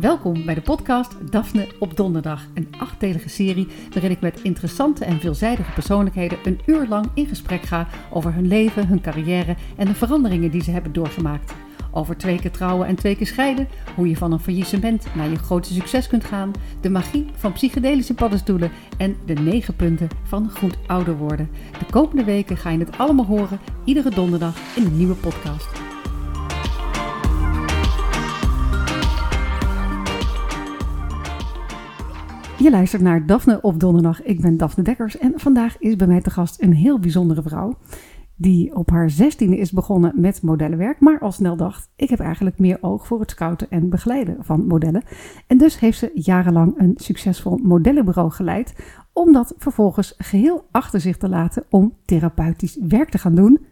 Welkom 0.00 0.44
bij 0.44 0.54
de 0.54 0.60
podcast 0.60 1.30
Daphne 1.30 1.68
op 1.78 1.96
Donderdag, 1.96 2.46
een 2.54 2.68
achtdelige 2.78 3.28
serie 3.28 3.68
waarin 3.92 4.10
ik 4.10 4.20
met 4.20 4.40
interessante 4.42 5.04
en 5.04 5.20
veelzijdige 5.20 5.72
persoonlijkheden 5.72 6.38
een 6.44 6.60
uur 6.66 6.86
lang 6.88 7.06
in 7.14 7.26
gesprek 7.26 7.62
ga 7.62 7.88
over 8.10 8.34
hun 8.34 8.46
leven, 8.46 8.88
hun 8.88 9.00
carrière 9.00 9.56
en 9.76 9.86
de 9.86 9.94
veranderingen 9.94 10.50
die 10.50 10.62
ze 10.62 10.70
hebben 10.70 10.92
doorgemaakt. 10.92 11.54
Over 11.90 12.16
twee 12.16 12.38
keer 12.38 12.50
trouwen 12.50 12.86
en 12.86 12.94
twee 12.94 13.16
keer 13.16 13.26
scheiden, 13.26 13.68
hoe 13.94 14.08
je 14.08 14.16
van 14.16 14.32
een 14.32 14.40
faillissement 14.40 15.06
naar 15.14 15.28
je 15.28 15.36
grote 15.36 15.72
succes 15.72 16.06
kunt 16.06 16.24
gaan, 16.24 16.52
de 16.80 16.90
magie 16.90 17.26
van 17.34 17.52
psychedelische 17.52 18.14
paddenstoelen 18.14 18.70
en 18.98 19.16
de 19.26 19.34
negen 19.34 19.76
punten 19.76 20.08
van 20.22 20.50
goed 20.50 20.76
ouder 20.86 21.16
worden. 21.16 21.50
De 21.78 21.86
komende 21.90 22.24
weken 22.24 22.56
ga 22.56 22.70
je 22.70 22.78
het 22.78 22.98
allemaal 22.98 23.26
horen, 23.26 23.60
iedere 23.84 24.10
donderdag 24.10 24.56
in 24.74 24.84
een 24.84 24.96
nieuwe 24.96 25.14
podcast. 25.14 25.95
Je 32.66 32.72
luistert 32.72 33.02
naar 33.02 33.26
Daphne 33.26 33.60
op 33.60 33.80
donderdag. 33.80 34.22
Ik 34.22 34.40
ben 34.40 34.56
Daphne 34.56 34.82
Dekkers 34.82 35.18
en 35.18 35.32
vandaag 35.36 35.78
is 35.78 35.96
bij 35.96 36.06
mij 36.06 36.20
te 36.20 36.30
gast 36.30 36.62
een 36.62 36.72
heel 36.72 36.98
bijzondere 36.98 37.42
vrouw. 37.42 37.78
Die 38.36 38.76
op 38.76 38.90
haar 38.90 39.10
zestiende 39.10 39.56
is 39.56 39.72
begonnen 39.72 40.12
met 40.20 40.42
modellenwerk, 40.42 41.00
maar 41.00 41.20
al 41.20 41.32
snel 41.32 41.56
dacht: 41.56 41.88
ik 41.96 42.08
heb 42.08 42.20
eigenlijk 42.20 42.58
meer 42.58 42.78
oog 42.80 43.06
voor 43.06 43.20
het 43.20 43.30
scouten 43.30 43.70
en 43.70 43.88
begeleiden 43.88 44.36
van 44.40 44.66
modellen. 44.66 45.02
En 45.46 45.58
dus 45.58 45.78
heeft 45.78 45.98
ze 45.98 46.10
jarenlang 46.14 46.74
een 46.76 46.94
succesvol 46.96 47.56
modellenbureau 47.62 48.30
geleid, 48.30 48.74
om 49.12 49.32
dat 49.32 49.54
vervolgens 49.56 50.14
geheel 50.18 50.66
achter 50.70 51.00
zich 51.00 51.16
te 51.16 51.28
laten 51.28 51.64
om 51.70 51.94
therapeutisch 52.04 52.78
werk 52.88 53.10
te 53.10 53.18
gaan 53.18 53.34
doen 53.34 53.66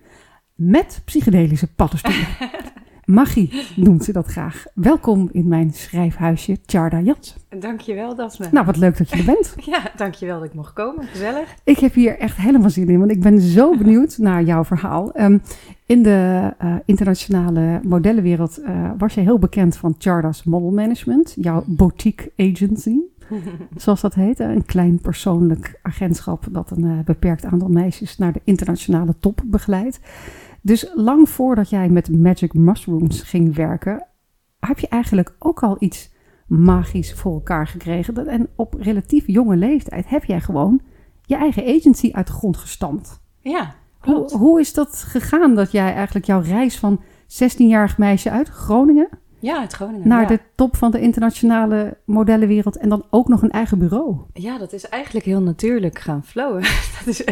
met 0.55 1.03
psychedelische 1.05 1.75
paddenstoelen. 1.75 2.27
Magie 3.05 3.51
noemt 3.77 4.05
ze 4.05 4.13
dat 4.13 4.27
graag. 4.27 4.65
Welkom 4.75 5.29
in 5.33 5.49
mijn 5.49 5.73
schrijfhuisje, 5.73 6.61
Tjarda 6.67 7.01
Jansen. 7.01 7.37
Dankjewel, 7.59 8.15
Daphne. 8.15 8.49
Nou, 8.53 8.67
wat 8.67 8.77
leuk 8.77 8.99
dat 8.99 9.11
je 9.11 9.17
er 9.17 9.25
bent. 9.25 9.55
Ja, 9.75 9.83
dankjewel 9.97 10.39
dat 10.39 10.49
ik 10.49 10.55
mocht 10.55 10.73
komen. 10.73 11.07
Gezellig. 11.07 11.55
Ik 11.65 11.79
heb 11.79 11.95
hier 11.95 12.19
echt 12.19 12.37
helemaal 12.37 12.71
zin 12.71 12.89
in, 12.89 12.99
want 12.99 13.11
ik 13.11 13.21
ben 13.21 13.41
zo 13.41 13.77
benieuwd 13.79 14.19
naar 14.19 14.43
jouw 14.43 14.65
verhaal. 14.65 15.13
Ehm, 15.13 15.39
in 15.87 16.03
de 16.03 16.53
uh, 16.63 16.75
internationale 16.85 17.81
modellenwereld 17.83 18.61
uh, 18.61 18.91
was 18.99 19.15
je 19.15 19.21
heel 19.21 19.39
bekend 19.39 19.77
van 19.77 19.95
Charda's 19.99 20.45
Model 20.45 20.71
Management, 20.71 21.35
jouw 21.39 21.63
boutique 21.67 22.33
agency. 22.37 22.97
Zoals 23.77 24.01
dat 24.01 24.15
heet, 24.15 24.39
een 24.39 24.65
klein 24.67 25.01
persoonlijk 25.01 25.79
agentschap 25.83 26.47
dat 26.51 26.71
een 26.71 26.85
uh, 26.85 26.99
beperkt 27.05 27.45
aantal 27.45 27.69
meisjes 27.69 28.19
naar 28.19 28.33
de 28.33 28.41
internationale 28.45 29.15
top 29.21 29.43
begeleidt. 29.45 30.01
Dus 30.65 30.91
lang 30.95 31.29
voordat 31.29 31.71
jij 31.71 31.89
met 31.89 32.19
Magic 32.19 32.55
Mushrooms 32.55 33.23
ging 33.23 33.55
werken, 33.55 34.07
heb 34.61 34.79
je 34.79 34.89
eigenlijk 34.89 35.37
ook 35.39 35.63
al 35.63 35.77
iets 35.79 36.13
magisch 36.47 37.15
voor 37.15 37.33
elkaar 37.33 37.67
gekregen. 37.67 38.27
En 38.27 38.49
op 38.57 38.75
relatief 38.79 39.27
jonge 39.27 39.57
leeftijd 39.57 40.09
heb 40.09 40.25
jij 40.25 40.41
gewoon 40.41 40.81
je 41.23 41.37
eigen 41.37 41.67
agency 41.67 42.11
uit 42.13 42.27
de 42.27 42.33
grond 42.33 42.57
gestampt. 42.57 43.21
Ja, 43.41 43.75
klopt. 44.01 44.31
Hoe, 44.33 44.41
hoe 44.41 44.61
is 44.61 44.75
dat 44.75 44.97
gegaan 44.97 45.55
dat 45.55 45.73
jij 45.73 45.95
eigenlijk 45.95 46.27
jouw 46.27 46.41
reis 46.41 46.79
van 46.79 47.01
16-jarig 47.29 47.99
meisje 47.99 48.31
uit 48.31 48.49
Groningen... 48.49 49.09
Ja, 49.45 49.59
uit 49.59 49.73
Groningen. 49.73 50.09
Naar 50.09 50.21
ja. 50.21 50.27
de 50.27 50.41
top 50.55 50.77
van 50.77 50.91
de 50.91 51.01
internationale 51.01 51.97
modellenwereld 52.05 52.77
en 52.77 52.89
dan 52.89 53.05
ook 53.11 53.29
nog 53.29 53.43
een 53.43 53.51
eigen 53.51 53.79
bureau. 53.79 54.17
Ja, 54.33 54.59
dat 54.59 54.73
is 54.73 54.89
eigenlijk 54.89 55.27
heel 55.27 55.41
natuurlijk 55.41 55.99
gaan 55.99 56.25
flowen. 56.25 56.63
dat, 57.05 57.07
is, 57.07 57.25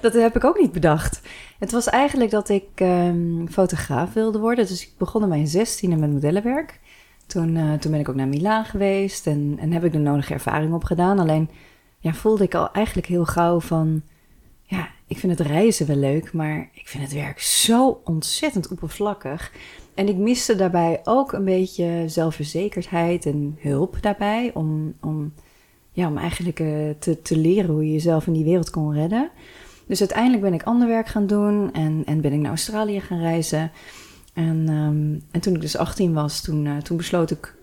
dat 0.00 0.12
heb 0.12 0.36
ik 0.36 0.44
ook 0.44 0.60
niet 0.60 0.72
bedacht. 0.72 1.20
Het 1.58 1.72
was 1.72 1.88
eigenlijk 1.88 2.30
dat 2.30 2.48
ik 2.48 2.68
um, 2.82 3.48
fotograaf 3.50 4.12
wilde 4.12 4.38
worden. 4.38 4.66
Dus 4.66 4.82
ik 4.82 4.92
begon 4.98 5.22
in 5.22 5.28
mijn 5.28 5.46
zestiende 5.46 5.96
met 5.96 6.12
modellenwerk. 6.12 6.80
Toen, 7.26 7.56
uh, 7.56 7.72
toen 7.72 7.90
ben 7.90 8.00
ik 8.00 8.08
ook 8.08 8.14
naar 8.14 8.28
Milaan 8.28 8.64
geweest 8.64 9.26
en, 9.26 9.56
en 9.60 9.72
heb 9.72 9.84
ik 9.84 9.92
de 9.92 9.98
nodige 9.98 10.32
ervaring 10.32 10.74
opgedaan. 10.74 11.18
Alleen 11.18 11.50
ja, 11.98 12.12
voelde 12.12 12.44
ik 12.44 12.54
al 12.54 12.72
eigenlijk 12.72 13.06
heel 13.06 13.24
gauw 13.24 13.60
van... 13.60 14.02
Ja, 14.70 14.88
ik 15.06 15.18
vind 15.18 15.38
het 15.38 15.46
reizen 15.46 15.86
wel 15.86 15.96
leuk, 15.96 16.32
maar 16.32 16.68
ik 16.72 16.88
vind 16.88 17.02
het 17.02 17.12
werk 17.12 17.40
zo 17.40 18.00
ontzettend 18.04 18.68
oppervlakkig. 18.68 19.52
En 19.94 20.08
ik 20.08 20.16
miste 20.16 20.56
daarbij 20.56 21.00
ook 21.04 21.32
een 21.32 21.44
beetje 21.44 22.04
zelfverzekerdheid 22.06 23.26
en 23.26 23.56
hulp 23.60 23.96
daarbij. 24.00 24.50
Om, 24.54 24.94
om, 25.00 25.32
ja, 25.92 26.08
om 26.08 26.16
eigenlijk 26.16 26.60
uh, 26.60 26.90
te, 26.98 27.22
te 27.22 27.36
leren 27.36 27.70
hoe 27.70 27.84
je 27.84 27.92
jezelf 27.92 28.26
in 28.26 28.32
die 28.32 28.44
wereld 28.44 28.70
kon 28.70 28.94
redden. 28.94 29.30
Dus 29.86 30.00
uiteindelijk 30.00 30.42
ben 30.42 30.54
ik 30.54 30.62
ander 30.62 30.88
werk 30.88 31.06
gaan 31.06 31.26
doen 31.26 31.72
en, 31.72 32.02
en 32.06 32.20
ben 32.20 32.32
ik 32.32 32.40
naar 32.40 32.50
Australië 32.50 33.00
gaan 33.00 33.20
reizen. 33.20 33.72
En, 34.34 34.68
um, 34.68 35.22
en 35.30 35.40
toen 35.40 35.54
ik 35.54 35.60
dus 35.60 35.76
18 35.76 36.12
was, 36.12 36.40
toen, 36.40 36.64
uh, 36.64 36.76
toen 36.76 36.96
besloot 36.96 37.30
ik 37.30 37.54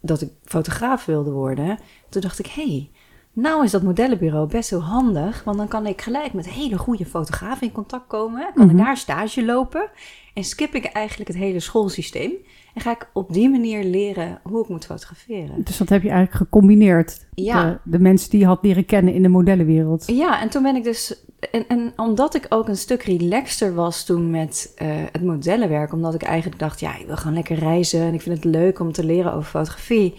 dat 0.00 0.20
ik 0.20 0.30
fotograaf 0.44 1.04
wilde 1.04 1.30
worden. 1.30 1.78
Toen 2.08 2.20
dacht 2.22 2.38
ik, 2.38 2.46
hé, 2.46 2.66
hey, 2.66 2.90
nou 3.32 3.64
is 3.64 3.70
dat 3.70 3.82
modellenbureau 3.82 4.48
best 4.48 4.70
heel 4.70 4.82
handig. 4.82 5.44
Want 5.44 5.56
dan 5.56 5.68
kan 5.68 5.86
ik 5.86 6.00
gelijk 6.02 6.32
met 6.32 6.48
hele 6.48 6.78
goede 6.78 7.06
fotografen 7.06 7.66
in 7.66 7.72
contact 7.72 8.06
komen. 8.06 8.50
Kan 8.54 8.66
Mhm. 8.66 8.76
ik 8.78 8.84
daar 8.84 8.96
stage 8.96 9.44
lopen. 9.44 9.88
En 10.34 10.44
skip 10.44 10.74
ik 10.74 10.84
eigenlijk 10.84 11.28
het 11.28 11.38
hele 11.38 11.60
schoolsysteem. 11.60 12.32
En 12.74 12.80
ga 12.80 12.90
ik 12.90 13.10
op 13.12 13.32
die 13.32 13.48
manier 13.50 13.84
leren 13.84 14.40
hoe 14.42 14.62
ik 14.62 14.68
moet 14.68 14.86
fotograferen. 14.86 15.64
Dus 15.64 15.76
dat 15.76 15.88
heb 15.88 16.02
je 16.02 16.08
eigenlijk 16.10 16.38
gecombineerd. 16.38 17.26
Ja. 17.34 17.64
De, 17.70 17.78
de 17.90 17.98
mensen 17.98 18.30
die 18.30 18.40
je 18.40 18.46
had 18.46 18.58
leren 18.62 18.84
kennen 18.84 19.14
in 19.14 19.22
de 19.22 19.28
modellenwereld. 19.28 20.04
Ja, 20.06 20.40
en 20.40 20.48
toen 20.48 20.62
ben 20.62 20.76
ik 20.76 20.84
dus. 20.84 21.24
En, 21.50 21.64
en 21.68 21.92
omdat 21.96 22.34
ik 22.34 22.46
ook 22.48 22.68
een 22.68 22.76
stuk 22.76 23.02
relaxter 23.02 23.74
was 23.74 24.04
toen 24.04 24.30
met 24.30 24.74
uh, 24.82 24.88
het 25.12 25.22
modellenwerk, 25.24 25.92
omdat 25.92 26.14
ik 26.14 26.22
eigenlijk 26.22 26.58
dacht, 26.60 26.80
ja, 26.80 26.96
ik 26.98 27.06
wil 27.06 27.16
gewoon 27.16 27.34
lekker 27.34 27.58
reizen 27.58 28.00
en 28.00 28.14
ik 28.14 28.20
vind 28.20 28.36
het 28.36 28.44
leuk 28.54 28.80
om 28.80 28.92
te 28.92 29.04
leren 29.04 29.32
over 29.32 29.50
fotografie, 29.50 30.14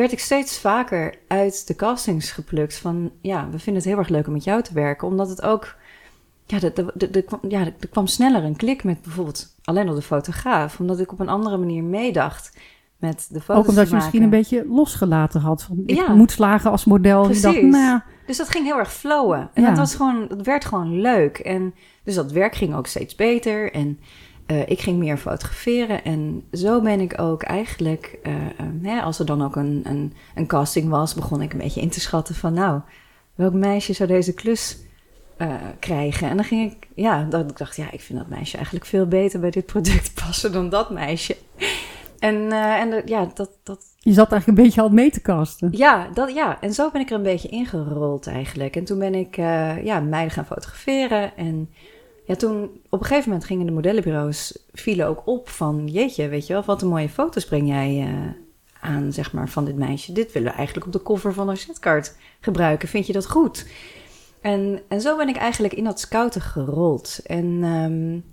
werd 0.00 0.12
ik 0.12 0.18
steeds 0.18 0.58
vaker 0.58 1.14
uit 1.28 1.66
de 1.66 1.76
castings 1.76 2.30
geplukt 2.30 2.78
van, 2.78 3.10
ja, 3.20 3.48
we 3.50 3.58
vinden 3.58 3.82
het 3.82 3.90
heel 3.90 3.98
erg 3.98 4.08
leuk 4.08 4.26
om 4.26 4.32
met 4.32 4.44
jou 4.44 4.62
te 4.62 4.74
werken, 4.74 5.08
omdat 5.08 5.28
het 5.28 5.42
ook, 5.42 5.74
ja, 6.46 6.58
de, 6.58 6.72
de, 6.94 7.10
de, 7.10 7.24
ja, 7.48 7.60
er 7.60 7.88
kwam 7.90 8.06
sneller 8.06 8.44
een 8.44 8.56
klik 8.56 8.84
met 8.84 9.02
bijvoorbeeld 9.02 9.56
alleen 9.64 9.88
al 9.88 9.94
de 9.94 10.02
fotograaf, 10.02 10.80
omdat 10.80 11.00
ik 11.00 11.12
op 11.12 11.20
een 11.20 11.28
andere 11.28 11.56
manier 11.56 11.82
meedacht 11.82 12.56
met 12.96 13.26
de 13.30 13.40
foto's 13.40 13.62
Ook 13.62 13.68
omdat 13.68 13.88
je 13.88 13.94
misschien 13.94 14.22
een 14.22 14.30
beetje 14.30 14.64
losgelaten 14.68 15.40
had. 15.40 15.62
Van, 15.62 15.82
ik 15.86 15.96
Ja. 15.96 16.12
moet 16.12 16.30
slagen 16.30 16.70
als 16.70 16.84
model. 16.84 17.22
Precies. 17.22 17.42
Dacht, 17.42 17.60
nou, 17.62 18.00
Dus 18.26 18.36
dat 18.36 18.48
ging 18.48 18.64
heel 18.64 18.78
erg 18.78 18.92
flowen. 18.92 19.50
En 19.54 19.62
Ja. 19.62 19.68
dat, 19.68 19.78
was 19.78 19.94
gewoon, 19.94 20.26
dat 20.28 20.46
werd 20.46 20.64
gewoon 20.64 21.00
leuk. 21.00 21.38
En 21.38 21.74
dus 22.04 22.14
dat 22.14 22.32
werk 22.32 22.54
ging 22.54 22.74
ook 22.74 22.86
steeds 22.86 23.14
beter. 23.14 23.72
En 23.72 23.98
uh, 24.46 24.68
ik 24.68 24.80
ging 24.80 24.98
meer 24.98 25.16
fotograferen. 25.16 26.04
En 26.04 26.44
zo 26.52 26.80
ben 26.80 27.00
ik 27.00 27.20
ook 27.20 27.42
eigenlijk, 27.42 28.18
uh, 28.22 28.32
uh, 28.34 28.40
hè, 28.82 29.00
als 29.00 29.18
er 29.18 29.26
dan 29.26 29.44
ook 29.44 29.56
een, 29.56 29.80
een, 29.84 30.12
een, 30.34 30.46
casting 30.46 30.88
was, 30.88 31.14
begon 31.14 31.42
ik 31.42 31.52
een 31.52 31.58
beetje 31.58 31.80
in 31.80 31.90
te 31.90 32.00
schatten 32.00 32.34
van, 32.34 32.52
nou, 32.52 32.80
welk 33.34 33.52
meisje 33.52 33.92
zou 33.92 34.08
deze 34.08 34.34
klus 34.34 34.78
uh, 35.38 35.54
krijgen? 35.78 36.28
En 36.28 36.36
dan 36.36 36.44
ging 36.44 36.72
ik, 36.72 36.88
ja, 36.94 37.24
dat 37.24 37.50
ik 37.50 37.56
dacht, 37.56 37.76
ja, 37.76 37.90
ik 37.90 38.00
vind 38.00 38.18
dat 38.18 38.28
meisje 38.28 38.56
eigenlijk 38.56 38.86
veel 38.86 39.06
beter 39.06 39.40
bij 39.40 39.50
dit 39.50 39.66
product 39.66 40.14
passen 40.24 40.52
dan 40.52 40.68
dat 40.68 40.90
meisje. 40.90 41.36
En, 42.22 42.34
uh, 42.34 42.80
en 42.80 42.90
de, 42.90 43.02
ja, 43.04 43.30
dat, 43.34 43.50
dat. 43.62 43.84
Je 43.98 44.12
zat 44.12 44.30
eigenlijk 44.30 44.58
een 44.58 44.64
beetje 44.64 44.80
al 44.80 44.88
mee 44.88 45.10
te 45.10 45.22
casten. 45.22 45.68
Ja, 45.72 46.08
dat, 46.14 46.34
ja, 46.34 46.60
en 46.60 46.72
zo 46.72 46.90
ben 46.90 47.00
ik 47.00 47.10
er 47.10 47.16
een 47.16 47.22
beetje 47.22 47.48
ingerold 47.48 48.26
eigenlijk. 48.26 48.76
En 48.76 48.84
toen 48.84 48.98
ben 48.98 49.14
ik 49.14 49.36
uh, 49.36 49.84
ja, 49.84 50.00
meiden 50.00 50.32
gaan 50.32 50.46
fotograferen. 50.46 51.36
En 51.36 51.70
ja, 52.24 52.34
toen 52.34 52.62
op 52.88 53.00
een 53.00 53.06
gegeven 53.06 53.28
moment 53.28 53.46
gingen 53.46 53.66
de 53.66 53.72
modellenbureaus 53.72 54.58
vielen 54.72 55.06
ook 55.06 55.22
op 55.26 55.48
van... 55.48 55.86
Jeetje, 55.86 56.28
weet 56.28 56.46
je 56.46 56.52
wel, 56.52 56.62
wat 56.62 56.82
een 56.82 56.88
mooie 56.88 57.08
foto's 57.08 57.44
breng 57.44 57.68
jij 57.68 58.08
uh, 58.08 58.30
aan, 58.80 59.12
zeg 59.12 59.32
maar, 59.32 59.48
van 59.48 59.64
dit 59.64 59.76
meisje. 59.76 60.12
Dit 60.12 60.32
willen 60.32 60.50
we 60.50 60.56
eigenlijk 60.56 60.86
op 60.86 60.92
de 60.92 61.02
cover 61.02 61.32
van 61.32 61.48
een 61.48 61.56
setkaart 61.56 62.16
gebruiken. 62.40 62.88
Vind 62.88 63.06
je 63.06 63.12
dat 63.12 63.28
goed? 63.28 63.66
En, 64.40 64.80
en 64.88 65.00
zo 65.00 65.16
ben 65.16 65.28
ik 65.28 65.36
eigenlijk 65.36 65.74
in 65.74 65.84
dat 65.84 66.00
scouten 66.00 66.40
gerold. 66.40 67.20
En, 67.24 67.46
um, 67.64 68.24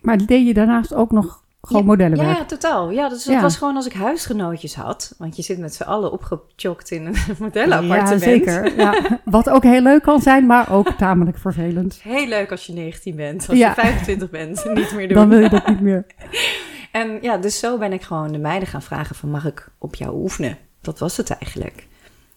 maar 0.00 0.26
deed 0.26 0.46
je 0.46 0.54
daarnaast 0.54 0.94
ook 0.94 1.10
nog 1.10 1.44
gewoon 1.60 1.82
ja, 1.82 1.88
modellenwerk? 1.88 2.38
Ja, 2.38 2.44
totaal. 2.44 2.90
Ja, 2.90 3.08
dus 3.08 3.24
dat 3.24 3.34
ja. 3.34 3.40
was 3.40 3.56
gewoon 3.56 3.76
als 3.76 3.86
ik 3.86 3.92
huisgenootjes 3.92 4.74
had. 4.74 5.14
Want 5.18 5.36
je 5.36 5.42
zit 5.42 5.58
met 5.58 5.74
z'n 5.74 5.82
allen 5.82 6.12
opgechokt 6.12 6.90
in 6.90 7.06
een 7.06 7.16
modellenappartement. 7.38 8.22
Ja, 8.22 8.28
zeker. 8.28 8.76
Ja, 8.76 9.20
wat 9.24 9.50
ook 9.50 9.62
heel 9.62 9.80
leuk 9.80 10.02
kan 10.02 10.20
zijn, 10.20 10.46
maar 10.46 10.72
ook 10.72 10.90
tamelijk 10.90 11.38
vervelend. 11.38 12.00
Heel 12.02 12.26
leuk 12.26 12.50
als 12.50 12.66
je 12.66 12.72
19 12.72 13.16
bent. 13.16 13.48
Als 13.48 13.58
je 13.58 13.72
25 13.74 14.30
bent, 14.30 14.64
niet 14.74 14.92
meer 14.92 15.08
doen. 15.08 15.16
Dan 15.16 15.28
wil 15.28 15.38
je 15.38 15.48
dat 15.48 15.68
niet 15.68 15.80
meer. 15.80 16.06
en 16.92 17.18
ja, 17.22 17.36
dus 17.36 17.58
zo 17.58 17.78
ben 17.78 17.92
ik 17.92 18.02
gewoon 18.02 18.32
de 18.32 18.38
meiden 18.38 18.68
gaan 18.68 18.82
vragen 18.82 19.16
van... 19.16 19.30
mag 19.30 19.46
ik 19.46 19.68
op 19.78 19.94
jou 19.94 20.16
oefenen? 20.16 20.58
Dat 20.80 20.98
was 20.98 21.16
het 21.16 21.30
eigenlijk. 21.30 21.86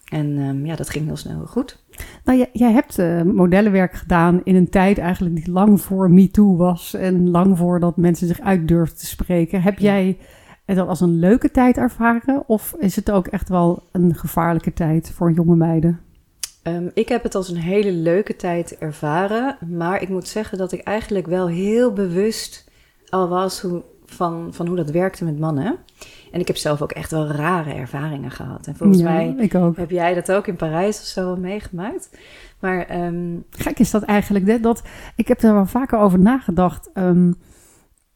En 0.09 0.37
um, 0.37 0.65
ja, 0.65 0.75
dat 0.75 0.89
ging 0.89 1.05
heel 1.05 1.17
snel 1.17 1.35
heel 1.35 1.45
goed. 1.45 1.80
Nou, 2.23 2.37
jij, 2.37 2.49
jij 2.53 2.71
hebt 2.71 2.99
uh, 2.99 3.21
modellenwerk 3.21 3.93
gedaan 3.93 4.41
in 4.43 4.55
een 4.55 4.69
tijd 4.69 4.97
eigenlijk 4.97 5.35
die 5.35 5.51
lang 5.51 5.81
voor 5.81 6.11
MeToo 6.11 6.55
was. 6.55 6.93
En 6.93 7.29
lang 7.29 7.57
voordat 7.57 7.97
mensen 7.97 8.27
zich 8.27 8.39
uit 8.39 8.67
durfden 8.67 8.97
te 8.97 9.05
spreken. 9.05 9.61
Heb 9.61 9.79
jij 9.79 10.17
het 10.65 10.79
als 10.79 11.01
een 11.01 11.19
leuke 11.19 11.51
tijd 11.51 11.77
ervaren? 11.77 12.43
Of 12.47 12.75
is 12.79 12.95
het 12.95 13.11
ook 13.11 13.27
echt 13.27 13.49
wel 13.49 13.83
een 13.91 14.15
gevaarlijke 14.15 14.73
tijd 14.73 15.11
voor 15.11 15.31
jonge 15.31 15.55
meiden? 15.55 15.99
Um, 16.63 16.91
ik 16.93 17.09
heb 17.09 17.23
het 17.23 17.35
als 17.35 17.49
een 17.49 17.57
hele 17.57 17.91
leuke 17.91 18.35
tijd 18.35 18.77
ervaren. 18.77 19.57
Maar 19.67 20.01
ik 20.01 20.09
moet 20.09 20.27
zeggen 20.27 20.57
dat 20.57 20.71
ik 20.71 20.81
eigenlijk 20.81 21.27
wel 21.27 21.47
heel 21.47 21.93
bewust 21.93 22.69
al 23.09 23.27
was 23.27 23.61
hoe 23.61 23.83
van, 24.05 24.53
van 24.53 24.67
hoe 24.67 24.75
dat 24.75 24.91
werkte 24.91 25.25
met 25.25 25.39
mannen. 25.39 25.77
En 26.31 26.39
ik 26.39 26.47
heb 26.47 26.57
zelf 26.57 26.81
ook 26.81 26.91
echt 26.91 27.11
wel 27.11 27.27
rare 27.27 27.73
ervaringen 27.73 28.31
gehad. 28.31 28.67
En 28.67 28.75
volgens 28.75 28.99
Ja, 28.99 29.03
mij 29.11 29.35
ik 29.37 29.55
ook. 29.55 29.77
heb 29.77 29.89
jij 29.89 30.13
dat 30.13 30.31
ook 30.31 30.47
in 30.47 30.55
Parijs 30.55 30.99
of 30.99 31.05
zo 31.05 31.35
meegemaakt. 31.35 32.17
Maar 32.59 32.85
ehm, 32.85 33.35
Gek 33.49 33.79
is 33.79 33.91
dat 33.91 34.03
eigenlijk. 34.03 34.47
hè, 34.47 34.59
Dat, 34.59 34.81
ik 35.15 35.27
heb 35.27 35.41
er 35.41 35.53
wel 35.53 35.65
vaker 35.65 35.99
over 35.99 36.19
nagedacht. 36.19 36.89
ehm, 36.93 37.31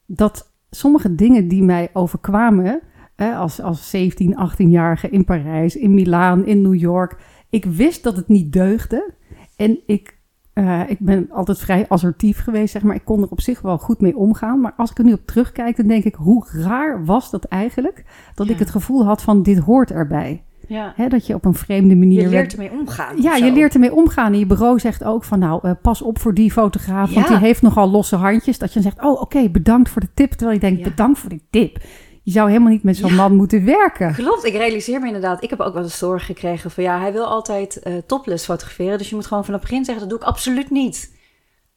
dat 0.06 0.52
sommige 0.70 1.16
dingen 1.16 1.48
die 1.48 1.64
mij 1.64 1.90
overkwamen. 1.94 2.82
hè, 3.16 3.34
als, 3.36 3.62
als 3.62 3.90
17, 3.90 4.36
18-jarige 4.52 5.10
in 5.10 5.26
Parijs, 5.26 5.76
in 5.76 5.94
Milaan, 5.94 6.46
in 6.46 6.62
New 6.62 6.76
York. 6.76 7.16
Ik 7.50 7.66
wist 7.66 8.04
dat 8.04 8.16
het 8.16 8.28
niet 8.28 8.54
deugde. 8.54 9.14
En 9.56 9.80
ik, 9.86 10.15
eh, 10.56 10.82
ik 10.88 11.00
ben 11.00 11.28
altijd 11.32 11.60
vrij 11.60 11.86
assertief 11.88 12.40
geweest, 12.44 12.72
zeg 12.72 12.84
maar. 12.84 12.96
Ik 12.96 13.06
kon 13.06 13.22
er 13.22 13.30
op 13.30 13.42
zich 13.42 13.62
wel 13.62 13.78
goed 13.78 14.02
mee 14.02 14.18
omgaan. 14.18 14.62
Maar 14.62 14.74
als 14.78 14.92
ik 14.92 14.98
er 14.98 15.04
nu 15.04 15.14
op 15.14 15.26
terugkijk, 15.26 15.78
dan 15.78 15.88
denk 15.88 16.04
ik... 16.04 16.16
hoe 16.16 16.46
raar 16.52 17.06
was 17.06 17.32
dat 17.32 17.44
eigenlijk? 17.44 18.04
Dat 18.36 18.50
ik 18.50 18.60
het 18.60 18.70
gevoel 18.70 19.06
had 19.06 19.22
van 19.22 19.44
dit 19.44 19.58
hoort 19.60 19.92
erbij. 19.92 20.44
ja, 20.68 20.94
Hè, 20.96 21.08
dat 21.08 21.28
je 21.28 21.34
op 21.34 21.46
een 21.46 21.54
vreemde 21.54 21.96
manier... 21.96 22.22
je 22.22 22.28
leert 22.30 22.52
ermee 22.54 22.72
omgaan. 22.72 23.22
ja, 23.22 23.36
je 23.36 23.52
leert 23.52 23.74
ermee 23.74 23.94
omgaan. 23.96 24.34
En 24.34 24.40
je 24.40 24.46
bureau 24.46 24.80
zegt 24.80 25.04
ook 25.04 25.24
van 25.24 25.40
nou, 25.40 25.60
eh, 25.64 25.72
pas 25.82 26.02
op 26.02 26.20
voor 26.20 26.34
die 26.34 26.52
fotograaf, 26.52 27.14
want 27.14 27.28
die 27.28 27.38
heeft 27.38 27.62
nogal 27.62 27.90
losse 27.92 28.16
handjes. 28.16 28.58
Dat 28.58 28.74
je 28.74 28.82
dan 28.82 28.92
zegt, 28.92 29.06
oh 29.06 29.22
oké, 29.22 29.50
bedankt 29.50 29.90
voor 29.90 30.02
de 30.02 30.10
tip. 30.14 30.30
Terwijl 30.32 30.54
je 30.54 30.60
denkt, 30.60 30.80
Ja. 30.84 30.90
bedankt 30.90 31.20
voor 31.20 31.30
die 31.30 31.44
tip. 31.50 31.78
Je 32.26 32.32
zou 32.32 32.48
helemaal 32.50 32.72
niet 32.72 32.84
met 32.84 32.98
zo'n 32.98 33.10
Ja. 33.10 33.16
man 33.16 33.36
moeten 33.36 33.66
werken. 33.66 34.14
Klopt, 34.14 34.46
ik 34.46 34.54
realiseer 34.54 35.00
me 35.00 35.06
inderdaad. 35.06 35.44
Ik 35.44 35.50
heb 35.50 35.60
ook 35.60 35.74
wel 35.74 35.84
eens 35.84 35.98
zorg 35.98 36.26
gekregen 36.26 36.72
van 36.72 36.84
ja, 36.84 37.00
hij 37.00 37.12
wil 37.14 37.26
altijd 37.26 37.80
eh 37.80 37.94
topless 38.08 38.46
fotograferen. 38.46 38.98
Dus 38.98 39.10
je 39.10 39.16
moet 39.16 39.26
gewoon 39.26 39.46
vanaf 39.46 39.60
het 39.62 39.70
begin 39.70 39.86
zeggen, 39.86 40.04
dat 40.10 40.14
doe 40.20 40.28
ik 40.28 40.34
absoluut 40.36 40.70
niet. 40.70 41.14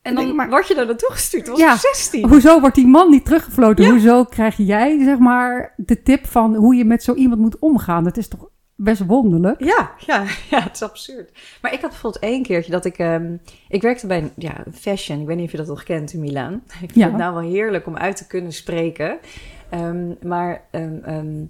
En 0.02 0.14
dan 0.14 0.24
Nee, 0.24 0.34
maar- 0.34 0.48
word 0.48 0.68
je 0.68 0.74
daar 0.74 0.86
naartoe 0.86 1.10
gestuurd. 1.12 1.46
Dat 1.46 1.54
was 1.58 1.64
Ja. 1.66 1.74
ik 1.74 1.78
16. 1.80 2.28
Hoezo 2.28 2.60
wordt 2.60 2.74
die 2.74 2.86
man 2.86 3.10
niet 3.10 3.24
teruggefloten? 3.24 3.84
Ja. 3.84 3.90
Hoezo 3.90 4.24
krijg 4.24 4.56
jij 4.56 5.04
zeg 5.04 5.18
maar 5.18 5.74
de 5.76 6.02
tip 6.02 6.26
van 6.26 6.54
hoe 6.54 6.74
je 6.74 6.84
met 6.84 7.02
zo 7.02 7.14
iemand 7.14 7.40
moet 7.40 7.58
omgaan? 7.58 8.04
Dat 8.04 8.16
is 8.16 8.28
toch 8.28 8.48
best 8.76 9.06
wonderlijk? 9.06 9.64
Ja, 9.64 9.90
ja, 10.06 10.24
ja, 10.50 10.62
het 10.62 10.74
is 10.74 10.82
absurd. 10.82 11.30
Maar 11.62 11.72
ik 11.72 11.80
had 11.80 11.90
bijvoorbeeld 11.90 12.22
één 12.22 12.42
keertje 12.42 12.70
dat 12.72 12.84
ik... 12.84 12.98
ehm, 12.98 13.36
ik 13.68 13.82
werkte 13.82 14.06
bij 14.06 14.18
een 14.18 14.30
ja, 14.36 14.52
fashion, 14.72 15.20
ik 15.20 15.26
weet 15.26 15.36
niet 15.36 15.44
of 15.46 15.50
je 15.50 15.56
dat 15.56 15.66
nog 15.66 15.82
kent, 15.82 16.12
in 16.12 16.20
Milaan. 16.20 16.52
Ik 16.68 16.78
vind 16.78 16.94
Ja. 16.94 17.06
het 17.06 17.16
nou 17.16 17.34
wel 17.34 17.50
heerlijk 17.50 17.86
om 17.86 17.96
uit 17.96 18.16
te 18.16 18.26
kunnen 18.26 18.52
spreken. 18.52 19.18
Ehm, 19.70 20.14
maar 20.22 20.64
ehm, 20.70 20.98
ehm, 21.04 21.44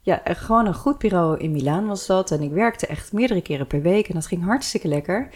ja, 0.00 0.20
gewoon 0.24 0.66
een 0.66 0.74
goed 0.74 0.98
bureau 0.98 1.38
in 1.38 1.50
Milaan 1.50 1.86
was 1.86 2.06
dat. 2.06 2.30
En 2.30 2.42
ik 2.42 2.50
werkte 2.52 2.86
echt 2.86 3.12
meerdere 3.12 3.42
keren 3.42 3.66
per 3.66 3.82
week 3.82 4.08
en 4.08 4.14
dat 4.14 4.26
ging 4.26 4.44
hartstikke 4.44 4.88
lekker. 4.88 5.28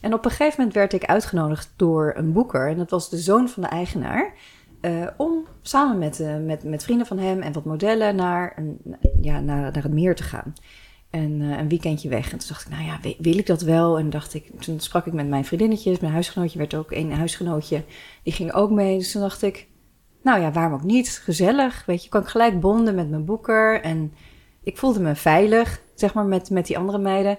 En 0.00 0.14
op 0.14 0.24
een 0.24 0.30
gegeven 0.30 0.54
moment 0.56 0.74
werd 0.74 0.92
ik 0.92 1.04
uitgenodigd 1.04 1.72
door 1.76 2.12
een 2.16 2.32
boeker. 2.32 2.68
En 2.68 2.76
dat 2.76 2.90
was 2.90 3.10
de 3.10 3.16
zoon 3.18 3.48
van 3.48 3.62
de 3.62 3.68
eigenaar. 3.68 4.32
eh, 4.80 5.06
om 5.16 5.46
samen 5.62 5.98
met, 5.98 6.20
eh, 6.20 6.36
met, 6.36 6.64
met 6.64 6.84
vrienden 6.84 7.06
van 7.06 7.18
hem 7.18 7.40
en 7.40 7.52
wat 7.52 7.64
modellen 7.64 8.16
naar, 8.16 8.52
een, 8.56 8.78
ja, 9.20 9.40
naar, 9.40 9.60
naar 9.72 9.82
het 9.82 9.92
meer 9.92 10.14
te 10.14 10.22
gaan. 10.22 10.52
En 11.10 11.40
eh, 11.40 11.58
een 11.58 11.68
weekendje 11.68 12.08
weg. 12.08 12.32
En 12.32 12.38
toen 12.38 12.48
dacht 12.48 12.64
ik, 12.64 12.70
nou 12.70 12.84
ja, 12.84 12.98
wil 13.18 13.38
ik 13.38 13.46
dat 13.46 13.62
wel? 13.62 13.98
En 13.98 14.10
dacht 14.10 14.34
ik, 14.34 14.60
toen 14.60 14.80
sprak 14.80 15.06
ik 15.06 15.12
met 15.12 15.28
mijn 15.28 15.44
vriendinnetjes. 15.44 15.98
Mijn 15.98 16.12
huisgenootje 16.12 16.58
werd 16.58 16.74
ook 16.74 16.90
een 16.90 17.12
huisgenootje. 17.12 17.84
Die 18.22 18.32
ging 18.32 18.52
ook 18.52 18.70
mee. 18.70 18.98
Dus 18.98 19.12
toen 19.12 19.22
dacht 19.22 19.42
ik, 19.42 19.68
nou 20.24 20.40
ja, 20.40 20.52
waarom 20.52 20.72
ook 20.74 20.82
niet? 20.82 21.20
Gezellig. 21.24 21.84
Weet 21.86 22.02
je, 22.02 22.08
kan 22.08 22.20
ik 22.20 22.28
gelijk 22.28 22.60
bonden 22.60 22.94
met 22.94 23.10
mijn 23.10 23.24
boeker. 23.24 23.80
En 23.80 24.12
ik 24.62 24.78
voelde 24.78 25.00
me 25.00 25.14
veilig, 25.14 25.80
zeg 25.94 26.14
maar, 26.14 26.24
met, 26.24 26.50
met 26.50 26.66
die 26.66 26.78
andere 26.78 26.98
meiden. 26.98 27.38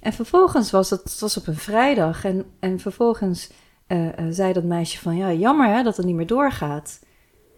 En 0.00 0.12
vervolgens 0.12 0.70
was 0.70 0.90
het, 0.90 1.02
het 1.02 1.20
was 1.20 1.36
op 1.36 1.46
een 1.46 1.56
vrijdag. 1.56 2.24
En, 2.24 2.44
en 2.60 2.80
vervolgens 2.80 3.50
eh, 3.86 4.18
eh, 4.18 4.24
zei 4.30 4.52
dat 4.52 4.64
meisje 4.64 4.98
van, 4.98 5.16
ja, 5.16 5.32
jammer 5.32 5.68
hè, 5.68 5.82
dat 5.82 5.96
het 5.96 6.06
niet 6.06 6.14
meer 6.14 6.26
doorgaat. 6.26 7.00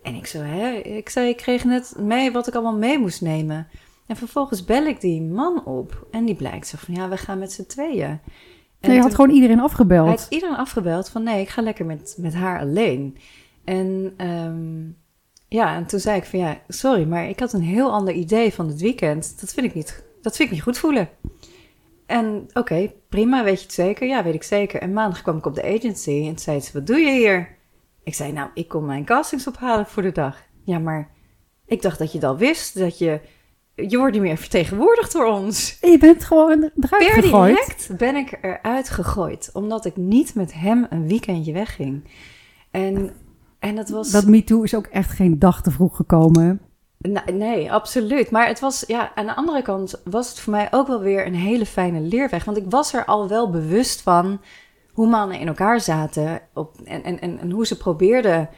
En 0.02 0.14
ik 0.14 0.26
zo, 0.26 0.38
hè? 0.38 0.70
Ik 0.70 1.08
zei, 1.08 1.28
ik 1.28 1.36
kreeg 1.36 1.64
net 1.64 1.94
mee 1.98 2.32
wat 2.32 2.46
ik 2.46 2.54
allemaal 2.54 2.78
mee 2.78 2.98
moest 2.98 3.20
nemen. 3.20 3.68
En 4.06 4.16
vervolgens 4.16 4.64
bel 4.64 4.86
ik 4.86 5.00
die 5.00 5.22
man 5.22 5.64
op. 5.64 6.06
En 6.10 6.24
die 6.24 6.34
blijkt 6.34 6.66
zo 6.66 6.76
van, 6.80 6.94
ja, 6.94 7.08
we 7.08 7.16
gaan 7.16 7.38
met 7.38 7.52
z'n 7.52 7.66
tweeën. 7.66 8.20
En 8.80 8.88
Nee, 8.88 8.96
je 8.96 9.02
had 9.02 9.14
gewoon 9.14 9.30
iedereen 9.30 9.56
hij 9.56 9.64
afgebeld. 9.64 10.08
had 10.08 10.26
iedereen 10.28 10.56
afgebeld 10.56 11.08
van, 11.08 11.22
nee, 11.22 11.40
ik 11.40 11.48
ga 11.48 11.62
lekker 11.62 11.86
met, 11.86 12.14
met 12.18 12.34
haar 12.34 12.60
alleen. 12.60 13.16
En 13.68 14.14
ehm, 14.16 14.86
ja, 15.48 15.74
en 15.76 15.86
toen 15.86 16.00
zei 16.00 16.16
ik 16.16 16.24
van, 16.24 16.38
ja, 16.38 16.60
sorry, 16.68 17.04
maar 17.04 17.28
ik 17.28 17.40
had 17.40 17.52
een 17.52 17.62
heel 17.62 17.90
ander 17.90 18.14
idee 18.14 18.52
van 18.52 18.68
het 18.68 18.80
weekend. 18.80 19.40
Dat 19.40 19.52
vind 19.52 19.66
ik 19.66 19.74
niet, 19.74 20.04
dat 20.22 20.36
vind 20.36 20.48
ik 20.48 20.54
niet 20.54 20.64
goed 20.64 20.78
voelen. 20.78 21.08
En 22.06 22.46
oké, 22.52 22.92
prima, 23.08 23.44
weet 23.44 23.58
je 23.58 23.64
het 23.64 23.74
zeker? 23.74 24.08
Ja, 24.08 24.24
weet 24.24 24.34
ik 24.34 24.42
zeker. 24.42 24.80
En 24.80 24.92
maandag 24.92 25.22
kwam 25.22 25.36
ik 25.36 25.46
op 25.46 25.54
de 25.54 25.62
agency 25.62 26.26
en 26.26 26.38
zei 26.38 26.60
ze, 26.60 26.72
wat 26.72 26.86
doe 26.86 26.98
je 26.98 27.10
hier? 27.10 27.56
Ik 28.02 28.14
zei, 28.14 28.32
nou, 28.32 28.50
ik 28.54 28.68
kom 28.68 28.84
mijn 28.84 29.04
castings 29.04 29.46
ophalen 29.46 29.86
voor 29.86 30.02
de 30.02 30.12
dag. 30.12 30.42
Ja, 30.64 30.78
maar 30.78 31.10
ik 31.66 31.82
dacht 31.82 31.98
dat 31.98 32.12
je 32.12 32.26
al 32.26 32.36
wist, 32.36 32.78
dat 32.78 32.98
je... 32.98 33.20
Je 33.74 33.98
wordt 33.98 34.12
niet 34.12 34.22
meer 34.22 34.36
vertegenwoordigd 34.36 35.12
door 35.12 35.26
ons. 35.26 35.78
Je 35.80 35.98
bent 35.98 36.24
gewoon 36.24 36.70
eruit 36.80 37.12
Per 37.12 37.22
gegooid. 37.22 37.56
direct 37.56 37.96
ben 37.96 38.16
ik 38.16 38.38
eruit 38.42 38.88
gegooid. 38.88 39.50
Omdat 39.52 39.84
ik 39.84 39.96
niet 39.96 40.34
met 40.34 40.52
hem 40.54 40.86
een 40.90 41.08
weekendje 41.08 41.52
wegging. 41.52 42.04
En, 42.70 43.12
en 43.58 43.76
dat 43.76 43.88
was... 43.88 44.10
Dat 44.10 44.26
MeToo 44.26 44.62
is 44.62 44.74
ook 44.74 44.86
echt 44.86 45.10
geen 45.10 45.38
dag 45.38 45.62
te 45.62 45.70
vroeg 45.70 45.96
gekomen. 45.96 46.60
Nee, 47.32 47.72
absoluut. 47.72 48.30
Maar 48.30 48.46
het 48.46 48.60
was, 48.60 48.84
ja, 48.86 49.14
aan 49.14 49.26
de 49.26 49.34
andere 49.34 49.62
kant 49.62 50.00
was 50.04 50.28
het 50.28 50.40
voor 50.40 50.52
mij 50.52 50.68
ook 50.70 50.86
wel 50.86 51.00
weer 51.00 51.26
een 51.26 51.34
hele 51.34 51.66
fijne 51.66 52.00
leerweg. 52.00 52.44
Want 52.44 52.56
ik 52.56 52.64
was 52.68 52.94
er 52.94 53.04
al 53.04 53.28
wel 53.28 53.50
bewust 53.50 54.02
van 54.02 54.40
hoe 54.92 55.08
mannen 55.08 55.38
in 55.38 55.48
elkaar 55.48 55.80
zaten. 55.80 56.40
Op, 56.54 56.76
en, 56.84 57.02
en, 57.02 57.20
en, 57.20 57.38
en 57.38 57.50
hoe 57.50 57.66
ze 57.66 57.76
probeerden 57.76 58.48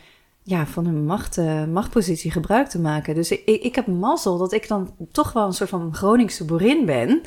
ja, 0.42 0.66
van 0.66 0.84
hun 0.84 1.04
macht, 1.04 1.38
eh, 1.38 1.64
machtpositie 1.64 2.30
gebruik 2.30 2.68
te 2.68 2.80
maken. 2.80 3.14
Dus 3.14 3.30
ik, 3.30 3.42
ik, 3.44 3.62
ik 3.62 3.74
heb 3.74 3.86
mazzel 3.86 4.38
dat 4.38 4.52
ik 4.52 4.68
dan 4.68 4.94
toch 5.12 5.32
wel 5.32 5.46
een 5.46 5.52
soort 5.52 5.70
van 5.70 5.94
Groningse 5.94 6.44
boerin 6.44 6.86
ben. 6.86 7.20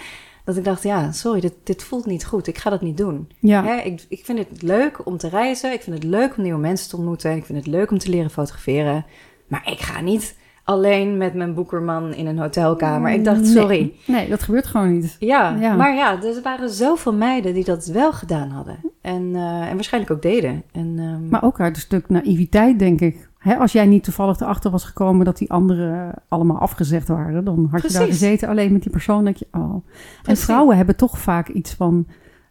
Dat 0.46 0.58
ik 0.58 0.64
dacht, 0.64 0.84
ja, 0.84 1.12
sorry, 1.12 1.40
dit, 1.40 1.54
dit 1.64 1.84
voelt 1.84 2.06
niet 2.06 2.26
goed. 2.26 2.48
Ik 2.48 2.58
ga 2.58 2.70
dat 2.70 2.82
niet 2.82 2.98
doen. 2.98 3.30
Ja. 3.40 3.64
Hè, 3.64 3.76
ik, 3.76 4.06
ik 4.10 4.26
vind 4.26 4.40
het 4.40 4.62
leuk 4.62 5.06
om 5.06 5.18
te 5.18 5.30
reizen. 5.30 5.74
Ik 5.74 5.82
vind 5.82 5.96
het 5.96 6.06
leuk 6.06 6.38
om 6.38 6.44
nieuwe 6.44 6.60
mensen 6.60 6.90
te 6.90 6.96
ontmoeten. 6.96 7.32
En 7.32 7.38
ik 7.38 7.46
vind 7.46 7.58
het 7.58 7.68
leuk 7.68 7.92
om 7.92 7.98
te 7.98 8.10
leren 8.10 8.30
fotograferen. 8.30 9.06
Maar 9.48 9.72
ik 9.72 9.80
ga 9.80 10.02
niet 10.02 10.36
alleen 10.64 11.18
met 11.18 11.34
mijn 11.34 11.54
boekerman 11.54 12.14
in 12.14 12.26
een 12.28 12.40
hotelkamer. 12.40 13.12
Ik 13.12 13.24
dacht, 13.24 13.48
sorry. 13.48 13.94
Nee, 14.06 14.30
dat 14.30 14.44
gebeurt 14.44 14.66
gewoon 14.66 14.92
niet. 14.94 15.16
Ja, 15.20 15.56
Ja. 15.60 15.76
maar 15.76 15.96
ja, 15.96 16.24
er 16.24 16.42
waren 16.44 16.70
zoveel 16.70 17.14
meiden 17.14 17.54
die 17.54 17.64
dat 17.64 17.86
wel 17.86 18.14
gedaan 18.14 18.50
hadden. 18.50 18.78
En, 19.02 19.32
eh, 19.36 19.68
en 19.70 19.76
waarschijnlijk 19.76 20.14
ook 20.14 20.22
deden. 20.22 20.64
En, 20.72 20.96
ehm, 20.98 21.30
Maar 21.30 21.44
ook 21.44 21.60
uit 21.60 21.76
een 21.76 21.82
stuk 21.82 22.10
naïviteit, 22.10 22.80
denk 22.80 23.02
ik. 23.02 23.30
Hè, 23.44 23.56
als 23.56 23.72
jij 23.72 23.86
niet 23.86 24.04
toevallig 24.04 24.40
erachter 24.40 24.72
was 24.72 24.84
gekomen 24.84 25.26
dat 25.26 25.38
die 25.38 25.52
anderen 25.52 26.14
allemaal 26.28 26.58
afgezegd 26.58 27.08
waren, 27.08 27.46
dan 27.46 27.68
had 27.72 27.82
je 27.82 27.98
daar 27.98 28.08
gezeten 28.08 28.50
alleen 28.50 28.72
met 28.72 28.82
die 28.82 28.92
persoon. 28.92 29.26
Dat 29.26 29.40
je, 29.40 29.48
oh. 29.52 29.86
En 30.24 30.38
vrouwen 30.38 30.78
hebben 30.78 30.96
toch 30.96 31.18
vaak 31.20 31.48
iets 31.48 31.74
van 31.74 32.08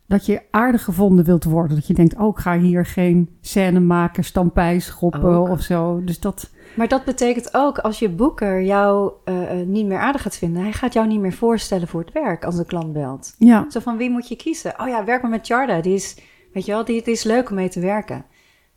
dat 0.07 0.27
je 0.27 0.43
aardig 0.51 0.85
gevonden 0.85 1.25
wilt 1.25 1.45
worden. 1.45 1.77
Dat 1.77 1.87
je 1.87 1.95
denkt, 1.95 2.17
oh, 2.17 2.29
ik 2.29 2.43
ga 2.43 2.59
hier 2.59 2.87
geen 2.87 3.37
scène 3.41 3.81
maken, 3.81 4.25
stampij 4.25 4.79
schoppen 4.79 5.23
Ook. 5.23 5.49
of 5.49 5.61
zo. 5.61 6.05
Dus 6.05 6.21
dat, 6.21 6.51
Maar 6.77 6.89
dat 6.89 7.05
betekent 7.05 7.55
ook, 7.55 7.79
als 7.79 7.99
je 7.99 8.09
boeker 8.09 8.63
jou 8.63 9.13
eh, 9.25 9.61
eh, 9.61 9.67
niet 9.67 9.87
meer 9.87 9.99
aardig 9.99 10.23
gaat 10.23 10.37
vinden... 10.37 10.63
hij 10.63 10.73
gaat 10.73 10.93
jou 10.93 11.07
niet 11.07 11.21
meer 11.21 11.33
voorstellen 11.33 11.89
voor 11.89 12.01
het 12.01 12.13
werk 12.13 12.45
als 12.45 12.59
een 12.59 12.67
klant 12.67 12.93
belt. 12.93 13.35
ja, 13.39 13.67
Zo 13.69 13.81
van, 13.81 13.97
wie 13.97 14.11
moet 14.11 14.29
je 14.29 14.37
kiezen? 14.37 14.81
Oh 14.81 14.89
ja, 14.89 15.05
werk 15.05 15.23
maar 15.23 15.31
met 15.31 15.47
Jarda. 15.47 15.81
Die 15.81 15.95
is, 15.95 16.17
weet 16.53 16.65
je 16.67 16.73
wel, 16.73 16.85
die, 16.85 17.03
die 17.03 17.13
is 17.13 17.25
leuk 17.25 17.51
om 17.51 17.57
mee 17.57 17.69
te 17.69 17.81
werken. 17.81 18.25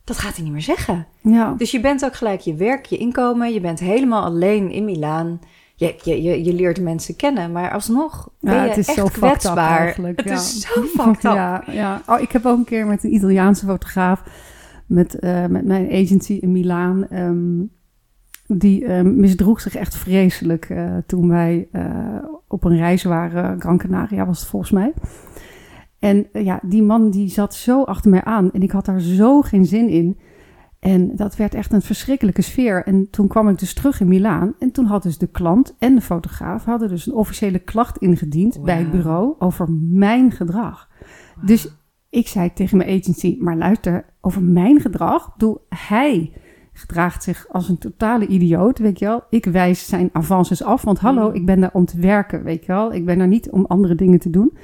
Dat 0.06 0.18
gaat 0.18 0.36
hij 0.36 0.44
niet 0.44 0.54
meer 0.54 0.62
zeggen. 0.62 1.08
ja. 1.22 1.54
Dus 1.58 1.72
je 1.72 1.80
bent 1.80 2.06
ook 2.06 2.16
gelijk 2.16 2.40
je 2.40 2.56
werk, 2.56 2.86
je 2.86 2.98
inkomen. 2.98 3.54
Je 3.54 3.62
bent 3.62 3.80
helemaal 3.80 4.24
alleen 4.24 4.72
in 4.72 4.86
Milaan. 4.86 5.40
Je, 5.76 5.96
je, 6.04 6.22
je, 6.24 6.44
je 6.44 6.54
leert 6.54 6.82
mensen 6.82 7.16
kennen, 7.16 7.52
maar 7.52 7.72
alsnog 7.72 8.30
ben 8.40 8.54
Ja, 8.54 8.64
je 8.64 8.70
het 8.70 8.78
is 8.78 8.88
echt 8.88 8.98
zo 8.98 9.06
up 9.06 9.12
kwetsbaar. 9.12 9.96
Het 10.02 10.24
ja. 10.24 10.34
is 10.34 10.60
zo 10.60 10.82
fucked 10.82 11.24
up. 11.24 11.32
Ja, 11.32 11.64
ja. 11.72 12.02
Oh, 12.06 12.20
ik 12.22 12.32
heb 12.32 12.46
ook 12.46 12.58
een 12.58 12.64
keer 12.64 12.88
met 12.88 13.04
een 13.04 13.14
Italiaanse 13.14 13.66
fotograaf, 13.66 14.24
met, 14.86 15.20
eh, 15.20 15.46
met 15.46 15.66
mijn 15.66 15.92
agency 15.92 16.34
in 16.34 16.52
Milaan, 16.52 17.08
ehm, 17.10 17.64
die 18.48 18.86
ehm, 18.86 19.20
misdroeg 19.20 19.62
zich 19.62 19.76
echt 19.76 19.96
vreselijk 19.96 20.70
eh, 20.70 20.98
toen 21.06 21.28
wij 21.28 21.68
eh, 21.72 21.86
op 22.48 22.64
een 22.64 22.78
reis 22.78 23.04
waren. 23.04 23.62
Gran 23.62 23.78
Canaria 23.78 24.26
was 24.26 24.40
het 24.40 24.50
volgens 24.50 24.72
mij. 24.72 24.94
En 26.06 26.28
eh, 26.32 26.46
ja, 26.46 26.60
die 26.64 26.84
man 26.84 27.10
die 27.10 27.30
zat 27.30 27.54
zo 27.54 27.84
achter 27.84 28.12
mij 28.12 28.24
aan 28.24 28.52
en 28.52 28.62
ik 28.62 28.72
had 28.72 28.86
daar 28.86 29.00
zo 29.00 29.42
geen 29.42 29.66
zin 29.66 29.90
in. 29.90 30.18
En 30.80 31.16
dat 31.16 31.36
werd 31.36 31.54
echt 31.54 31.74
een 31.74 31.82
verschrikkelijke 31.82 32.42
sfeer. 32.42 32.84
En 32.84 33.10
toen 33.10 33.28
kwam 33.28 33.50
ik 33.50 33.60
dus 33.60 33.74
terug 33.74 34.00
in 34.00 34.08
Milaan. 34.08 34.54
En 34.60 34.72
toen 34.72 34.86
had 34.86 35.04
dus 35.04 35.18
de 35.18 35.28
klant 35.28 35.76
en 35.80 35.96
de 35.96 36.02
fotograaf 36.02 36.66
hadden 36.66 36.90
dus 36.90 37.08
een 37.08 37.14
officiële 37.14 37.60
klacht 37.60 37.98
ingediend 37.98 38.64
bij 38.64 38.78
het 38.78 38.92
bureau 38.92 39.36
over 39.40 39.72
mijn 39.92 40.32
gedrag. 40.32 40.90
Dus 41.46 41.68
ik 42.10 42.28
zei 42.28 42.54
tegen 42.54 42.78
mijn 42.78 43.00
agency, 43.00 43.38
maar 43.40 43.58
luister, 43.58 44.06
over 44.22 44.44
mijn 44.44 44.82
gedrag, 44.82 45.34
bedoel, 45.34 45.66
hij 45.70 46.34
gedraagt 46.74 47.24
zich 47.24 47.48
als 47.50 47.70
een 47.70 47.78
totale 47.78 48.28
idioot, 48.28 48.80
weet 48.80 49.00
je 49.00 49.06
wel. 49.06 49.24
Ik 49.30 49.46
wijs 49.46 49.88
zijn 49.88 50.10
avances 50.12 50.64
af, 50.64 50.82
want 50.82 51.00
hallo, 51.00 51.30
Mm. 51.30 51.36
ik 51.36 51.46
ben 51.46 51.60
daar 51.60 51.74
om 51.74 51.86
te 51.86 52.00
werken, 52.00 52.44
weet 52.44 52.66
je 52.66 52.72
wel. 52.72 52.94
Ik 52.94 53.06
ben 53.06 53.18
daar 53.18 53.28
niet 53.28 53.50
om 53.50 53.66
andere 53.66 53.96
dingen 53.96 54.20
te 54.20 54.30
doen. 54.30 54.58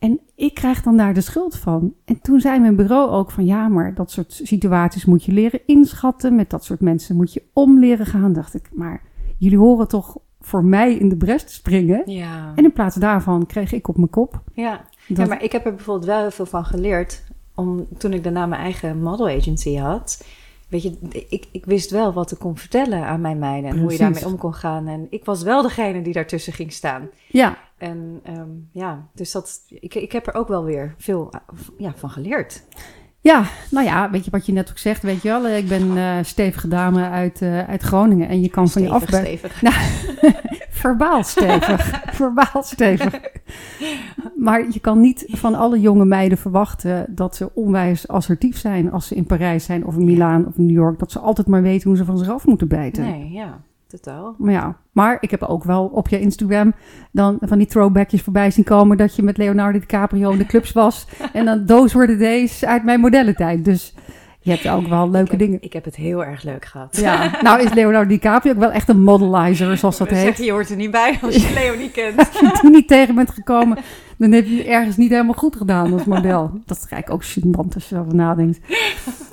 En 0.00 0.20
ik 0.34 0.54
krijg 0.54 0.82
dan 0.82 0.96
daar 0.96 1.14
de 1.14 1.20
schuld 1.20 1.56
van. 1.56 1.94
En 2.04 2.20
toen 2.20 2.40
zei 2.40 2.60
mijn 2.60 2.76
bureau 2.76 3.10
ook 3.10 3.30
van 3.30 3.44
ja, 3.44 3.68
maar 3.68 3.94
dat 3.94 4.10
soort 4.10 4.40
situaties 4.42 5.04
moet 5.04 5.24
je 5.24 5.32
leren 5.32 5.60
inschatten. 5.66 6.34
Met 6.34 6.50
dat 6.50 6.64
soort 6.64 6.80
mensen 6.80 7.16
moet 7.16 7.32
je 7.32 7.42
om 7.52 7.78
leren 7.78 8.06
gaan. 8.06 8.32
Dacht 8.32 8.54
ik, 8.54 8.70
maar 8.72 9.02
jullie 9.38 9.58
horen 9.58 9.88
toch 9.88 10.16
voor 10.40 10.64
mij 10.64 10.94
in 10.94 11.08
de 11.08 11.16
bres 11.16 11.44
te 11.44 11.52
springen. 11.52 12.02
Ja. 12.10 12.52
En 12.54 12.64
in 12.64 12.72
plaats 12.72 12.96
daarvan 12.96 13.46
kreeg 13.46 13.72
ik 13.72 13.88
op 13.88 13.96
mijn 13.96 14.10
kop. 14.10 14.42
Ja. 14.52 14.84
Dat, 15.08 15.16
ja, 15.16 15.26
maar 15.26 15.42
ik 15.42 15.52
heb 15.52 15.66
er 15.66 15.74
bijvoorbeeld 15.74 16.06
wel 16.06 16.20
heel 16.20 16.30
veel 16.30 16.46
van 16.46 16.64
geleerd. 16.64 17.22
Om, 17.54 17.86
toen 17.98 18.12
ik 18.12 18.22
daarna 18.22 18.46
mijn 18.46 18.62
eigen 18.62 19.02
model 19.02 19.28
agency 19.28 19.76
had. 19.76 20.24
Weet 20.70 20.82
je, 20.82 20.98
ik, 21.28 21.46
ik 21.52 21.64
wist 21.64 21.90
wel 21.90 22.12
wat 22.12 22.30
ik 22.32 22.38
kon 22.38 22.56
vertellen 22.56 23.04
aan 23.06 23.20
mijn 23.20 23.38
meiden. 23.38 23.70
En 23.70 23.78
hoe 23.80 23.92
je 23.92 23.98
daarmee 23.98 24.26
om 24.26 24.36
kon 24.38 24.54
gaan. 24.54 24.86
En 24.88 25.06
ik 25.10 25.24
was 25.24 25.42
wel 25.42 25.62
degene 25.62 26.02
die 26.02 26.12
daartussen 26.12 26.52
ging 26.52 26.72
staan. 26.72 27.08
ja, 27.26 27.58
En 27.78 28.20
ehm, 28.24 28.48
ja, 28.72 29.08
dus 29.14 29.32
dat, 29.32 29.60
ik, 29.68 29.94
ik 29.94 30.12
heb 30.12 30.26
er 30.26 30.34
ook 30.34 30.48
wel 30.48 30.64
weer 30.64 30.94
veel 30.98 31.28
eh, 31.32 31.40
ja, 31.78 31.92
van 31.96 32.10
geleerd. 32.10 32.62
ja, 33.20 33.44
nou 33.70 33.86
ja, 33.86 34.10
weet 34.10 34.24
je 34.24 34.30
wat 34.30 34.46
je 34.46 34.52
net 34.52 34.70
ook 34.70 34.78
zegt, 34.78 35.02
weet 35.02 35.22
je 35.22 35.28
wel. 35.28 35.46
eh, 35.46 35.56
Ik 35.58 35.68
ben 35.68 35.96
eh 35.96 36.18
stevige 36.22 36.68
dame 36.68 37.08
uit, 37.08 37.42
uit 37.42 37.82
Groningen. 37.82 38.28
En 38.28 38.40
je 38.40 38.48
kan 38.50 38.68
van 38.68 38.82
je 38.82 38.88
Stevig, 38.88 39.12
afbuigen. 39.12 39.72
Verbaal 40.80 41.22
stevig. 41.22 42.00
Verbaal 42.20 42.62
stevig. 42.62 43.20
Maar 44.36 44.64
je 44.70 44.80
kan 44.80 45.00
niet 45.00 45.24
van 45.28 45.54
alle 45.54 45.80
jonge 45.80 46.04
meiden 46.04 46.38
verwachten 46.38 47.06
dat 47.08 47.36
ze 47.36 47.54
onwijs 47.54 48.08
assertief 48.08 48.58
zijn 48.58 48.92
als 48.92 49.06
ze 49.06 49.14
in 49.14 49.26
Parijs 49.26 49.64
zijn 49.64 49.86
of 49.86 49.96
in 49.96 50.04
Milaan 50.04 50.46
of 50.46 50.56
in 50.56 50.66
New 50.66 50.76
York. 50.76 50.98
Dat 50.98 51.12
ze 51.12 51.18
altijd 51.18 51.46
maar 51.46 51.62
weten 51.62 51.88
hoe 51.88 51.96
ze 51.96 52.04
van 52.04 52.18
zich 52.18 52.28
af 52.28 52.46
moeten 52.46 52.68
bijten. 52.68 53.02
Nee, 53.02 53.30
ja, 53.30 53.60
totaal. 53.86 54.34
Maar 54.38 54.52
ja, 54.52 54.76
maar 54.92 55.16
ik 55.20 55.30
heb 55.30 55.42
ook 55.42 55.64
wel 55.64 55.86
op 55.86 56.08
je 56.08 56.20
Instagram 56.20 56.74
dan 57.12 57.36
van 57.40 57.58
die 57.58 57.66
throwbackjes 57.66 58.22
voorbij 58.22 58.50
zien 58.50 58.64
komen 58.64 58.96
dat 58.96 59.16
je 59.16 59.22
met 59.22 59.36
Leonardo 59.36 59.78
DiCaprio 59.78 60.30
in 60.30 60.38
de 60.38 60.46
clubs 60.46 60.72
was. 60.72 61.06
en 61.32 61.44
dan 61.44 61.88
were 61.92 62.06
the 62.06 62.16
days 62.16 62.64
uit 62.64 62.84
mijn 62.84 63.00
modellentijd. 63.00 63.64
Dus 63.64 63.94
je 64.42 64.50
hebt 64.50 64.68
ook 64.68 64.86
wel 64.86 65.10
leuke 65.10 65.24
ik 65.24 65.30
heb, 65.30 65.38
dingen. 65.38 65.58
Ik 65.62 65.72
heb 65.72 65.84
het 65.84 65.96
heel 65.96 66.24
erg 66.24 66.42
leuk 66.42 66.64
gehad. 66.64 66.96
Ja, 66.96 67.30
nou 67.42 67.62
is 67.62 67.72
Leonardo 67.72 68.08
DiCaprio 68.08 68.52
ook 68.52 68.58
wel 68.58 68.70
echt 68.72 68.88
een 68.88 69.02
modelizer, 69.02 69.76
zoals 69.76 69.98
dat 69.98 70.08
heet. 70.08 70.36
zeg, 70.36 70.46
je 70.46 70.52
hoort 70.52 70.70
er 70.70 70.76
niet 70.76 70.90
bij 70.90 71.18
als 71.22 71.36
je 71.36 71.52
Leo 71.60 71.76
niet 71.76 71.92
kent. 71.92 72.18
Als 72.18 72.40
je 72.40 72.58
die 72.62 72.70
niet 72.70 72.88
tegen 72.88 73.14
bent 73.14 73.30
gekomen, 73.30 73.78
dan 74.18 74.32
heb 74.32 74.46
je 74.46 74.56
het 74.56 74.66
ergens 74.66 74.96
niet 74.96 75.10
helemaal 75.10 75.34
goed 75.34 75.56
gedaan 75.56 75.92
als 75.92 76.04
model. 76.04 76.50
Dat 76.66 76.76
is 76.76 76.86
eigenlijk 76.90 77.10
ook 77.10 77.24
gênant 77.24 77.74
als 77.74 77.88
je 77.88 77.94
erover 77.94 78.14
nadenkt. 78.14 78.60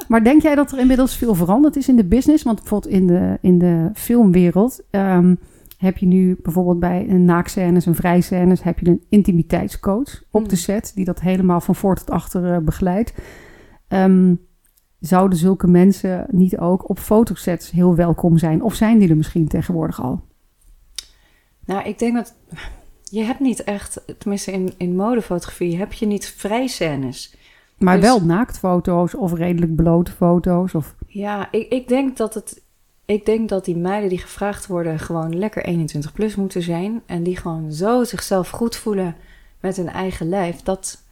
Maar 0.07 0.23
denk 0.23 0.41
jij 0.41 0.55
dat 0.55 0.71
er 0.71 0.79
inmiddels 0.79 1.17
veel 1.17 1.35
veranderd 1.35 1.75
is 1.75 1.87
in 1.87 1.95
de 1.95 2.05
business? 2.05 2.43
Want 2.43 2.59
bijvoorbeeld 2.59 2.93
in 2.93 3.07
de, 3.07 3.37
in 3.41 3.57
de 3.57 3.89
filmwereld 3.93 4.81
ehm, 4.89 5.35
heb 5.77 5.97
je 5.97 6.05
nu 6.05 6.37
bijvoorbeeld 6.43 6.79
bij 6.79 7.05
een 7.09 7.25
naakscènes 7.25 7.85
en 7.85 7.95
vrijscènes 7.95 8.63
heb 8.63 8.79
je 8.79 8.87
een 8.87 9.03
intimiteitscoach 9.09 10.21
op 10.31 10.43
de 10.49 10.55
Hmm. 10.55 10.57
set 10.57 10.91
die 10.95 11.05
dat 11.05 11.19
helemaal 11.19 11.61
van 11.61 11.75
voor 11.75 11.95
tot 11.95 12.09
achter 12.09 12.53
eh, 12.53 12.57
begeleidt. 12.57 13.13
Ehm, 13.87 14.33
zouden 14.99 15.37
zulke 15.37 15.67
mensen 15.67 16.25
niet 16.31 16.57
ook 16.57 16.89
op 16.89 16.99
fotosets 16.99 17.71
heel 17.71 17.95
welkom 17.95 18.37
zijn? 18.37 18.61
Of 18.61 18.73
zijn 18.73 18.99
die 18.99 19.09
er 19.09 19.17
misschien 19.17 19.47
tegenwoordig 19.47 20.01
al? 20.01 20.21
Nou, 21.65 21.83
ik 21.87 21.99
denk 21.99 22.15
dat 22.15 22.33
je 23.03 23.23
hebt 23.23 23.39
niet 23.39 23.63
echt, 23.63 24.01
tenminste 24.17 24.51
in, 24.51 24.73
in 24.77 24.95
modefotografie, 24.95 25.77
heb 25.77 25.93
je 25.93 26.05
niet 26.05 26.27
vrij 26.27 26.67
scènes. 26.67 27.35
Maar 27.77 27.95
Dus- 27.95 28.05
wel 28.05 28.21
naaktfoto's 28.21 29.15
of 29.15 29.33
redelijk 29.33 29.75
blote 29.75 30.11
foto's. 30.11 30.73
Of... 30.73 30.95
Ja, 31.07 31.51
ik, 31.51 31.71
ik 31.71 31.87
denk 31.87 32.17
dat 32.17 32.33
het. 32.33 32.61
Ik 33.05 33.25
denk 33.25 33.49
dat 33.49 33.65
die 33.65 33.75
meiden 33.77 34.09
die 34.09 34.17
gevraagd 34.17 34.67
worden 34.67 34.99
gewoon 34.99 35.37
lekker 35.37 35.65
21 35.65 36.13
plus 36.13 36.35
moeten 36.35 36.61
zijn. 36.61 37.01
En 37.05 37.23
die 37.23 37.37
gewoon 37.37 37.71
zo 37.71 38.03
zichzelf 38.03 38.49
goed 38.49 38.75
voelen 38.75 39.15
met 39.59 39.75
hun 39.77 39.89
eigen 39.89 40.29
lijf. 40.29 40.61
Dat, 40.61 41.03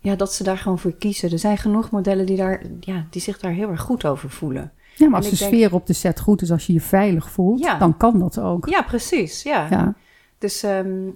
ja, 0.00 0.14
dat 0.14 0.32
ze 0.34 0.42
daar 0.42 0.58
gewoon 0.58 0.78
voor 0.78 0.92
kiezen. 0.92 1.30
Er 1.32 1.38
zijn 1.38 1.58
genoeg 1.58 1.90
modellen 1.90 2.26
die, 2.26 2.36
daar, 2.36 2.62
ja, 2.80 3.06
die 3.10 3.20
zich 3.22 3.38
daar 3.38 3.52
heel 3.52 3.68
erg 3.70 3.80
goed 3.80 4.06
over 4.06 4.30
voelen. 4.30 4.72
Ja, 4.96 5.06
maar 5.08 5.16
als 5.16 5.24
En 5.24 5.32
de 5.32 5.38
denk- 5.38 5.50
sfeer 5.52 5.74
op 5.74 5.86
de 5.86 5.92
set 5.92 6.20
goed 6.20 6.42
is, 6.42 6.50
als 6.50 6.66
je 6.66 6.72
je 6.72 6.80
veilig 6.80 7.30
voelt, 7.30 7.60
Ja. 7.60 7.78
dan 7.78 7.96
kan 7.96 8.18
dat 8.18 8.38
ook. 8.40 8.68
Ja, 8.68 8.82
precies. 8.82 9.42
Ja. 9.42 9.66
Ja. 9.70 9.94
Dus 10.38 10.62
ehm, 10.62 11.08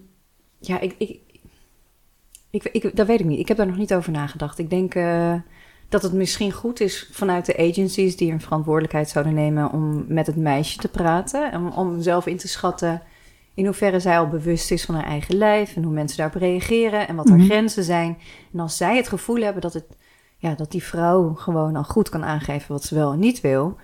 ja, 0.58 0.80
ik, 0.80 0.94
ik, 0.98 1.20
ik, 2.50 2.64
ik, 2.64 2.96
dat 2.96 3.06
weet 3.06 3.20
ik 3.20 3.26
niet. 3.26 3.38
Ik 3.38 3.48
heb 3.48 3.56
daar 3.56 3.66
nog 3.66 3.76
niet 3.76 3.94
over 3.94 4.12
nagedacht. 4.12 4.58
Ik 4.58 4.70
denk 4.70 4.94
eh, 4.94 5.34
dat 5.88 6.02
het 6.02 6.12
misschien 6.12 6.52
goed 6.52 6.80
is 6.80 7.08
vanuit 7.12 7.46
de 7.46 7.56
agencies 7.56 8.16
die 8.16 8.32
een 8.32 8.40
verantwoordelijkheid 8.40 9.08
zouden 9.08 9.34
nemen 9.34 9.72
om 9.72 10.04
met 10.08 10.26
het 10.26 10.36
meisje 10.36 10.78
te 10.78 10.88
praten. 10.88 11.52
En 11.52 11.60
om, 11.60 11.68
om 11.68 12.02
zelf 12.02 12.26
in 12.26 12.36
te 12.36 12.48
schatten 12.48 13.02
in 13.54 13.64
hoeverre 13.64 14.00
zij 14.00 14.18
al 14.18 14.28
bewust 14.28 14.70
is 14.70 14.84
van 14.84 14.94
haar 14.94 15.04
eigen 15.04 15.37
lijf 15.37 15.76
en 15.76 15.82
hoe 15.82 15.92
mensen 15.92 16.16
daarop 16.18 16.40
reageren 16.40 17.08
en 17.08 17.16
wat 17.16 17.28
haar 17.28 17.38
Mhm. 17.38 17.46
grenzen 17.46 17.84
zijn. 17.84 18.18
En 18.52 18.61
als 18.61 18.76
zij 18.76 18.96
het 18.96 19.08
gevoel 19.08 19.42
hebben 19.42 19.62
dat, 19.62 19.73
het, 19.73 19.84
ja, 20.37 20.54
dat 20.54 20.70
die 20.70 20.82
vrouw 20.82 21.34
gewoon 21.34 21.76
al 21.76 21.84
goed 21.84 22.08
kan 22.08 22.25
aangeven 22.25 22.73
wat 22.73 22.84
ze 22.84 22.94
wel 22.94 23.12
en 23.12 23.18
niet 23.18 23.40
wil, 23.40 23.76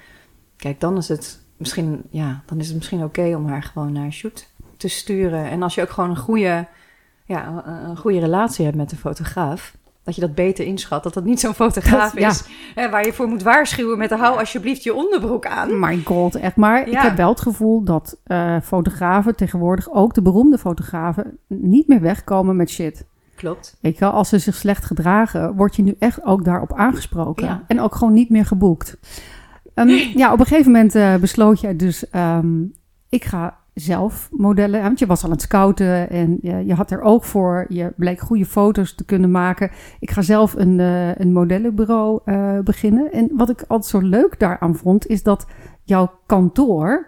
kijk, 0.56 0.80
dan 0.80 0.96
is 0.96 1.08
het 1.08 1.40
misschien, 1.56 2.02
ja, 2.10 2.42
dan 2.46 2.58
is 2.58 2.66
het 2.66 2.76
misschien 2.76 3.04
oké 3.04 3.34
om 3.36 3.46
haar 3.46 3.62
gewoon 3.62 3.92
naar 3.92 4.04
een 4.04 4.12
shoot 4.12 4.48
te 4.76 4.88
sturen. 4.88 5.44
En 5.44 5.62
als 5.62 5.74
je 5.74 5.82
ook 5.82 5.90
gewoon 5.90 6.10
een 6.10 6.16
goede, 6.16 6.66
ja, 7.24 7.62
een 7.88 7.96
goede 7.96 8.18
relatie 8.20 8.64
hebt 8.64 8.76
met 8.76 8.90
de 8.90 8.96
fotograaf, 8.96 9.76
dat 10.04 10.14
je 10.14 10.20
dat 10.20 10.34
beter 10.34 10.64
inschat. 10.64 11.02
Dat 11.02 11.14
dat 11.14 11.24
niet 11.24 11.40
zo'n 11.40 11.54
fotograaf 11.54 12.10
Dat- 12.12 12.20
ja. 12.20 12.28
is 12.28 12.44
hè, 12.74 12.90
waar 12.90 13.06
je 13.06 13.12
voor 13.12 13.28
moet 13.28 13.42
waarschuwen 13.42 13.98
met 13.98 14.10
hou 14.10 14.38
alsjeblieft 14.38 14.82
je 14.82 14.94
onderbroek 14.94 15.46
aan. 15.46 15.78
My 15.78 16.02
god, 16.04 16.34
echt. 16.34 16.56
Maar 16.56 16.88
ik 16.88 16.98
heb 16.98 17.16
wel 17.16 17.28
het 17.28 17.40
gevoel 17.40 17.82
dat 17.84 18.16
eh, 18.24 18.56
fotografen 18.62 19.36
tegenwoordig, 19.36 19.90
ook 19.92 20.14
de 20.14 20.22
beroemde 20.22 20.58
fotografen, 20.58 21.38
niet 21.46 21.88
meer 21.88 22.00
wegkomen 22.00 22.56
met 22.56 22.70
shit. 22.70 23.04
Klopt. 23.36 23.76
Weet 23.80 23.94
je 23.94 24.00
wel, 24.00 24.10
als 24.10 24.28
ze 24.28 24.38
zich 24.38 24.54
slecht 24.54 24.84
gedragen, 24.84 25.54
word 25.56 25.76
je 25.76 25.82
nu 25.82 25.94
echt 25.98 26.24
ook 26.24 26.44
daarop 26.44 26.72
aangesproken. 26.74 27.46
Ja. 27.46 27.64
En 27.66 27.80
ook 27.80 27.94
gewoon 27.94 28.12
niet 28.12 28.30
meer 28.30 28.46
geboekt. 28.46 28.96
Ehm, 29.74 29.88
ja, 30.14 30.32
op 30.32 30.40
een 30.40 30.46
gegeven 30.46 30.72
moment 30.72 30.94
eh, 30.94 31.14
besloot 31.16 31.60
jij 31.60 31.76
dus, 31.76 32.10
ehm, 32.10 32.62
ik 33.08 33.24
ga 33.24 33.58
zelf 33.80 34.28
modellen. 34.32 34.82
Want 34.82 34.98
je 34.98 35.06
was 35.06 35.18
al 35.18 35.24
aan 35.24 35.30
het 35.30 35.42
scouten 35.42 36.10
en 36.10 36.38
je, 36.42 36.66
je 36.66 36.74
had 36.74 36.90
er 36.90 37.00
oog 37.00 37.26
voor. 37.26 37.66
Je 37.68 37.92
bleek 37.96 38.20
goede 38.20 38.46
foto's 38.46 38.94
te 38.94 39.04
kunnen 39.04 39.30
maken. 39.30 39.70
Ik 39.98 40.10
ga 40.10 40.22
zelf 40.22 40.54
een, 40.54 40.80
eh, 40.80 41.14
een 41.14 41.32
modellenbureau 41.32 42.20
eh, 42.24 42.58
beginnen. 42.58 43.12
En 43.12 43.30
wat 43.36 43.50
ik 43.50 43.64
altijd 43.66 43.90
zo 43.90 44.08
leuk 44.08 44.38
daaraan 44.38 44.76
vond, 44.76 45.06
is 45.06 45.22
dat 45.22 45.46
jouw 45.82 46.10
kantoor, 46.26 47.06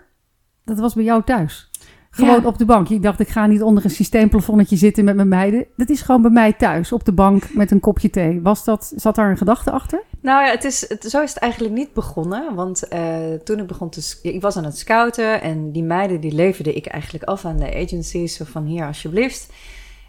dat 0.65 0.79
was 0.79 0.95
bij 0.95 1.05
jou 1.05 1.23
thuis. 1.23 1.71
Gewoon 2.15 2.41
Ja. 2.41 2.47
op 2.47 2.59
de 2.59 2.65
bank. 2.65 2.89
Ik 2.89 3.03
dacht, 3.03 3.21
ik 3.21 3.29
ga 3.29 3.47
niet 3.47 3.63
onder 3.63 3.85
een 3.85 3.91
systeemplafonnetje 3.91 4.77
zitten 4.77 5.05
met 5.05 5.17
mijn 5.17 5.29
meiden. 5.29 5.67
Dat 5.77 5.89
is 5.89 6.01
gewoon 6.01 6.23
bij 6.23 6.31
mij 6.31 6.53
thuis, 6.53 6.93
op 6.93 7.05
de 7.05 7.13
bank 7.13 7.55
met 7.55 7.71
een 7.71 7.81
kopje 7.81 8.11
thee. 8.11 8.41
Was 8.43 8.65
dat, 8.65 8.93
zat 8.97 9.15
daar 9.15 9.31
een 9.31 9.37
gedachte 9.37 9.71
achter? 9.71 10.03
Nou 10.21 10.45
ja, 10.45 10.51
het 10.51 10.65
is, 10.65 10.89
het, 10.89 11.05
zo 11.05 11.23
is 11.23 11.31
het 11.31 11.39
eigenlijk 11.43 11.75
niet 11.75 11.93
begonnen. 11.93 12.55
Want 12.55 12.89
eh, 12.89 13.33
toen 13.45 13.59
ik 13.59 13.67
begon 13.67 13.91
te... 13.91 14.15
Ik 14.23 14.41
was 14.41 14.57
aan 14.57 14.65
het 14.65 14.79
scouten 14.79 15.43
en 15.43 15.73
die 15.73 15.83
meiden 15.83 16.21
die 16.21 16.33
leverde 16.33 16.73
ik 16.73 16.87
eigenlijk 16.87 17.25
af 17.25 17.45
aan 17.45 17.57
de 17.57 17.75
agencies. 17.75 18.35
Zo 18.37 18.45
van 18.45 18.65
hier 18.65 18.87
alsjeblieft. 18.87 19.53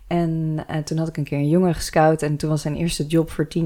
En 0.07 0.63
eh, 0.67 0.77
toen 0.77 0.97
had 0.97 1.07
ik 1.07 1.17
een 1.17 1.23
keer 1.23 1.37
een 1.37 1.49
jongen 1.49 1.75
gescout 1.75 2.21
en 2.21 2.37
toen 2.37 2.49
was 2.49 2.61
zijn 2.61 2.75
eerste 2.75 3.05
job 3.05 3.31
voor 3.31 3.47
10.000 3.57 3.63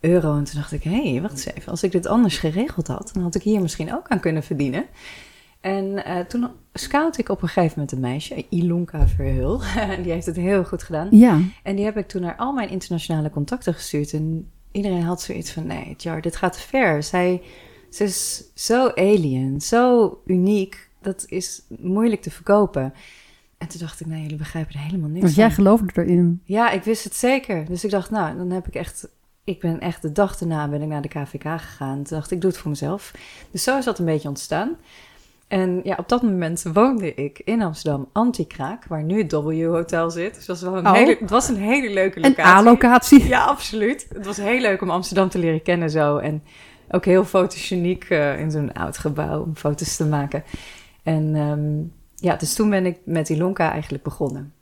euro. 0.00 0.36
En 0.36 0.44
toen 0.44 0.54
dacht 0.60 0.72
ik, 0.72 0.82
hé, 0.82 1.10
hey, 1.10 1.20
wacht 1.22 1.32
eens 1.46 1.54
even. 1.54 1.70
Als 1.70 1.82
ik 1.82 1.92
dit 1.92 2.06
anders 2.06 2.38
geregeld 2.38 2.86
had, 2.86 3.10
dan 3.12 3.22
had 3.22 3.34
ik 3.34 3.42
hier 3.42 3.60
misschien 3.60 3.94
ook 3.94 4.08
aan 4.08 4.20
kunnen 4.20 4.42
verdienen. 4.42 4.84
En 5.66 6.04
eh, 6.04 6.20
toen 6.20 6.48
scout 6.72 7.18
ik 7.18 7.28
op 7.28 7.42
een 7.42 7.48
gegeven 7.48 7.72
moment 7.74 7.92
een 7.92 8.00
meisje, 8.00 8.44
Ilonka 8.48 9.06
Verhul. 9.06 9.60
die 10.02 10.12
heeft 10.12 10.26
het 10.26 10.36
heel 10.36 10.64
goed 10.64 10.82
gedaan. 10.82 11.08
Ja. 11.10 11.40
En 11.62 11.76
die 11.76 11.84
heb 11.84 11.96
ik 11.96 12.08
toen 12.08 12.22
naar 12.22 12.36
al 12.36 12.52
mijn 12.52 12.68
internationale 12.68 13.30
contacten 13.30 13.74
gestuurd. 13.74 14.12
En 14.12 14.50
iedereen 14.72 15.02
had 15.02 15.22
zoiets 15.22 15.52
van: 15.52 15.66
nee, 15.66 15.94
Jar, 15.96 16.20
dit 16.20 16.36
gaat 16.36 16.52
te 16.52 16.58
ver. 16.58 17.02
Zij, 17.02 17.42
ze 17.90 18.04
is 18.04 18.44
zo 18.54 18.88
alien, 18.88 19.60
zo 19.60 20.18
uniek. 20.26 20.88
Dat 21.00 21.24
is 21.28 21.62
moeilijk 21.68 22.22
te 22.22 22.30
verkopen. 22.30 22.94
En 23.58 23.68
toen 23.68 23.80
dacht 23.80 24.00
ik: 24.00 24.06
nee, 24.06 24.22
jullie 24.22 24.36
begrijpen 24.36 24.74
er 24.74 24.80
helemaal 24.80 25.08
niks 25.08 25.20
Want 25.20 25.34
van. 25.34 25.42
jij 25.42 25.52
geloofde 25.52 26.02
erin. 26.02 26.40
Ja, 26.44 26.70
ik 26.70 26.82
wist 26.82 27.04
het 27.04 27.14
zeker. 27.14 27.64
Dus 27.64 27.84
ik 27.84 27.90
dacht: 27.90 28.10
nou, 28.10 28.36
dan 28.36 28.50
heb 28.50 28.66
ik 28.66 28.74
echt. 28.74 29.08
Ik 29.44 29.60
ben 29.60 29.80
echt 29.80 30.02
de 30.02 30.12
dag 30.12 30.36
daarna 30.38 30.68
ben 30.68 30.82
ik 30.82 30.88
naar 30.88 31.02
de 31.02 31.08
KVK 31.08 31.42
gegaan. 31.42 32.02
Toen 32.02 32.16
dacht 32.16 32.30
ik: 32.30 32.36
ik 32.36 32.40
doe 32.40 32.50
het 32.50 32.58
voor 32.58 32.70
mezelf. 32.70 33.14
Dus 33.50 33.62
zo 33.62 33.78
is 33.78 33.84
dat 33.84 33.98
een 33.98 34.04
beetje 34.04 34.28
ontstaan. 34.28 34.76
En 35.48 35.80
ja, 35.84 35.96
op 35.98 36.08
dat 36.08 36.22
moment 36.22 36.62
woonde 36.72 37.14
ik 37.14 37.40
in 37.44 37.62
Amsterdam, 37.62 38.08
Antikraak, 38.12 38.84
waar 38.86 39.02
nu 39.02 39.18
het 39.22 39.32
W 39.32 39.64
Hotel 39.66 40.10
zit. 40.10 40.34
Dus 40.34 40.46
dat 40.46 40.60
was 40.60 40.70
wel 40.70 40.78
een 40.78 40.86
Oh. 40.86 40.92
hele, 40.92 41.16
het 41.20 41.30
was 41.30 41.48
een 41.48 41.56
hele 41.56 41.90
leuke 41.92 42.16
Een 42.24 42.28
locatie. 42.28 42.52
A-locatie. 42.54 43.28
Ja, 43.28 43.44
absoluut. 43.44 44.06
Het 44.14 44.26
was 44.26 44.36
heel 44.36 44.60
leuk 44.60 44.82
om 44.82 44.90
Amsterdam 44.90 45.28
te 45.28 45.38
leren 45.38 45.62
kennen 45.62 45.90
zo. 45.90 46.16
En 46.16 46.42
ook 46.90 47.04
heel 47.04 47.24
fotogeniek 47.24 48.04
eh, 48.04 48.40
in 48.40 48.50
zo'n 48.50 48.72
oud 48.72 48.98
gebouw 48.98 49.42
om 49.42 49.56
foto's 49.56 49.96
te 49.96 50.06
maken. 50.06 50.44
En 51.02 51.34
ehm, 51.34 51.82
ja, 52.28 52.36
dus 52.36 52.54
toen 52.54 52.70
ben 52.70 52.86
ik 52.86 52.98
met 53.04 53.28
Ilonka 53.28 53.70
eigenlijk 53.70 54.02
begonnen. 54.04 54.52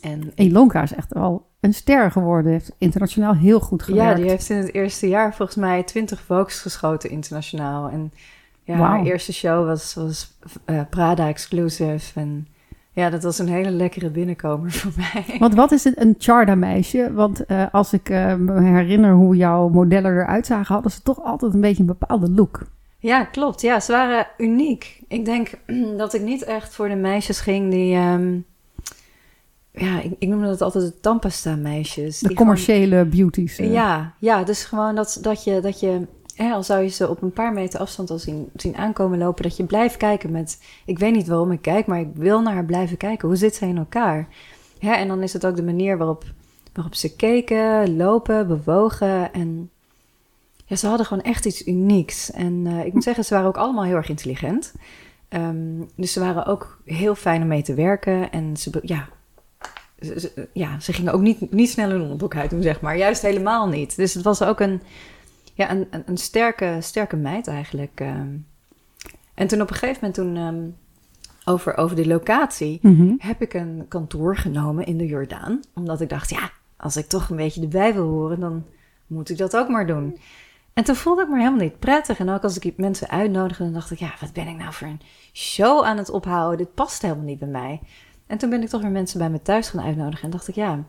En 0.00 0.32
Elonka 0.34 0.82
is 0.82 0.94
echt 0.94 1.12
wel 1.12 1.46
een 1.60 1.74
ster 1.74 2.10
geworden. 2.10 2.52
Heeft 2.52 2.74
internationaal 2.78 3.34
heel 3.34 3.60
goed 3.60 3.82
gewerkt. 3.82 4.08
ja, 4.10 4.14
die 4.16 4.30
heeft 4.30 4.50
in 4.50 4.56
het 4.56 4.74
eerste 4.74 5.08
jaar 5.08 5.34
volgens 5.34 5.58
mij 5.58 5.82
20 5.82 6.20
Vogues 6.20 6.60
geschoten 6.60 7.10
internationaal. 7.10 7.88
En 7.88 8.12
ja, 8.64 8.76
haar 8.76 9.04
eerste 9.04 9.32
show 9.32 9.66
was, 9.66 9.94
was 9.94 10.32
eh, 10.64 10.80
Prada 10.90 11.28
Exclusive. 11.28 12.20
En 12.20 12.46
Ja, 12.92 13.10
dat 13.10 13.22
was 13.22 13.38
een 13.38 13.48
hele 13.48 13.70
lekkere 13.70 14.10
binnenkomer 14.10 14.72
voor 14.80 14.92
mij. 14.96 15.36
Want 15.38 15.54
wat 15.54 15.72
is 15.72 15.84
het, 15.84 16.00
een 16.00 16.14
Charda-meisje? 16.18 17.12
Want 17.12 17.42
uh, 17.48 17.64
als 17.72 17.92
ik 17.92 18.08
uh, 18.08 18.34
me 18.34 18.62
herinner 18.62 19.14
hoe 19.14 19.36
jouw 19.36 19.68
modellen 19.68 20.12
eruit 20.12 20.46
zagen, 20.46 20.74
hadden 20.74 20.92
ze 20.92 21.02
toch 21.02 21.24
altijd 21.24 21.54
een 21.54 21.60
beetje 21.60 21.80
een 21.80 21.86
bepaalde 21.98 22.30
look. 22.30 22.66
Ja, 22.98 23.24
klopt. 23.24 23.60
Ja, 23.60 23.80
ze 23.80 23.92
waren 23.92 24.26
uniek. 24.38 25.02
Ik 25.08 25.24
denk 25.24 25.50
dat 25.96 26.14
ik 26.14 26.20
niet 26.20 26.44
echt 26.44 26.74
voor 26.74 26.88
de 26.88 26.94
meisjes 26.94 27.40
ging 27.40 27.70
die... 27.70 27.96
Um, 27.96 28.44
ja, 29.72 30.00
ik, 30.00 30.12
ik 30.18 30.28
noemde 30.28 30.46
dat 30.46 30.60
altijd 30.60 30.84
de 30.84 31.00
tandpasta-meisjes. 31.00 32.18
De 32.18 32.34
commerciële 32.34 32.96
gewoon, 32.96 33.08
beauties. 33.08 33.56
Ja, 33.56 34.14
ja, 34.18 34.44
dus 34.44 34.64
gewoon 34.64 34.94
dat, 34.94 35.18
dat 35.22 35.44
je... 35.44 35.60
Dat 35.60 35.80
je 35.80 36.06
hè, 36.42 36.52
al 36.52 36.62
zou 36.62 36.82
je 36.82 36.88
ze 36.88 37.08
op 37.08 37.22
een 37.22 37.32
paar 37.32 37.52
meter 37.52 37.80
afstand 37.80 38.10
al 38.10 38.18
zien, 38.18 38.50
zien 38.56 38.76
aankomen 38.76 39.18
lopen... 39.18 39.42
dat 39.42 39.56
je 39.56 39.64
blijft 39.64 39.96
kijken 39.96 40.30
met... 40.30 40.62
Ik 40.86 40.98
weet 40.98 41.14
niet 41.14 41.28
waarom 41.28 41.52
ik 41.52 41.62
kijk, 41.62 41.86
maar 41.86 42.00
ik 42.00 42.10
wil 42.14 42.40
naar 42.40 42.54
haar 42.54 42.64
blijven 42.64 42.96
kijken. 42.96 43.28
Hoe 43.28 43.36
zit 43.36 43.54
ze 43.54 43.66
in 43.66 43.78
elkaar? 43.78 44.28
Ja, 44.78 44.96
en 44.98 45.08
dan 45.08 45.22
is 45.22 45.32
het 45.32 45.46
ook 45.46 45.56
de 45.56 45.62
manier 45.62 45.98
waarop, 45.98 46.24
waarop 46.72 46.94
ze 46.94 47.16
keken, 47.16 47.96
lopen, 47.96 48.46
bewogen... 48.46 49.32
en 49.32 49.70
ja, 50.64 50.76
ze 50.76 50.86
hadden 50.86 51.06
gewoon 51.06 51.22
echt 51.22 51.46
iets 51.46 51.66
unieks. 51.66 52.30
En 52.30 52.64
uh, 52.66 52.84
ik 52.84 52.92
moet 52.92 53.02
zeggen, 53.02 53.24
ze 53.24 53.34
waren 53.34 53.48
ook 53.48 53.56
allemaal 53.56 53.84
heel 53.84 53.96
erg 53.96 54.08
intelligent. 54.08 54.72
Um, 55.28 55.88
dus 55.96 56.12
ze 56.12 56.20
waren 56.20 56.46
ook 56.46 56.80
heel 56.84 57.14
fijn 57.14 57.42
om 57.42 57.48
mee 57.48 57.62
te 57.62 57.74
werken. 57.74 58.32
En 58.32 58.56
ze, 58.56 58.80
ja, 58.82 59.08
ja, 60.52 60.80
ze 60.80 60.92
gingen 60.92 61.12
ook 61.12 61.20
niet, 61.20 61.52
niet 61.52 61.70
snel 61.70 61.90
hun 61.90 62.02
onderbroek 62.02 62.50
doen, 62.50 62.62
zeg 62.62 62.80
maar. 62.80 62.96
Juist 62.96 63.22
helemaal 63.22 63.68
niet. 63.68 63.96
Dus 63.96 64.14
het 64.14 64.24
was 64.24 64.42
ook 64.42 64.60
een, 64.60 64.82
ja, 65.52 65.70
een, 65.70 65.86
een, 65.90 66.02
een 66.06 66.16
sterke, 66.16 66.76
sterke 66.80 67.16
meid 67.16 67.46
eigenlijk. 67.46 68.00
Um. 68.00 68.46
En 69.34 69.46
toen 69.46 69.60
op 69.60 69.70
een 69.70 69.76
gegeven 69.76 69.98
moment, 70.00 70.14
toen 70.14 70.36
um, 70.36 70.76
over, 71.44 71.76
over 71.76 71.96
de 71.96 72.06
locatie, 72.06 72.78
mm 72.82 72.96
-hmm. 72.96 73.14
heb 73.18 73.42
ik 73.42 73.54
een 73.54 73.84
kantoor 73.88 74.36
genomen 74.36 74.86
in 74.86 74.96
de 74.96 75.06
Jordaan. 75.06 75.60
Omdat 75.74 76.00
ik 76.00 76.08
dacht, 76.08 76.30
ja, 76.30 76.50
als 76.76 76.96
ik 76.96 77.06
toch 77.06 77.28
een 77.28 77.36
beetje 77.36 77.62
erbij 77.62 77.94
wil 77.94 78.08
horen, 78.08 78.40
dan 78.40 78.64
moet 79.06 79.30
ik 79.30 79.38
dat 79.38 79.56
ook 79.56 79.68
maar 79.68 79.86
doen. 79.86 80.18
En 80.72 80.84
toen 80.84 80.94
voelde 80.94 81.22
ik 81.22 81.28
me 81.28 81.38
helemaal 81.38 81.60
niet 81.60 81.78
prettig. 81.78 82.18
En 82.18 82.28
ook 82.28 82.42
als 82.42 82.58
ik 82.58 82.76
mensen 82.76 83.08
uitnodigde, 83.08 83.64
dan 83.64 83.72
dacht 83.72 83.90
ik, 83.90 83.98
ja, 83.98 84.14
wat 84.20 84.32
ben 84.32 84.48
ik 84.48 84.56
nou 84.56 84.72
voor 84.72 84.86
een 84.86 85.00
show 85.32 85.84
aan 85.84 85.98
het 85.98 86.10
ophouden? 86.10 86.58
Dit 86.58 86.74
past 86.74 87.02
helemaal 87.02 87.24
niet 87.24 87.38
bij 87.38 87.48
mij. 87.48 87.80
En 88.26 88.38
toen 88.38 88.50
ben 88.50 88.62
ik 88.62 88.68
toch 88.68 88.82
weer 88.82 88.90
mensen 88.90 89.18
bij 89.18 89.30
me 89.30 89.42
thuis 89.42 89.68
gaan 89.68 89.84
uitnodigen. 89.84 90.24
En 90.24 90.30
dacht 90.30 90.48
ik, 90.48 90.54
ja, 90.54 90.84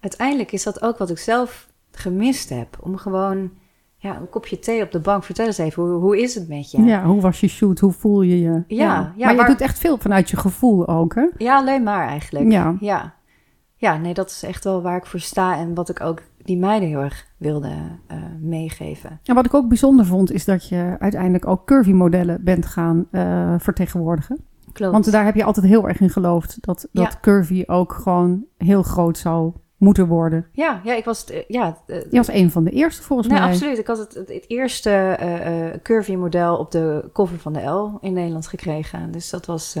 uiteindelijk 0.00 0.52
is 0.52 0.62
dat 0.62 0.82
ook 0.82 0.98
wat 0.98 1.10
ik 1.10 1.18
zelf 1.18 1.68
gemist 1.92 2.48
heb. 2.48 2.78
Om 2.80 2.96
gewoon 2.96 3.50
ja, 4.02 4.16
een 4.16 4.28
kopje 4.28 4.58
thee 4.58 4.82
op 4.82 4.90
de 4.92 5.00
bank. 5.00 5.24
Vertel 5.24 5.46
eens 5.46 5.58
even, 5.58 5.82
hoe, 5.82 6.00
hoe 6.00 6.20
is 6.20 6.34
het 6.34 6.48
met 6.48 6.70
je? 6.70 6.82
Ja, 6.82 7.04
hoe 7.04 7.20
was 7.20 7.40
je 7.40 7.48
shoot? 7.48 7.78
Hoe 7.78 7.92
voel 7.92 8.22
je 8.22 8.40
je? 8.40 8.50
Ja, 8.50 8.64
ja, 8.66 9.12
ja 9.16 9.26
maar, 9.26 9.34
maar, 9.34 9.44
je 9.44 9.52
doet 9.52 9.60
echt 9.60 9.78
veel 9.78 9.98
vanuit 9.98 10.30
je 10.30 10.36
gevoel 10.36 10.88
ook, 10.88 11.14
hè? 11.14 11.26
Ja, 11.36 11.56
alleen 11.56 11.82
maar 11.82 12.08
eigenlijk. 12.08 12.52
Ja. 12.52 12.76
ja. 12.80 13.14
Ja, 13.76 13.96
nee, 13.96 14.14
dat 14.14 14.30
is 14.30 14.42
echt 14.42 14.64
wel 14.64 14.82
waar 14.82 14.96
ik 14.96 15.06
voor 15.06 15.20
sta 15.20 15.56
en 15.56 15.74
wat 15.74 15.88
ik 15.88 16.00
ook 16.00 16.22
die 16.42 16.58
meiden 16.58 16.88
heel 16.88 17.00
erg 17.00 17.26
wilde 17.36 17.68
uh, 17.68 18.16
meegeven. 18.40 19.20
En 19.24 19.34
wat 19.34 19.46
ik 19.46 19.54
ook 19.54 19.68
bijzonder 19.68 20.06
vond, 20.06 20.32
is 20.32 20.44
dat 20.44 20.68
je 20.68 20.96
uiteindelijk 20.98 21.46
ook 21.46 21.66
curvy-modellen 21.66 22.44
bent 22.44 22.66
gaan 22.66 23.06
uh, 23.10 23.54
vertegenwoordigen. 23.58 24.40
Klopt. 24.72 24.92
Want 24.92 25.12
daar 25.12 25.24
heb 25.24 25.34
je 25.34 25.44
altijd 25.44 25.66
heel 25.66 25.88
erg 25.88 26.00
in 26.00 26.10
geloofd 26.10 26.58
dat, 26.60 26.88
dat 26.92 27.12
ja. 27.12 27.18
curvy 27.20 27.64
ook 27.66 27.92
gewoon 27.92 28.44
heel 28.56 28.82
groot 28.82 29.18
zou 29.18 29.52
moeten 29.80 30.06
worden. 30.06 30.46
Ja, 30.52 30.80
ja 30.84 30.94
ik 30.94 31.04
was... 31.04 31.20
Het, 31.20 31.44
ja, 31.48 31.76
je 31.86 32.06
was 32.10 32.28
een 32.28 32.50
van 32.50 32.64
de 32.64 32.70
eerste 32.70 33.02
volgens 33.02 33.28
nee, 33.28 33.40
mij. 33.40 33.48
absoluut. 33.48 33.78
Ik 33.78 33.86
had 33.86 33.98
het, 33.98 34.14
het, 34.14 34.44
eerste 34.46 35.18
uh, 35.22 35.80
curvy 35.82 36.14
model 36.14 36.56
op 36.56 36.70
de 36.70 37.10
cover 37.12 37.38
van 37.38 37.52
de 37.52 37.60
L 37.60 37.98
in 38.00 38.12
Nederland 38.12 38.46
gekregen. 38.46 39.10
Dus 39.10 39.30
dat 39.30 39.46
was, 39.46 39.72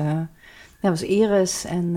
dat 0.80 0.90
was 0.90 1.02
Iris 1.02 1.64
en... 1.64 1.96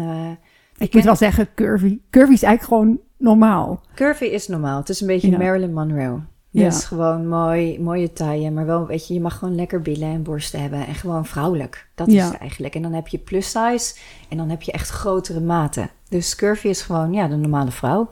ik, 0.77 0.88
ik 0.88 0.93
moet 0.93 1.03
wel 1.03 1.15
zeggen, 1.15 1.48
curvy, 1.55 2.00
curvy 2.10 2.33
is 2.33 2.43
eigenlijk 2.43 2.63
gewoon 2.63 3.00
normaal. 3.17 3.81
Curvy 3.95 4.25
is 4.25 4.48
normaal. 4.48 4.79
Het 4.79 4.89
is 4.89 5.01
een 5.01 5.07
beetje 5.07 5.31
ja. 5.31 5.38
Marilyn 5.38 5.74
Monroe. 5.74 6.19
Dus 6.53 6.81
ja. 6.81 6.88
gewoon 6.88 7.27
mooi, 7.27 7.79
mooie 7.81 8.13
taille, 8.13 8.51
maar 8.51 8.65
wel, 8.65 8.86
weet 8.86 9.07
je, 9.07 9.13
je 9.13 9.22
mag 9.22 9.38
gewoon 9.38 9.55
lekker 9.55 9.81
billen 9.81 10.07
en 10.07 10.24
borsten 10.24 10.62
hebben 10.62 10.88
en 10.88 10.95
gewoon 10.95 11.25
vrouwelijk. 11.25 11.88
Dat 11.95 12.12
ja. 12.12 12.25
is 12.25 12.31
het 12.31 12.38
eigenlijk. 12.38 12.75
En 12.75 12.81
dan 12.81 12.93
heb 12.93 13.07
je 13.07 13.17
plus 13.17 13.45
size 13.51 13.95
en 14.29 14.38
dan 14.38 14.50
heb 14.50 14.62
je 14.62 14.72
echt 14.72 14.89
grotere 14.89 15.39
maten. 15.39 15.89
Dus 16.10 16.36
curvy 16.36 16.67
is 16.67 16.82
gewoon, 16.82 17.13
ja, 17.13 17.27
de 17.27 17.36
normale 17.36 17.71
vrouw. 17.71 18.10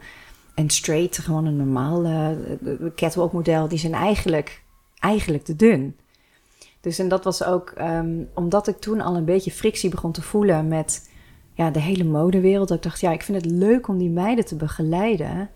En 0.56 0.70
straight, 0.70 1.18
gewoon 1.18 1.46
een 1.46 1.58
normaal 1.58 2.06
uh, 2.06 2.28
catwalk 2.96 3.32
model, 3.32 3.68
die 3.68 3.80
zijn 3.80 3.94
eigenlijk, 3.94 4.64
eigenlijk 5.00 5.44
te 5.44 5.56
dun. 5.56 5.96
Dus 6.80 7.00
en 7.00 7.08
dat 7.08 7.24
was 7.24 7.44
ook, 7.44 7.74
um, 7.80 8.30
omdat 8.34 8.68
ik 8.68 8.80
toen 8.80 9.02
al 9.02 9.16
een 9.16 9.26
beetje 9.26 9.52
frictie 9.52 9.90
begon 9.90 10.12
te 10.12 10.22
voelen 10.22 10.68
met 10.68 11.10
ja, 11.54 11.72
de 11.72 11.80
hele 11.80 12.04
modewereld. 12.04 12.68
Dat 12.68 12.78
ik 12.78 12.84
dacht, 12.84 13.00
ja, 13.00 13.12
ik 13.12 13.24
vind 13.24 13.44
het 13.44 13.52
leuk 13.52 13.88
om 13.88 13.98
die 13.98 14.10
meiden 14.10 14.46
te 14.46 14.56
begeleiden. 14.56 15.50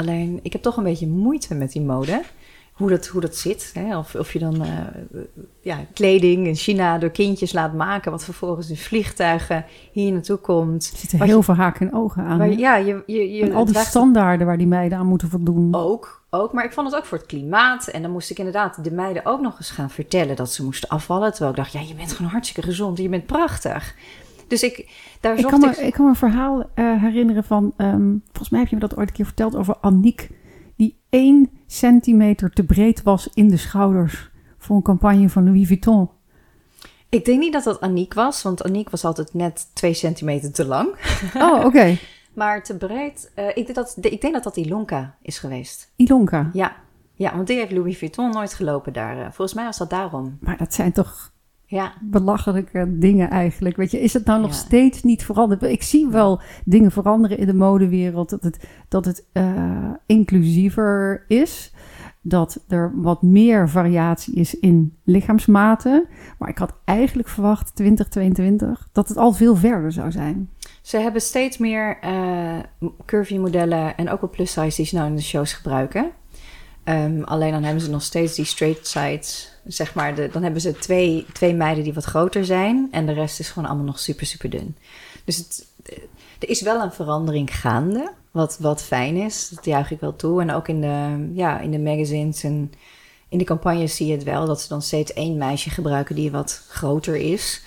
Alleen, 0.00 0.40
ik 0.42 0.52
heb 0.52 0.62
toch 0.62 0.76
een 0.76 0.84
beetje 0.84 1.08
moeite 1.08 1.54
met 1.54 1.72
die 1.72 1.82
mode. 1.82 2.22
Hoe 2.72 2.88
dat, 2.88 3.06
hoe 3.06 3.20
dat 3.20 3.36
zit. 3.36 3.70
Hè? 3.74 3.98
Of, 3.98 4.14
of 4.14 4.32
je 4.32 4.38
dan 4.38 4.62
uh, 4.62 4.68
ja, 5.60 5.78
kleding 5.94 6.46
in 6.46 6.54
China 6.54 6.98
door 6.98 7.10
kindjes 7.10 7.52
laat 7.52 7.74
maken... 7.74 8.10
wat 8.10 8.24
vervolgens 8.24 8.70
in 8.70 8.76
vliegtuigen 8.76 9.64
hier 9.92 10.12
naartoe 10.12 10.36
komt. 10.36 10.90
Er 10.92 10.98
zitten 10.98 11.22
heel 11.22 11.36
je, 11.36 11.42
veel 11.42 11.54
haken 11.54 11.88
en 11.88 11.94
ogen 11.94 12.22
aan. 12.22 12.58
Ja, 12.58 12.76
je, 12.76 13.02
je, 13.06 13.32
je 13.32 13.42
en 13.42 13.52
al 13.52 13.64
die 13.64 13.78
standaarden 13.78 14.46
waar 14.46 14.58
die 14.58 14.66
meiden 14.66 14.98
aan 14.98 15.06
moeten 15.06 15.28
voldoen. 15.28 15.74
Ook, 15.74 16.22
ook, 16.30 16.52
maar 16.52 16.64
ik 16.64 16.72
vond 16.72 16.86
het 16.86 16.96
ook 16.96 17.06
voor 17.06 17.18
het 17.18 17.26
klimaat. 17.26 17.86
En 17.88 18.02
dan 18.02 18.10
moest 18.10 18.30
ik 18.30 18.38
inderdaad 18.38 18.84
de 18.84 18.92
meiden 18.92 19.26
ook 19.26 19.40
nog 19.40 19.58
eens 19.58 19.70
gaan 19.70 19.90
vertellen... 19.90 20.36
dat 20.36 20.52
ze 20.52 20.64
moesten 20.64 20.88
afvallen. 20.88 21.30
Terwijl 21.30 21.50
ik 21.50 21.56
dacht, 21.56 21.72
ja, 21.72 21.80
je 21.80 21.94
bent 21.94 22.12
gewoon 22.12 22.30
hartstikke 22.30 22.68
gezond. 22.68 22.98
Je 22.98 23.08
bent 23.08 23.26
prachtig. 23.26 23.94
Dus 24.50 24.62
ik, 24.62 24.90
daar 25.20 25.38
ik 25.38 25.46
kan, 25.46 25.60
me, 25.60 25.76
ik... 25.76 25.92
kan 25.92 26.04
me 26.04 26.10
een 26.10 26.16
verhaal 26.16 26.58
uh, 26.74 27.02
herinneren 27.02 27.44
van, 27.44 27.72
um, 27.76 28.22
volgens 28.26 28.50
mij 28.50 28.60
heb 28.60 28.68
je 28.68 28.74
me 28.74 28.80
dat 28.80 28.96
ooit 28.96 29.08
een 29.08 29.14
keer 29.14 29.24
verteld 29.24 29.56
over 29.56 29.76
Aniek, 29.80 30.30
die 30.76 31.00
één 31.08 31.50
centimeter 31.66 32.50
te 32.50 32.64
breed 32.64 33.02
was 33.02 33.28
in 33.34 33.48
de 33.48 33.56
schouders 33.56 34.30
voor 34.58 34.76
een 34.76 34.82
campagne 34.82 35.28
van 35.28 35.44
Louis 35.44 35.66
Vuitton. 35.66 36.10
Ik 37.08 37.24
denk 37.24 37.40
niet 37.40 37.52
dat 37.52 37.64
dat 37.64 37.80
Aniek 37.80 38.14
was, 38.14 38.42
want 38.42 38.62
Aniek 38.62 38.90
was 38.90 39.04
altijd 39.04 39.34
net 39.34 39.70
twee 39.72 39.94
centimeter 39.94 40.52
te 40.52 40.64
lang. 40.66 40.94
Oh, 41.36 41.54
oké. 41.56 41.66
Okay. 41.66 41.98
maar 42.34 42.62
te 42.62 42.76
breed, 42.76 43.32
uh, 43.36 43.48
ik, 43.48 43.54
denk 43.54 43.74
dat, 43.74 43.96
ik 44.00 44.20
denk 44.20 44.34
dat 44.34 44.44
dat 44.44 44.56
Ilonka 44.56 45.16
is 45.22 45.38
geweest. 45.38 45.92
Ilonka? 45.96 46.50
Ja. 46.52 46.76
Ja, 47.14 47.34
want 47.34 47.46
die 47.46 47.56
heeft 47.56 47.72
Louis 47.72 47.98
Vuitton 47.98 48.30
nooit 48.30 48.54
gelopen 48.54 48.92
daar. 48.92 49.16
Uh, 49.16 49.22
volgens 49.22 49.54
mij 49.54 49.64
was 49.64 49.78
dat 49.78 49.90
daarom. 49.90 50.38
Maar 50.40 50.56
dat 50.56 50.74
zijn 50.74 50.92
toch 50.92 51.32
ja. 51.70 51.92
belachelijke 52.00 52.98
dingen 52.98 53.30
eigenlijk. 53.30 53.76
Weet 53.76 53.90
je, 53.90 54.00
is 54.00 54.12
het 54.12 54.24
nou 54.24 54.40
nog 54.40 54.50
ja. 54.50 54.56
steeds 54.56 55.02
niet 55.02 55.24
veranderd? 55.24 55.62
Ik 55.62 55.82
zie 55.82 56.08
wel 56.08 56.40
dingen 56.64 56.90
veranderen 56.90 57.38
in 57.38 57.46
de 57.46 57.54
modewereld. 57.54 58.30
Dat 58.30 58.42
het, 58.42 58.68
dat 58.88 59.04
het 59.04 59.24
uh, 59.32 59.90
inclusiever 60.06 61.24
is. 61.28 61.74
Dat 62.22 62.64
er 62.68 62.92
wat 62.94 63.22
meer 63.22 63.68
variatie 63.68 64.34
is 64.34 64.58
in 64.58 64.96
lichaamsmaten. 65.04 66.06
Maar 66.38 66.48
ik 66.48 66.58
had 66.58 66.74
eigenlijk 66.84 67.28
verwacht, 67.28 67.74
2022, 67.74 68.88
dat 68.92 69.08
het 69.08 69.16
al 69.16 69.32
veel 69.32 69.56
verder 69.56 69.92
zou 69.92 70.10
zijn. 70.10 70.50
Ze 70.82 70.98
hebben 70.98 71.20
steeds 71.20 71.58
meer 71.58 71.98
uh, 72.04 72.58
curvy 73.06 73.36
modellen 73.36 73.96
en 73.96 74.10
ook 74.10 74.20
wel 74.20 74.30
plus 74.30 74.52
size 74.52 74.76
die 74.76 74.86
ze 74.86 74.94
nou 74.94 75.08
in 75.08 75.16
de 75.16 75.22
shows 75.22 75.52
gebruiken. 75.52 76.10
Um, 76.84 77.24
alleen 77.24 77.52
dan 77.52 77.62
hebben 77.62 77.82
ze 77.82 77.90
nog 77.90 78.02
steeds 78.02 78.34
die 78.34 78.44
straight 78.44 78.86
sides, 78.86 79.49
zeg 79.64 79.94
maar. 79.94 80.14
De, 80.14 80.28
dan 80.32 80.42
hebben 80.42 80.60
ze 80.60 80.72
twee, 80.72 81.26
twee 81.32 81.54
meiden 81.54 81.84
die 81.84 81.92
wat 81.94 82.04
groter 82.04 82.44
zijn. 82.44 82.88
En 82.90 83.06
de 83.06 83.12
rest 83.12 83.40
is 83.40 83.50
gewoon 83.50 83.68
allemaal 83.68 83.86
nog 83.86 83.98
super, 83.98 84.26
super 84.26 84.50
dun. 84.50 84.76
Dus 85.24 85.36
het, 85.36 85.66
er 86.38 86.48
is 86.48 86.62
wel 86.62 86.82
een 86.82 86.92
verandering 86.92 87.56
gaande, 87.56 88.12
wat, 88.30 88.58
wat 88.58 88.82
fijn 88.82 89.16
is. 89.16 89.48
Dat 89.48 89.64
juich 89.64 89.90
ik 89.90 90.00
wel 90.00 90.16
toe. 90.16 90.40
En 90.40 90.52
ook 90.52 90.68
in 90.68 90.80
de, 90.80 91.28
ja, 91.32 91.60
in 91.60 91.70
de 91.70 91.78
magazines 91.78 92.42
en 92.44 92.72
in 93.28 93.38
de 93.38 93.44
campagnes 93.44 93.96
zie 93.96 94.06
je 94.06 94.12
het 94.12 94.24
wel... 94.24 94.46
dat 94.46 94.60
ze 94.60 94.68
dan 94.68 94.82
steeds 94.82 95.12
één 95.12 95.38
meisje 95.38 95.70
gebruiken 95.70 96.14
die 96.14 96.30
wat 96.30 96.64
groter 96.68 97.16
is... 97.16 97.62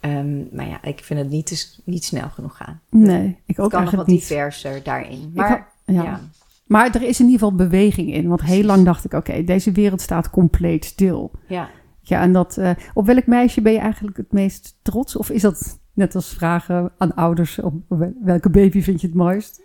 Um, 0.00 0.48
maar 0.52 0.68
ja, 0.68 0.82
ik 0.82 1.04
vind 1.04 1.20
het 1.20 1.28
niet, 1.28 1.80
niet 1.84 2.04
snel 2.04 2.28
genoeg 2.28 2.56
gaan. 2.56 2.80
Nee, 2.90 3.38
ik 3.46 3.58
ook 3.58 3.64
het 3.64 3.74
kan 3.74 3.84
nog 3.84 3.94
wat 3.94 4.06
diverser 4.06 4.82
daarin. 4.82 5.30
Maar 5.34 5.72
ja. 5.84 6.20
Maar 6.66 6.94
er 6.94 7.02
is 7.02 7.20
in 7.20 7.26
ieder 7.26 7.40
geval 7.40 7.54
beweging 7.54 8.12
in. 8.12 8.28
Want 8.28 8.42
heel 8.42 8.64
lang 8.64 8.84
dacht 8.84 9.04
ik, 9.04 9.12
oké, 9.12 9.30
okay, 9.30 9.44
deze 9.44 9.72
wereld 9.72 10.00
staat 10.00 10.30
compleet 10.30 10.84
stil. 10.84 11.30
Ja. 11.46 11.68
Ja, 12.00 12.20
en 12.20 12.32
dat, 12.32 12.56
uh, 12.58 12.70
op 12.94 13.06
welk 13.06 13.26
meisje 13.26 13.62
ben 13.62 13.72
je 13.72 13.78
eigenlijk 13.78 14.16
het 14.16 14.32
meest 14.32 14.78
trots? 14.82 15.16
Of 15.16 15.30
is 15.30 15.42
dat 15.42 15.80
net 15.92 16.14
als 16.14 16.34
vragen 16.34 16.92
aan 16.98 17.14
ouders, 17.14 17.58
op 17.58 17.74
welke 18.22 18.50
baby 18.50 18.82
vind 18.82 19.00
je 19.00 19.06
het 19.06 19.16
mooist? 19.16 19.62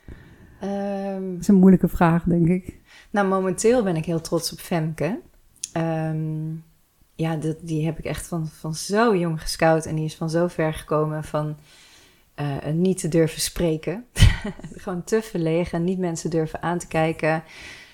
Um, 0.64 1.32
dat 1.32 1.42
is 1.42 1.48
een 1.48 1.56
moeilijke 1.56 1.88
vraag, 1.88 2.24
denk 2.24 2.48
ik. 2.48 2.80
Nou, 3.12 3.28
momenteel 3.28 3.84
ben 3.84 3.96
ik 3.96 4.06
heel 4.06 4.22
trots 4.22 4.52
op 4.52 4.60
Femke. 4.60 5.20
Um, 5.78 6.64
ja, 7.16 7.36
dat, 7.36 7.58
die 7.62 7.86
heb 7.86 7.98
ik 7.98 8.06
echt 8.06 8.28
van, 8.28 8.48
van 8.48 8.74
zo 8.74 9.16
jong 9.16 9.42
gescout. 9.42 9.86
En 9.86 9.96
die 9.96 10.06
is 10.06 10.16
van 10.16 10.30
zo 10.30 10.48
ver 10.48 10.74
gekomen 10.74 11.24
van 11.24 11.56
uh, 12.36 12.74
niet 12.74 13.00
te 13.00 13.08
durven 13.08 13.42
spreken. 13.42 14.06
Gewoon 14.76 15.04
te 15.04 15.22
verlegen, 15.22 15.84
niet 15.84 16.00
mensen 16.00 16.30
durven 16.30 16.62
aan 16.62 16.78
te 16.78 16.88
kijken. 16.88 17.44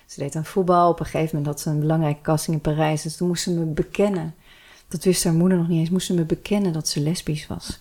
Ze 0.05 0.19
deed 0.19 0.35
aan 0.35 0.45
voetbal. 0.45 0.89
Op 0.89 0.99
een 0.99 1.05
gegeven 1.05 1.35
moment 1.35 1.45
had 1.45 1.59
ze 1.59 1.69
een 1.69 1.79
belangrijke 1.79 2.21
casting 2.21 2.55
in 2.55 2.61
Parijs. 2.61 3.01
Dus 3.01 3.17
toen 3.17 3.27
moest 3.27 3.43
ze 3.43 3.51
me 3.51 3.65
bekennen. 3.65 4.35
Dat 4.87 5.03
wist 5.03 5.23
haar 5.23 5.33
moeder 5.33 5.57
nog 5.57 5.67
niet 5.67 5.79
eens. 5.79 5.89
Moest 5.89 6.07
ze 6.07 6.13
me 6.13 6.25
bekennen 6.25 6.73
dat 6.73 6.87
ze 6.87 6.99
lesbisch 6.99 7.47
was. 7.47 7.79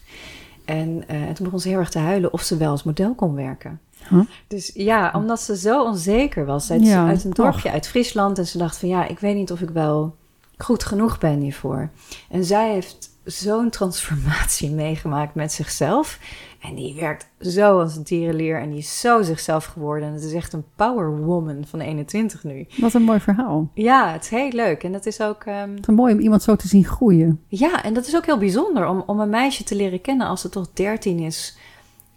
En, 0.64 1.04
uh, 1.10 1.22
en 1.22 1.34
toen 1.34 1.44
begon 1.44 1.60
ze 1.60 1.68
heel 1.68 1.78
erg 1.78 1.90
te 1.90 1.98
huilen 1.98 2.32
of 2.32 2.42
ze 2.42 2.56
wel 2.56 2.70
als 2.70 2.82
model 2.82 3.14
kon 3.14 3.34
werken. 3.34 3.80
Huh? 4.08 4.20
Dus 4.46 4.70
ja, 4.74 5.12
omdat 5.14 5.40
ze 5.40 5.56
zo 5.56 5.84
onzeker 5.84 6.44
was. 6.44 6.70
Uit, 6.70 6.82
Ja, 6.82 7.06
uit 7.06 7.24
een 7.24 7.30
dorpje 7.30 7.70
uit 7.70 7.88
Friesland. 7.88 8.38
En 8.38 8.46
ze 8.46 8.58
dacht 8.58 8.78
van 8.78 8.88
ja, 8.88 9.06
ik 9.06 9.18
weet 9.18 9.34
niet 9.34 9.52
of 9.52 9.60
ik 9.60 9.70
wel 9.70 10.16
goed 10.58 10.84
genoeg 10.84 11.18
ben 11.18 11.40
hiervoor. 11.40 11.90
En 12.30 12.44
zij 12.44 12.72
heeft 12.72 13.10
zo'n 13.26 13.70
transformatie 13.70 14.70
meegemaakt 14.84 15.34
met 15.34 15.52
zichzelf. 15.52 16.18
En 16.60 16.74
die 16.74 16.94
werkt 17.00 17.28
zo 17.40 17.80
als 17.80 17.96
een 17.96 18.04
tierenlier. 18.04 18.60
En 18.60 18.68
die 18.70 18.78
is 18.78 19.00
zo 19.00 19.22
zichzelf 19.22 19.64
geworden. 19.64 20.08
En 20.08 20.14
het 20.14 20.22
is 20.24 20.32
echt 20.32 20.52
een 20.52 20.64
power 20.76 21.16
woman 21.24 21.64
van 21.66 21.80
21 21.80 22.44
nu. 22.44 22.66
Wat 22.76 22.94
een 22.94 23.02
mooi 23.02 23.20
verhaal. 23.20 23.70
Ja, 23.74 24.12
het 24.12 24.22
is 24.22 24.28
heel 24.30 24.50
leuk. 24.50 24.82
En 24.82 24.92
dat 24.92 25.06
is 25.06 25.20
ook... 25.20 25.44
ehm, 25.44 25.70
Het 25.74 25.88
is 25.88 25.94
mooi 25.94 26.12
om 26.14 26.20
iemand 26.20 26.42
zo 26.42 26.56
te 26.56 26.68
zien 26.68 26.84
groeien. 26.84 27.40
ja, 27.48 27.82
en 27.82 27.94
dat 27.94 28.06
is 28.06 28.16
ook 28.16 28.26
heel 28.26 28.38
bijzonder 28.38 28.86
om, 28.88 29.02
om 29.06 29.20
een 29.20 29.30
meisje 29.30 29.64
te 29.64 29.74
leren 29.76 30.00
kennen 30.00 30.26
als 30.26 30.40
ze 30.40 30.48
toch 30.48 30.68
13 30.72 31.18
is. 31.18 31.58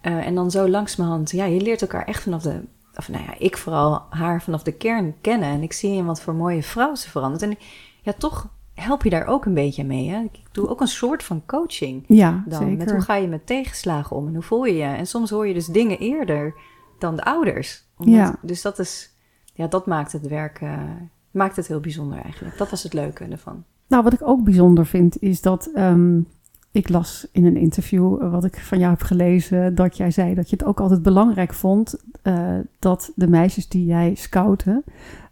Eh, 0.00 0.26
en 0.26 0.34
dan 0.34 0.50
zo 0.50 0.68
langzamerhand, 0.68 1.30
ja, 1.30 1.44
je 1.44 1.60
leert 1.60 1.82
elkaar 1.82 2.04
echt 2.04 2.22
vanaf 2.22 2.42
de, 2.42 2.60
of 2.94 3.08
nou 3.08 3.24
ja, 3.24 3.34
ik 3.38 3.56
vooral 3.56 4.02
haar 4.10 4.42
vanaf 4.42 4.62
de 4.62 4.72
kern 4.72 5.14
kennen. 5.20 5.48
En 5.48 5.62
ik 5.62 5.72
zie 5.72 5.92
in 5.92 6.04
wat 6.06 6.20
voor 6.20 6.34
mooie 6.34 6.62
vrouw 6.62 6.94
ze 6.94 7.10
verandert. 7.10 7.42
En 7.42 7.56
ja, 8.02 8.12
toch 8.18 8.48
help 8.80 9.02
je 9.02 9.10
daar 9.10 9.26
ook 9.26 9.44
een 9.44 9.54
beetje 9.54 9.84
mee. 9.84 10.08
Hè? 10.08 10.20
Ik 10.20 10.40
doe 10.52 10.68
ook 10.68 10.80
een 10.80 10.86
soort 10.88 11.22
van 11.22 11.42
coaching 11.46 12.04
Ja, 12.06 12.44
dan. 12.46 12.68
Met 12.68 12.78
hoe 12.78 12.88
zeker. 12.88 13.02
ga 13.02 13.14
je 13.14 13.28
met 13.28 13.46
tegenslagen 13.46 14.16
om 14.16 14.26
en 14.26 14.34
hoe 14.34 14.42
voel 14.42 14.64
je 14.64 14.74
je? 14.74 14.82
En 14.84 15.06
soms 15.06 15.30
hoor 15.30 15.46
je 15.46 15.54
dus 15.54 15.66
dingen 15.66 15.98
eerder 15.98 16.54
dan 16.98 17.16
de 17.16 17.24
ouders. 17.24 17.84
Omdat- 17.96 18.14
Ja. 18.14 18.34
Dus 18.42 18.62
dat 18.62 18.78
is, 18.78 19.14
ja, 19.54 19.66
dat 19.66 19.86
maakt 19.86 20.12
het 20.12 20.28
werk, 20.28 20.60
eh, 20.60 20.78
maakt 21.30 21.56
het 21.56 21.66
heel 21.66 21.80
bijzonder 21.80 22.18
eigenlijk. 22.18 22.58
Dat 22.58 22.70
was 22.70 22.82
het 22.82 22.92
leuke 22.92 23.24
ervan. 23.24 23.64
Nou, 23.88 24.02
wat 24.02 24.12
ik 24.12 24.20
ook 24.28 24.44
bijzonder 24.44 24.86
vind, 24.86 25.22
is 25.22 25.40
dat 25.40 25.70
ehm, 25.74 26.20
ik 26.70 26.88
las 26.88 27.28
in 27.32 27.44
een 27.44 27.56
interview 27.56 28.22
eh, 28.22 28.30
wat 28.32 28.44
ik 28.44 28.58
van 28.60 28.78
jou 28.78 28.90
heb 28.90 29.02
gelezen, 29.02 29.74
dat 29.74 29.96
jij 29.96 30.10
zei 30.10 30.34
dat 30.34 30.50
je 30.50 30.56
het 30.56 30.64
ook 30.66 30.80
altijd 30.80 31.02
belangrijk 31.02 31.54
vond 31.54 31.96
eh, 32.22 32.58
dat 32.78 33.12
de 33.14 33.28
meisjes 33.28 33.68
die 33.68 33.84
jij 33.84 34.14
scoutte, 34.14 34.82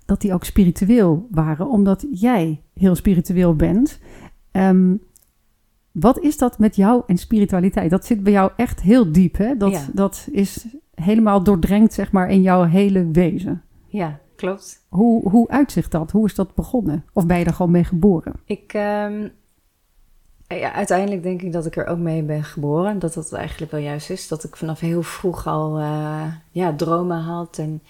dat 0.09 0.21
die 0.21 0.33
ook 0.33 0.45
spiritueel 0.45 1.27
waren, 1.31 1.69
omdat 1.69 2.07
jij 2.13 2.63
heel 2.75 2.95
spiritueel 2.95 3.57
bent. 3.57 3.99
Ehm, 4.51 4.95
wat 5.93 6.19
is 6.19 6.39
dat 6.39 6.59
met 6.59 6.77
jou 6.77 7.03
en 7.07 7.17
spiritualiteit? 7.17 7.91
Dat 7.91 8.05
zit 8.07 8.23
bij 8.23 8.33
jou 8.33 8.51
echt 8.57 8.81
heel 8.81 9.13
diep, 9.13 9.37
hè? 9.37 9.57
Dat, 9.57 9.71
Ja. 9.71 9.87
dat 9.93 10.29
is 10.31 10.67
helemaal 10.95 11.43
doordrenkt, 11.43 11.93
zeg 11.93 12.13
maar, 12.13 12.31
in 12.31 12.43
jouw 12.43 12.63
hele 12.63 13.09
wezen. 13.11 13.63
Ja, 13.87 14.19
klopt. 14.37 14.85
Hoe, 14.89 15.29
hoe 15.31 15.49
uitzicht 15.49 15.93
dat? 15.93 16.11
Hoe 16.11 16.27
is 16.27 16.35
dat 16.35 16.55
begonnen? 16.55 17.05
Of 17.13 17.27
ben 17.27 17.39
je 17.39 17.45
er 17.45 17.55
gewoon 17.55 17.73
mee 17.73 17.85
geboren? 17.85 18.33
Ik, 18.45 18.73
ehm, 18.73 19.29
ja, 20.47 20.73
uiteindelijk 20.73 21.23
denk 21.23 21.43
ik 21.43 21.53
dat 21.53 21.67
ik 21.67 21.77
er 21.77 21.87
ook 21.87 21.99
mee 21.99 22.23
ben 22.23 22.45
geboren. 22.45 22.99
Dat 22.99 23.15
dat 23.15 23.33
eigenlijk 23.33 23.71
wel 23.71 23.81
juist 23.81 24.11
is. 24.11 24.29
Dat 24.29 24.45
ik 24.45 24.57
vanaf 24.57 24.81
heel 24.81 25.03
vroeg 25.03 25.47
al 25.47 25.79
eh, 25.79 26.33
ja, 26.51 26.75
dromen 26.75 27.21
had. 27.21 27.59
En, 27.59 27.83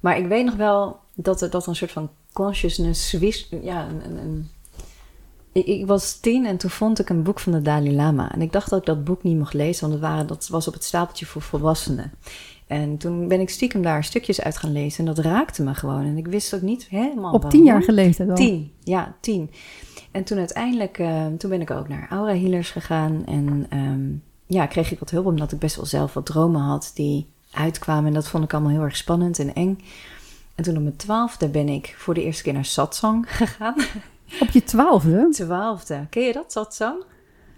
maar 0.00 0.18
ik 0.18 0.26
weet 0.26 0.44
nog 0.44 0.56
wel 0.56 1.00
dat 1.14 1.40
er 1.40 1.50
dat 1.50 1.66
een 1.66 1.76
soort 1.76 1.92
van 1.92 2.10
consciousness. 2.32 3.16
Ja, 3.62 3.88
een, 3.88 4.18
een, 4.18 4.48
ik, 5.52 5.66
ik 5.66 5.86
was 5.86 6.20
tien 6.20 6.46
en 6.46 6.56
toen 6.56 6.70
vond 6.70 6.98
ik 6.98 7.08
een 7.08 7.22
boek 7.22 7.40
van 7.40 7.52
de 7.52 7.62
Dalai 7.62 7.94
Lama. 7.94 8.32
En 8.32 8.42
ik 8.42 8.52
dacht 8.52 8.70
dat 8.70 8.78
ik 8.78 8.86
dat 8.86 9.04
boek 9.04 9.22
niet 9.22 9.38
mocht 9.38 9.54
lezen, 9.54 9.80
want 9.88 10.00
het 10.00 10.10
waren, 10.10 10.26
dat 10.26 10.48
was 10.48 10.68
op 10.68 10.74
het 10.74 10.84
stapeltje 10.84 11.26
voor 11.26 11.42
volwassenen. 11.42 12.12
En 12.66 12.96
toen 12.96 13.28
ben 13.28 13.40
ik 13.40 13.50
stiekem 13.50 13.82
daar 13.82 14.04
stukjes 14.04 14.40
uit 14.40 14.56
gaan 14.56 14.72
lezen 14.72 14.98
en 14.98 15.14
dat 15.14 15.24
raakte 15.24 15.62
me 15.62 15.74
gewoon. 15.74 16.04
En 16.04 16.16
ik 16.16 16.26
wist 16.26 16.54
ook 16.54 16.62
niet 16.62 16.86
helemaal 16.88 17.32
Op 17.32 17.50
tien 17.50 17.64
jaar 17.64 17.82
geleden 17.82 18.26
dan? 18.26 18.36
Tien, 18.36 18.72
ja, 18.82 19.14
tien. 19.20 19.50
En 20.10 20.24
toen 20.24 20.38
uiteindelijk, 20.38 20.98
eh, 20.98 21.26
toen 21.26 21.50
ben 21.50 21.60
ik 21.60 21.70
ook 21.70 21.88
naar 21.88 22.06
aura 22.10 22.34
healers 22.34 22.70
gegaan. 22.70 23.26
En 23.26 23.66
ehm, 23.68 24.10
ja, 24.46 24.66
kreeg 24.66 24.92
ik 24.92 24.98
wat 24.98 25.10
hulp, 25.10 25.26
omdat 25.26 25.52
ik 25.52 25.58
best 25.58 25.76
wel 25.76 25.86
zelf 25.86 26.14
wat 26.14 26.26
dromen 26.26 26.60
had 26.60 26.90
die 26.94 27.26
uitkwamen. 27.50 28.06
En 28.06 28.14
dat 28.14 28.28
vond 28.28 28.44
ik 28.44 28.52
allemaal 28.52 28.70
heel 28.70 28.82
erg 28.82 28.96
spannend 28.96 29.38
en 29.38 29.54
eng. 29.54 29.78
En 30.54 30.64
toen 30.64 30.76
op 30.76 30.82
mijn 30.82 30.96
twaalfde 30.96 31.48
ben 31.48 31.68
ik 31.68 31.94
voor 31.98 32.14
de 32.14 32.22
eerste 32.22 32.42
keer 32.42 32.52
naar 32.52 32.64
satsang 32.64 33.24
gegaan. 33.36 33.74
Op 34.40 34.50
je 34.50 34.64
twaalfde? 34.64 35.28
Twaalfde, 35.30 36.06
ken 36.10 36.22
je 36.22 36.32
dat, 36.32 36.52
satsang? 36.52 37.04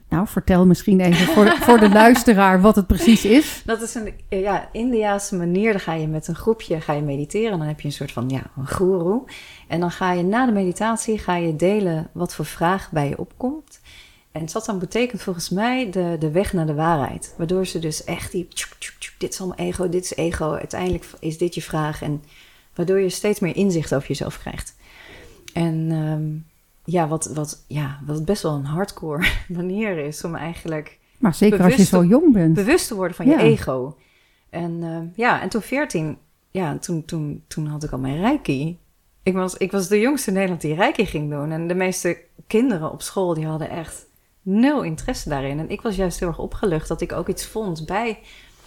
Nou, 0.09 0.26
vertel 0.26 0.66
misschien 0.66 1.00
even 1.00 1.26
voor 1.26 1.44
de, 1.44 1.57
voor 1.61 1.78
de 1.78 1.88
luisteraar 1.88 2.61
wat 2.61 2.76
het 2.76 2.87
precies 2.87 3.24
is. 3.24 3.62
Dat 3.64 3.83
is 3.83 3.94
een 3.94 4.12
ja, 4.28 4.68
Indiaanse 4.72 5.37
manier. 5.37 5.70
Dan 5.70 5.80
ga 5.80 5.92
je 5.92 6.09
met 6.09 6.28
een 6.28 6.35
groepje 6.35 6.80
ga 6.80 6.92
je 6.92 7.02
mediteren. 7.02 7.59
Dan 7.59 7.66
heb 7.66 7.80
je 7.80 7.87
een 7.87 7.92
soort 7.92 8.12
van 8.12 8.28
ja, 8.28 8.42
een 8.57 8.66
guru. 8.66 9.22
En 9.68 9.80
dan 9.80 9.90
ga 9.90 10.12
je 10.12 10.22
na 10.22 10.46
de 10.46 10.52
meditatie 10.52 11.18
ga 11.18 11.37
je 11.37 11.57
delen 11.57 12.11
wat 12.12 12.35
voor 12.35 12.44
vraag 12.44 12.90
bij 12.90 13.09
je 13.09 13.18
opkomt. 13.18 13.80
En 14.33 14.48
satsang 14.48 14.80
betekent 14.80 15.22
volgens 15.22 15.50
mij 15.50 15.90
de, 15.90 16.16
de 16.18 16.30
weg 16.30 16.52
naar 16.52 16.66
de 16.66 16.74
waarheid. 16.74 17.35
Waardoor 17.37 17.66
ze 17.66 17.78
dus 17.78 18.04
echt 18.04 18.33
die... 18.33 18.48
tjoek, 18.48 18.72
tjoek, 18.78 18.94
tjoek, 18.98 19.14
dit 19.18 19.33
is 19.33 19.40
allemaal 19.40 19.59
ego, 19.59 19.88
dit 19.88 20.04
is 20.04 20.16
ego. 20.16 20.52
Uiteindelijk 20.52 21.04
is 21.20 21.38
dit 21.38 21.54
je 21.54 21.62
vraag. 21.62 22.02
En 22.02 22.22
waardoor 22.74 23.00
je 23.00 23.08
steeds 23.08 23.40
meer 23.40 23.56
inzicht 23.56 23.94
over 23.94 24.08
jezelf 24.08 24.38
krijgt. 24.38 24.76
En 25.52 25.90
ehm, 25.90 26.54
ja, 26.94 27.08
wat, 27.08 27.26
wat, 27.26 27.64
ja, 27.68 28.00
wat 28.06 28.24
best 28.24 28.42
wel 28.42 28.54
een 28.54 28.64
hardcore 28.64 29.26
manier 29.48 29.98
is 29.98 30.24
om 30.24 30.34
eigenlijk 30.34 30.98
Maar 31.18 31.34
zeker 31.34 31.62
als 31.62 31.74
je 31.74 31.84
zo 31.84 32.04
jong 32.04 32.32
bent. 32.32 32.54
bewust 32.54 32.88
te 32.88 32.94
worden 32.94 33.16
van 33.16 33.26
je 33.26 33.37
ego. 33.37 33.96
En 34.50 34.82
eh, 34.82 34.98
ja, 35.14 35.42
en 35.42 35.48
toen 35.48 35.62
14, 35.62 36.18
ja, 36.50 36.78
toen, 36.78 37.04
toen, 37.04 37.42
toen 37.46 37.66
had 37.66 37.84
ik 37.84 37.90
al 37.90 37.98
mijn 37.98 38.20
reiki. 38.20 38.78
Ik 39.22 39.34
was, 39.34 39.56
ik 39.56 39.72
was 39.72 39.88
de 39.88 40.00
jongste 40.00 40.28
in 40.28 40.34
Nederland 40.34 40.60
die 40.60 40.74
reiki 40.74 41.06
ging 41.06 41.30
doen. 41.30 41.50
En 41.50 41.68
de 41.68 41.74
meeste 41.74 42.18
kinderen 42.46 42.92
op 42.92 43.02
school, 43.02 43.34
die 43.34 43.46
hadden 43.46 43.70
echt 43.70 44.06
nul 44.42 44.82
interesse 44.82 45.28
daarin. 45.28 45.58
En 45.58 45.70
ik 45.70 45.80
was 45.80 45.96
juist 45.96 46.18
heel 46.18 46.28
erg 46.28 46.38
opgelucht 46.38 46.88
dat 46.88 47.00
ik 47.00 47.12
ook 47.12 47.28
iets 47.28 47.46
vond 47.46 47.87
bij 47.87 48.18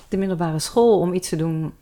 de 0.10 0.17
middelbare 0.17 0.60
school 0.60 1.00
om 1.00 1.13
iets 1.13 1.30
te 1.30 1.36
doen. 1.36 1.74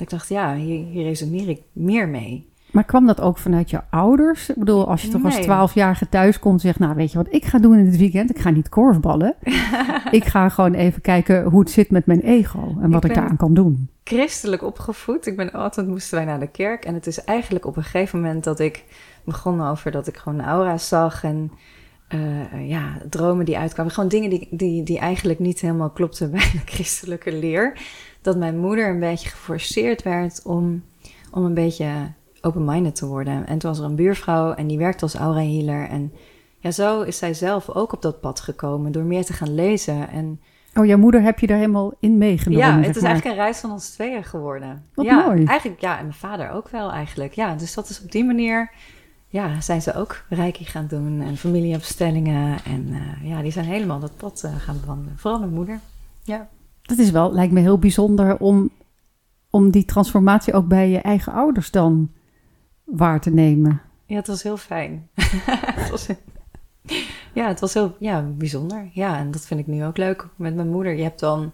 Dat 0.00 0.12
ik 0.12 0.18
dacht, 0.18 0.28
ja, 0.28 0.54
hier, 0.54 0.84
hier 0.84 1.04
resoneer 1.04 1.48
ik 1.48 1.60
meer 1.72 2.08
mee. 2.08 2.48
Maar 2.70 2.84
kwam 2.84 3.06
dat 3.06 3.20
ook 3.20 3.38
vanuit 3.38 3.70
je 3.70 3.80
ouders? 3.90 4.50
Ik 4.50 4.56
bedoel, 4.56 4.88
als 4.88 5.02
je 5.02 5.08
toch 5.08 5.24
als 5.24 5.34
Nee. 5.34 5.42
twaalfjarige 5.42 6.08
thuis 6.08 6.38
komt 6.38 6.54
en 6.54 6.60
zegt... 6.60 6.78
nou, 6.78 6.94
weet 6.94 7.12
je 7.12 7.18
wat 7.18 7.32
ik 7.34 7.44
ga 7.44 7.58
doen 7.58 7.78
in 7.78 7.86
het 7.86 7.96
weekend? 7.96 8.30
Ik 8.30 8.38
ga 8.38 8.50
niet 8.50 8.68
korfballen. 8.68 9.34
ik 10.10 10.24
ga 10.24 10.48
gewoon 10.48 10.74
even 10.74 11.00
kijken 11.02 11.44
hoe 11.44 11.60
het 11.60 11.70
zit 11.70 11.90
met 11.90 12.06
mijn 12.06 12.20
ego... 12.20 12.76
en 12.82 12.90
wat 12.90 13.04
ik, 13.04 13.14
daaraan 13.14 13.36
kan 13.36 13.54
doen. 13.54 13.88
christelijk 14.04 14.62
opgevoed. 14.62 15.26
Ik 15.26 15.36
ben 15.36 15.52
altijd 15.52 15.86
moesten 15.86 16.16
wij 16.16 16.24
naar 16.24 16.40
de 16.40 16.50
kerk. 16.50 16.84
En 16.84 16.94
het 16.94 17.06
is 17.06 17.24
eigenlijk 17.24 17.66
op 17.66 17.76
een 17.76 17.82
gegeven 17.82 18.20
moment 18.20 18.44
dat 18.44 18.60
ik 18.60 18.84
begon 19.24 19.66
over 19.66 19.90
dat 19.90 20.06
ik 20.06 20.16
gewoon 20.16 20.40
aura's 20.40 20.88
zag 20.88 21.24
en 21.24 21.50
eh, 22.08 22.68
ja, 22.68 22.98
dromen 23.08 23.44
die 23.44 23.58
uitkwamen. 23.58 23.92
Gewoon 23.92 24.08
dingen 24.08 24.30
die, 24.30 24.48
die, 24.50 24.82
die 24.82 24.98
eigenlijk 24.98 25.38
niet 25.38 25.60
helemaal 25.60 25.90
klopten 25.90 26.30
bij 26.30 26.50
de 26.52 26.60
christelijke 26.72 27.32
leer. 27.32 27.78
Dat 28.20 28.36
mijn 28.36 28.58
moeder 28.58 28.88
een 28.88 29.00
beetje 29.00 29.28
geforceerd 29.28 30.02
werd 30.02 30.42
om, 30.44 30.84
om 31.30 31.44
een 31.44 31.54
beetje 31.54 32.12
open-minded 32.40 32.94
te 32.94 33.06
worden. 33.06 33.46
En 33.46 33.58
toen 33.58 33.70
was 33.70 33.78
er 33.78 33.84
een 33.84 33.94
buurvrouw 33.96 34.52
en 34.52 34.66
die 34.66 34.78
werkte 34.78 35.02
als 35.02 35.14
aura 35.14 35.40
healer. 35.40 35.88
En 35.88 36.12
ja, 36.58 36.70
zo 36.70 37.02
is 37.02 37.18
zij 37.18 37.34
zelf 37.34 37.68
ook 37.70 37.92
op 37.92 38.02
dat 38.02 38.20
pad 38.20 38.40
gekomen 38.40 38.92
door 38.92 39.04
meer 39.04 39.24
te 39.24 39.32
gaan 39.32 39.54
lezen 39.54 40.08
en 40.08 40.40
Oh, 40.74 40.86
jouw 40.86 40.98
moeder 40.98 41.22
heb 41.22 41.38
je 41.38 41.46
daar 41.46 41.58
helemaal 41.58 41.92
in 42.00 42.18
meegenomen, 42.18 42.66
ja, 42.66 42.76
zeg 42.76 42.86
het 42.86 42.96
is 42.96 43.02
maar. 43.02 43.10
eigenlijk 43.10 43.38
een 43.38 43.44
reis 43.44 43.60
van 43.60 43.70
ons 43.70 43.90
tweeën 43.90 44.24
geworden. 44.24 44.84
Wat 44.94 45.04
ja, 45.04 45.26
mooi. 45.26 45.44
Eigenlijk, 45.44 45.80
ja, 45.80 45.98
en 45.98 46.02
mijn 46.02 46.16
vader 46.16 46.50
ook 46.50 46.68
wel 46.68 46.90
eigenlijk. 46.92 47.32
Ja, 47.32 47.54
dus 47.54 47.74
dat 47.74 47.88
is 47.88 48.02
op 48.02 48.12
die 48.12 48.24
manier, 48.24 48.70
ja, 49.28 49.60
zijn 49.60 49.82
ze 49.82 49.94
ook 49.94 50.24
reiki 50.28 50.64
gaan 50.64 50.86
doen 50.86 51.20
en 51.20 51.36
familieopstellingen. 51.36 52.58
En 52.64 52.88
eh, 52.90 53.28
ja, 53.30 53.42
die 53.42 53.52
zijn 53.52 53.64
helemaal 53.64 54.00
dat 54.00 54.16
pad 54.16 54.42
eh, 54.44 54.56
gaan 54.56 54.80
bewandelen. 54.80 55.18
Vooral 55.18 55.40
mijn 55.40 55.52
moeder. 55.52 55.80
Ja. 56.22 56.48
Dat 56.90 56.98
is 56.98 57.10
wel, 57.10 57.32
lijkt 57.32 57.52
me 57.52 57.60
heel 57.60 57.78
bijzonder 57.78 58.38
om, 58.38 58.70
om 59.50 59.70
die 59.70 59.84
transformatie 59.84 60.52
ook 60.52 60.68
bij 60.68 60.88
je 60.90 60.98
eigen 60.98 61.32
ouders 61.32 61.70
dan 61.70 62.10
waar 62.84 63.20
te 63.20 63.30
nemen. 63.30 63.80
Ja, 64.06 64.16
het 64.16 64.26
was 64.26 64.42
heel 64.42 64.56
fijn. 64.56 65.08
het 65.80 65.90
was, 65.90 66.06
ja, 67.32 67.48
het 67.48 67.60
was 67.60 67.74
heel 67.74 67.96
ja, 67.98 68.22
bijzonder. 68.22 68.90
Ja, 68.92 69.18
en 69.18 69.30
dat 69.30 69.46
vind 69.46 69.60
ik 69.60 69.66
nu 69.66 69.84
ook 69.84 69.96
leuk 69.96 70.28
met 70.36 70.54
mijn 70.54 70.68
moeder. 70.68 70.96
Je 70.96 71.02
hebt 71.02 71.20
dan... 71.20 71.52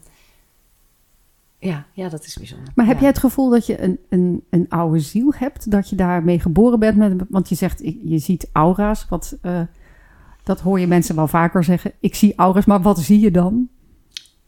Ja, 1.59 1.85
ja, 1.92 2.09
dat 2.09 2.25
is 2.25 2.37
bijzonder. 2.37 2.72
Maar 2.75 2.87
heb 2.87 2.94
Ja. 2.94 3.01
jij 3.01 3.11
het 3.11 3.18
gevoel 3.18 3.51
dat 3.51 3.66
je 3.66 3.83
een, 3.83 3.99
een, 4.09 4.44
een 4.51 4.66
oude 4.68 5.01
ziel 5.01 5.33
hebt? 5.37 5.70
Dat 5.70 5.88
je 5.90 5.96
daarmee 5.96 6.40
geboren 6.40 6.79
bent? 6.79 6.96
Met, 6.96 7.22
want 7.29 7.49
je 7.49 7.55
zegt, 7.55 7.81
je 8.05 8.18
ziet 8.18 8.49
aura's. 8.53 9.07
Wat, 9.09 9.37
eh, 9.42 9.61
dat 10.42 10.61
hoor 10.61 10.81
je 10.81 10.87
mensen 10.87 11.16
wel 11.16 11.29
vaker 11.29 11.64
zeggen. 11.64 11.92
Ik 12.01 12.14
zie 12.14 12.37
aura's, 12.37 12.64
maar 12.64 12.83
wat 12.83 12.99
zie 12.99 13.20
je 13.20 13.31
dan? 13.31 13.68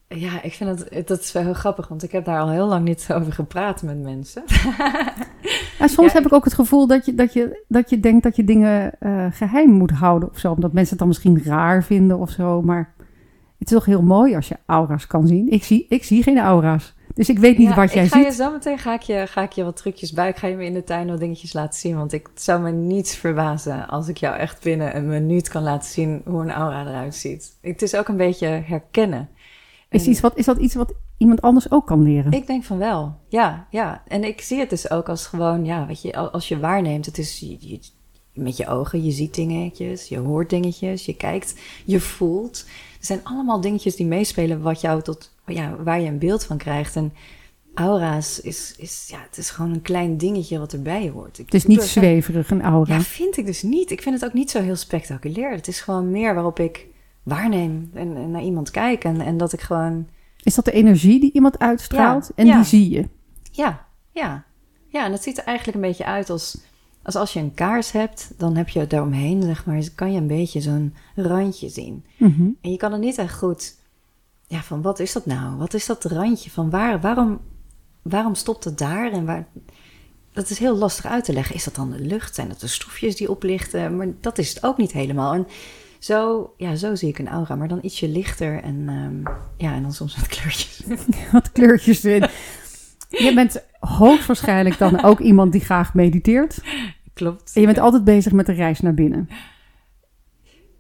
Ja, 0.09 0.42
ik 0.42 0.53
vind 0.53 0.79
dat, 0.79 1.07
dat 1.07 1.21
is 1.21 1.33
wel 1.33 1.42
heel 1.42 1.55
grappig, 1.55 1.88
want 1.88 2.03
ik 2.03 2.12
heb 2.12 2.25
daar 2.25 2.40
al 2.40 2.51
heel 2.51 2.66
lang 2.66 2.85
niet 2.85 3.09
over 3.14 3.33
gepraat 3.33 3.83
met 3.83 4.03
mensen. 4.03 4.42
En 5.79 5.88
soms 5.88 6.12
Ja, 6.12 6.18
heb 6.18 6.27
ik- 6.27 6.33
ook 6.33 6.44
het 6.44 6.55
gevoel 6.55 6.87
dat 6.87 7.07
je, 7.07 7.14
dat 7.14 7.33
je, 7.33 7.64
dat 7.68 7.90
je 7.90 8.01
denkt 8.01 8.23
dat 8.23 8.37
je 8.37 8.44
dingen 8.44 8.92
eh, 9.01 9.27
geheim 9.31 9.71
moet 9.71 9.90
houden 9.90 10.31
of 10.31 10.38
zo. 10.38 10.53
Omdat 10.53 10.73
mensen 10.73 10.90
het 10.90 10.99
dan 10.99 11.09
misschien 11.09 11.42
raar 11.44 11.85
vinden 11.85 12.18
of 12.18 12.31
zo. 12.31 12.62
Maar 12.62 12.94
het 13.59 13.68
is 13.71 13.77
toch 13.77 13.85
heel 13.85 14.03
mooi 14.03 14.35
als 14.37 14.49
je 14.49 14.57
aura's 14.66 15.07
kan 15.07 15.27
zien. 15.27 15.49
Ik 15.51 15.64
zie, 15.64 15.87
ik 15.88 16.05
zie 16.05 16.23
geen 16.23 16.38
aura's. 16.38 16.94
Dus 17.14 17.29
ik 17.29 17.38
weet 17.38 17.59
niet 17.59 17.68
Ja, 17.68 17.75
wat 17.75 17.92
jij 17.92 18.05
ik 18.05 18.11
ga 18.11 18.16
ziet. 18.18 18.27
je 18.27 18.33
zo 18.42 18.53
meteen 18.53 18.79
ga 18.79 18.94
ik 18.94 19.01
je, 19.03 19.25
ga 19.29 19.42
ik 19.42 19.53
je 19.53 19.64
wat 19.64 19.77
trucjes 19.77 20.12
bij. 20.12 20.29
Ik 20.29 20.37
ga 20.37 20.47
je 20.47 20.57
me 20.57 20.64
in 20.64 20.75
de 20.75 20.85
tuin 20.85 21.09
wat 21.09 21.18
dingetjes 21.21 21.53
laten 21.53 21.79
zien. 21.81 21.97
Want 21.97 22.12
ik 22.12 22.27
het 22.35 22.42
zou 22.42 22.61
me 22.62 22.71
niets 22.71 23.16
verbazen 23.16 23.88
als 23.88 24.09
ik 24.09 24.16
jou 24.16 24.37
echt 24.37 24.62
binnen 24.62 24.97
een 24.97 25.09
minuut 25.09 25.49
kan 25.49 25.62
laten 25.62 25.90
zien 25.90 26.23
hoe 26.27 26.42
een 26.42 26.51
aura 26.51 26.87
eruit 26.87 27.14
ziet. 27.14 27.57
Het 27.61 27.83
is 27.83 27.94
ook 27.97 28.09
een 28.09 28.16
beetje 28.16 28.47
herkennen. 28.47 29.29
Is, 29.90 30.05
En- 30.05 30.11
iets 30.11 30.20
wat, 30.20 30.37
is 30.37 30.44
dat 30.44 30.59
iets 30.59 30.74
wat 30.74 30.94
iemand 31.16 31.40
anders 31.42 31.70
ook 31.70 31.87
kan 31.87 32.03
leren? 32.03 32.33
Ik 32.33 32.46
denk 32.46 32.64
van 32.64 32.79
wel, 32.79 33.16
ja, 33.29 33.66
ja. 33.70 34.03
En 34.09 34.24
ik 34.24 34.40
zie 34.40 34.59
het 34.59 34.70
dus 34.70 34.90
ook 34.90 35.09
als 35.09 35.27
gewoon, 35.27 35.64
ja, 35.64 35.87
weet 35.87 36.03
je, 36.03 36.14
al- 36.16 36.31
als 36.31 36.48
je 36.48 36.59
waarneemt, 36.59 37.07
het 37.07 37.18
is 37.18 37.38
je, 37.38 37.57
je- 37.61 37.81
met 38.33 38.57
je 38.57 38.66
ogen, 38.66 39.05
je 39.05 39.11
ziet 39.11 39.35
dingetjes, 39.35 40.09
je 40.09 40.18
hoort 40.18 40.51
dingetjes, 40.51 41.07
je 41.07 41.14
kijkt, 41.16 41.55
je 41.85 42.01
voelt. 42.01 42.64
Er 43.01 43.07
zijn 43.07 43.20
allemaal 43.24 43.61
dingetjes 43.61 43.96
die 43.96 44.07
meespelen 44.07 44.61
wat 44.62 44.81
jou 44.81 45.03
tot, 45.03 45.33
ja, 45.46 45.77
waar 45.83 46.01
je 46.01 46.09
een 46.09 46.18
beeld 46.18 46.44
van 46.44 46.57
krijgt. 46.57 46.96
En 46.96 47.12
aura's 47.74 48.40
is, 48.40 48.74
is, 48.77 49.07
ja, 49.11 49.18
het 49.29 49.38
is 49.38 49.51
gewoon 49.51 49.72
een 49.72 49.83
klein 49.83 50.16
dingetje 50.16 50.59
wat 50.59 50.72
erbij 50.72 51.09
hoort. 51.09 51.38
Ik 51.38 51.44
Het 51.44 51.55
is 51.55 51.66
niet 51.66 51.81
er- 51.81 51.87
zweverig, 51.87 52.51
een 52.51 52.62
aura. 52.62 52.94
Ja, 52.94 53.01
vind 53.01 53.37
ik 53.37 53.46
dus 53.46 53.62
niet. 53.62 53.90
Ik 53.90 54.03
vind 54.03 54.14
het 54.14 54.24
ook 54.24 54.35
niet 54.35 54.51
zo 54.51 54.61
heel 54.62 54.77
spectaculair. 54.77 55.51
Het 55.51 55.68
is 55.68 55.81
gewoon 55.81 56.11
meer 56.11 56.35
waarop 56.35 56.59
ik 56.59 56.87
waarneem 57.28 57.90
en, 57.94 58.16
en 58.16 58.30
naar 58.30 58.42
iemand 58.42 58.70
kijk 58.70 59.04
en, 59.04 59.20
en 59.20 59.36
dat 59.36 59.52
ik 59.52 59.60
gewoon 59.60 60.08
Is 60.42 60.54
dat 60.54 60.64
de 60.64 60.72
energie 60.72 61.20
die 61.20 61.32
iemand 61.32 61.58
uitstraalt? 61.58 62.26
Ja, 62.26 62.32
en 62.34 62.46
ja. 62.46 62.56
die 62.56 62.64
zie 62.64 62.90
je. 62.90 63.08
Ja, 63.50 63.86
ja. 64.12 64.44
Ja, 64.86 65.04
en 65.04 65.12
het 65.12 65.22
ziet 65.22 65.38
er 65.38 65.44
eigenlijk 65.44 65.76
een 65.76 65.88
beetje 65.88 66.04
uit 66.04 66.30
als, 66.30 66.58
als 67.02 67.16
als 67.16 67.32
je 67.32 67.40
een 67.40 67.54
kaars 67.54 67.92
hebt, 67.92 68.32
dan 68.36 68.56
heb 68.56 68.68
je 68.68 68.86
daaromheen, 68.86 69.42
zeg 69.42 69.66
maar, 69.66 69.82
kan 69.94 70.12
je 70.12 70.20
een 70.20 70.26
beetje 70.26 70.60
zo'n 70.60 70.94
randje 71.14 71.68
zien. 71.68 72.04
Mhm. 72.16 72.48
En 72.60 72.70
je 72.70 72.76
kan 72.76 72.92
er 72.92 72.98
niet 72.98 73.18
echt 73.18 73.34
goed, 73.34 73.76
ja, 74.46 74.62
van 74.62 74.82
wat 74.82 74.98
is 74.98 75.12
dat 75.12 75.26
nou? 75.26 75.56
Wat 75.56 75.74
is 75.74 75.86
dat 75.86 76.04
randje? 76.04 76.50
Van 76.50 76.70
waar, 76.70 77.00
waarom, 77.00 77.40
waarom 78.02 78.34
stopt 78.34 78.64
het 78.64 78.78
daar? 78.78 79.12
En 79.12 79.24
waar, 79.24 79.46
dat 80.32 80.50
is 80.50 80.58
heel 80.58 80.76
lastig 80.76 81.06
uit 81.06 81.24
te 81.24 81.32
leggen. 81.32 81.54
Is 81.54 81.64
dat 81.64 81.74
dan 81.74 81.90
de 81.90 82.00
lucht? 82.00 82.34
Zijn 82.34 82.48
dat 82.48 82.60
de 82.60 82.66
stofjes 82.66 83.16
die 83.16 83.30
oplichten? 83.30 83.96
Maar 83.96 84.08
dat 84.20 84.38
is 84.38 84.54
het 84.54 84.64
ook 84.64 84.76
niet 84.76 84.92
helemaal. 84.92 85.32
En 85.32 85.46
zo, 85.98 86.50
ja, 86.56 86.74
zo 86.74 86.94
zie 86.94 87.08
ik 87.08 87.18
een 87.18 87.28
aura, 87.28 87.54
maar 87.54 87.68
dan 87.68 87.78
ietsje 87.82 88.08
lichter 88.08 88.62
en, 88.62 88.84
ehm, 88.88 89.34
ja, 89.56 89.74
en 89.74 89.82
dan 89.82 89.92
soms 89.92 90.16
met 90.16 90.26
kleurtjes. 90.26 90.82
Wat 91.32 91.52
kleurtjes 91.52 92.02
erin. 92.04 92.28
Je 93.08 93.34
bent 93.34 93.64
hoogstwaarschijnlijk 93.78 94.78
dan 94.78 95.02
ook 95.02 95.20
iemand 95.20 95.52
die 95.52 95.61
graag 95.61 95.94
mediteert. 95.94 96.58
Klopt. 97.14 97.50
En 97.54 97.61
je 97.61 97.66
bent 97.66 97.78
altijd 97.78 98.04
bezig 98.04 98.32
met 98.32 98.46
de 98.46 98.52
reis 98.52 98.80
naar 98.80 98.94
binnen. 98.94 99.28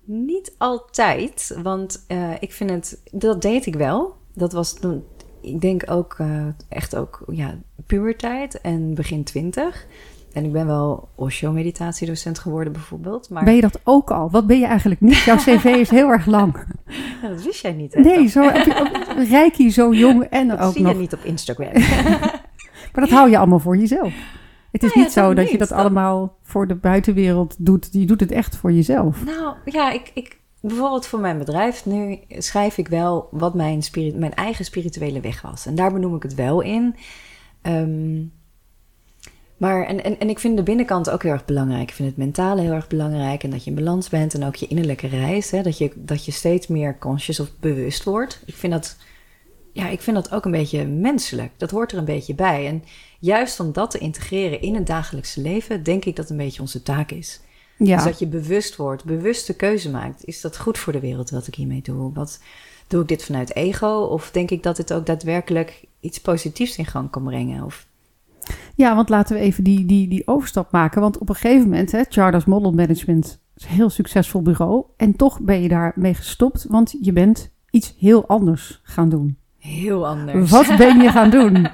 Niet 0.04 0.54
altijd, 0.58 1.58
want 1.62 2.04
eh, 2.06 2.32
ik 2.40 2.52
vind 2.52 2.70
het, 2.70 3.02
dat 3.12 3.42
deed 3.42 3.66
ik 3.66 3.74
wel. 3.74 4.16
Dat 4.34 4.52
was 4.52 4.74
toen, 4.74 5.04
ik 5.40 5.60
denk 5.60 5.90
ook 5.90 6.14
eh, 6.18 6.46
echt 6.68 6.96
ook, 6.96 7.24
ja, 7.32 7.58
puberteit 7.86 8.60
en 8.60 8.94
begin 8.94 9.24
twintig. 9.24 9.86
En 10.32 10.44
ik 10.44 10.52
ben 10.52 10.66
wel 10.66 11.08
Osho-meditatiedocent 11.14 12.38
geworden 12.38 12.72
bijvoorbeeld. 12.72 13.30
Maar 13.30 13.44
Ben 13.44 13.54
je 13.54 13.60
dat 13.60 13.80
ook 13.84 14.10
al? 14.10 14.30
Wat 14.30 14.46
ben 14.46 14.58
je 14.58 14.66
eigenlijk 14.66 15.00
niet? 15.00 15.16
Jouw 15.16 15.36
cv 15.36 15.64
is 15.64 15.90
heel 15.90 16.08
erg 16.08 16.26
lang. 16.26 16.54
Ja, 17.22 17.28
dat 17.34 17.42
wist 17.42 17.62
jij 17.62 17.72
niet, 17.72 17.94
hè? 17.94 18.00
Nee, 18.00 18.26
zo 18.26 18.50
Reiki 19.28 19.70
zo 19.70 19.94
jong 19.94 20.22
en 20.22 20.48
dat 20.48 20.58
ook 20.58 20.72
zie 20.72 20.82
nog. 20.82 20.92
je 20.92 20.98
niet 20.98 21.12
op 21.12 21.24
Instagram. 21.24 21.72
Maar 22.92 23.06
dat 23.06 23.16
hou 23.16 23.30
je 23.30 23.38
allemaal 23.38 23.58
voor 23.58 23.76
jezelf. 23.76 24.12
Het 24.72 24.82
is 24.82 24.88
Nou 24.88 24.98
ja, 24.98 25.04
niet 25.04 25.12
zo 25.12 25.34
dat 25.34 25.50
je 25.50 25.58
dat 25.58 25.72
allemaal 25.72 26.36
voor 26.42 26.66
de 26.66 26.74
buitenwereld 26.74 27.54
doet. 27.58 27.88
Je 27.92 28.06
doet 28.06 28.20
het 28.20 28.32
echt 28.32 28.56
voor 28.56 28.72
jezelf. 28.72 29.24
nou, 29.24 29.54
ja, 29.64 29.90
ik, 29.90 30.10
ik, 30.14 30.38
bijvoorbeeld 30.60 31.06
voor 31.06 31.20
mijn 31.20 31.38
bedrijf, 31.38 31.86
nu 31.86 32.18
schrijf 32.28 32.78
ik 32.78 32.88
wel 32.88 33.28
wat 33.30 33.54
mijn, 33.54 33.82
spirit, 33.82 34.18
mijn 34.18 34.34
eigen 34.34 34.64
spirituele 34.64 35.20
weg 35.20 35.42
was. 35.42 35.66
En 35.66 35.74
daar 35.74 35.92
benoem 35.92 36.16
ik 36.16 36.22
het 36.22 36.34
wel 36.34 36.60
in. 36.60 36.96
Ehm, 37.62 38.20
maar, 39.58 39.86
en, 39.86 40.04
en, 40.04 40.18
en 40.18 40.28
ik 40.28 40.38
vind 40.38 40.56
de 40.56 40.62
binnenkant 40.62 41.10
ook 41.10 41.22
heel 41.22 41.32
erg 41.32 41.44
belangrijk. 41.44 41.88
Ik 41.88 41.94
vind 41.94 42.08
het 42.08 42.16
mentale 42.16 42.60
heel 42.60 42.72
erg 42.72 42.86
belangrijk. 42.86 43.42
En 43.42 43.50
dat 43.50 43.64
je 43.64 43.70
in 43.70 43.76
balans 43.76 44.08
bent. 44.08 44.34
En 44.34 44.44
ook 44.44 44.54
je 44.54 44.66
innerlijke 44.66 45.06
reis. 45.06 45.50
Hè, 45.50 45.62
dat, 45.62 45.78
je, 45.78 45.92
dat 45.94 46.24
je 46.24 46.32
steeds 46.32 46.66
meer 46.66 46.98
conscious 46.98 47.40
of 47.40 47.50
bewust 47.60 48.04
wordt. 48.04 48.42
Ik 48.46 48.54
vind 48.54 48.72
dat, 48.72 48.96
ja, 49.72 49.88
ik 49.88 50.00
vind 50.00 50.16
dat 50.16 50.32
ook 50.32 50.44
een 50.44 50.50
beetje 50.50 50.86
menselijk. 50.86 51.50
Dat 51.56 51.70
hoort 51.70 51.92
er 51.92 51.98
een 51.98 52.04
beetje 52.04 52.34
bij. 52.34 52.66
En 52.66 52.84
juist 53.18 53.60
om 53.60 53.72
dat 53.72 53.90
te 53.90 53.98
integreren 53.98 54.60
in 54.60 54.74
het 54.74 54.86
dagelijkse 54.86 55.40
leven, 55.40 55.82
denk 55.82 56.04
ik 56.04 56.16
dat 56.16 56.30
een 56.30 56.36
beetje 56.36 56.60
onze 56.60 56.82
taak 56.82 57.10
is. 57.10 57.40
Ja, 57.78 57.96
Dus 57.96 58.04
dat 58.04 58.18
je 58.18 58.26
bewust 58.26 58.76
wordt, 58.76 59.04
bewuste 59.04 59.56
keuze 59.56 59.90
maakt. 59.90 60.24
Is 60.24 60.40
dat 60.40 60.58
goed 60.58 60.78
voor 60.78 60.92
de 60.92 61.00
wereld 61.00 61.30
wat 61.30 61.46
ik 61.46 61.54
hiermee 61.54 61.82
doe? 61.82 62.12
Wat, 62.12 62.40
doe 62.86 63.02
ik 63.02 63.08
dit 63.08 63.24
vanuit 63.24 63.54
ego? 63.54 64.00
Of 64.00 64.30
denk 64.30 64.50
ik 64.50 64.62
dat 64.62 64.76
het 64.76 64.92
ook 64.92 65.06
daadwerkelijk 65.06 65.84
iets 66.00 66.20
positiefs 66.20 66.76
in 66.76 66.86
gang 66.86 67.10
kan 67.10 67.24
brengen? 67.24 67.64
Of, 67.64 67.86
ja 68.74 68.94
want 68.94 69.08
laten 69.08 69.36
we 69.36 69.42
even 69.42 69.64
die, 69.64 69.84
die, 69.86 70.08
die 70.08 70.26
overstap 70.26 70.72
maken. 70.72 71.00
Want 71.00 71.18
op 71.18 71.28
een 71.28 71.34
gegeven 71.34 71.62
moment, 71.68 71.92
hè, 71.92 72.02
Charters 72.08 72.44
Model 72.44 72.72
Management 72.72 73.40
is 73.56 73.62
een 73.64 73.70
heel 73.70 73.90
succesvol 73.90 74.42
bureau. 74.42 74.84
En 74.96 75.16
toch 75.16 75.40
ben 75.40 75.62
je 75.62 75.68
daarmee 75.68 76.14
gestopt, 76.14 76.64
want 76.68 76.96
je 77.00 77.12
bent 77.12 77.50
iets 77.70 77.94
heel 77.98 78.26
anders 78.26 78.80
gaan 78.82 79.08
doen. 79.08 79.36
heel 79.58 80.06
anders. 80.06 80.50
Wat 80.50 80.76
ben 80.76 81.00
je 81.00 81.10
gaan 81.10 81.30
doen? 81.30 81.66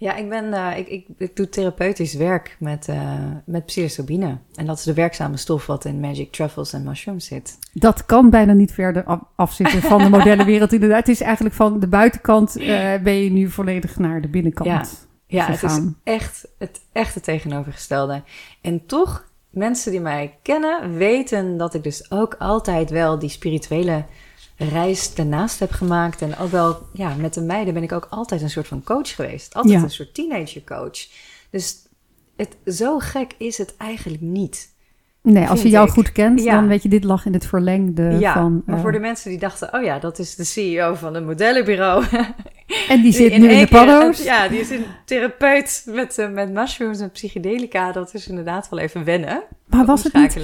Ja, 0.00 0.14
ik, 0.16 0.28
ben, 0.28 0.52
eh, 0.52 0.78
ik, 0.78 0.88
ik, 0.88 1.06
ik 1.18 1.36
doe 1.36 1.48
therapeutisch 1.48 2.14
werk 2.14 2.56
met, 2.60 2.88
eh 2.88 3.12
met 3.46 3.66
psilocybine. 3.66 4.38
En 4.54 4.66
dat 4.66 4.78
is 4.78 4.84
de 4.84 4.94
werkzame 4.94 5.36
stof 5.36 5.66
wat 5.66 5.84
in 5.84 6.00
magic 6.00 6.32
truffles 6.32 6.72
en 6.72 6.82
mushrooms 6.82 7.24
zit. 7.26 7.58
Dat 7.72 8.06
kan 8.06 8.30
bijna 8.30 8.52
niet 8.52 8.72
verder 8.72 9.04
af- 9.04 9.20
afzitten 9.36 9.82
van 9.82 9.98
de 10.02 10.08
modellenwereld. 10.08 10.72
Inderdaad, 10.72 10.98
het 10.98 11.08
is 11.08 11.20
eigenlijk 11.20 11.54
van 11.54 11.80
de 11.80 11.86
buitenkant 11.88 12.56
eh, 12.56 12.94
ben 13.02 13.14
je 13.24 13.30
nu 13.30 13.50
volledig 13.50 13.98
naar 13.98 14.20
de 14.20 14.28
binnenkant. 14.28 14.68
Ja. 14.68 14.84
Ja, 15.28 15.46
het 15.46 15.62
is 15.62 15.80
echt 16.04 16.48
het 16.58 16.80
echte 16.92 17.20
tegenovergestelde. 17.20 18.22
En 18.60 18.86
toch, 18.86 19.24
mensen 19.50 19.90
die 19.90 20.00
mij 20.00 20.38
kennen, 20.42 20.96
weten 20.96 21.56
dat 21.56 21.74
ik 21.74 21.82
dus 21.82 22.10
ook 22.10 22.34
altijd 22.38 22.90
wel 22.90 23.18
die 23.18 23.28
spirituele 23.28 24.04
reis 24.56 25.14
daarnaast 25.14 25.58
heb 25.58 25.70
gemaakt. 25.70 26.22
En 26.22 26.36
ook 26.38 26.50
wel, 26.50 26.78
ja, 26.92 27.14
met 27.14 27.34
de 27.34 27.40
meiden 27.40 27.74
ben 27.74 27.82
ik 27.82 27.92
ook 27.92 28.06
altijd 28.10 28.42
een 28.42 28.50
soort 28.50 28.68
van 28.68 28.84
coach 28.84 29.14
geweest. 29.14 29.54
Altijd 29.54 29.74
Ja. 29.74 29.82
een 29.82 29.90
soort 29.90 30.14
teenager 30.14 30.64
coach. 30.64 31.06
Dus 31.50 31.76
het, 32.36 32.56
zo 32.66 32.98
gek 32.98 33.34
is 33.38 33.58
het 33.58 33.76
eigenlijk 33.76 34.22
niet. 34.22 34.76
Nee, 35.32 35.48
als 35.48 35.62
je 35.62 35.68
jou 35.68 35.86
ik. 35.86 35.92
goed 35.92 36.12
kent, 36.12 36.42
Ja. 36.42 36.54
dan 36.54 36.68
weet 36.68 36.82
je, 36.82 36.88
dit 36.88 37.04
lag 37.04 37.26
in 37.26 37.32
het 37.32 37.46
verlengde 37.46 38.02
ja, 38.02 38.32
van... 38.32 38.62
maar 38.66 38.76
eh, 38.76 38.82
voor 38.82 38.92
de 38.92 38.98
mensen 38.98 39.30
die 39.30 39.38
dachten, 39.38 39.74
oh 39.74 39.82
ja, 39.82 39.98
dat 39.98 40.18
is 40.18 40.34
de 40.34 40.44
CEO 40.44 40.94
van 40.94 41.14
een 41.14 41.24
modellenbureau. 41.24 42.04
en 42.88 43.02
die 43.02 43.12
zit 43.12 43.38
nu 43.38 43.48
in 43.48 43.60
de 43.60 43.66
paddo's. 43.66 44.24
Ja, 44.24 44.48
die 44.48 44.60
is 44.60 44.70
een 44.70 44.84
therapeut 45.04 45.86
met, 45.86 46.18
eh, 46.18 46.30
met 46.30 46.52
mushrooms 46.52 47.00
en 47.00 47.10
psychedelica. 47.10 47.92
Dat 47.92 48.14
is 48.14 48.28
inderdaad 48.28 48.68
wel 48.68 48.78
even 48.78 49.04
wennen. 49.04 49.42
maar 49.66 49.84
was 49.84 50.04
het 50.04 50.14
niet, 50.14 50.38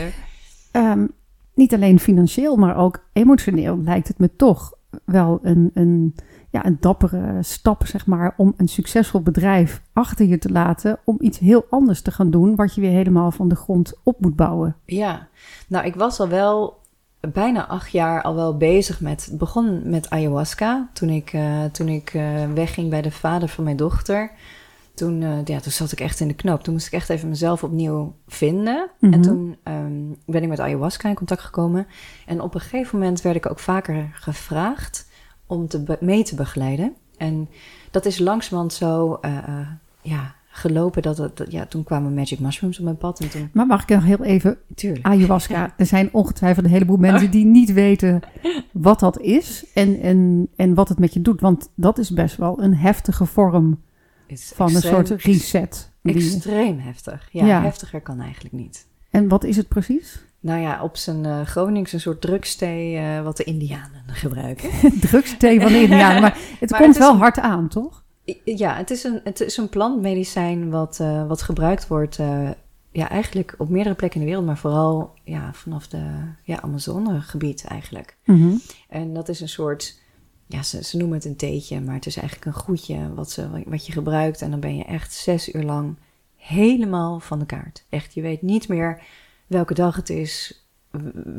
ehm, 0.70 1.06
niet 1.54 1.74
alleen 1.74 2.00
financieel, 2.00 2.56
maar 2.56 2.76
ook 2.76 3.04
emotioneel 3.12 3.78
lijkt 3.84 4.08
het 4.08 4.18
me 4.18 4.30
toch 4.36 4.72
wel 5.04 5.38
een, 5.42 5.70
een, 5.74 6.14
ja, 6.54 6.66
een 6.66 6.76
dappere 6.80 7.42
stap, 7.42 7.86
zeg 7.86 8.06
maar, 8.06 8.34
om 8.36 8.54
een 8.56 8.68
succesvol 8.68 9.20
bedrijf 9.20 9.82
achter 9.92 10.26
je 10.26 10.38
te 10.38 10.52
laten, 10.52 10.98
om 11.04 11.16
iets 11.20 11.38
heel 11.38 11.66
anders 11.70 12.02
te 12.02 12.10
gaan 12.10 12.30
doen, 12.30 12.56
wat 12.56 12.74
je 12.74 12.80
weer 12.80 12.90
helemaal 12.90 13.30
van 13.30 13.48
de 13.48 13.54
grond 13.54 13.92
op 14.02 14.20
moet 14.20 14.36
bouwen. 14.36 14.76
Ja, 14.84 15.28
nou, 15.68 15.86
ik 15.86 15.94
was 15.94 16.20
al 16.20 16.28
wel 16.28 16.80
bijna 17.32 17.66
acht 17.66 17.90
jaar 17.90 18.22
al 18.22 18.34
wel 18.34 18.56
bezig 18.56 19.00
met... 19.00 19.24
Het 19.24 19.38
begon 19.38 19.90
met 19.90 20.10
ayahuasca. 20.10 20.88
Toen 20.92 21.08
ik, 21.08 21.32
eh, 21.32 21.64
toen 21.64 21.88
ik 21.88 22.14
eh, 22.14 22.52
wegging 22.54 22.90
bij 22.90 23.02
de 23.02 23.10
vader 23.10 23.48
van 23.48 23.64
mijn 23.64 23.76
dochter... 23.76 24.30
Toen, 24.94 25.22
eh, 25.22 25.44
ja, 25.44 25.60
toen 25.60 25.72
zat 25.72 25.92
ik 25.92 26.00
echt 26.00 26.20
in 26.20 26.28
de 26.28 26.34
knoop. 26.34 26.62
Toen 26.62 26.72
moest 26.72 26.86
ik 26.86 26.92
echt 26.92 27.08
even 27.08 27.28
mezelf 27.28 27.64
opnieuw 27.64 28.14
vinden. 28.26 28.90
Mhm. 28.98 29.12
En 29.12 29.20
toen 29.20 29.56
ehm, 29.62 30.02
ben 30.26 30.42
ik 30.42 30.48
met 30.48 30.60
ayahuasca 30.60 31.08
in 31.08 31.14
contact 31.14 31.40
gekomen. 31.40 31.86
En 32.26 32.40
op 32.40 32.54
een 32.54 32.60
gegeven 32.60 32.98
moment 32.98 33.22
werd 33.22 33.36
ik 33.36 33.50
ook 33.50 33.58
vaker 33.58 34.10
gevraagd 34.12 35.12
om 35.46 35.68
te 35.68 35.96
mee 36.00 36.22
te 36.24 36.34
begeleiden. 36.34 36.92
En 37.16 37.48
dat 37.90 38.04
is 38.06 38.18
langzamerhand 38.18 38.72
zo 38.72 39.18
eh, 39.20 39.36
eh, 39.36 39.68
ja, 40.02 40.34
gelopen. 40.48 41.02
Dat, 41.02 41.18
het- 41.18 41.36
dat, 41.36 41.52
ja, 41.52 41.66
toen 41.66 41.84
kwamen 41.84 42.14
magic 42.14 42.38
mushrooms 42.40 42.78
op 42.78 42.84
mijn 42.84 42.96
pad. 42.96 43.20
En 43.20 43.30
toen, 43.30 43.48
Maar 43.52 43.66
mag 43.66 43.82
ik 43.82 43.88
nog 43.88 44.04
heel 44.04 44.22
even 44.24 44.58
tuurlijk. 44.74 45.06
ayahuasca. 45.06 45.74
Er 45.76 45.86
zijn 45.86 46.08
ongetwijfeld 46.12 46.64
een 46.66 46.72
heleboel 46.72 46.96
mensen 46.96 47.30
die 47.30 47.44
niet 47.44 47.72
weten 47.72 48.20
wat 48.72 49.00
dat 49.00 49.20
is 49.20 49.64
en, 49.74 50.00
en, 50.00 50.48
en 50.56 50.74
wat 50.74 50.88
het 50.88 50.98
met 50.98 51.14
je 51.14 51.20
doet. 51.22 51.40
Want 51.40 51.68
dat 51.74 51.98
is 51.98 52.10
best 52.10 52.36
wel 52.36 52.62
een 52.62 52.74
heftige 52.76 53.26
vorm 53.26 53.80
van 54.36 54.74
een 54.74 54.80
soort 54.82 55.08
reset. 55.10 55.90
Die- 56.02 56.14
Extreem 56.14 56.78
heftig. 56.78 57.28
Ja, 57.32 57.46
Ja. 57.46 57.62
heftiger 57.62 58.00
kan 58.00 58.20
eigenlijk 58.20 58.54
niet. 58.54 58.86
En 59.10 59.28
wat 59.28 59.44
is 59.44 59.56
het 59.56 59.68
precies? 59.68 60.24
Nou 60.44 60.60
ja, 60.60 60.82
op 60.82 60.96
zijn 60.96 61.24
eh 61.24 61.40
Gronings 61.40 61.92
een 61.92 62.00
soort 62.00 62.20
drugsthee 62.20 62.96
eh, 62.96 63.22
wat 63.22 63.36
de 63.36 63.44
Indianen 63.44 64.02
gebruiken. 64.06 64.70
Drugsthee 65.10 65.60
van 65.60 65.72
de 65.72 65.80
Indianen. 65.82 66.20
Maar 66.20 66.38
het 66.60 66.70
Maar 66.70 66.80
komt 66.80 66.94
het 66.94 67.02
wel 67.04 67.12
een- 67.12 67.18
hard 67.18 67.38
aan, 67.38 67.68
toch? 67.68 68.02
Ja, 68.44 68.76
het 68.76 68.90
is 68.90 69.04
een, 69.04 69.20
het 69.24 69.40
is 69.40 69.56
een 69.56 69.68
plantmedicijn 69.68 70.70
wat, 70.70 71.00
eh, 71.00 71.26
wat 71.26 71.42
gebruikt 71.42 71.86
wordt... 71.88 72.16
ja, 72.92 73.08
eigenlijk 73.08 73.54
op 73.58 73.68
meerdere 73.68 73.94
plekken 73.94 74.20
in 74.20 74.24
de 74.26 74.32
wereld... 74.32 74.48
maar 74.48 74.58
vooral 74.58 75.14
ja, 75.24 75.52
vanaf 75.52 75.88
de 75.88 76.02
ja, 76.42 76.60
Amazonegebied 76.60 77.64
eigenlijk. 77.64 78.16
Mhm. 78.24 78.54
En 78.88 79.14
dat 79.14 79.28
is 79.28 79.40
een 79.40 79.48
soort... 79.48 79.98
Ja, 80.46 80.62
ze, 80.62 80.84
ze 80.84 80.96
noemen 80.96 81.16
het 81.16 81.26
een 81.26 81.36
theetje... 81.36 81.80
maar 81.80 81.94
het 81.94 82.06
is 82.06 82.16
eigenlijk 82.16 82.46
een 82.46 82.62
goedje 82.62 83.14
wat, 83.14 83.30
ze, 83.30 83.48
wat 83.66 83.86
je 83.86 83.92
gebruikt... 83.92 84.42
en 84.42 84.50
dan 84.50 84.60
ben 84.60 84.76
je 84.76 84.84
echt 84.84 85.12
zes 85.12 85.54
uur 85.54 85.62
lang 85.62 85.96
helemaal 86.36 87.20
van 87.20 87.38
de 87.38 87.46
kaart. 87.46 87.84
Echt, 87.88 88.14
je 88.14 88.20
weet 88.22 88.42
niet 88.42 88.68
meer 88.68 89.02
welke 89.46 89.74
dag 89.74 89.96
het 89.96 90.10
is... 90.10 90.64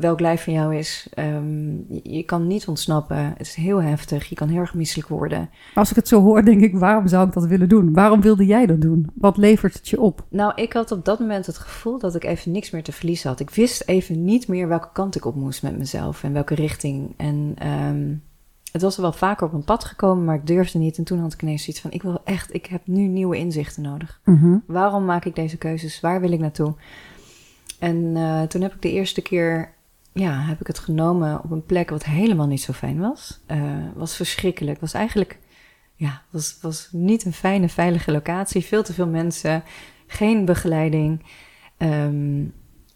welk 0.00 0.20
lijf 0.20 0.44
van 0.44 0.52
jou 0.52 0.76
is. 0.76 1.08
Ehm, 1.14 1.76
je, 2.02 2.22
kan 2.22 2.46
niet 2.46 2.68
ontsnappen. 2.68 3.16
Het 3.36 3.46
is 3.46 3.54
heel 3.54 3.82
heftig. 3.82 4.28
Je 4.28 4.34
kan 4.34 4.48
heel 4.48 4.60
erg 4.60 4.74
misselijk 4.74 5.08
worden. 5.08 5.50
Als 5.74 5.90
ik 5.90 5.96
het 5.96 6.08
zo 6.08 6.22
hoor, 6.22 6.44
denk 6.44 6.60
ik, 6.60 6.76
waarom 6.76 7.08
zou 7.08 7.26
ik 7.26 7.32
dat 7.32 7.46
willen 7.46 7.68
doen? 7.68 7.92
Waarom 7.92 8.20
wilde 8.20 8.46
jij 8.46 8.66
dat 8.66 8.80
doen? 8.80 9.10
Wat 9.14 9.36
levert 9.36 9.74
het 9.74 9.88
je 9.88 10.00
op? 10.00 10.24
Nou, 10.28 10.52
ik 10.54 10.72
had 10.72 10.90
op 10.90 11.04
dat 11.04 11.18
moment 11.18 11.46
het 11.46 11.58
gevoel 11.58 11.98
dat 11.98 12.14
ik 12.14 12.24
even 12.24 12.52
niks 12.52 12.70
meer 12.70 12.82
te 12.82 12.92
verliezen 12.92 13.30
had. 13.30 13.40
Ik 13.40 13.50
wist 13.50 13.82
even 13.86 14.24
niet 14.24 14.48
meer 14.48 14.68
welke 14.68 14.88
kant 14.92 15.16
ik 15.16 15.24
op 15.24 15.34
moest 15.34 15.62
met 15.62 15.78
mezelf 15.78 16.22
en 16.22 16.32
welke 16.32 16.54
richting. 16.54 17.14
En 17.16 17.54
ehm, 17.58 18.14
het 18.76 18.84
was 18.84 18.96
er 18.96 19.02
wel 19.02 19.12
vaker 19.12 19.46
op 19.46 19.52
een 19.52 19.64
pad 19.64 19.84
gekomen, 19.84 20.24
maar 20.24 20.34
ik 20.34 20.46
durfde 20.46 20.78
niet. 20.78 20.98
En 20.98 21.04
toen 21.04 21.18
had 21.18 21.32
ik 21.32 21.42
ineens 21.42 21.62
zoiets 21.62 21.82
van: 21.82 21.90
ik 21.90 22.02
wil 22.02 22.20
echt, 22.24 22.54
ik 22.54 22.66
heb 22.66 22.86
nu 22.86 23.06
nieuwe 23.06 23.36
inzichten 23.36 23.82
nodig. 23.82 24.20
Mhm. 24.24 24.58
Waarom 24.66 25.04
maak 25.04 25.24
ik 25.24 25.34
deze 25.34 25.56
keuzes? 25.56 26.00
Waar 26.00 26.20
wil 26.20 26.32
ik 26.32 26.38
naartoe? 26.38 26.74
En 27.78 28.16
eh, 28.16 28.42
toen 28.42 28.62
heb 28.62 28.74
ik 28.74 28.82
de 28.82 28.92
eerste 28.92 29.22
keer, 29.22 29.74
ja, 30.12 30.40
heb 30.40 30.60
ik 30.60 30.66
het 30.66 30.78
genomen 30.78 31.42
op 31.44 31.50
een 31.50 31.64
plek 31.64 31.90
wat 31.90 32.04
helemaal 32.04 32.46
niet 32.46 32.62
zo 32.62 32.72
fijn 32.72 32.98
was. 32.98 33.40
Eh, 33.46 33.60
was 33.94 34.16
verschrikkelijk. 34.16 34.80
Was 34.80 34.92
eigenlijk, 34.92 35.38
ja, 35.94 36.22
was, 36.30 36.58
was 36.60 36.88
niet 36.92 37.24
een 37.24 37.32
fijne, 37.32 37.68
veilige 37.68 38.12
locatie. 38.12 38.64
Veel 38.64 38.82
te 38.82 38.92
veel 38.92 39.06
mensen, 39.06 39.62
geen 40.06 40.44
begeleiding. 40.44 41.24
Ehm, 41.76 42.44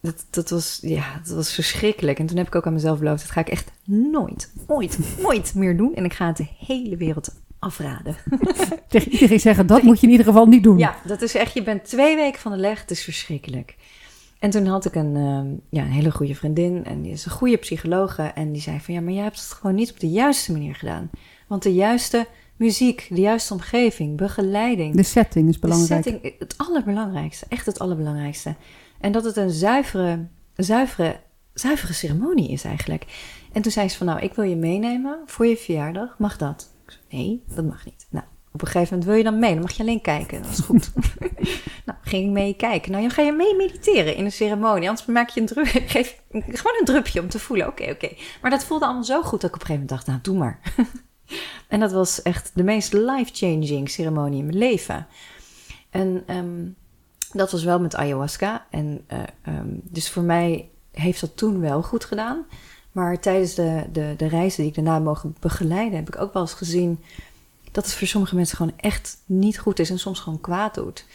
dat, 0.00 0.26
dat, 0.30 0.50
was, 0.50 0.78
ja, 0.82 1.20
dat 1.24 1.34
was 1.34 1.54
verschrikkelijk. 1.54 2.18
En 2.18 2.26
toen 2.26 2.36
heb 2.36 2.46
ik 2.46 2.54
ook 2.54 2.66
aan 2.66 2.72
mezelf 2.72 2.98
beloofd, 2.98 3.22
dat 3.22 3.30
ga 3.30 3.40
ik 3.40 3.48
echt 3.48 3.70
nooit, 3.84 4.52
nooit, 4.66 4.98
nooit 5.22 5.54
meer 5.54 5.76
doen. 5.76 5.94
En 5.94 6.04
ik 6.04 6.12
ga 6.12 6.26
het 6.26 6.36
de 6.36 6.48
hele 6.58 6.96
wereld 6.96 7.34
afraden. 7.58 8.16
Tegen 8.88 9.12
iedereen 9.12 9.40
zeggen, 9.40 9.66
dat 9.66 9.82
moet 9.82 10.00
je 10.00 10.06
in 10.06 10.12
ieder 10.12 10.26
geval 10.26 10.46
niet 10.46 10.62
doen. 10.62 10.78
Ja, 10.78 10.96
dat 11.06 11.22
is 11.22 11.34
echt, 11.34 11.54
je 11.54 11.62
bent 11.62 11.84
twee 11.84 12.16
weken 12.16 12.40
van 12.40 12.52
de 12.52 12.58
leg, 12.58 12.80
het 12.80 12.90
is 12.90 13.04
verschrikkelijk. 13.04 13.76
En 14.40 14.50
toen 14.50 14.66
had 14.66 14.84
ik 14.84 14.94
een, 14.94 15.16
ehm, 15.16 15.46
ja, 15.70 15.82
een 15.82 15.90
hele 15.90 16.10
goede 16.10 16.34
vriendin 16.34 16.84
en 16.84 17.02
die 17.02 17.12
is 17.12 17.24
een 17.24 17.30
goede 17.30 17.56
psychologe. 17.56 18.22
En 18.22 18.52
die 18.52 18.62
zei 18.62 18.80
van, 18.80 18.94
ja, 18.94 19.00
maar 19.00 19.12
jij 19.12 19.22
hebt 19.22 19.40
het 19.40 19.52
gewoon 19.52 19.74
niet 19.74 19.90
op 19.90 20.00
de 20.00 20.10
juiste 20.10 20.52
manier 20.52 20.74
gedaan. 20.74 21.10
Want 21.46 21.62
de 21.62 21.74
juiste 21.74 22.26
muziek, 22.56 23.06
de 23.10 23.20
juiste 23.20 23.52
omgeving, 23.52 24.16
begeleiding. 24.16 24.94
De 24.94 25.02
setting 25.02 25.48
is 25.48 25.58
belangrijk. 25.58 26.04
De 26.04 26.10
setting, 26.10 26.34
het 26.38 26.54
allerbelangrijkste, 26.56 27.46
echt 27.48 27.66
het 27.66 27.78
allerbelangrijkste. 27.78 28.54
En 29.00 29.12
dat 29.12 29.24
het 29.24 29.36
een 29.36 29.50
zuivere, 29.50 30.26
zuivere, 30.56 31.20
zuivere 31.54 31.92
ceremonie 31.92 32.50
is 32.50 32.64
eigenlijk. 32.64 33.06
En 33.52 33.62
toen 33.62 33.72
zei 33.72 33.88
ze 33.88 33.96
van, 33.96 34.06
nou, 34.06 34.20
ik 34.20 34.34
wil 34.34 34.44
je 34.44 34.56
meenemen 34.56 35.18
voor 35.26 35.46
je 35.46 35.56
verjaardag. 35.56 36.18
Mag 36.18 36.36
dat? 36.36 36.70
Ik 36.86 36.92
zei, 36.92 37.22
nee, 37.22 37.42
dat 37.54 37.64
mag 37.64 37.84
niet. 37.84 38.06
Nou, 38.10 38.24
op 38.52 38.62
een 38.62 38.66
gegeven 38.66 38.88
moment 38.88 39.04
wil 39.04 39.16
je 39.16 39.24
dan 39.24 39.38
mee. 39.38 39.52
Dan 39.52 39.62
mag 39.62 39.72
je 39.72 39.82
alleen 39.82 40.00
kijken. 40.00 40.42
Dat 40.42 40.50
is 40.50 40.58
goed. 40.58 40.92
nou, 41.86 41.98
ging 42.02 42.26
ik 42.26 42.30
mee 42.30 42.54
kijken. 42.54 42.90
Nou, 42.90 43.02
dan 43.02 43.12
ga 43.12 43.22
je 43.22 43.32
mee 43.32 43.56
mediteren 43.56 44.16
in 44.16 44.24
een 44.24 44.32
ceremonie. 44.32 44.88
Anders 44.88 45.06
maak 45.06 45.28
je 45.28 45.40
een 45.40 45.46
drup. 45.46 45.66
Geef 45.86 46.22
gewoon 46.30 46.76
een 46.78 46.84
drupje 46.84 47.20
om 47.20 47.28
te 47.28 47.38
voelen. 47.38 47.66
Oké, 47.66 47.90
oké. 47.90 48.10
Maar 48.42 48.50
dat 48.50 48.64
voelde 48.64 48.84
allemaal 48.84 49.04
zo 49.04 49.22
goed 49.22 49.40
dat 49.40 49.50
ik 49.50 49.56
op 49.56 49.60
een 49.60 49.66
gegeven 49.66 49.86
moment 49.86 49.88
dacht, 49.88 50.06
nou, 50.06 50.18
doe 50.22 50.36
maar. 50.36 50.60
en 51.68 51.80
dat 51.80 51.92
was 51.92 52.22
echt 52.22 52.50
de 52.54 52.62
meest 52.62 52.92
life-changing 52.92 53.90
ceremonie 53.90 54.38
in 54.38 54.46
mijn 54.46 54.58
leven. 54.58 55.06
En 55.90 56.22
ehm, 56.26 56.66
dat 57.32 57.50
was 57.50 57.64
wel 57.64 57.80
met 57.80 57.96
ayahuasca. 57.96 58.66
En 58.70 59.04
uh, 59.12 59.54
um, 59.54 59.80
dus 59.82 60.10
voor 60.10 60.22
mij 60.22 60.68
heeft 60.92 61.20
dat 61.20 61.36
toen 61.36 61.60
wel 61.60 61.82
goed 61.82 62.04
gedaan. 62.04 62.46
Maar 62.92 63.20
tijdens 63.20 63.54
de, 63.54 63.84
de, 63.92 64.14
de 64.16 64.26
reizen 64.26 64.60
die 64.60 64.70
ik 64.70 64.74
daarna 64.74 64.98
mogen 64.98 65.36
begeleiden, 65.40 65.98
heb 65.98 66.08
ik 66.08 66.20
ook 66.20 66.32
wel 66.32 66.42
eens 66.42 66.54
gezien 66.54 67.00
dat 67.72 67.84
het 67.84 67.94
voor 67.94 68.06
sommige 68.06 68.34
mensen 68.34 68.56
gewoon 68.56 68.72
echt 68.76 69.18
niet 69.26 69.58
goed 69.58 69.78
is 69.78 69.90
en 69.90 69.98
soms 69.98 70.20
gewoon 70.20 70.40
kwaad 70.40 70.74
doet. 70.74 71.06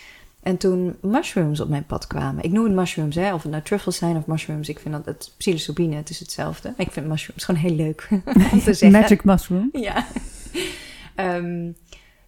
En 0.42 0.58
toen 0.58 0.96
mushrooms 1.02 1.60
op 1.60 1.70
mijn 1.70 1.86
pad 1.86 2.08
kwamen. 2.08 2.44
Ik 2.44 2.52
noem 2.52 2.64
het 2.64 2.74
mushrooms, 2.74 3.16
hè, 3.16 3.34
of 3.34 3.42
het 3.42 3.52
nou 3.52 3.64
truffles 3.64 3.98
zijn 3.98 4.18
of 4.18 4.26
mushrooms. 4.26 4.70
Ik 4.70 4.80
vind 4.80 4.94
dat 4.94 5.06
het 5.06 5.34
psilocybine, 5.38 5.96
het 5.96 6.10
is 6.10 6.20
hetzelfde. 6.20 6.74
Ik 6.78 6.92
vind 6.92 7.08
mushrooms 7.08 7.44
gewoon 7.44 7.62
heel 7.62 7.76
leuk 7.76 8.08
om 8.52 8.62
te 8.62 8.74
zeggen. 8.74 8.92
Magic 8.92 9.24
mushroom. 9.24 9.70
Ja. 9.74 10.08
um, 11.16 11.76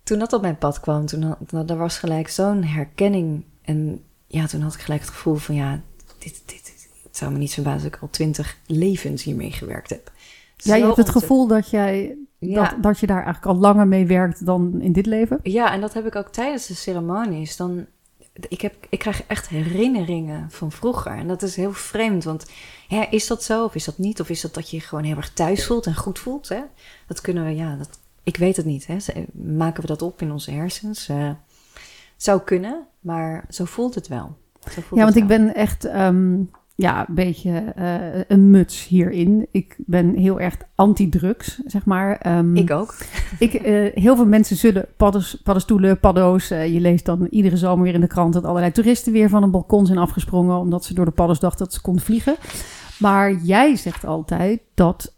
toen 0.04 0.20
dat 0.20 0.34
op 0.34 0.42
mijn 0.42 0.58
pad 0.58 0.80
kwam, 0.80 1.06
toen 1.06 1.24
had, 1.24 1.70
er 1.70 1.78
was 1.78 1.98
gelijk 1.98 2.28
zo'n 2.28 2.63
herkenning. 2.63 3.44
En 3.62 4.04
ja, 4.28 4.48
toen 4.48 4.62
had 4.62 4.74
ik 4.74 4.80
gelijk 4.80 5.02
het 5.02 5.10
gevoel 5.10 5.36
van 5.36 5.56
ja, 5.56 5.82
dit, 6.20 6.42
dit, 6.46 6.66
dit 6.66 6.90
het 7.04 7.18
zou 7.18 7.32
me 7.32 7.38
niet 7.38 7.54
verbazen 7.54 7.84
dat 7.84 7.96
ik 7.96 8.02
al 8.02 8.10
twintig 8.10 8.58
levens 8.66 9.24
hiermee 9.24 9.52
gewerkt 9.52 9.90
heb. 9.90 10.12
Ja, 10.58 10.76
je 10.76 10.84
hebt 10.86 10.98
het 10.98 11.10
gevoel 11.10 11.48
dat 11.48 11.70
jij 11.70 12.17
ja. 12.38 12.70
dat, 12.70 12.84
dat 12.84 13.00
je 13.00 13.08
daar 13.08 13.24
eigenlijk 13.24 13.46
al 13.46 13.62
langer 13.62 13.88
mee 13.88 14.06
werkt 14.06 14.46
dan 14.46 14.82
in 14.82 14.91
dit 14.91 15.06
leven? 15.06 15.39
Ja, 15.43 15.72
en 15.72 15.82
dat 15.82 15.93
heb 15.93 16.06
ik 16.06 16.15
ook 16.15 16.30
tijdens 16.30 16.67
de 16.67 16.76
ceremonies. 16.76 17.56
Dan, 17.56 17.86
ik, 18.48 18.62
heb, 18.62 18.76
ik 18.89 19.00
krijg 19.00 19.24
echt 19.24 19.48
herinneringen 19.48 20.52
van 20.52 20.72
vroeger. 20.72 21.12
En 21.12 21.28
dat 21.28 21.41
is 21.41 21.56
heel 21.56 21.74
vreemd, 21.74 22.24
want 22.24 22.46
ja, 22.88 23.10
is 23.10 23.28
dat 23.28 23.43
zo 23.43 23.63
of 23.63 23.76
is 23.76 23.86
dat 23.86 23.98
niet? 23.98 24.20
Of 24.20 24.30
is 24.30 24.41
dat 24.41 24.54
dat 24.54 24.70
je 24.70 24.78
je 24.78 24.84
gewoon 24.84 25.04
heel 25.04 25.17
erg 25.17 25.34
thuis 25.34 25.65
voelt 25.65 25.86
en 25.86 25.96
goed 25.96 26.20
voelt? 26.20 26.50
Hè? 26.50 26.62
Dat 27.08 27.22
kunnen 27.22 27.46
we, 27.46 27.56
ja, 27.56 27.76
dat, 27.76 28.00
ik 28.24 28.38
weet 28.38 28.56
het 28.56 28.65
niet. 28.65 28.88
Hè? 28.88 28.98
Maken 29.34 29.82
we 29.82 29.88
dat 29.88 30.02
op 30.02 30.22
in 30.22 30.32
onze 30.32 30.52
hersens? 30.52 31.10
Uh, 31.10 31.30
zou 32.17 32.41
kunnen, 32.41 32.88
maar 33.00 33.46
zo 33.50 33.65
voelt 33.65 33.96
het 33.96 34.08
wel. 34.08 34.38
Zo 34.63 34.82
voelt 34.82 35.00
ja, 35.00 35.04
want 35.04 35.13
wel. 35.13 35.24
ik 35.24 35.28
ben 35.30 35.56
echt 35.56 35.86
um, 35.86 36.50
ja, 36.78 37.08
een 37.08 37.16
beetje 37.16 37.74
uh, 37.78 38.22
een 38.28 38.50
muts 38.50 38.88
hierin. 38.88 39.48
Ik 39.52 39.76
ben 39.78 40.16
heel 40.16 40.40
erg 40.40 40.58
anti-drugs, 40.76 41.62
zeg 41.66 41.86
maar. 41.86 42.38
Um, 42.38 42.56
ik 42.56 42.72
ook. 42.72 42.96
ik, 43.40 43.54
uh, 43.54 43.94
heel 43.94 44.16
veel 44.16 44.26
mensen 44.26 44.56
zullen 44.56 44.88
paddenstoelen, 45.44 46.00
paddo's. 46.00 46.52
Uh, 46.52 46.74
je 46.74 46.80
leest 46.80 47.06
dan 47.06 47.28
iedere 47.30 47.58
zomer 47.58 47.84
weer 47.84 47.94
in 47.94 48.02
de 48.02 48.08
krant 48.08 48.34
dat 48.34 48.44
allerlei 48.44 48.72
toeristen 48.72 49.12
weer 49.12 49.30
van 49.30 49.44
een 49.44 49.52
balkon 49.52 49.86
zijn 49.86 49.98
afgesprongen. 49.98 50.58
omdat 50.58 50.86
ze 50.86 50.94
door 50.94 51.06
de 51.06 51.12
padders 51.12 51.40
dachten 51.40 51.66
dat 51.66 51.74
ze 51.74 51.82
konden 51.82 52.04
vliegen. 52.04 52.36
Maar 53.00 53.34
jij 53.34 53.76
zegt 53.76 54.06
altijd 54.06 54.62
dat 54.74 55.16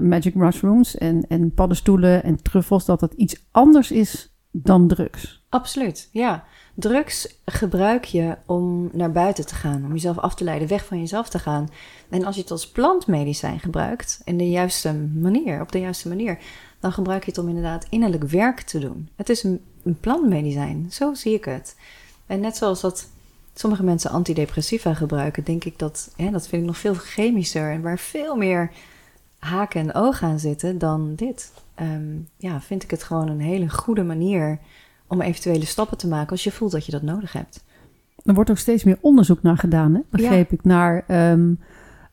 magic 0.00 0.34
mushrooms 0.34 0.96
en, 0.96 1.26
en 1.28 1.54
paddenstoelen 1.54 2.22
en 2.22 2.42
truffels, 2.42 2.84
dat 2.84 3.00
dat 3.00 3.12
iets 3.12 3.46
anders 3.50 3.90
is 3.90 4.34
dan 4.50 4.88
drugs. 4.88 5.44
Absoluut, 5.48 6.08
ja. 6.12 6.44
Drugs 6.80 7.34
gebruik 7.44 8.04
je 8.04 8.36
om 8.46 8.88
naar 8.92 9.12
buiten 9.12 9.46
te 9.46 9.54
gaan, 9.54 9.84
om 9.84 9.92
jezelf 9.92 10.18
af 10.18 10.34
te 10.34 10.44
leiden, 10.44 10.68
weg 10.68 10.84
van 10.84 10.98
jezelf 10.98 11.28
te 11.28 11.38
gaan. 11.38 11.68
En 12.08 12.24
als 12.24 12.34
je 12.34 12.40
het 12.40 12.50
als 12.50 12.68
plantmedicijn 12.68 13.60
gebruikt, 13.60 14.20
in 14.24 14.38
de 14.38 14.50
juiste 14.50 14.92
manier, 15.14 15.60
op 15.60 15.72
de 15.72 15.80
juiste 15.80 16.08
manier, 16.08 16.38
dan 16.80 16.92
gebruik 16.92 17.24
je 17.24 17.30
het 17.30 17.40
om 17.40 17.48
inderdaad 17.48 17.86
innerlijk 17.90 18.24
werk 18.24 18.60
te 18.60 18.78
doen. 18.78 19.08
Het 19.16 19.28
is 19.28 19.42
een, 19.42 19.60
een 19.82 20.00
plantmedicijn, 20.00 20.86
zo 20.90 21.14
zie 21.14 21.34
ik 21.34 21.44
het. 21.44 21.76
En 22.26 22.40
net 22.40 22.56
zoals 22.56 22.80
dat 22.80 23.08
sommige 23.54 23.82
mensen 23.82 24.10
antidepressiva 24.10 24.94
gebruiken, 24.94 25.44
denk 25.44 25.64
ik 25.64 25.78
dat, 25.78 26.10
hè, 26.16 26.30
dat 26.30 26.48
vind 26.48 26.62
ik 26.62 26.68
nog 26.68 26.78
veel 26.78 26.94
chemischer 26.94 27.70
en 27.70 27.82
waar 27.82 27.98
veel 27.98 28.36
meer 28.36 28.70
haken 29.38 29.80
en 29.80 29.94
ogen 29.94 30.28
aan 30.28 30.40
zitten 30.40 30.78
dan 30.78 31.14
dit. 31.14 31.52
Um, 31.80 32.28
ja, 32.36 32.60
vind 32.60 32.82
ik 32.82 32.90
het 32.90 33.02
gewoon 33.02 33.28
een 33.28 33.40
hele 33.40 33.68
goede 33.68 34.04
manier 34.04 34.58
om 35.08 35.20
eventuele 35.20 35.64
stappen 35.64 35.98
te 35.98 36.08
maken 36.08 36.30
als 36.30 36.44
je 36.44 36.52
voelt 36.52 36.72
dat 36.72 36.86
je 36.86 36.92
dat 36.92 37.02
nodig 37.02 37.32
hebt. 37.32 37.64
Er 38.24 38.34
wordt 38.34 38.50
ook 38.50 38.58
steeds 38.58 38.84
meer 38.84 38.98
onderzoek 39.00 39.42
naar 39.42 39.58
gedaan, 39.58 39.94
hè? 39.94 40.00
begreep 40.10 40.50
ja. 40.50 40.56
ik, 40.56 40.64
naar 40.64 41.04
um, 41.32 41.60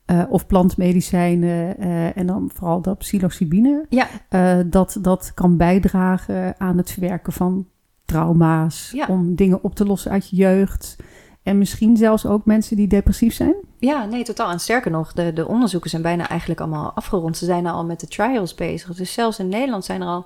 uh, 0.06 0.24
of 0.30 0.48
plantmedicijnen 0.48 1.76
uh, 1.80 2.18
en 2.18 2.28
dan 2.28 2.50
vooral 2.54 2.82
dat 2.82 2.98
psilocybine. 2.98 3.86
Ja. 3.90 4.08
Uh, 4.30 4.64
dat 4.66 4.98
dat 5.02 5.32
kan 5.34 5.58
bijdragen 5.58 6.60
aan 6.60 6.78
het 6.78 6.92
verwerken 6.92 7.34
van 7.34 7.68
trauma's, 8.06 8.92
ja. 8.94 9.06
om 9.08 9.36
dingen 9.36 9.64
op 9.64 9.76
te 9.76 9.86
lossen 9.86 10.12
uit 10.12 10.30
je 10.30 10.36
jeugd. 10.36 10.96
En 11.44 11.58
misschien 11.58 11.98
zelfs 11.98 12.26
ook 12.26 12.46
mensen 12.46 12.76
die 12.76 12.88
depressief 12.88 13.34
zijn? 13.34 13.56
Ja, 13.80 14.06
nee, 14.06 14.24
totaal. 14.24 14.52
En 14.52 14.60
sterker 14.60 14.92
nog, 14.92 15.14
de, 15.14 15.34
de 15.34 15.48
onderzoeken 15.48 15.90
zijn 15.90 16.02
bijna 16.02 16.30
eigenlijk 16.30 16.60
allemaal 16.60 16.92
afgerond. 16.92 17.38
Ze 17.38 17.46
zijn 17.46 17.68
al 17.68 17.86
met 17.86 18.00
de 18.00 18.08
trials 18.08 18.56
bezig. 18.56 18.96
Dus 18.96 19.14
zelfs 19.14 19.40
in 19.40 19.48
Nederland 19.48 19.86
zijn 19.86 20.02
er 20.02 20.08
al 20.08 20.26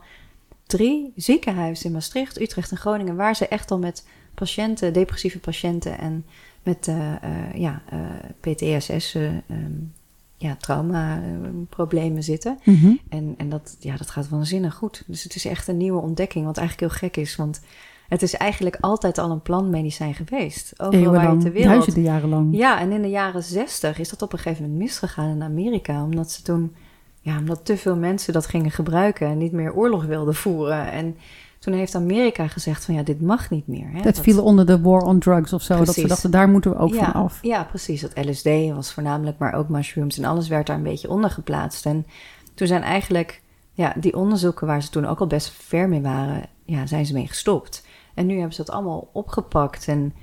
drie 0.70 1.14
ziekenhuizen 1.16 1.86
in 1.86 1.92
Maastricht, 1.92 2.42
Utrecht 2.42 2.72
en 2.72 2.78
Groningen... 2.78 3.16
waar 3.16 3.36
ze 3.36 3.48
echt 3.48 3.72
al 3.72 3.80
met 3.80 4.08
patiënten, 4.34 4.94
depressieve 4.94 5.40
patiënten 5.40 5.98
en 5.98 6.26
met 6.64 6.88
uh, 6.88 6.96
uh, 6.98 7.54
ja, 7.54 7.82
uh, 7.94 8.00
PTSS, 8.40 9.16
um, 9.16 9.94
ja, 10.38 10.56
trauma-problemen 10.56 12.24
zitten. 12.24 12.60
Mhm. 12.64 12.70
Mm 12.70 12.82
-hmm. 12.82 13.00
en, 13.10 13.34
en 13.38 13.50
dat, 13.50 13.76
ja, 13.80 13.98
dat 13.98 14.10
gaat 14.10 14.30
waanzinnig 14.30 14.76
goed. 14.76 15.04
Dus 15.08 15.24
het 15.24 15.36
is 15.36 15.46
echt 15.46 15.68
een 15.68 15.78
nieuwe 15.78 16.02
ontdekking, 16.02 16.46
wat 16.46 16.58
eigenlijk 16.58 16.92
heel 16.92 17.00
gek 17.10 17.18
is, 17.18 17.36
want... 17.36 17.62
Het 18.08 18.22
is 18.22 18.34
eigenlijk 18.36 18.78
altijd 18.80 19.18
al 19.18 19.32
een 19.32 19.42
plantmedicijn 19.42 20.14
geweest. 20.14 20.74
Overal 20.78 21.12
waar 21.12 21.34
je 21.34 21.38
ter 21.38 21.52
wereld. 21.52 21.72
Duizenden 21.72 22.04
jaren 22.04 22.30
lang. 22.30 22.58
Ja, 22.58 22.80
en 22.80 22.92
in 22.92 23.02
de 23.02 23.10
jaren 23.10 23.44
zestig 23.44 24.00
is 24.00 24.10
dat 24.10 24.22
op 24.22 24.34
een 24.34 24.40
gegeven 24.40 24.64
moment 24.64 24.82
misgegaan 24.82 25.30
in 25.30 25.44
Amerika. 25.44 26.04
Omdat 26.04 26.32
ze 26.32 26.42
toen, 26.42 26.76
ja, 27.30 27.38
omdat 27.38 27.66
te 27.66 27.78
veel 27.78 27.96
mensen 27.96 28.34
dat 28.34 28.46
gingen 28.46 28.72
gebruiken 28.72 29.28
en 29.28 29.38
niet 29.38 29.52
meer 29.52 29.74
oorlog 29.74 30.06
wilden 30.06 30.36
voeren. 30.36 30.92
En 30.92 31.18
toen 31.60 31.74
heeft 31.74 31.96
Amerika 31.96 32.48
gezegd 32.48 32.86
van 32.86 32.96
ja, 32.96 33.04
dit 33.04 33.22
mag 33.22 33.50
niet 33.50 33.68
meer. 33.68 33.88
Hè? 33.88 33.94
Dat, 33.94 34.04
dat 34.04 34.20
viel 34.20 34.44
onder 34.44 34.66
de 34.66 34.82
war 34.82 35.02
on 35.02 35.20
drugs 35.20 35.54
of 35.54 35.62
zo. 35.62 35.76
Precies. 35.76 35.96
Dat 35.96 36.04
ze 36.04 36.08
dachten, 36.08 36.32
daar 36.32 36.50
moeten 36.50 36.72
we 36.72 36.78
ook 36.78 36.94
ja, 36.94 37.12
van 37.12 37.22
af. 37.22 37.40
Ja, 37.42 37.64
precies. 37.64 38.02
Dat 38.02 38.26
LSD 38.26 38.50
was 38.74 38.94
voornamelijk, 38.94 39.38
maar 39.38 39.54
ook 39.54 39.70
mushrooms 39.70 40.18
en 40.18 40.26
alles 40.26 40.48
werd 40.48 40.68
daar 40.68 40.76
een 40.76 40.84
beetje 40.84 41.10
onder 41.10 41.30
geplaatst. 41.30 41.86
En 41.86 42.06
toen 42.54 42.68
zijn 42.68 42.82
eigenlijk, 42.82 43.42
ja, 43.72 43.94
die 44.00 44.16
onderzoeken 44.16 44.68
waar 44.68 44.84
ze 44.84 44.90
toen 44.90 45.06
ook 45.06 45.20
al 45.20 45.28
best 45.28 45.50
ver 45.50 45.90
mee 45.90 46.02
waren, 46.02 46.44
ja, 46.66 46.86
zijn 46.86 47.06
ze 47.06 47.14
mee 47.14 47.28
gestopt. 47.28 47.86
En 48.14 48.26
nu 48.26 48.34
hebben 48.34 48.54
ze 48.54 48.64
dat 48.64 48.76
allemaal 48.76 49.10
opgepakt. 49.14 49.88
En 49.88 50.14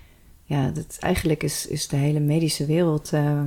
ja, 0.45 0.71
dat, 0.71 0.97
eigenlijk 1.01 1.43
is, 1.43 1.67
is 1.67 1.89
de 1.89 1.97
hele 1.97 2.21
medische 2.21 2.67
wereld 2.67 3.13
uh, 3.13 3.41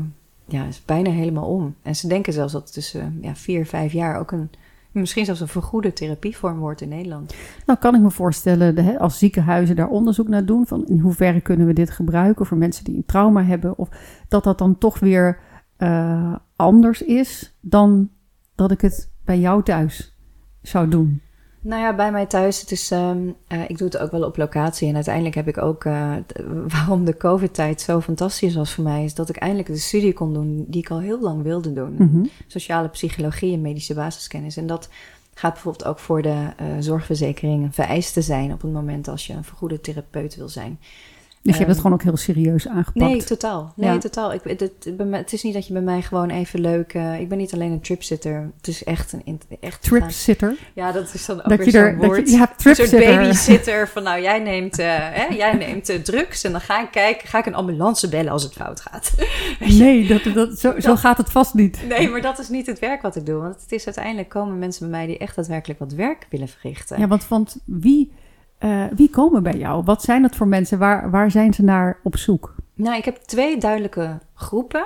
ja, 0.51 0.65
is 0.65 0.85
bijna 0.85 1.09
helemaal 1.09 1.45
om. 1.45 1.75
En 1.81 1.95
ze 1.95 2.07
denken 2.07 2.33
zelfs 2.33 2.53
dat 2.53 2.73
tussen 2.73 3.17
ja, 3.21 3.35
vier, 3.35 3.65
vijf 3.65 3.91
jaar 3.91 4.19
ook 4.19 4.31
een, 4.31 4.49
misschien 4.91 5.25
zelfs 5.25 5.41
een 5.41 5.47
vergoede 5.47 5.93
therapievorm 5.93 6.59
wordt 6.59 6.81
in 6.81 6.89
Nederland. 6.89 7.35
Nou 7.65 7.79
kan 7.79 7.95
ik 7.95 8.01
me 8.01 8.11
voorstellen, 8.11 8.97
als 8.99 9.17
ziekenhuizen 9.17 9.75
daar 9.75 9.89
onderzoek 9.89 10.27
naar 10.27 10.45
doen, 10.45 10.67
van 10.67 10.85
in 10.85 10.99
hoeverre 10.99 11.41
kunnen 11.41 11.67
we 11.67 11.73
dit 11.73 11.89
gebruiken 11.89 12.45
voor 12.45 12.57
mensen 12.57 12.83
die 12.83 12.95
een 12.95 13.05
trauma 13.05 13.43
hebben, 13.43 13.77
of 13.77 13.89
dat 14.27 14.43
dat 14.43 14.57
dan 14.57 14.77
toch 14.77 14.99
weer 14.99 15.39
uh, 15.77 16.35
anders 16.55 17.01
is 17.01 17.57
dan 17.61 18.09
dat 18.55 18.71
ik 18.71 18.81
het 18.81 19.11
bij 19.23 19.39
jou 19.39 19.63
thuis 19.63 20.17
zou 20.61 20.89
doen. 20.89 21.21
Nou 21.61 21.81
ja, 21.81 21.95
bij 21.95 22.11
mij 22.11 22.25
thuis, 22.25 22.61
het 22.61 22.71
is, 22.71 22.91
um, 22.91 23.35
uh, 23.47 23.69
ik 23.69 23.77
doe 23.77 23.87
het 23.87 23.97
ook 23.97 24.11
wel 24.11 24.23
op 24.23 24.37
locatie. 24.37 24.87
En 24.87 24.95
uiteindelijk 24.95 25.35
heb 25.35 25.47
ik 25.47 25.57
ook, 25.57 25.83
uh, 25.83 26.15
waarom 26.67 27.05
de 27.05 27.17
COVID-tijd 27.17 27.81
zo 27.81 28.01
fantastisch 28.01 28.55
was 28.55 28.73
voor 28.73 28.83
mij, 28.83 29.03
is 29.03 29.13
dat 29.13 29.29
ik 29.29 29.35
eindelijk 29.35 29.67
de 29.67 29.77
studie 29.77 30.13
kon 30.13 30.33
doen 30.33 30.65
die 30.67 30.81
ik 30.81 30.89
al 30.89 30.99
heel 30.99 31.21
lang 31.21 31.43
wilde 31.43 31.73
doen. 31.73 31.91
Mm 31.91 32.09
-hmm. 32.11 32.29
Sociale 32.47 32.87
psychologie 32.87 33.53
en 33.53 33.61
medische 33.61 33.93
basiskennis. 33.93 34.57
En 34.57 34.67
dat 34.67 34.89
gaat 35.33 35.53
bijvoorbeeld 35.53 35.85
ook 35.85 35.99
voor 35.99 36.21
de 36.21 36.29
uh, 36.29 36.67
zorgverzekering 36.79 37.63
een 37.63 37.73
vereiste 37.73 38.21
zijn 38.21 38.53
op 38.53 38.61
het 38.61 38.71
moment 38.71 39.07
als 39.07 39.27
je 39.27 39.33
een 39.33 39.43
vergoede 39.43 39.81
therapeut 39.81 40.35
wil 40.35 40.49
zijn. 40.49 40.79
Dus 41.41 41.53
je 41.53 41.59
hebt 41.59 41.69
het 41.69 41.79
gewoon 41.79 41.93
ook 41.93 42.03
heel 42.03 42.17
serieus 42.17 42.67
aangepakt? 42.67 42.95
Nee, 42.95 43.23
totaal. 43.23 43.73
Nee, 43.75 43.91
ja. 43.91 43.97
totaal. 43.97 44.33
Ik, 44.33 44.41
het, 45.11 45.33
is 45.33 45.43
niet 45.43 45.53
dat 45.53 45.67
je 45.67 45.73
bij 45.73 45.81
mij 45.81 46.01
gewoon 46.01 46.29
even 46.29 46.59
leuk... 46.59 46.93
Uh, 46.93 47.19
ik 47.19 47.29
ben 47.29 47.37
niet 47.37 47.53
alleen 47.53 47.71
een 47.71 47.81
tripsitter. 47.81 48.51
Het 48.57 48.67
is 48.67 48.83
echt 48.83 49.13
een... 49.13 49.41
Echt 49.59 49.81
tripsitter? 49.81 50.55
Ja, 50.73 50.91
dat 50.91 51.13
is 51.13 51.25
dan 51.25 51.37
ook 51.37 51.49
dat 51.49 51.57
weer 51.57 51.69
zo'n 51.69 51.95
woord. 51.97 52.29
Je, 52.29 52.35
ja, 52.35 52.53
een 52.63 52.75
soort 52.75 52.91
babysitter 52.91 53.87
van 53.87 54.03
nou, 54.03 54.21
jij 54.21 54.39
neemt, 54.39 54.79
uh, 54.79 54.85
hè, 54.89 55.25
jij 55.35 55.53
neemt 55.53 55.89
uh, 55.89 55.95
drugs... 55.95 56.43
en 56.43 56.51
dan 56.51 56.61
ga 56.61 56.81
ik 56.81 56.91
kijken, 56.91 57.27
ga 57.27 57.37
ik 57.37 57.45
een 57.45 57.55
ambulance 57.55 58.09
bellen 58.09 58.31
als 58.31 58.43
het 58.43 58.53
fout 58.53 58.81
gaat. 58.81 59.13
nee, 59.59 60.07
dat, 60.07 60.33
dat, 60.33 60.59
zo, 60.59 60.79
zo 60.79 60.95
gaat 60.95 61.17
het 61.17 61.29
vast 61.29 61.53
niet. 61.53 61.79
Nee, 61.87 62.09
maar 62.09 62.21
dat 62.21 62.39
is 62.39 62.49
niet 62.49 62.65
het 62.65 62.79
werk 62.79 63.01
wat 63.01 63.15
ik 63.15 63.25
doe. 63.25 63.41
Want 63.41 63.61
het 63.61 63.71
is 63.71 63.85
uiteindelijk 63.85 64.29
komen 64.29 64.59
mensen 64.59 64.89
bij 64.89 64.97
mij... 64.97 65.07
die 65.07 65.17
echt 65.17 65.35
daadwerkelijk 65.35 65.79
wat 65.79 65.93
werk 65.93 66.25
willen 66.29 66.47
verrichten. 66.47 66.99
Ja, 66.99 67.07
want, 67.07 67.27
want 67.27 67.57
wie 67.65 68.11
uh, 68.59 68.85
wie 68.95 69.09
komen 69.09 69.43
bij 69.43 69.57
jou? 69.57 69.83
Wat 69.83 70.03
zijn 70.03 70.21
dat 70.21 70.35
voor 70.35 70.47
mensen? 70.47 70.79
Waar, 70.79 71.09
waar 71.11 71.31
zijn 71.31 71.53
ze 71.53 71.63
naar 71.63 71.99
op 72.03 72.17
zoek? 72.17 72.55
Nou, 72.73 72.97
ik 72.97 73.05
heb 73.05 73.15
twee 73.15 73.57
duidelijke 73.57 74.19
groepen. 74.33 74.85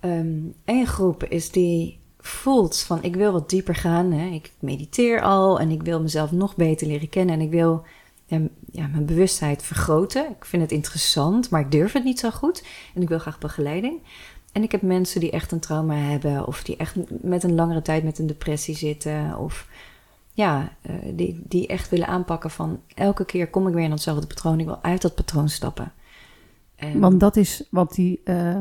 Eén 0.00 0.54
um, 0.64 0.86
groep 0.86 1.24
is 1.24 1.50
die 1.50 2.00
voelt 2.20 2.78
van 2.78 3.02
ik 3.02 3.16
wil 3.16 3.32
wat 3.32 3.50
dieper 3.50 3.74
gaan. 3.74 4.12
Hè. 4.12 4.26
Ik 4.26 4.52
mediteer 4.58 5.22
al 5.22 5.60
en 5.60 5.70
ik 5.70 5.82
wil 5.82 6.00
mezelf 6.00 6.32
nog 6.32 6.56
beter 6.56 6.86
leren 6.86 7.08
kennen. 7.08 7.34
En 7.34 7.40
ik 7.40 7.50
wil 7.50 7.84
ja, 8.70 8.86
mijn 8.86 9.06
bewustheid 9.06 9.62
vergroten. 9.62 10.30
Ik 10.30 10.44
vind 10.44 10.62
het 10.62 10.72
interessant, 10.72 11.50
maar 11.50 11.60
ik 11.60 11.70
durf 11.70 11.92
het 11.92 12.04
niet 12.04 12.20
zo 12.20 12.30
goed. 12.30 12.64
En 12.94 13.02
ik 13.02 13.08
wil 13.08 13.18
graag 13.18 13.38
begeleiding. 13.38 14.00
En 14.52 14.62
ik 14.62 14.72
heb 14.72 14.82
mensen 14.82 15.20
die 15.20 15.30
echt 15.30 15.52
een 15.52 15.60
trauma 15.60 15.94
hebben, 15.94 16.46
of 16.46 16.62
die 16.62 16.76
echt 16.76 16.96
met 17.22 17.42
een 17.42 17.54
langere 17.54 17.82
tijd 17.82 18.04
met 18.04 18.18
een 18.18 18.26
depressie 18.26 18.76
zitten, 18.76 19.38
of 19.38 19.66
ja, 20.34 20.72
uh, 20.90 20.94
die, 21.14 21.42
die 21.48 21.66
echt 21.66 21.88
willen 21.88 22.06
aanpakken 22.06 22.50
van 22.50 22.80
elke 22.94 23.24
keer 23.24 23.48
kom 23.48 23.68
ik 23.68 23.74
weer 23.74 23.84
in 23.84 23.90
datzelfde 23.90 24.26
patroon. 24.26 24.60
Ik 24.60 24.66
wil 24.66 24.82
uit 24.82 25.02
dat 25.02 25.14
patroon 25.14 25.48
stappen. 25.48 25.92
En 26.76 27.00
Want 27.00 27.20
dat 27.20 27.36
is 27.36 27.66
wat 27.70 27.94
die 27.94 28.20
uh, 28.24 28.58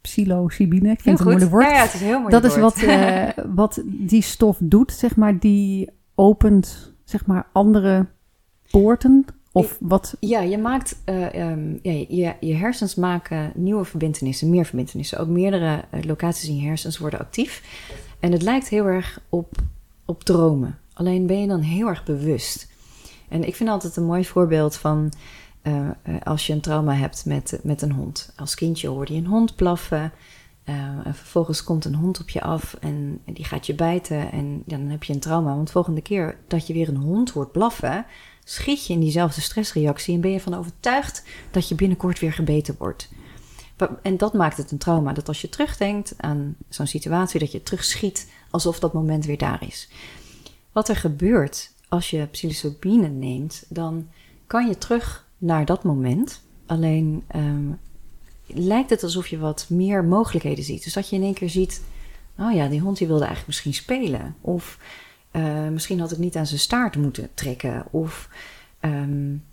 psilocybine, 0.00 0.90
ik 0.90 1.00
vind 1.00 1.18
het 1.18 1.26
een 1.26 1.32
moeilijk 1.32 1.50
woord. 1.50 1.64
Ja, 1.64 1.72
ja, 1.72 1.82
het 1.82 1.94
is 1.94 2.00
heel 2.00 2.20
moeilijk 2.20 2.42
Dat 2.42 2.52
is 2.52 2.58
wat, 2.58 2.82
uh, 2.82 3.28
wat 3.62 3.82
die 3.84 4.22
stof 4.22 4.58
doet, 4.60 4.92
zeg 4.92 5.16
maar. 5.16 5.38
Die 5.38 5.90
opent, 6.14 6.92
zeg 7.04 7.26
maar, 7.26 7.46
andere 7.52 8.06
poorten. 8.70 9.24
Of 9.52 9.76
wat? 9.80 10.16
Ja, 10.20 10.40
je 10.40 10.58
maakt, 10.58 10.96
um, 11.06 11.78
ja, 11.82 11.92
je, 12.08 12.34
je 12.40 12.54
hersens 12.54 12.94
maken 12.94 13.52
nieuwe 13.54 13.84
verbindenissen, 13.84 14.50
meer 14.50 14.64
verbindenissen. 14.64 15.18
Ook 15.18 15.28
meerdere 15.28 15.84
locaties 16.06 16.48
in 16.48 16.56
je 16.56 16.66
hersens 16.66 16.98
worden 16.98 17.20
actief. 17.20 17.62
En 18.20 18.32
het 18.32 18.42
lijkt 18.42 18.68
heel 18.68 18.86
erg 18.86 19.20
op 19.28 19.56
op 20.04 20.24
dromen. 20.24 20.78
Alleen 20.92 21.26
ben 21.26 21.40
je 21.40 21.46
dan 21.46 21.60
heel 21.60 21.88
erg 21.88 22.04
bewust. 22.04 22.72
En 23.28 23.46
ik 23.46 23.54
vind 23.54 23.68
altijd 23.68 23.96
een 23.96 24.04
mooi 24.04 24.24
voorbeeld 24.24 24.76
van 24.76 25.12
uh, 25.62 25.90
als 26.22 26.46
je 26.46 26.52
een 26.52 26.60
trauma 26.60 26.94
hebt 26.94 27.24
met, 27.24 27.60
met 27.62 27.82
een 27.82 27.92
hond. 27.92 28.32
Als 28.36 28.54
kindje 28.54 28.88
hoorde 28.88 29.12
je 29.12 29.18
een 29.18 29.26
hond 29.26 29.56
blaffen. 29.56 30.12
Uh, 30.64 30.74
en 31.04 31.14
vervolgens 31.14 31.64
komt 31.64 31.84
een 31.84 31.94
hond 31.94 32.20
op 32.20 32.28
je 32.28 32.40
af 32.42 32.76
en 32.80 33.20
die 33.24 33.44
gaat 33.44 33.66
je 33.66 33.74
bijten. 33.74 34.32
En 34.32 34.62
dan 34.66 34.80
heb 34.80 35.04
je 35.04 35.12
een 35.12 35.20
trauma. 35.20 35.54
Want 35.54 35.66
de 35.66 35.72
volgende 35.72 36.00
keer 36.00 36.38
dat 36.48 36.66
je 36.66 36.72
weer 36.72 36.88
een 36.88 36.96
hond 36.96 37.30
hoort 37.30 37.52
blaffen, 37.52 38.06
schiet 38.44 38.86
je 38.86 38.92
in 38.92 39.00
diezelfde 39.00 39.40
stressreactie 39.40 40.14
en 40.14 40.20
ben 40.20 40.30
je 40.30 40.40
van 40.40 40.54
overtuigd 40.54 41.24
dat 41.50 41.68
je 41.68 41.74
binnenkort 41.74 42.18
weer 42.18 42.32
gebeten 42.32 42.74
wordt. 42.78 43.08
En 44.02 44.16
dat 44.16 44.32
maakt 44.32 44.56
het 44.56 44.70
een 44.70 44.78
trauma. 44.78 45.12
Dat 45.12 45.28
als 45.28 45.40
je 45.40 45.48
terugdenkt 45.48 46.14
aan 46.16 46.56
zo'n 46.68 46.86
situatie, 46.86 47.40
dat 47.40 47.52
je 47.52 47.62
terugschiet 47.62 48.30
alsof 48.50 48.78
dat 48.78 48.92
moment 48.92 49.24
weer 49.24 49.38
daar 49.38 49.66
is. 49.66 49.88
Wat 50.72 50.88
er 50.88 50.96
gebeurt 50.96 51.72
als 51.88 52.10
je 52.10 52.26
psilocybine 52.26 53.08
neemt, 53.08 53.64
dan 53.68 54.08
kan 54.46 54.68
je 54.68 54.78
terug 54.78 55.26
naar 55.38 55.64
dat 55.64 55.82
moment. 55.82 56.42
Alleen 56.66 57.24
um, 57.36 57.78
lijkt 58.46 58.90
het 58.90 59.02
alsof 59.02 59.26
je 59.26 59.38
wat 59.38 59.66
meer 59.68 60.04
mogelijkheden 60.04 60.64
ziet. 60.64 60.84
Dus 60.84 60.92
dat 60.92 61.08
je 61.08 61.16
in 61.16 61.22
één 61.22 61.34
keer 61.34 61.50
ziet, 61.50 61.82
oh 62.38 62.52
ja, 62.52 62.68
die 62.68 62.80
hond 62.80 62.98
die 62.98 63.06
wilde 63.06 63.24
eigenlijk 63.24 63.48
misschien 63.48 63.74
spelen. 63.74 64.36
Of 64.40 64.78
uh, 65.32 65.68
misschien 65.68 66.00
had 66.00 66.12
ik 66.12 66.18
niet 66.18 66.36
aan 66.36 66.46
zijn 66.46 66.60
staart 66.60 66.96
moeten 66.96 67.30
trekken. 67.34 67.84
Of, 67.90 68.28
um, 68.80 69.44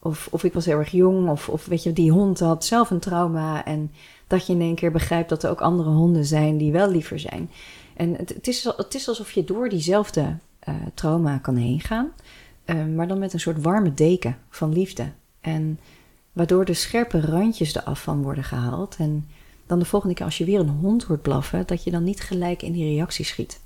of, 0.00 0.28
of 0.30 0.44
ik 0.44 0.52
was 0.52 0.64
heel 0.64 0.78
erg 0.78 0.90
jong. 0.90 1.28
Of, 1.28 1.48
of 1.48 1.66
weet 1.66 1.82
je, 1.82 1.92
die 1.92 2.10
hond 2.10 2.40
had 2.40 2.64
zelf 2.64 2.90
een 2.90 2.98
trauma. 2.98 3.64
En 3.64 3.90
dat 4.26 4.46
je 4.46 4.52
in 4.52 4.60
één 4.60 4.74
keer 4.74 4.92
begrijpt 4.92 5.28
dat 5.28 5.42
er 5.42 5.50
ook 5.50 5.60
andere 5.60 5.90
honden 5.90 6.24
zijn 6.24 6.56
die 6.56 6.72
wel 6.72 6.90
liever 6.90 7.18
zijn. 7.18 7.50
En 7.96 8.14
het, 8.14 8.28
het, 8.28 8.48
is, 8.48 8.64
het 8.76 8.94
is 8.94 9.08
alsof 9.08 9.32
je 9.32 9.44
door 9.44 9.68
diezelfde 9.68 10.36
uh, 10.68 10.74
trauma 10.94 11.38
kan 11.38 11.56
heen 11.56 11.80
gaan, 11.80 12.12
uh, 12.66 12.84
maar 12.84 13.08
dan 13.08 13.18
met 13.18 13.32
een 13.32 13.40
soort 13.40 13.62
warme 13.62 13.94
deken 13.94 14.38
van 14.50 14.72
liefde. 14.72 15.12
En 15.40 15.78
waardoor 16.32 16.64
de 16.64 16.74
scherpe 16.74 17.20
randjes 17.20 17.74
eraf 17.74 18.02
van 18.02 18.22
worden 18.22 18.44
gehaald. 18.44 18.96
En 18.98 19.28
dan 19.66 19.78
de 19.78 19.84
volgende 19.84 20.14
keer 20.14 20.24
als 20.24 20.38
je 20.38 20.44
weer 20.44 20.60
een 20.60 20.68
hond 20.68 21.04
hoort 21.04 21.22
blaffen, 21.22 21.66
dat 21.66 21.84
je 21.84 21.90
dan 21.90 22.04
niet 22.04 22.20
gelijk 22.20 22.62
in 22.62 22.72
die 22.72 22.94
reactie 22.94 23.24
schiet. 23.24 23.60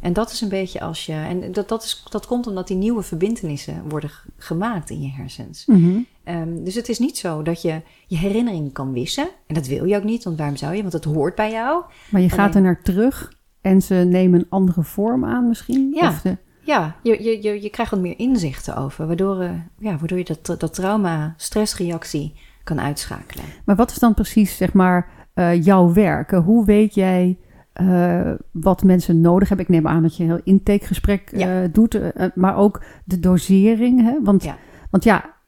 En 0.00 0.12
dat 0.12 0.30
is 0.30 0.40
een 0.40 0.48
beetje 0.48 0.80
als 0.80 1.06
je. 1.06 1.12
En 1.12 1.52
dat, 1.52 1.68
dat, 1.68 1.82
is, 1.82 2.04
dat 2.10 2.26
komt 2.26 2.46
omdat 2.46 2.68
die 2.68 2.76
nieuwe 2.76 3.02
verbindenissen 3.02 3.88
worden 3.88 4.10
gemaakt 4.36 4.90
in 4.90 5.02
je 5.02 5.10
hersens. 5.10 5.66
Mm 5.66 5.82
-hmm. 5.82 6.06
um, 6.34 6.64
dus 6.64 6.74
het 6.74 6.88
is 6.88 6.98
niet 6.98 7.18
zo 7.18 7.42
dat 7.42 7.62
je 7.62 7.82
je 8.06 8.16
herinnering 8.16 8.72
kan 8.72 8.92
wissen. 8.92 9.28
En 9.46 9.54
dat 9.54 9.66
wil 9.66 9.84
je 9.84 9.96
ook 9.96 10.04
niet, 10.04 10.24
want 10.24 10.38
waarom 10.38 10.56
zou 10.56 10.74
je? 10.74 10.80
Want 10.80 10.92
het 10.92 11.04
hoort 11.04 11.34
bij 11.34 11.50
jou. 11.50 11.84
Maar 12.10 12.20
je 12.20 12.30
gaat 12.30 12.54
er 12.54 12.60
naar 12.60 12.82
terug 12.82 13.32
en 13.60 13.82
ze 13.82 13.94
nemen 13.94 14.40
een 14.40 14.46
andere 14.48 14.82
vorm 14.82 15.24
aan 15.24 15.48
misschien? 15.48 15.92
Ja, 15.94 16.08
of 16.08 16.20
de... 16.20 16.36
ja 16.60 16.96
je, 17.02 17.22
je, 17.22 17.42
je, 17.42 17.62
je 17.62 17.70
krijgt 17.70 17.92
wat 17.92 18.00
meer 18.00 18.18
inzichten 18.18 18.76
over, 18.76 19.06
waardoor, 19.06 19.42
uh, 19.42 19.50
ja, 19.78 19.98
waardoor 19.98 20.18
je 20.18 20.36
dat, 20.42 20.60
dat 20.60 20.74
trauma, 20.74 21.34
stressreactie 21.36 22.34
kan 22.64 22.80
uitschakelen. 22.80 23.44
Maar 23.64 23.76
wat 23.76 23.90
is 23.90 23.98
dan 23.98 24.14
precies, 24.14 24.56
zeg 24.56 24.72
maar, 24.72 25.08
uh, 25.34 25.64
jouw 25.64 25.92
werk? 25.92 26.30
Hoe 26.30 26.64
weet 26.64 26.94
jij 26.94 27.38
uh, 27.80 28.32
wat 28.50 28.82
mensen 28.82 29.20
nodig 29.20 29.48
hebben? 29.48 29.66
Ik 29.66 29.72
neem 29.72 29.86
aan 29.86 30.02
dat 30.02 30.16
je 30.16 30.22
een 30.22 30.28
heel 30.28 30.40
intakegesprek 30.44 31.32
ja. 31.36 31.66
doet, 31.66 32.00
maar 32.34 32.56
ook 32.56 32.82
de 33.04 33.20
dosering. 33.20 34.02
Hè? 34.02 34.22
Want 34.22 34.44
ja, 34.44 34.56
want 34.90 35.04
ja 35.04 35.38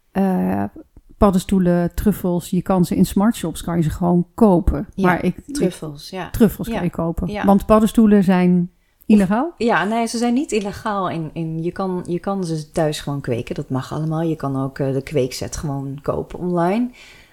paddenstoelen, 1.23 1.95
truffels, 1.95 2.51
je 2.51 2.63
kan 2.63 2.85
ze 2.85 2.97
in 2.97 3.07
smartshops, 3.07 3.63
kan 3.63 3.77
je 3.77 3.83
ze 3.83 3.91
gewoon 3.91 4.27
kopen. 4.35 4.89
Ja, 4.95 5.07
maar 5.07 5.25
ik, 5.25 5.37
truffels, 5.47 6.11
ja. 6.11 6.31
Truffels 6.31 6.69
kan 6.69 6.83
je 6.83 6.91
kopen. 6.91 7.45
Want 7.45 7.67
paddenstoelen 7.67 8.25
zijn 8.25 8.71
illegaal? 9.07 9.55
Ja, 9.57 9.85
nee, 9.85 10.07
ze 10.07 10.19
zijn 10.19 10.35
niet 10.35 10.53
illegaal. 10.53 11.11
In, 11.11 11.31
in, 11.33 11.63
je, 11.63 11.73
kan, 11.73 12.05
je 12.07 12.19
kan 12.19 12.45
ze 12.45 12.71
thuis 12.71 13.01
gewoon 13.01 13.21
kweken, 13.21 13.55
dat 13.55 13.71
mag 13.71 13.93
allemaal. 13.93 14.23
Je 14.23 14.37
kan 14.37 14.63
ook 14.63 14.79
uh, 14.79 14.93
de 14.93 15.03
kweekset 15.03 15.57
gewoon 15.57 15.99
kopen 16.03 16.39
online. 16.39 16.91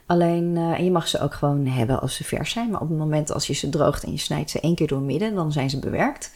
Alleen, 0.10 0.56
uh, 0.56 0.78
en 0.78 0.84
je 0.84 0.92
mag 0.92 1.08
ze 1.08 1.22
ook 1.22 1.34
gewoon 1.34 1.66
hebben 1.66 2.02
als 2.02 2.16
ze 2.16 2.24
vers 2.24 2.52
zijn. 2.52 2.70
Maar 2.70 2.82
op 2.82 2.90
het 2.90 2.98
moment 2.98 3.32
als 3.34 3.48
je 3.48 3.54
ze 3.54 3.70
droogt 3.70 4.04
en 4.04 4.12
je 4.12 4.18
snijdt 4.18 4.50
ze 4.50 4.60
één 4.60 4.76
keer 4.76 4.88
door 4.88 5.02
midden, 5.02 5.36
dan 5.36 5.52
zijn 5.52 5.70
ze 5.70 5.80
bewerkt. 5.80 6.32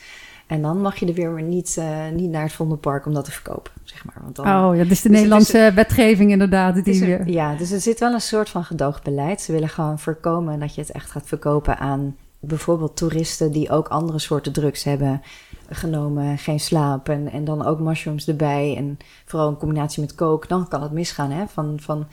En 0.48 0.62
dan 0.62 0.82
mag 0.82 0.96
je 0.96 1.06
er 1.06 1.14
weer 1.14 1.42
niet, 1.42 1.76
uh, 1.80 2.10
niet 2.14 2.30
naar 2.30 2.44
het 2.44 2.52
Vondelpark 2.52 3.06
om 3.06 3.14
dat 3.14 3.26
te 3.26 3.32
verkopen, 3.32 3.72
zeg 3.84 4.06
maar. 4.06 4.16
Want 4.22 4.36
dan, 4.36 4.46
oh 4.46 4.76
ja, 4.76 4.84
dus 4.84 5.02
de 5.02 5.10
dus 5.10 5.18
Nederlandse 5.18 5.58
is, 5.58 5.74
wetgeving 5.74 6.32
inderdaad. 6.32 6.84
Die 6.84 7.06
er, 7.06 7.30
ja, 7.30 7.56
dus 7.56 7.72
er 7.72 7.80
zit 7.80 8.00
wel 8.00 8.14
een 8.14 8.22
soort 8.22 8.50
van 8.50 8.64
gedoogbeleid. 8.64 9.42
Ze 9.42 9.52
willen 9.52 9.70
gewoon 9.70 10.00
voorkomen 10.00 10.60
dat 10.60 10.76
je 10.76 10.82
het 10.82 10.92
echt 10.92 11.12
gaat 11.12 11.28
verkopen 11.28 11.78
aan 11.78 12.16
bijvoorbeeld 12.40 12.98
toeristen 12.98 13.52
die 13.52 13.70
ook 13.70 13.88
andere 13.88 14.20
soorten 14.20 14.54
drugs 14.54 14.84
hebben 14.84 15.22
genomen, 15.70 16.38
geen 16.38 16.60
slaap 16.60 17.10
en, 17.10 17.32
en 17.32 17.46
dan 17.46 17.66
ook 17.66 17.80
mushrooms 17.80 18.28
erbij 18.28 18.76
en 18.78 18.98
vooral 19.26 19.50
in 19.50 19.58
combinatie 19.58 20.02
met 20.02 20.16
coke, 20.16 20.48
dan 20.48 20.68
kan 20.68 20.82
het 20.82 20.92
misgaan. 20.92 21.32
Hè? 21.32 21.48
Van, 21.48 21.78
van 21.82 22.08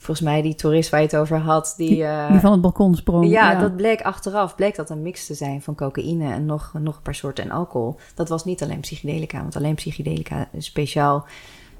volgens 0.00 0.26
mij 0.26 0.42
die 0.42 0.54
toerist 0.54 0.90
waar 0.90 1.00
je 1.00 1.06
het 1.06 1.16
over 1.16 1.38
had. 1.38 1.74
Die, 1.76 1.88
die, 1.88 1.98
uh, 2.02 2.30
die 2.30 2.40
van 2.40 2.52
het 2.52 2.60
balkon 2.60 2.94
sprong. 2.94 3.28
Ja, 3.28 3.52
ja, 3.52 3.60
dat 3.60 3.76
bleek 3.76 4.02
achteraf. 4.02 4.54
Bleek 4.54 4.76
dat 4.76 4.90
een 4.90 5.02
mix 5.02 5.26
te 5.26 5.34
zijn 5.34 5.62
van 5.62 5.74
cocaïne 5.74 6.32
en 6.32 6.46
nog, 6.46 6.72
nog 6.80 6.96
een 6.96 7.02
paar 7.02 7.14
soorten 7.14 7.44
en 7.44 7.50
alcohol. 7.50 7.96
Dat 8.14 8.28
was 8.28 8.44
niet 8.44 8.62
alleen 8.62 8.80
psychedelica, 8.80 9.40
want 9.40 9.56
alleen 9.56 9.74
psychedelica 9.74 10.48
speciaal... 10.58 11.26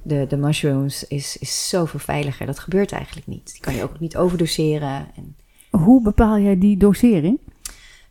De, 0.02 0.26
de 0.28 0.36
mushrooms 0.36 1.06
is, 1.06 1.36
is 1.36 1.68
zoveel 1.68 2.00
veiliger. 2.00 2.46
Dat 2.46 2.58
gebeurt 2.58 2.92
eigenlijk 2.92 3.26
niet. 3.26 3.52
Die 3.52 3.60
kan 3.60 3.74
je 3.74 3.82
ook 3.82 4.00
niet 4.00 4.16
overdoseren. 4.16 5.06
En 5.16 5.36
Hoe 5.70 6.02
bepaal 6.02 6.38
jij 6.38 6.58
die 6.58 6.76
dosering? 6.76 7.38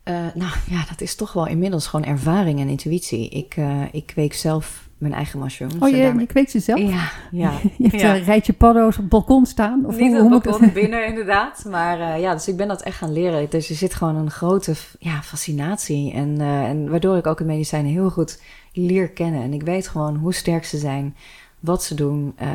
Uh, 0.04 0.14
nou 0.34 0.52
ja, 0.70 0.86
dat 0.90 1.02
is 1.02 1.16
toch 1.16 1.34
wel 1.34 1.48
inmiddels 1.48 1.88
gewoon 1.88 2.06
ervaring 2.06 2.60
en 2.60 2.70
intuïtie. 2.70 3.30
Ik, 3.30 3.56
uh, 3.58 3.82
ik 3.92 4.06
kweek 4.06 4.34
zelf 4.34 4.87
mijn 4.98 5.14
eigen 5.14 5.40
mushrooms. 5.40 5.76
Oh, 5.80 5.90
je, 5.90 5.98
daarmee... 5.98 6.22
je 6.22 6.28
kweekt 6.28 6.52
ze 6.52 6.60
zelf? 6.60 6.80
Ja. 6.80 7.12
ja. 7.32 7.52
je 7.78 7.88
hebt 7.90 8.02
een 8.02 8.24
rijtje 8.24 8.54
paddo's 8.54 8.96
op 8.96 9.02
het 9.02 9.10
balkon 9.10 9.46
staan? 9.46 9.86
Of 9.86 9.98
Niet 9.98 10.12
hoe, 10.12 10.24
op 10.24 10.32
het 10.32 10.44
balkon, 10.44 10.74
binnen 10.74 11.08
inderdaad. 11.08 11.66
Maar 11.70 12.00
uh, 12.00 12.20
ja, 12.22 12.34
dus 12.34 12.48
ik 12.48 12.58
ben 12.58 12.68
dat 12.68 12.82
echt 12.82 12.98
gaan 12.98 13.14
leren. 13.14 13.50
Dus 13.50 13.70
er 13.70 13.76
zit 13.76 13.94
gewoon 13.94 14.16
een 14.16 14.32
grote 14.32 14.74
ja, 15.00 15.22
fascinatie. 15.22 16.14
En, 16.14 16.40
uh, 16.40 16.64
en 16.64 16.90
waardoor 16.90 17.18
ik 17.18 17.28
ook 17.28 17.40
het 17.40 17.48
medicijnen 17.48 17.92
heel 17.92 18.10
goed 18.10 18.42
leer 18.74 19.10
kennen. 19.10 19.42
En 19.42 19.54
ik 19.54 19.64
weet 19.64 19.88
gewoon 19.88 20.16
hoe 20.16 20.34
sterk 20.34 20.66
ze 20.66 20.78
zijn, 20.78 21.16
wat 21.60 21.84
ze 21.84 21.96
doen. 21.96 22.36
Uh, 22.42 22.48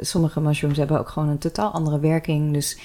sommige 0.00 0.40
mushrooms 0.40 0.76
hebben 0.76 0.98
ook 0.98 1.08
gewoon 1.08 1.28
een 1.28 1.38
totaal 1.38 1.70
andere 1.70 2.00
werking. 2.00 2.52
Dus 2.52 2.78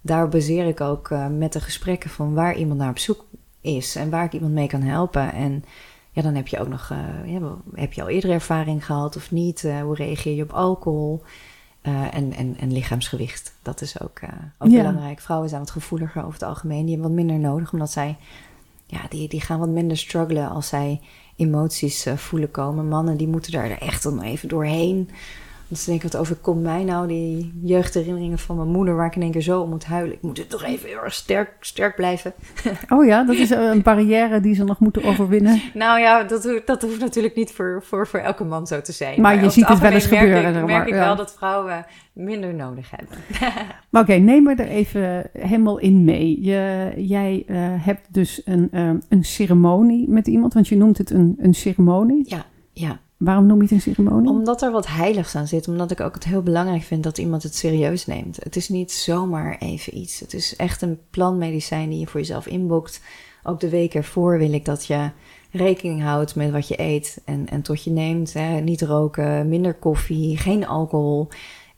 daar 0.00 0.28
baseer 0.28 0.66
ik 0.66 0.80
ook 0.80 1.10
met 1.30 1.52
de 1.52 1.60
gesprekken 1.60 2.10
van 2.10 2.34
waar 2.34 2.56
iemand 2.56 2.78
naar 2.78 2.90
op 2.90 2.98
zoek 2.98 3.24
is. 3.60 3.96
En 3.96 4.10
waar 4.10 4.24
ik 4.24 4.32
iemand 4.32 4.52
mee 4.52 4.66
kan 4.66 4.82
helpen. 4.82 5.32
En 5.32 5.64
ja, 6.16 6.22
dan 6.22 6.34
heb 6.34 6.48
je 6.48 6.58
ook 6.58 6.68
nog, 6.68 6.90
uh, 6.92 7.32
ja, 7.32 7.56
heb 7.74 7.92
je 7.92 8.02
al 8.02 8.08
eerder 8.08 8.30
ervaring 8.30 8.86
gehad 8.86 9.16
of 9.16 9.30
niet? 9.30 9.62
Uh, 9.62 9.80
hoe 9.80 9.94
reageer 9.94 10.34
je 10.34 10.42
op 10.42 10.52
alcohol? 10.52 11.22
Uh, 11.82 12.14
en, 12.14 12.32
en, 12.32 12.56
en 12.58 12.72
lichaamsgewicht, 12.72 13.54
dat 13.62 13.80
is 13.80 14.00
ook, 14.00 14.20
ook 14.58 14.70
ja. 14.70 14.76
belangrijk. 14.76 15.20
Vrouwen 15.20 15.48
zijn 15.48 15.60
wat 15.60 15.70
gevoeliger 15.70 16.20
over 16.20 16.32
het 16.32 16.48
algemeen. 16.48 16.84
Die 16.84 16.94
hebben 16.94 17.14
wat 17.14 17.24
minder 17.24 17.38
nodig, 17.38 17.72
omdat 17.72 17.90
zij, 17.90 18.16
ja, 18.86 19.00
die, 19.08 19.28
die 19.28 19.40
gaan 19.40 19.58
wat 19.58 19.68
minder 19.68 19.96
struggelen 19.96 20.48
als 20.48 20.68
zij 20.68 21.00
emoties 21.36 22.06
voelen 22.14 22.50
komen. 22.50 22.88
Mannen, 22.88 23.16
die 23.16 23.28
moeten 23.28 23.52
daar 23.52 23.70
echt 23.70 24.02
dan 24.02 24.22
even 24.22 24.48
doorheen. 24.48 25.10
Dus 25.68 25.84
denk 25.84 26.02
ik, 26.02 26.12
wat 26.12 26.20
overkomt 26.20 26.62
mij 26.62 26.84
nou? 26.84 27.08
Die 27.08 27.52
jeugdherinneringen 27.62 28.38
van 28.38 28.56
mijn 28.56 28.68
moeder, 28.68 28.96
waar 28.96 29.06
ik 29.06 29.16
in 29.16 29.22
één 29.22 29.30
keer 29.30 29.42
zo 29.42 29.60
om 29.60 29.70
moet 29.70 29.84
huilen. 29.84 30.14
Ik 30.14 30.22
moet 30.22 30.38
het 30.38 30.50
toch 30.50 30.64
even 30.64 30.88
heel 30.88 31.02
erg 31.02 31.14
sterk, 31.14 31.56
sterk 31.60 31.96
blijven. 31.96 32.32
Oh 32.88 33.06
ja, 33.06 33.24
dat 33.24 33.36
is 33.36 33.50
een 33.50 33.82
barrière 33.92 34.40
die 34.40 34.54
ze 34.54 34.64
nog 34.64 34.78
moeten 34.78 35.04
overwinnen. 35.04 35.60
nou 35.74 36.00
ja, 36.00 36.22
dat, 36.22 36.60
dat 36.64 36.82
hoeft 36.82 37.00
natuurlijk 37.00 37.34
niet 37.34 37.52
voor, 37.52 37.82
voor, 37.84 38.06
voor 38.06 38.20
elke 38.20 38.44
man 38.44 38.66
zo 38.66 38.80
te 38.80 38.92
zijn. 38.92 39.20
Maar, 39.20 39.42
je 39.42 39.50
ziet 39.50 39.68
het 39.68 39.78
wel 39.78 39.90
eens 39.90 40.06
gebeuren. 40.06 40.54
Dan 40.54 40.64
merk 40.64 40.86
ik 40.86 40.94
wel 40.94 41.16
dat 41.16 41.34
vrouwen 41.34 41.86
minder 42.12 42.54
nodig 42.54 42.90
hebben. 42.90 43.16
maar 43.90 44.02
oké, 44.02 44.14
neem 44.14 44.42
me 44.42 44.54
er 44.54 44.68
even 44.68 45.30
helemaal 45.32 45.78
in 45.78 46.04
mee. 46.04 46.42
Je, 46.42 46.92
jij 46.96 47.44
uh, 47.46 47.56
hebt 47.60 48.14
dus 48.14 48.42
een, 48.44 48.68
um, 48.78 49.02
een 49.08 49.24
ceremonie 49.24 50.08
met 50.08 50.26
iemand, 50.26 50.54
want 50.54 50.68
je 50.68 50.76
noemt 50.76 50.98
het 50.98 51.10
een, 51.10 51.36
een 51.38 51.54
ceremonie. 51.54 52.24
Ja, 52.28 52.44
ja. 52.72 52.98
Waarom 53.16 53.46
noem 53.46 53.56
je 53.56 53.62
het 53.62 53.72
een 53.72 53.80
ceremonie? 53.80 54.30
Omdat 54.30 54.62
er 54.62 54.70
wat 54.70 54.86
heiligs 54.86 55.34
aan 55.34 55.46
zit. 55.46 55.68
Omdat 55.68 55.90
ik 55.90 56.00
ook 56.00 56.14
het 56.14 56.24
heel 56.24 56.42
belangrijk 56.42 56.82
vind 56.82 57.02
dat 57.02 57.18
iemand 57.18 57.42
het 57.42 57.54
serieus 57.54 58.06
neemt. 58.06 58.36
Het 58.42 58.56
is 58.56 58.68
niet 58.68 58.92
zomaar 58.92 59.58
even 59.58 59.96
iets. 59.96 60.20
Het 60.20 60.34
is 60.34 60.56
echt 60.56 60.82
een 60.82 60.98
planmedicijn 61.10 61.88
die 61.88 61.98
je 61.98 62.06
voor 62.06 62.20
jezelf 62.20 62.46
inboekt. 62.46 63.00
Ook 63.42 63.60
de 63.60 63.68
week 63.68 63.94
ervoor 63.94 64.38
wil 64.38 64.52
ik 64.52 64.64
dat 64.64 64.86
je 64.86 65.10
rekening 65.50 66.02
houdt 66.02 66.34
met 66.34 66.50
wat 66.50 66.68
je 66.68 66.80
eet 66.80 67.22
en, 67.24 67.48
en 67.48 67.62
tot 67.62 67.84
je 67.84 67.90
neemt. 67.90 68.32
Hè. 68.32 68.60
Niet 68.60 68.82
roken, 68.82 69.48
minder 69.48 69.74
koffie, 69.74 70.36
geen 70.36 70.66
alcohol. 70.66 71.28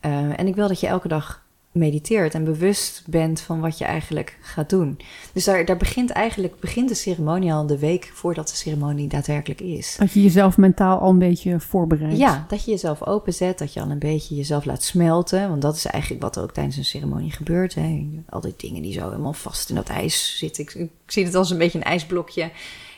Uh, 0.06 0.38
en 0.38 0.46
ik 0.46 0.54
wil 0.54 0.68
dat 0.68 0.80
je 0.80 0.86
elke 0.86 1.08
dag 1.08 1.46
mediteert 1.72 2.34
en 2.34 2.44
bewust 2.44 3.02
bent 3.06 3.40
van 3.40 3.60
wat 3.60 3.78
je 3.78 3.84
eigenlijk 3.84 4.38
gaat 4.40 4.70
doen. 4.70 4.98
Dus 5.32 5.44
daar, 5.44 5.64
daar 5.64 5.76
begint 5.76 6.10
eigenlijk 6.10 6.60
begint 6.60 6.88
de 6.88 6.94
ceremonie 6.94 7.52
al 7.52 7.66
de 7.66 7.78
week 7.78 8.10
voordat 8.14 8.48
de 8.48 8.56
ceremonie 8.56 9.08
daadwerkelijk 9.08 9.60
is. 9.60 9.96
Dat 9.98 10.12
je 10.12 10.22
jezelf 10.22 10.56
mentaal 10.56 10.98
al 10.98 11.10
een 11.10 11.18
beetje 11.18 11.60
voorbereidt. 11.60 12.18
Ja, 12.18 12.44
dat 12.48 12.64
je 12.64 12.70
jezelf 12.70 13.06
openzet, 13.06 13.58
dat 13.58 13.72
je 13.72 13.80
al 13.80 13.90
een 13.90 13.98
beetje 13.98 14.34
jezelf 14.34 14.64
laat 14.64 14.82
smelten. 14.82 15.48
Want 15.48 15.62
dat 15.62 15.76
is 15.76 15.86
eigenlijk 15.86 16.22
wat 16.22 16.36
er 16.36 16.42
ook 16.42 16.52
tijdens 16.52 16.76
een 16.76 16.84
ceremonie 16.84 17.32
gebeurt. 17.32 17.74
Hè. 17.74 18.08
Al 18.28 18.40
die 18.40 18.54
dingen 18.56 18.82
die 18.82 18.92
zo 18.92 19.04
helemaal 19.04 19.32
vast 19.32 19.68
in 19.68 19.74
dat 19.74 19.88
ijs 19.88 20.38
zitten. 20.38 20.64
Ik, 20.64 20.74
ik 20.74 20.90
zie 21.06 21.24
het 21.24 21.34
als 21.34 21.50
een 21.50 21.58
beetje 21.58 21.78
een 21.78 21.84
ijsblokje. 21.84 22.50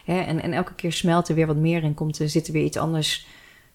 Hè. 0.04 0.20
En, 0.20 0.42
en 0.42 0.52
elke 0.52 0.74
keer 0.74 0.92
smelt 0.92 1.28
er 1.28 1.34
weer 1.34 1.46
wat 1.46 1.56
meer 1.56 1.82
en 1.82 1.94
komt 1.94 2.18
er, 2.18 2.28
zit 2.28 2.46
er 2.46 2.52
weer 2.52 2.64
iets 2.64 2.76
anders 2.76 3.26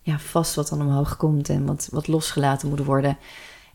ja, 0.02 0.20
vast 0.20 0.56
wat 0.56 0.70
dan 0.70 0.82
omhoog 0.82 1.18
komt 1.18 1.50
en 1.50 1.66
wat, 1.66 1.88
wat 1.92 2.08
losgelaten 2.08 2.70
moet 2.70 2.86
worden. 2.86 3.18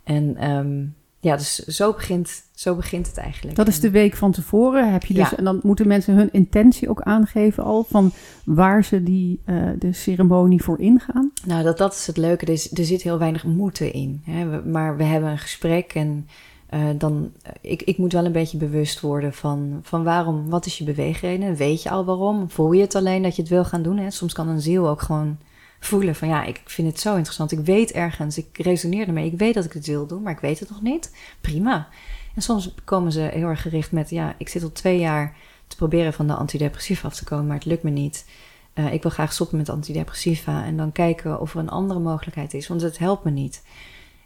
En 0.04 0.50
um, 0.50 0.94
ja, 1.20 1.36
dus 1.36 1.54
zo 1.54 1.92
begint, 1.92 2.42
zo 2.54 2.74
begint 2.74 3.06
het 3.06 3.16
eigenlijk. 3.16 3.56
Dat 3.56 3.68
is 3.68 3.80
de 3.80 3.90
week 3.90 4.16
van 4.16 4.32
tevoren. 4.32 4.92
Heb 4.92 5.04
je 5.04 5.14
dus, 5.14 5.34
En 5.34 5.44
dan 5.44 5.60
moeten 5.62 5.88
mensen 5.88 6.14
hun 6.14 6.32
intentie 6.32 6.88
ook 6.88 7.00
aangeven 7.02 7.64
al 7.64 7.84
van 7.88 8.12
waar 8.44 8.84
ze 8.84 9.02
die, 9.02 9.40
uh, 9.46 9.70
de 9.78 9.92
ceremonie 9.92 10.62
voor 10.62 10.80
ingaan. 10.80 11.32
Nou, 11.44 11.62
dat, 11.62 11.78
dat 11.78 11.92
is 11.92 12.06
het 12.06 12.16
leuke. 12.16 12.46
Er, 12.46 12.78
er 12.78 12.84
zit 12.84 13.02
heel 13.02 13.18
weinig 13.18 13.44
moeten 13.44 13.92
in. 13.92 14.22
Hè? 14.24 14.62
Maar 14.62 14.96
we 14.96 15.04
hebben 15.04 15.30
een 15.30 15.38
gesprek 15.38 15.92
en 15.92 16.28
uh, 16.74 16.80
dan, 16.98 17.32
ik, 17.60 17.82
ik 17.82 17.98
moet 17.98 18.12
wel 18.12 18.24
een 18.24 18.32
beetje 18.32 18.58
bewust 18.58 19.00
worden 19.00 19.32
van, 19.32 19.78
van 19.82 20.04
waarom, 20.04 20.48
wat 20.48 20.66
is 20.66 20.78
je 20.78 20.84
beweegreden? 20.84 21.54
Weet 21.54 21.82
je 21.82 21.90
al 21.90 22.04
waarom? 22.04 22.50
Voel 22.50 22.72
je 22.72 22.80
het 22.80 22.94
alleen 22.94 23.22
dat 23.22 23.36
je 23.36 23.42
het 23.42 23.50
wil 23.50 23.64
gaan 23.64 23.82
doen? 23.82 23.98
Hè? 23.98 24.10
Soms 24.10 24.32
kan 24.32 24.48
een 24.48 24.60
ziel 24.60 24.88
ook 24.88 25.02
gewoon 25.02 25.38
voelen 25.80 26.14
van 26.14 26.28
ja, 26.28 26.44
ik 26.44 26.62
vind 26.64 26.88
het 26.88 27.00
zo 27.00 27.14
interessant. 27.14 27.52
Ik 27.52 27.58
weet 27.58 27.92
ergens, 27.92 28.38
ik 28.38 28.58
resoneer 28.58 29.06
ermee. 29.06 29.26
Ik 29.26 29.38
weet 29.38 29.54
dat 29.54 29.64
ik 29.64 29.72
het 29.72 29.86
wil 29.86 30.06
doen, 30.06 30.22
maar 30.22 30.32
ik 30.32 30.40
weet 30.40 30.58
het 30.58 30.70
nog 30.70 30.82
niet. 30.82 31.14
Prima. 31.40 31.88
En 32.34 32.42
soms 32.42 32.74
komen 32.84 33.12
ze 33.12 33.20
heel 33.20 33.48
erg 33.48 33.62
gericht 33.62 33.92
met 33.92 34.10
ja, 34.10 34.34
ik 34.38 34.48
zit 34.48 34.62
al 34.62 34.72
twee 34.72 34.98
jaar 34.98 35.36
te 35.66 35.76
proberen 35.76 36.12
van 36.12 36.26
de 36.26 36.34
antidepressiva 36.34 37.08
af 37.08 37.14
te 37.14 37.24
komen, 37.24 37.46
maar 37.46 37.56
het 37.56 37.64
lukt 37.64 37.82
me 37.82 37.90
niet. 37.90 38.26
Uh, 38.74 38.92
ik 38.92 39.02
wil 39.02 39.10
graag 39.10 39.32
stoppen 39.32 39.56
met 39.56 39.68
antidepressiva 39.68 40.64
en 40.64 40.76
dan 40.76 40.92
kijken 40.92 41.40
of 41.40 41.54
er 41.54 41.60
een 41.60 41.68
andere 41.68 42.00
mogelijkheid 42.00 42.54
is, 42.54 42.68
want 42.68 42.80
het 42.80 42.98
helpt 42.98 43.24
me 43.24 43.30
niet. 43.30 43.62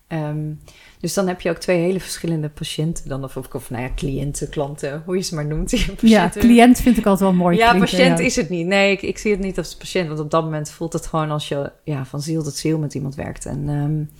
Um, 0.08 0.60
dus 1.04 1.14
dan 1.14 1.28
heb 1.28 1.40
je 1.40 1.50
ook 1.50 1.56
twee 1.56 1.80
hele 1.80 2.00
verschillende 2.00 2.48
patiënten 2.48 3.08
dan, 3.08 3.24
of, 3.24 3.36
of 3.36 3.70
nou 3.70 3.82
ja, 3.82 3.90
cliënten, 3.94 4.48
klanten, 4.48 5.02
hoe 5.04 5.16
je 5.16 5.22
ze 5.22 5.34
maar 5.34 5.46
noemt. 5.46 5.70
Ja, 6.00 6.28
cliënt 6.28 6.80
vind 6.80 6.96
ik 6.96 7.06
altijd 7.06 7.30
wel 7.30 7.38
mooi. 7.38 7.56
Ja, 7.56 7.78
patiënt 7.78 8.18
is 8.18 8.36
het 8.36 8.48
niet. 8.48 8.66
Nee, 8.66 8.92
ik, 8.92 9.02
ik, 9.02 9.18
zie 9.18 9.30
het 9.30 9.40
niet 9.40 9.58
als 9.58 9.76
patiënt, 9.76 10.08
want 10.08 10.20
op 10.20 10.30
dat 10.30 10.42
moment 10.44 10.70
voelt 10.70 10.92
het 10.92 11.06
gewoon 11.06 11.30
als 11.30 11.48
je 11.48 11.72
ja, 11.82 12.04
van 12.04 12.20
ziel 12.20 12.42
tot 12.42 12.54
ziel 12.54 12.78
met 12.78 12.94
iemand 12.94 13.14
werkt. 13.14 13.46
En 13.46 13.68
um, 13.68 14.10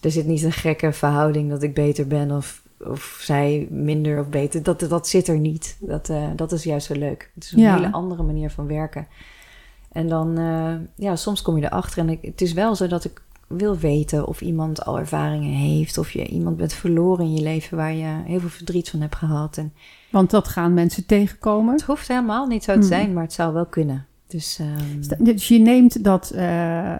er 0.00 0.10
zit 0.10 0.26
niet 0.26 0.42
een 0.42 0.52
gekke 0.52 0.92
verhouding 0.92 1.50
dat 1.50 1.62
ik 1.62 1.74
beter 1.74 2.06
ben 2.06 2.30
of, 2.30 2.62
of 2.78 3.18
zij 3.20 3.66
minder 3.70 4.20
of 4.20 4.28
beter. 4.28 4.62
Dat, 4.62 4.80
dat 4.80 5.08
zit 5.08 5.28
er 5.28 5.38
niet. 5.38 5.76
Dat, 5.80 6.08
uh, 6.08 6.30
dat 6.36 6.52
is 6.52 6.62
juist 6.62 6.86
zo 6.86 6.94
leuk. 6.94 7.30
Het 7.34 7.44
is 7.44 7.52
een 7.52 7.60
ja. 7.60 7.74
hele 7.74 7.92
andere 7.92 8.22
manier 8.22 8.50
van 8.50 8.66
werken. 8.66 9.06
En 9.92 10.08
dan, 10.08 10.38
uh, 10.38 10.74
ja, 10.96 11.16
soms 11.16 11.42
kom 11.42 11.56
je 11.58 11.64
erachter. 11.64 11.98
En 11.98 12.08
ik, 12.08 12.18
het 12.22 12.40
is 12.40 12.52
wel 12.52 12.74
zo 12.74 12.86
dat 12.86 13.04
ik 13.04 13.22
wil 13.56 13.78
weten 13.78 14.26
of 14.26 14.40
iemand 14.40 14.84
al 14.84 14.98
ervaringen 14.98 15.52
heeft. 15.52 15.98
Of 15.98 16.10
je 16.10 16.26
iemand 16.26 16.56
bent 16.56 16.72
verloren 16.72 17.24
in 17.24 17.34
je 17.34 17.42
leven 17.42 17.76
waar 17.76 17.94
je 17.94 18.22
heel 18.24 18.40
veel 18.40 18.48
verdriet 18.48 18.90
van 18.90 19.00
hebt 19.00 19.16
gehad. 19.16 19.56
En 19.56 19.72
Want 20.10 20.30
dat 20.30 20.48
gaan 20.48 20.74
mensen 20.74 21.06
tegenkomen. 21.06 21.72
Het 21.72 21.82
hoeft 21.82 22.08
helemaal 22.08 22.46
niet 22.46 22.64
zo 22.64 22.72
te 22.72 22.78
hmm. 22.78 22.88
zijn, 22.88 23.12
maar 23.12 23.22
het 23.22 23.32
zou 23.32 23.52
wel 23.52 23.66
kunnen. 23.66 24.06
Dus, 24.26 24.58
um... 25.18 25.24
dus 25.24 25.48
je 25.48 25.58
neemt 25.58 26.04
dat 26.04 26.32
uh, 26.34 26.96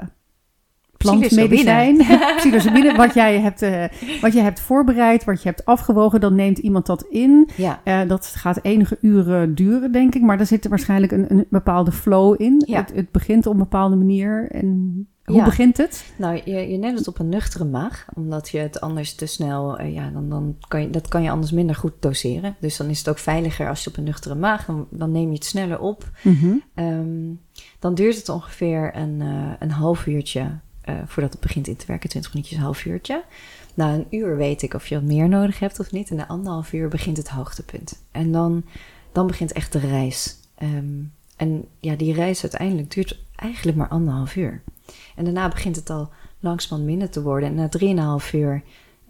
plantmedicijn, 0.97 1.97
psilocybine, 2.37 2.97
wat, 2.97 3.15
jij 3.15 3.41
hebt, 3.41 3.63
uh, 3.63 3.85
wat 4.21 4.33
je 4.33 4.41
hebt 4.41 4.61
voorbereid, 4.61 5.25
wat 5.25 5.43
je 5.43 5.49
hebt 5.49 5.65
afgewogen, 5.65 6.21
dan 6.21 6.35
neemt 6.35 6.59
iemand 6.59 6.87
dat 6.87 7.03
in. 7.03 7.49
Ja. 7.57 7.81
Uh, 7.85 8.09
dat 8.09 8.27
gaat 8.27 8.59
enige 8.63 8.99
uren 9.01 9.55
duren, 9.55 9.93
denk 9.93 10.15
ik, 10.15 10.23
maar 10.23 10.37
daar 10.37 10.47
zit 10.47 10.65
er 10.65 10.71
waarschijnlijk 10.71 11.13
een, 11.13 11.33
een 11.33 11.47
bepaalde 11.49 11.93
flow 11.93 12.41
in. 12.41 12.63
Ja. 12.67 12.81
Het, 12.81 12.93
het 12.95 13.11
begint 13.11 13.47
op 13.47 13.53
een 13.53 13.59
bepaalde 13.59 13.97
manier 13.97 14.51
en 14.51 15.09
hoe 15.25 15.37
ja. 15.37 15.45
begint 15.45 15.77
het? 15.77 16.05
Nou, 16.17 16.41
je, 16.45 16.71
je 16.71 16.77
neemt 16.77 16.99
het 16.99 17.09
op 17.09 17.19
een 17.19 17.29
nuchtere 17.29 17.65
maag, 17.65 18.07
omdat 18.15 18.49
je 18.49 18.59
het 18.59 18.81
anders 18.81 19.15
te 19.15 19.27
snel, 19.27 19.81
uh, 19.81 19.95
ja, 19.95 20.11
dan, 20.11 20.29
dan 20.29 20.57
kan 20.69 20.81
je, 20.81 20.91
dat 20.91 21.09
kan 21.09 21.23
je 21.23 21.31
anders 21.31 21.53
minder 21.53 21.77
goed 21.77 21.93
doseren. 22.01 22.57
Dus 22.61 22.77
dan 22.77 22.89
is 22.89 22.99
het 22.99 23.09
ook 23.09 23.19
veiliger 23.19 23.69
als 23.69 23.85
je 23.85 23.91
op 23.91 23.97
een 23.97 24.05
nuchtere 24.05 24.35
maag, 24.35 24.65
dan, 24.65 24.87
dan 24.91 25.13
neem 25.13 25.29
je 25.29 25.35
het 25.35 25.45
sneller 25.45 25.81
op. 25.81 26.11
Mm 26.23 26.35
-hmm. 26.35 26.63
um, 26.85 27.41
dan 27.79 27.95
duurt 27.95 28.17
het 28.17 28.29
ongeveer 28.29 28.97
een, 28.97 29.21
uh, 29.21 29.53
een 29.59 29.71
half 29.71 30.07
uurtje 30.07 30.59
uh, 30.89 30.95
voordat 31.07 31.33
het 31.33 31.41
begint 31.41 31.67
in 31.67 31.77
te 31.77 31.87
werken, 31.87 32.09
20 32.09 32.35
minuutjes, 32.35 32.59
een 32.59 32.65
half 32.65 32.85
uurtje. 32.85 33.25
Na 33.75 33.95
een 33.95 34.07
uur 34.11 34.37
weet 34.37 34.63
ik 34.63 34.75
of 34.75 34.87
je 34.87 34.95
wat 34.95 35.05
meer 35.05 35.29
nodig 35.29 35.59
hebt 35.59 35.81
of 35.81 35.93
niet. 35.93 36.11
En 36.11 36.17
na 36.17 36.27
anderhalf 36.27 36.73
uur 36.73 36.89
begint 36.89 37.17
het 37.17 37.29
hoogtepunt. 37.29 38.03
En 38.11 38.33
dan, 38.33 38.65
dan 39.13 39.27
begint 39.27 39.53
echt 39.53 39.73
de 39.73 39.79
reis. 39.79 40.37
Um, 40.63 41.13
en 41.37 41.65
ja, 41.81 41.97
die 41.97 42.15
reis 42.15 42.43
uiteindelijk 42.43 42.91
duurt 42.91 43.19
eigenlijk 43.37 43.77
maar 43.77 43.89
anderhalf 43.89 44.37
uur. 44.37 44.63
En 45.17 45.25
daarna 45.25 45.49
begint 45.49 45.77
het 45.77 45.91
al 45.91 46.09
langzamerhand 46.41 46.91
minder 46.91 47.11
te 47.11 47.23
worden. 47.23 47.49
En 47.49 47.55
na 47.55 47.69
drieënhalf 47.69 48.33
uur 48.33 48.63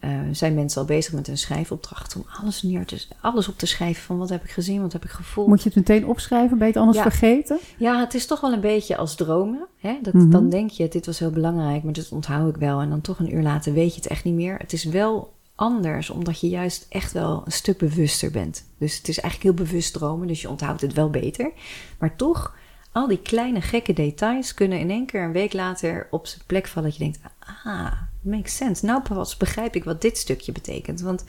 uh, 0.05 0.21
zijn 0.33 0.55
mensen 0.55 0.81
al 0.81 0.87
bezig 0.87 1.13
met 1.13 1.29
een 1.29 1.39
schrijfopdracht 1.39 2.17
om 2.17 2.25
alles 2.41 2.63
neer 2.63 2.87
te, 2.87 3.07
alles 3.21 3.49
op 3.49 3.59
te 3.59 3.67
schrijven 3.67 4.03
van 4.03 4.19
wat 4.19 4.29
heb 4.29 4.45
ik 4.45 4.51
gezien, 4.51 4.81
wat 4.81 4.93
heb 4.93 5.05
ik 5.05 5.11
gevoeld. 5.11 5.49
Moet 5.49 5.63
je 5.63 5.69
het 5.69 5.89
meteen 5.89 6.07
opschrijven? 6.07 6.59
Ben 6.59 6.67
je 6.67 6.73
het 6.73 6.83
anders 6.83 6.99
ja. 6.99 7.11
vergeten? 7.11 7.59
Ja, 7.79 8.01
het 8.01 8.15
is 8.15 8.27
toch 8.27 8.41
wel 8.41 8.53
een 8.53 8.61
beetje 8.61 8.97
als 8.97 9.15
dromen. 9.15 9.67
Hè? 9.79 9.99
Dat, 10.03 10.13
mm 10.13 10.21
-hmm. 10.21 10.31
Dan 10.31 10.49
denk 10.49 10.71
je, 10.71 10.89
dit 10.89 11.07
was 11.07 11.19
heel 11.19 11.31
belangrijk, 11.31 11.83
maar 11.83 11.93
dat 11.93 12.09
onthoud 12.09 12.49
ik 12.49 12.57
wel. 12.57 12.81
En 12.81 12.91
dan 12.91 13.01
toch 13.01 13.19
een 13.19 13.35
uur 13.35 13.43
later 13.43 13.73
weet 13.73 13.95
je 13.95 14.01
het 14.01 14.11
echt 14.11 14.25
niet 14.25 14.35
meer. 14.35 14.57
Het 14.59 14.73
is 14.73 14.85
wel 14.85 15.33
anders, 15.55 16.11
omdat 16.11 16.41
je 16.41 16.49
juist 16.49 16.87
echt 16.89 17.13
wel 17.13 17.43
een 17.45 17.53
stuk 17.53 17.79
bewuster 17.79 18.31
bent. 18.31 18.65
Dus 18.79 18.97
het 18.97 19.09
is 19.09 19.21
eigenlijk 19.21 19.57
heel 19.57 19.67
bewust 19.67 19.93
dromen, 19.93 20.27
dus 20.27 20.43
je 20.43 20.49
onthoudt 20.49 20.81
het 20.81 20.93
wel 20.93 21.11
beter. 21.11 21.53
Maar 21.99 22.17
toch 22.17 22.55
al 22.95 23.09
die 23.09 23.23
kleine 23.23 23.61
gekke 23.61 23.93
details 23.93 24.55
kunnen 24.55 24.79
in 24.79 24.91
één 24.91 25.07
keer 25.07 25.23
een 25.23 25.33
week 25.33 25.53
later 25.53 26.07
op 26.11 26.27
zijn 26.27 26.43
plek 26.47 26.67
vallen. 26.67 26.89
Dat 26.89 26.99
je 26.99 27.05
denkt, 27.05 27.21
ah, 27.65 27.93
makes 28.21 28.57
sense. 28.57 28.87
Nou 28.87 29.03
pas 29.03 29.37
begrijp 29.37 29.75
ik 29.75 29.85
wat 29.85 30.01
dit 30.01 30.19
stukje 30.19 30.53
betekent. 30.53 31.01
Want 31.01 31.25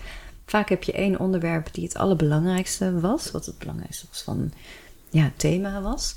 vaak 0.45 0.70
heb 0.70 0.84
je 0.84 0.91
één 0.91 1.20
onderwerp 1.20 1.74
die 1.74 1.84
het 1.84 1.97
allerbelangrijkste 1.97 2.99
was, 2.99 3.32
wat 3.32 3.45
het 3.45 3.57
belangrijkste 3.57 4.05
was 4.09 4.22
van 4.22 4.51
ja, 5.09 5.32
thema 5.36 5.82
was, 5.82 6.16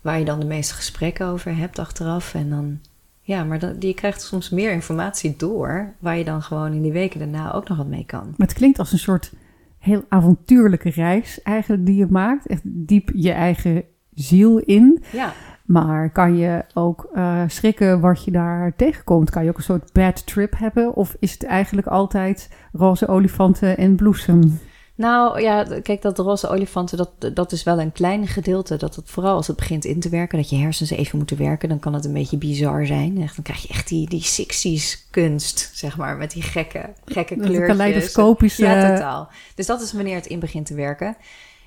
waar 0.00 0.18
je 0.18 0.24
dan 0.24 0.40
de 0.40 0.46
meeste 0.46 0.74
gesprekken 0.74 1.26
over 1.26 1.56
hebt 1.56 1.78
achteraf. 1.78 2.34
En 2.34 2.50
dan, 2.50 2.80
ja, 3.20 3.44
maar 3.44 3.58
dan, 3.58 3.76
je 3.78 3.94
krijgt 3.94 4.22
soms 4.22 4.50
meer 4.50 4.72
informatie 4.72 5.34
door, 5.36 5.94
waar 5.98 6.18
je 6.18 6.24
dan 6.24 6.42
gewoon 6.42 6.72
in 6.72 6.82
die 6.82 6.92
weken 6.92 7.18
daarna 7.18 7.52
ook 7.52 7.68
nog 7.68 7.78
wat 7.78 7.86
mee 7.86 8.06
kan. 8.06 8.34
Maar 8.36 8.46
het 8.46 8.56
klinkt 8.56 8.78
als 8.78 8.92
een 8.92 8.98
soort 8.98 9.32
heel 9.78 10.04
avontuurlijke 10.08 10.90
reis 10.90 11.42
eigenlijk 11.42 11.86
die 11.86 11.96
je 11.96 12.06
maakt. 12.06 12.46
Echt 12.46 12.62
diep 12.64 13.10
je 13.14 13.32
eigen 13.32 13.84
ziel 14.14 14.58
in. 14.58 15.02
Ja. 15.12 15.32
Maar 15.64 16.10
kan 16.10 16.36
je 16.36 16.64
ook 16.74 17.08
uh, 17.14 17.42
schrikken 17.46 18.00
wat 18.00 18.24
je 18.24 18.30
daar 18.30 18.72
tegenkomt? 18.76 19.30
Kan 19.30 19.44
je 19.44 19.50
ook 19.50 19.56
een 19.56 19.62
soort 19.62 19.92
bad 19.92 20.26
trip 20.26 20.58
hebben? 20.58 20.94
Of 20.94 21.16
is 21.18 21.32
het 21.32 21.44
eigenlijk 21.44 21.86
altijd 21.86 22.48
roze 22.72 23.06
olifanten 23.08 23.76
en 23.76 23.96
bloesem? 23.96 24.60
Nou 24.96 25.40
ja, 25.40 25.66
kijk, 25.82 26.02
dat 26.02 26.18
roze 26.18 26.48
olifanten, 26.48 26.96
dat, 26.96 27.36
dat 27.36 27.52
is 27.52 27.62
wel 27.62 27.80
een 27.80 27.92
klein 27.92 28.26
gedeelte. 28.26 28.76
Dat 28.76 28.96
het 28.96 29.10
vooral 29.10 29.36
als 29.36 29.46
het 29.46 29.56
begint 29.56 29.84
in 29.84 30.00
te 30.00 30.08
werken, 30.08 30.38
dat 30.38 30.50
je 30.50 30.56
hersens 30.56 30.90
even 30.90 31.18
moeten 31.18 31.36
werken, 31.38 31.68
dan 31.68 31.78
kan 31.78 31.94
het 31.94 32.04
een 32.04 32.12
beetje 32.12 32.36
bizar 32.36 32.86
zijn. 32.86 33.22
Echt, 33.22 33.34
dan 33.34 33.44
krijg 33.44 33.62
je 33.62 33.68
echt 33.68 33.88
die, 33.88 34.08
die 34.08 34.24
60s 34.24 35.10
kunst, 35.10 35.70
zeg 35.72 35.96
maar, 35.96 36.16
met 36.16 36.30
die 36.30 36.42
gekke, 36.42 36.92
gekke 37.04 37.36
kleurtjes. 37.36 37.66
kaleidoscopische... 37.66 38.64
Ja, 38.64 38.94
totaal. 38.94 39.28
Dus 39.54 39.66
dat 39.66 39.82
is 39.82 39.92
wanneer 39.92 40.14
het 40.14 40.26
in 40.26 40.38
begint 40.38 40.66
te 40.66 40.74
werken. 40.74 41.16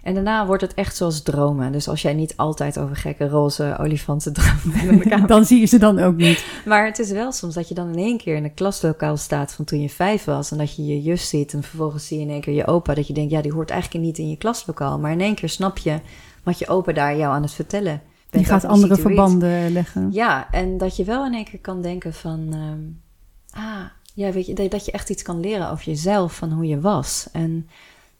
En 0.07 0.13
daarna 0.13 0.45
wordt 0.45 0.61
het 0.61 0.73
echt 0.73 0.95
zoals 0.95 1.21
dromen. 1.21 1.71
Dus 1.71 1.87
als 1.87 2.01
jij 2.01 2.13
niet 2.13 2.37
altijd 2.37 2.79
over 2.79 2.95
gekke 2.95 3.27
roze 3.27 3.77
olifanten 3.79 4.33
droomt, 4.33 5.27
dan 5.27 5.45
zie 5.45 5.59
je 5.59 5.65
ze 5.65 5.77
dan 5.77 5.99
ook 5.99 6.15
niet. 6.15 6.45
Maar 6.65 6.85
het 6.85 6.99
is 6.99 7.11
wel 7.11 7.31
soms 7.31 7.53
dat 7.53 7.67
je 7.67 7.73
dan 7.73 7.89
in 7.89 7.97
één 7.97 8.17
keer 8.17 8.35
in 8.35 8.43
een 8.43 8.53
klaslokaal 8.53 9.17
staat 9.17 9.53
van 9.53 9.65
toen 9.65 9.81
je 9.81 9.89
vijf 9.89 10.23
was. 10.23 10.51
En 10.51 10.57
dat 10.57 10.75
je 10.75 10.85
je 10.85 11.01
juf 11.01 11.19
ziet 11.19 11.53
en 11.53 11.63
vervolgens 11.63 12.07
zie 12.07 12.17
je 12.17 12.23
in 12.23 12.31
één 12.31 12.41
keer 12.41 12.53
je 12.53 12.67
opa. 12.67 12.93
Dat 12.93 13.07
je 13.07 13.13
denkt, 13.13 13.31
ja, 13.31 13.41
die 13.41 13.53
hoort 13.53 13.69
eigenlijk 13.69 14.05
niet 14.05 14.17
in 14.17 14.29
je 14.29 14.37
klaslokaal. 14.37 14.99
Maar 14.99 15.11
in 15.11 15.21
één 15.21 15.35
keer 15.35 15.49
snap 15.49 15.77
je 15.77 15.99
wat 16.43 16.59
je 16.59 16.67
opa 16.67 16.91
daar 16.91 17.17
jou 17.17 17.33
aan 17.33 17.41
het 17.41 17.53
vertellen 17.53 18.01
Je 18.29 18.43
gaat 18.43 18.65
andere 18.65 18.95
verbanden 18.95 19.71
leggen. 19.71 20.09
Ja, 20.11 20.51
en 20.51 20.77
dat 20.77 20.95
je 20.95 21.03
wel 21.03 21.25
in 21.25 21.33
één 21.33 21.45
keer 21.45 21.59
kan 21.59 21.81
denken 21.81 22.13
van... 22.13 22.53
Um, 22.53 23.01
ah, 23.49 23.85
ja, 24.13 24.31
weet 24.31 24.45
je, 24.45 24.53
dat 24.53 24.85
je 24.85 24.91
echt 24.91 25.09
iets 25.09 25.23
kan 25.23 25.39
leren 25.39 25.71
over 25.71 25.85
jezelf, 25.85 26.35
van 26.35 26.51
hoe 26.51 26.67
je 26.67 26.79
was. 26.79 27.27
En 27.31 27.67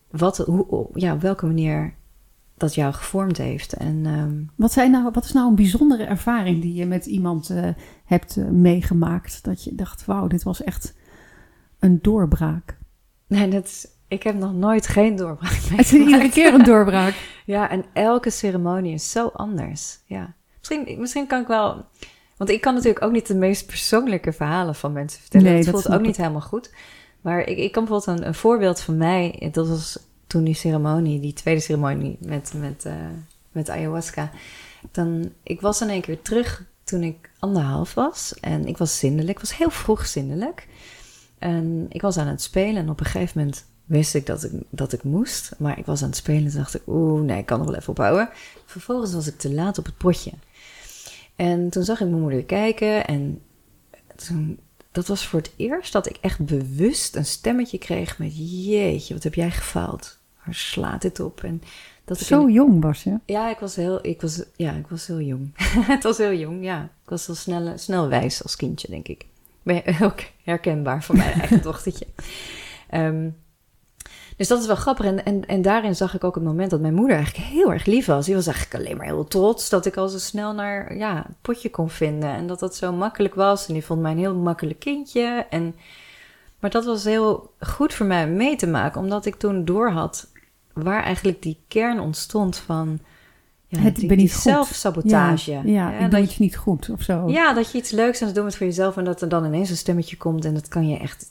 wat, 0.09 0.37
hoe, 0.37 0.87
ja, 0.93 1.13
op 1.13 1.21
welke 1.21 1.45
manier 1.45 1.93
dat 2.57 2.75
jou 2.75 2.93
gevormd 2.93 3.37
heeft. 3.37 3.73
En, 3.73 4.05
ehm, 4.05 4.35
wat, 4.55 4.71
zijn 4.71 4.91
nou, 4.91 5.09
wat 5.13 5.23
is 5.23 5.31
nou 5.31 5.47
een 5.47 5.55
bijzondere 5.55 6.03
ervaring 6.03 6.61
die 6.61 6.73
je 6.73 6.85
met 6.85 7.05
iemand 7.05 7.49
uh, 7.49 7.67
hebt 8.05 8.35
uh, 8.35 8.49
meegemaakt? 8.49 9.43
Dat 9.43 9.63
je 9.63 9.75
dacht, 9.75 10.05
wauw, 10.05 10.27
dit 10.27 10.43
was 10.43 10.63
echt 10.63 10.95
een 11.79 11.99
doorbraak. 12.01 12.77
Nee, 13.27 13.49
dat 13.49 13.65
is, 13.65 13.87
ik 14.07 14.23
heb 14.23 14.35
nog 14.35 14.53
nooit 14.53 14.87
geen 14.87 15.15
doorbraak 15.15 15.51
meegemaakt. 15.51 15.89
Het 15.89 15.99
is 15.99 16.05
iedere 16.05 16.29
keer 16.29 16.53
een 16.53 16.63
doorbraak. 16.63 17.13
ja, 17.45 17.69
en 17.69 17.85
elke 17.93 18.29
ceremonie 18.29 18.93
is 18.93 19.11
zo 19.11 19.27
anders. 19.27 19.99
Ja. 20.05 20.33
Misschien, 20.57 20.99
misschien 20.99 21.27
kan 21.27 21.41
ik 21.41 21.47
wel... 21.47 21.85
Want 22.37 22.49
ik 22.49 22.61
kan 22.61 22.73
natuurlijk 22.73 23.03
ook 23.05 23.11
niet 23.11 23.27
de 23.27 23.35
meest 23.35 23.65
persoonlijke 23.65 24.33
verhalen 24.33 24.75
van 24.75 24.93
mensen 24.93 25.21
vertellen. 25.21 25.51
Nee, 25.51 25.63
dat 25.63 25.69
voelt 25.69 25.95
ook 25.95 26.01
niet 26.01 26.17
helemaal 26.17 26.41
goed. 26.41 26.71
Maar 27.21 27.39
ik, 27.39 27.57
ik 27.57 27.71
kan 27.71 27.85
bijvoorbeeld 27.85 28.19
een, 28.19 28.27
een, 28.27 28.35
voorbeeld 28.35 28.79
van 28.79 28.97
mij. 28.97 29.49
Dat 29.51 29.67
was 29.67 29.99
toen 30.27 30.43
die 30.43 30.53
ceremonie, 30.53 31.19
die 31.19 31.33
tweede 31.33 31.61
ceremonie 31.61 32.17
met, 32.19 32.53
met, 32.55 32.85
uh, 32.85 32.93
met 33.51 33.69
ayahuasca. 33.69 34.31
Dan, 34.91 35.31
ik 35.43 35.61
was 35.61 35.81
in 35.81 35.89
één 35.89 36.01
keer 36.01 36.21
terug 36.21 36.63
toen 36.83 37.03
ik 37.03 37.29
anderhalf 37.39 37.93
was. 37.93 38.33
En 38.41 38.65
ik 38.65 38.77
was 38.77 38.99
zindelijk. 38.99 39.29
Ik 39.29 39.39
was 39.39 39.57
heel 39.57 39.69
vroeg 39.69 40.05
zindelijk. 40.05 40.67
En 41.39 41.85
ik 41.89 42.01
was 42.01 42.17
aan 42.17 42.27
het 42.27 42.41
spelen. 42.41 42.81
En 42.81 42.89
op 42.89 42.99
een 42.99 43.05
gegeven 43.05 43.39
moment 43.39 43.65
wist 43.85 44.15
ik 44.15 44.25
dat 44.25 44.43
ik, 44.43 44.51
dat 44.69 44.93
ik 44.93 45.03
moest. 45.03 45.51
Maar 45.57 45.77
ik 45.77 45.85
was 45.85 46.01
aan 46.01 46.09
het 46.09 46.17
spelen 46.17 46.51
en 46.51 46.57
dacht 46.57 46.75
ik, 46.75 46.81
oeh, 46.87 47.21
nee, 47.21 47.37
ik 47.37 47.45
kan 47.45 47.57
nog 47.57 47.67
wel 47.67 47.75
even 47.75 47.89
ophouden. 47.89 48.29
Vervolgens 48.65 49.13
was 49.13 49.27
ik 49.27 49.37
te 49.37 49.53
laat 49.53 49.77
op 49.77 49.85
het 49.85 49.97
potje. 49.97 50.31
En 51.35 51.69
toen 51.69 51.83
zag 51.83 52.01
ik 52.01 52.09
mijn 52.09 52.21
moeder 52.21 52.43
kijken. 52.43 53.07
En 53.07 53.41
toen 54.15 54.59
dat 54.97 55.07
was 55.07 55.27
voor 55.27 55.39
het 55.39 55.51
eerst 55.55 55.93
dat 55.93 56.09
ik 56.09 56.17
echt 56.21 56.45
bewust 56.45 57.15
een 57.15 57.25
stemmetje 57.25 57.77
kreeg 57.77 58.17
met 58.17 58.37
jeetje, 58.37 59.13
wat 59.13 59.23
heb 59.23 59.33
jij 59.33 59.51
gefaald? 59.51 60.17
Waar 60.45 60.55
slaat 60.55 61.01
dit 61.01 61.19
op? 61.19 61.43
En 61.43 61.61
dat 62.05 62.19
Zo 62.19 62.49
jong 62.49 62.81
was 62.81 63.03
je? 63.03 63.19
Ja, 63.25 63.49
ik 63.49 63.57
was 63.57 63.75
heel, 63.75 64.05
ik 64.05 64.21
was, 64.21 64.43
ja, 64.55 64.71
ik 64.73 64.87
was 64.87 65.07
heel 65.07 65.21
jong. 65.21 65.51
het 65.95 66.03
was 66.03 66.17
heel 66.17 66.33
jong, 66.33 66.63
ja. 66.63 66.83
Ik 66.83 67.09
was 67.09 67.25
heel 67.25 67.35
snel, 67.35 67.77
snel 67.77 68.07
wijs 68.07 68.43
als 68.43 68.55
kindje, 68.55 68.87
denk 68.89 69.07
ik. 69.07 69.25
Ben 69.63 69.83
ook 70.01 70.19
herkenbaar 70.43 71.03
voor 71.03 71.15
mijn 71.15 71.31
eigen 71.31 71.61
dochtertje. 71.67 72.07
Um, 72.93 73.35
dus 74.37 74.47
dat 74.47 74.59
is 74.61 74.67
wel 74.67 74.75
grappig. 74.75 75.05
En, 75.05 75.25
en, 75.25 75.45
en 75.45 75.61
daarin 75.61 75.95
zag 75.95 76.15
ik 76.15 76.23
ook 76.23 76.35
het 76.35 76.43
moment 76.43 76.69
dat 76.69 76.79
mijn 76.79 76.93
moeder 76.93 77.15
eigenlijk 77.15 77.47
heel 77.47 77.73
erg 77.73 77.85
lief 77.85 78.05
was. 78.05 78.25
Die 78.25 78.35
was 78.35 78.47
eigenlijk 78.47 78.75
alleen 78.75 78.97
maar 78.97 79.05
heel 79.05 79.27
trots 79.27 79.69
dat 79.69 79.85
ik 79.85 79.97
al 79.97 80.07
zo 80.07 80.17
snel 80.17 80.53
naar 80.53 80.95
ja, 80.97 81.15
het 81.15 81.41
potje 81.41 81.69
kon 81.69 81.89
vinden. 81.89 82.29
En 82.29 82.47
dat 82.47 82.59
dat 82.59 82.75
zo 82.75 82.91
makkelijk 82.91 83.35
was. 83.35 83.67
En 83.67 83.73
die 83.73 83.85
vond 83.85 84.01
mij 84.01 84.11
een 84.11 84.17
heel 84.17 84.35
makkelijk 84.35 84.79
kindje. 84.79 85.45
En, 85.49 85.75
maar 86.59 86.69
dat 86.69 86.85
was 86.85 87.03
heel 87.03 87.53
goed 87.59 87.93
voor 87.93 88.05
mij 88.05 88.27
mee 88.27 88.55
te 88.55 88.67
maken. 88.67 89.01
Omdat 89.01 89.25
ik 89.25 89.35
toen 89.35 89.65
doorhad 89.65 90.27
waar 90.73 91.03
eigenlijk 91.03 91.41
die 91.41 91.59
kern 91.67 91.99
ontstond 91.99 92.57
van... 92.57 92.99
Ja, 93.69 93.79
het 93.79 93.95
die, 93.95 94.07
ben 94.07 94.17
niet 94.17 94.31
zelfsabotage. 94.31 95.51
Ja, 95.51 95.61
ja, 95.65 95.99
ja 95.99 96.07
dat 96.07 96.33
je 96.33 96.43
niet 96.43 96.57
goed 96.57 96.89
of 96.89 97.01
zo. 97.01 97.29
Ja, 97.29 97.53
dat 97.53 97.71
je 97.71 97.77
iets 97.77 97.91
leuks 97.91 98.19
aan 98.19 98.25
het 98.25 98.35
doen 98.35 98.45
bent 98.45 98.55
voor 98.55 98.65
jezelf 98.65 98.97
en 98.97 99.03
dat 99.03 99.21
er 99.21 99.29
dan 99.29 99.45
ineens 99.45 99.69
een 99.69 99.77
stemmetje 99.77 100.17
komt 100.17 100.45
en 100.45 100.53
dat 100.53 100.67
kan 100.67 100.89
je 100.89 100.97
echt 100.97 101.29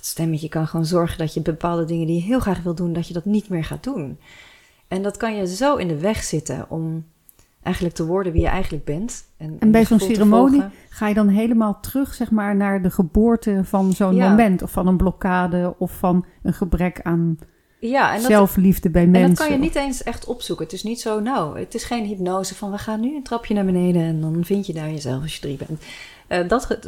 dat 0.00 0.08
stemmetje 0.08 0.48
kan 0.48 0.66
gewoon 0.66 0.86
zorgen 0.86 1.18
dat 1.18 1.34
je 1.34 1.40
bepaalde 1.40 1.84
dingen 1.84 2.06
die 2.06 2.16
je 2.16 2.22
heel 2.22 2.40
graag 2.40 2.62
wil 2.62 2.74
doen, 2.74 2.92
dat 2.92 3.08
je 3.08 3.14
dat 3.14 3.24
niet 3.24 3.48
meer 3.48 3.64
gaat 3.64 3.84
doen. 3.84 4.18
En 4.88 5.02
dat 5.02 5.16
kan 5.16 5.36
je 5.36 5.46
zo 5.46 5.76
in 5.76 5.88
de 5.88 5.98
weg 5.98 6.22
zitten 6.22 6.66
om 6.68 7.04
eigenlijk 7.62 7.94
te 7.94 8.06
worden 8.06 8.32
wie 8.32 8.42
je 8.42 8.48
eigenlijk 8.48 8.84
bent. 8.84 9.24
En, 9.36 9.56
en 9.58 9.70
bij 9.70 9.84
zo'n 9.84 10.00
ceremonie 10.00 10.62
ga 10.88 11.08
je 11.08 11.14
dan 11.14 11.28
helemaal 11.28 11.80
terug, 11.80 12.14
zeg 12.14 12.30
maar, 12.30 12.56
naar 12.56 12.82
de 12.82 12.90
geboorte 12.90 13.60
van 13.64 13.92
zo'n 13.92 14.16
moment. 14.16 14.62
Of 14.62 14.70
van 14.70 14.86
een 14.86 14.96
blokkade 14.96 15.74
of 15.78 15.92
van 15.92 16.24
een 16.42 16.54
gebrek 16.54 17.00
aan 17.02 17.38
ja, 17.80 18.14
en 18.14 18.20
dat, 18.20 18.30
zelfliefde 18.30 18.90
bij 18.90 19.06
mensen. 19.06 19.22
En 19.22 19.34
dat 19.34 19.46
kan 19.46 19.52
je 19.52 19.58
niet 19.58 19.74
eens 19.74 20.02
echt 20.02 20.24
opzoeken. 20.24 20.64
Het 20.64 20.74
is 20.74 20.82
niet 20.82 21.00
zo, 21.00 21.20
nou, 21.20 21.58
het 21.58 21.74
is 21.74 21.84
geen 21.84 22.04
hypnose 22.04 22.54
van 22.54 22.70
we 22.70 22.78
gaan 22.78 23.00
nu 23.00 23.16
een 23.16 23.22
trapje 23.22 23.54
naar 23.54 23.64
beneden 23.64 24.02
en 24.02 24.20
dan 24.20 24.44
vind 24.44 24.66
je 24.66 24.72
daar 24.72 24.90
jezelf 24.90 25.22
als 25.22 25.34
je 25.34 25.40
drie 25.40 25.56
bent. 25.56 25.82
Uh, 26.28 26.48
dat, 26.48 26.78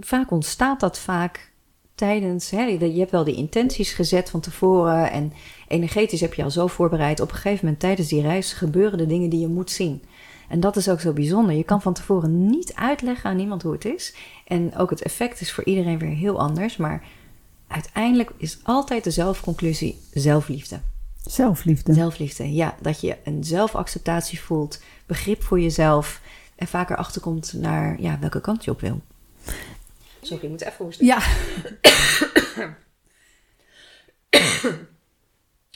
vaak 0.00 0.30
ontstaat 0.30 0.80
dat 0.80 0.98
vaak 0.98 1.52
tijdens, 1.94 2.50
hè, 2.50 2.62
je 2.62 2.98
hebt 2.98 3.10
wel 3.10 3.24
die 3.24 3.36
intenties 3.36 3.92
gezet 3.92 4.30
van 4.30 4.40
tevoren 4.40 5.10
en 5.10 5.32
energetisch 5.68 6.20
heb 6.20 6.34
je 6.34 6.42
al 6.42 6.50
zo 6.50 6.66
voorbereid. 6.66 7.20
Op 7.20 7.28
een 7.28 7.34
gegeven 7.34 7.64
moment 7.64 7.80
tijdens 7.80 8.08
die 8.08 8.22
reis 8.22 8.52
gebeuren 8.52 8.98
de 8.98 9.06
dingen 9.06 9.30
die 9.30 9.40
je 9.40 9.48
moet 9.48 9.70
zien. 9.70 10.02
En 10.48 10.60
dat 10.60 10.76
is 10.76 10.88
ook 10.88 11.00
zo 11.00 11.12
bijzonder. 11.12 11.54
Je 11.54 11.64
kan 11.64 11.82
van 11.82 11.92
tevoren 11.92 12.46
niet 12.46 12.74
uitleggen 12.74 13.30
aan 13.30 13.36
niemand 13.36 13.62
hoe 13.62 13.72
het 13.72 13.84
is. 13.84 14.14
En 14.46 14.76
ook 14.76 14.90
het 14.90 15.02
effect 15.02 15.40
is 15.40 15.52
voor 15.52 15.64
iedereen 15.64 15.98
weer 15.98 16.14
heel 16.14 16.40
anders. 16.40 16.76
Maar 16.76 17.04
uiteindelijk 17.66 18.30
is 18.36 18.58
altijd 18.62 19.04
de 19.04 19.10
zelfconclusie 19.10 20.00
zelfliefde. 20.10 20.80
Zelfliefde. 21.24 21.94
Zelfliefde, 21.94 22.54
ja. 22.54 22.76
Dat 22.80 23.00
je 23.00 23.16
een 23.24 23.44
zelfacceptatie 23.44 24.40
voelt, 24.40 24.82
begrip 25.06 25.42
voor 25.42 25.60
jezelf 25.60 26.20
en 26.56 26.66
vaker 26.66 26.96
achterkomt 26.96 27.52
naar 27.52 28.00
ja, 28.00 28.18
welke 28.18 28.40
kant 28.40 28.64
je 28.64 28.70
op 28.70 28.80
wil. 28.80 29.00
Sorry, 30.26 30.44
ik 30.44 30.50
moet 30.50 30.60
even 30.60 30.84
hoesten. 30.84 31.06
Ja. 31.06 31.18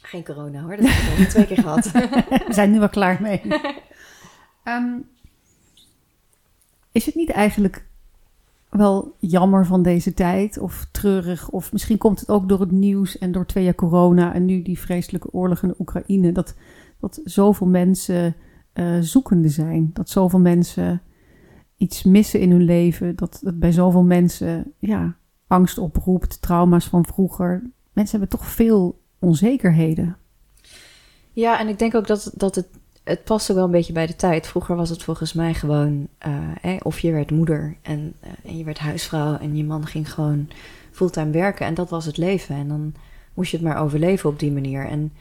Geen 0.03 0.25
corona 0.25 0.63
hoor, 0.63 0.77
dat 0.77 0.87
heb 0.89 1.13
ik 1.13 1.25
al 1.25 1.31
twee 1.31 1.47
keer 1.47 1.59
gehad. 1.59 1.91
We 2.47 2.53
zijn 2.53 2.71
nu 2.71 2.79
wel 2.79 2.89
klaar 2.89 3.23
mee. 3.23 3.43
Um, 4.65 5.09
is 6.93 7.07
het 7.07 7.15
niet 7.15 7.31
eigenlijk 7.31 7.87
wel 8.69 9.17
jammer 9.19 9.67
van 9.67 9.83
deze 9.83 10.15
tijd 10.15 10.59
of 10.59 10.87
treurig? 10.91 11.51
Of 11.51 11.73
misschien 11.73 11.99
komt 11.99 12.21
het 12.21 12.29
ook 12.29 12.49
door 12.49 12.61
het 12.61 12.71
nieuws 12.71 13.19
en 13.19 13.33
door 13.33 13.47
twee 13.47 13.65
jaar 13.65 13.75
corona 13.75 14.35
en 14.35 14.45
nu 14.45 14.63
die 14.63 14.79
vreselijke 14.79 15.33
oorlog 15.33 15.63
in 15.63 15.69
de 15.69 15.75
Oekraïne. 15.79 16.33
Dat, 16.33 16.55
dat 17.01 17.21
zoveel 17.25 17.67
mensen 17.67 18.37
uh, 18.75 18.99
zoekende 19.01 19.49
zijn. 19.49 19.91
Dat 19.93 20.11
zoveel 20.11 20.41
mensen 20.41 21.03
iets 21.79 22.03
missen 22.03 22.41
in 22.41 22.51
hun 22.51 22.65
leven. 22.65 23.17
Dat 23.17 23.41
het 23.45 23.59
bij 23.59 23.73
zoveel 23.73 24.03
mensen 24.03 24.73
ja, 24.79 25.17
angst 25.47 25.79
oproept, 25.79 26.43
trauma's 26.43 26.87
van 26.87 27.07
vroeger. 27.07 27.71
Mensen 27.93 28.19
hebben 28.19 28.39
toch 28.39 28.49
veel 28.49 29.01
onzekerheden. 29.19 30.17
Ja, 31.33 31.61
en 31.61 31.69
ik 31.69 31.79
denk 31.79 31.95
ook 31.95 32.07
dat, 32.07 32.33
dat 32.35 32.55
het, 32.55 32.69
het 33.05 33.25
past 33.25 33.51
ook 33.51 33.57
wel 33.57 33.65
een 33.65 33.71
beetje 33.71 33.93
bij 33.93 34.07
de 34.07 34.17
tijd. 34.17 34.47
Vroeger 34.47 34.77
was 34.77 34.89
het 34.91 35.03
volgens 35.03 35.33
mij 35.33 35.55
gewoon, 35.55 36.09
uh, 36.27 36.77
of 36.83 36.99
je 36.99 37.13
werd 37.13 37.31
moeder 37.31 37.77
en, 37.83 38.15
uh, 38.25 38.31
en 38.45 38.59
je 38.59 38.65
werd 38.65 38.79
huisvrouw 38.79 39.37
en 39.37 39.57
je 39.57 39.65
man 39.65 39.87
ging 39.87 40.13
gewoon 40.13 40.49
fulltime 40.91 41.31
werken 41.31 41.67
en 41.67 41.75
dat 41.75 41.91
was 41.91 42.05
het 42.05 42.17
leven. 42.17 42.55
En 42.55 42.69
dan 42.69 42.95
moest 43.35 43.51
je 43.51 43.57
het 43.57 43.67
maar 43.67 43.83
overleven 43.83 44.31
op 44.31 44.39
die 44.39 44.53
manier. 44.53 44.87
En 44.87 45.13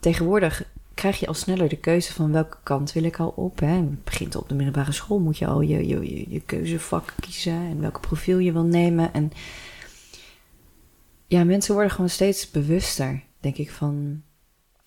tegenwoordig 0.00 0.64
krijg 0.98 1.20
je 1.20 1.26
al 1.26 1.34
sneller 1.34 1.68
de 1.68 1.76
keuze 1.76 2.12
van 2.12 2.32
welke 2.32 2.56
kant 2.62 2.92
wil 2.92 3.02
ik 3.02 3.18
al 3.18 3.28
op. 3.28 3.60
Hè. 3.60 3.66
Het 3.66 4.04
begint 4.04 4.36
op 4.36 4.48
de 4.48 4.54
middelbare 4.54 4.92
school, 4.92 5.18
moet 5.18 5.38
je 5.38 5.46
al 5.46 5.60
je, 5.60 5.86
je, 5.86 6.30
je 6.30 6.40
keuzevak 6.40 7.14
kiezen 7.20 7.52
en 7.52 7.80
welke 7.80 8.00
profiel 8.00 8.38
je 8.38 8.52
wil 8.52 8.64
nemen. 8.64 9.12
En 9.12 9.32
ja, 11.26 11.44
mensen 11.44 11.74
worden 11.74 11.92
gewoon 11.92 12.10
steeds 12.10 12.50
bewuster, 12.50 13.22
denk 13.40 13.56
ik, 13.56 13.70
van... 13.70 14.22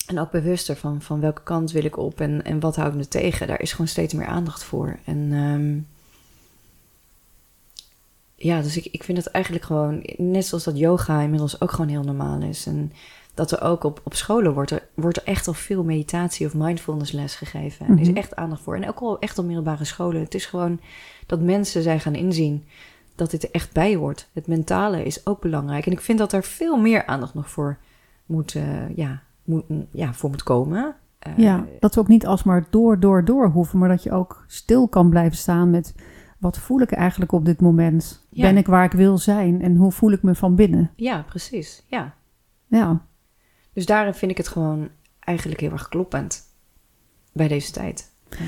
En 0.06 0.20
ook 0.20 0.32
bewuster 0.32 0.76
van, 0.76 1.02
van 1.02 1.20
welke 1.20 1.44
kant 1.44 1.72
wil 1.72 1.84
ik 1.84 1.98
op 1.98 2.22
en, 2.22 2.44
en 2.44 2.60
wat 2.60 2.76
houdt 2.76 2.96
me 2.96 3.08
tegen. 3.08 3.48
Daar 3.48 3.62
is 3.62 3.72
gewoon 3.72 3.88
steeds 3.88 4.14
meer 4.14 4.26
aandacht 4.26 4.64
voor. 4.64 5.00
En 5.06 5.30
ehm, 5.32 5.80
ja, 8.36 8.62
dus 8.62 8.78
ik, 8.78 8.86
ik 8.86 9.04
vind 9.04 9.18
het 9.18 9.28
eigenlijk 9.28 9.66
gewoon, 9.66 10.04
net 10.18 10.46
zoals 10.46 10.64
dat 10.64 10.78
yoga 10.78 11.22
inmiddels 11.22 11.62
ook 11.62 11.72
gewoon 11.72 11.90
heel 11.90 12.04
normaal 12.04 12.42
is. 12.42 12.66
En 12.66 12.92
dat 13.34 13.52
er 13.52 13.62
ook 13.62 13.84
op, 13.84 14.02
op 14.04 14.14
scholen 14.14 14.54
wordt 14.54 14.72
er, 14.72 14.88
wordt 14.94 15.18
er 15.18 15.24
echt 15.24 15.48
al 15.48 15.54
veel 15.54 15.84
meditatie 15.84 16.46
of 16.46 16.54
mindfulness 16.54 17.12
les 17.12 17.36
gegeven. 17.36 17.86
En 17.86 17.94
er 17.94 18.02
is 18.02 18.08
Mhm. 18.08 18.18
echt 18.18 18.36
aandacht 18.36 18.62
voor. 18.62 18.76
En 18.76 18.88
ook 18.90 19.00
al 19.00 19.20
echt 19.20 19.38
op 19.40 19.46
middelbare 19.46 19.84
scholen. 19.86 20.22
Het 20.22 20.34
is 20.36 20.46
gewoon 20.46 20.80
dat 21.26 21.40
mensen 21.42 21.82
zijn 21.82 22.00
gaan 22.00 22.16
inzien 22.16 22.64
dat 23.16 23.32
dit 23.32 23.44
er 23.44 23.52
echt 23.52 23.74
bij 23.74 23.96
hoort. 23.96 24.28
Het 24.34 24.48
mentale 24.48 25.04
is 25.04 25.26
ook 25.26 25.42
belangrijk. 25.42 25.86
En 25.86 25.92
ik 25.92 26.02
vind 26.02 26.18
dat 26.18 26.34
er 26.34 26.44
veel 26.44 26.78
meer 26.78 27.06
aandacht 27.06 27.34
nog 27.34 27.50
voor 27.50 27.78
moet, 28.26 28.56
eh, 28.56 28.96
ja, 28.96 29.22
moet, 29.44 29.64
ja, 29.92 30.14
voor 30.14 30.30
moet 30.30 30.44
komen. 30.44 30.96
Eh, 31.20 31.38
Ja, 31.38 31.66
dat 31.80 31.96
we 31.96 32.02
ook 32.02 32.08
niet 32.08 32.26
alsmaar 32.26 32.66
door, 32.70 33.00
door, 33.00 33.26
door 33.26 33.48
hoeven, 33.50 33.80
maar 33.80 33.90
dat 33.90 34.04
je 34.04 34.12
ook 34.12 34.44
stil 34.48 34.88
kan 34.88 35.10
blijven 35.10 35.38
staan 35.38 35.70
met 35.70 35.96
wat 36.38 36.58
voel 36.58 36.82
ik 36.82 36.92
eigenlijk 36.92 37.32
op 37.32 37.46
dit 37.46 37.62
moment? 37.62 38.26
Ja. 38.30 38.42
Ben 38.42 38.58
ik 38.58 38.68
waar 38.68 38.84
ik 38.86 38.92
wil 38.92 39.18
zijn 39.18 39.62
en 39.62 39.76
hoe 39.76 39.92
voel 39.92 40.12
ik 40.12 40.22
me 40.24 40.36
van 40.36 40.56
binnen? 40.56 40.92
ja, 40.96 41.22
precies. 41.30 41.84
Ja. 41.88 42.14
Ja, 42.68 43.02
Dus 43.74 43.86
daarin 43.86 44.14
vind 44.14 44.32
ik 44.32 44.38
het 44.38 44.48
gewoon 44.48 44.90
eigenlijk 45.20 45.60
heel 45.60 45.72
erg 45.72 45.90
kloppend 45.90 46.44
bij 47.34 47.48
deze 47.48 47.72
tijd. 47.72 48.12
Eh, 48.30 48.40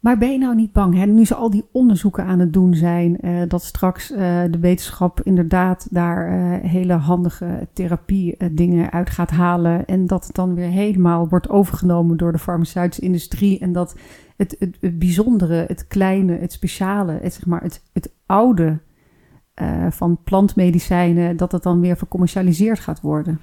maar 0.00 0.18
ben 0.18 0.32
je 0.32 0.38
nou 0.38 0.54
niet 0.54 0.72
bang, 0.72 0.94
hè? 0.94 1.06
nu 1.06 1.24
ze 1.24 1.34
al 1.34 1.50
die 1.50 1.64
onderzoeken 1.72 2.24
aan 2.24 2.38
het 2.38 2.52
doen 2.52 2.74
zijn, 2.74 3.20
eh, 3.20 3.42
dat 3.48 3.62
straks 3.62 4.10
eh, 4.10 4.18
de 4.50 4.58
wetenschap 4.60 5.20
inderdaad 5.22 5.86
daar 5.90 6.30
hele 6.62 6.92
handige 6.92 7.68
therapie 7.72 8.36
eh, 8.36 8.48
dingen 8.52 8.92
uit 8.92 9.10
gaat 9.10 9.30
halen 9.30 9.86
en 9.86 10.06
dat 10.06 10.26
het 10.26 10.34
dan 10.34 10.54
weer 10.54 10.68
helemaal 10.68 11.28
wordt 11.28 11.48
overgenomen 11.48 12.16
door 12.16 12.32
de 12.32 12.38
farmaceutische 12.38 13.04
industrie 13.04 13.58
en 13.58 13.72
dat 13.72 13.96
het, 14.36 14.56
het, 14.58 14.98
bijzondere, 14.98 15.64
het 15.66 15.86
kleine, 15.86 16.38
het 16.38 16.52
speciale, 16.52 17.18
het, 17.22 17.32
zeg 17.32 17.46
maar, 17.46 17.62
het, 17.62 17.82
het 17.92 18.10
oude 18.26 18.78
van 19.90 20.22
plantmedicijnen, 20.24 21.36
dat 21.36 21.52
het 21.52 21.62
dan 21.62 21.80
weer 21.80 21.96
vercommercialiseerd 21.96 22.78
gaat 22.78 23.00
worden. 23.00 23.40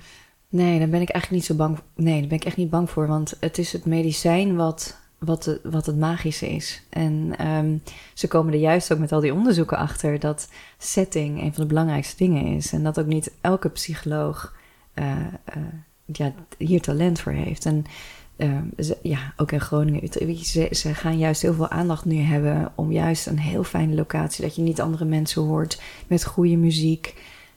Nee, 0.55 0.79
daar 0.79 0.89
ben 0.89 1.01
ik 1.01 1.09
eigenlijk 1.09 1.31
niet 1.31 1.45
zo 1.45 1.65
bang. 1.65 1.79
Nee, 1.95 2.19
daar 2.19 2.29
ben 2.29 2.37
ik 2.37 2.45
echt 2.45 2.57
niet 2.57 2.69
bang 2.69 2.89
voor. 2.89 3.07
Want 3.07 3.37
het 3.39 3.57
is 3.57 3.71
het 3.73 3.85
medicijn 3.85 4.55
wat, 4.55 4.97
wat, 5.17 5.59
wat 5.63 5.85
het 5.85 5.97
magische 5.97 6.49
is. 6.49 6.83
En 6.89 7.33
ehm, 7.37 7.77
ze 8.13 8.27
komen 8.27 8.53
er 8.53 8.59
juist 8.59 8.93
ook 8.93 8.99
met 8.99 9.11
al 9.11 9.19
die 9.19 9.33
onderzoeken 9.33 9.77
achter 9.77 10.19
dat 10.19 10.49
setting 10.77 11.41
een 11.41 11.53
van 11.53 11.63
de 11.63 11.69
belangrijkste 11.69 12.17
dingen 12.17 12.45
is. 12.45 12.73
En 12.73 12.83
dat 12.83 12.99
ook 12.99 13.05
niet 13.05 13.31
elke 13.41 13.69
psycholoog 13.69 14.55
eh, 14.93 15.15
eh, 16.15 16.27
hier 16.57 16.81
talent 16.81 17.19
voor 17.19 17.31
heeft. 17.31 17.65
En 17.65 17.85
ehm, 18.35 18.65
ja, 19.01 19.33
ook 19.37 19.51
in 19.51 19.61
Groningen, 19.61 20.07
ze, 20.43 20.67
ze 20.71 20.93
gaan 20.93 21.17
juist 21.17 21.41
heel 21.41 21.53
veel 21.53 21.69
aandacht 21.69 22.05
nu 22.05 22.17
hebben 22.17 22.71
om 22.75 22.91
juist 22.91 23.27
een 23.27 23.39
heel 23.39 23.63
fijne 23.63 23.95
locatie, 23.95 24.43
dat 24.43 24.55
je 24.55 24.61
niet 24.61 24.81
andere 24.81 25.05
mensen 25.05 25.41
hoort, 25.41 25.81
met 26.07 26.25
goede 26.25 26.57
muziek. 26.57 27.15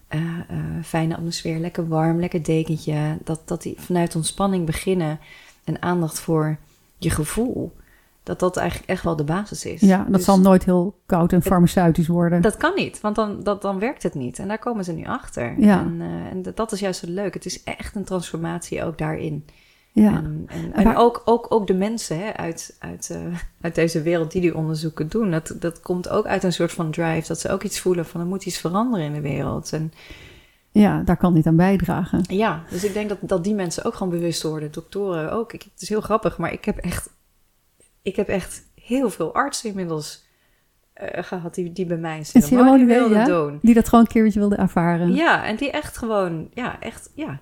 Eh, 0.09 0.21
eh, 0.21 0.59
fijne 0.85 1.17
atmosfeer, 1.17 1.59
lekker 1.59 1.89
warm, 1.89 2.21
lekker 2.21 2.45
dekentje. 2.45 3.19
Dat, 3.25 3.43
dat 3.45 3.63
die 3.63 3.75
vanuit 3.79 4.17
ontspanning 4.17 4.67
beginnen 4.67 5.19
en 5.65 5.83
aandacht 5.83 6.21
voor 6.21 6.59
je 6.99 7.11
gevoel. 7.11 7.77
Dat 8.23 8.41
dat 8.41 8.57
eigenlijk 8.57 8.91
echt 8.91 9.03
wel 9.03 9.17
de 9.17 9.25
basis 9.25 9.65
is. 9.65 9.81
Ja, 9.81 10.05
dat 10.05 10.13
Dus 10.13 10.25
zal 10.25 10.41
nooit 10.41 10.65
heel 10.65 10.99
koud 11.07 11.33
en 11.33 11.43
farmaceutisch 11.43 12.07
worden. 12.07 12.43
Dat 12.43 12.57
kan 12.57 12.73
niet, 12.75 13.01
want 13.01 13.17
dan, 13.17 13.43
dat, 13.43 13.63
dan 13.63 13.79
werkt 13.79 14.03
het 14.03 14.15
niet. 14.15 14.39
En 14.39 14.49
daar 14.49 14.59
komen 14.59 14.85
ze 14.85 14.93
nu 14.93 15.07
achter. 15.07 15.55
Ja. 15.61 15.81
En, 15.81 15.97
eh, 16.01 16.31
en 16.31 16.43
dat, 16.43 16.57
dat 16.57 16.73
is 16.73 16.81
juist 16.81 17.01
het 17.01 17.11
leuk. 17.11 17.35
Het 17.35 17.47
is 17.47 17.63
echt 17.63 17.95
een 17.95 18.05
transformatie 18.05 18.85
ook 18.85 18.99
daarin. 18.99 19.45
Ja. 20.03 20.23
En, 20.73 20.97
ook, 20.97 21.23
ook, 21.25 21.47
ook 21.49 21.67
de 21.67 21.75
mensen 21.75 22.19
hè, 22.19 22.37
uit, 22.37 22.77
uit, 22.79 23.11
eh, 23.11 23.39
uit 23.61 23.75
deze 23.75 24.03
wereld 24.03 24.33
die 24.33 24.41
die 24.41 24.57
onderzoeken 24.57 25.09
doen. 25.09 25.31
Dat, 25.31 25.55
dat 25.59 25.81
komt 25.81 26.09
ook 26.09 26.27
uit 26.27 26.43
een 26.43 26.53
soort 26.53 26.73
van 26.73 26.91
drive. 26.91 27.29
Dat 27.29 27.41
ze 27.41 27.51
ook 27.51 27.63
iets 27.63 27.81
voelen 27.81 28.07
van 28.07 28.21
er 28.21 28.27
moet 28.27 28.47
iets 28.47 28.59
veranderen 28.59 29.07
in 29.07 29.13
de 29.13 29.21
wereld. 29.21 29.73
En 29.73 29.93
ja, 30.71 31.03
daar 31.03 31.17
kan 31.17 31.35
dit 31.35 31.47
aan 31.47 31.57
bijdragen. 31.57 32.25
Ja, 32.29 32.65
dus 32.71 32.85
ik 32.85 32.93
denk 32.93 33.09
dat, 33.09 33.19
dat 33.21 33.45
die 33.45 33.55
mensen 33.55 33.85
ook 33.85 33.95
gewoon 33.95 34.13
bewust 34.13 34.43
worden. 34.43 34.73
Doktoren 34.73 35.33
ook. 35.33 35.53
Ik, 35.53 35.63
het 35.63 35.83
is 35.83 35.89
heel 35.89 36.01
grappig, 36.01 36.39
maar 36.39 36.53
ik 36.53 36.65
heb 36.65 36.77
echt, 36.77 37.11
ik 38.03 38.17
heb 38.17 38.29
echt 38.29 38.63
heel 38.75 39.11
veel 39.11 39.35
artsen 39.35 39.69
inmiddels 39.69 40.27
eh, 40.93 41.23
gehad 41.23 41.55
die, 41.55 41.73
die 41.73 41.87
bij 41.87 41.97
mij 41.97 42.25
ceremonie 42.25 42.59
ceremonie, 42.59 42.87
wilden 42.87 43.19
ja? 43.19 43.25
doen. 43.25 43.59
Die 43.63 43.75
dat 43.75 43.89
gewoon 43.89 44.05
een 44.05 44.11
keertje 44.11 44.39
wilde 44.39 44.57
ervaren. 44.57 45.15
Ja, 45.15 45.45
en 45.45 45.57
die 45.57 45.71
echt 45.71 45.97
gewoon, 45.97 46.49
ja, 46.55 46.81
echt, 46.81 47.11
ja. 47.15 47.41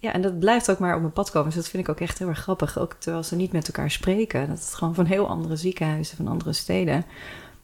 Ja, 0.00 0.12
en 0.12 0.22
dat 0.22 0.38
blijft 0.38 0.70
ook 0.70 0.78
maar 0.78 0.94
op 0.94 1.00
mijn 1.00 1.12
pad 1.12 1.30
komen. 1.30 1.46
Dus 1.46 1.56
dat 1.56 1.68
vind 1.68 1.82
ik 1.82 1.88
ook 1.88 2.00
echt 2.00 2.18
heel 2.18 2.28
erg 2.28 2.38
grappig. 2.38 2.78
Ook 2.78 2.94
terwijl 2.98 3.22
ze 3.22 3.36
niet 3.36 3.52
met 3.52 3.66
elkaar 3.66 3.90
spreken. 3.90 4.48
Dat 4.48 4.58
het 4.58 4.74
gewoon 4.74 4.94
van 4.94 5.04
heel 5.04 5.28
andere 5.28 5.56
ziekenhuizen, 5.56 6.16
van 6.16 6.28
andere 6.28 6.52
steden. 6.52 7.04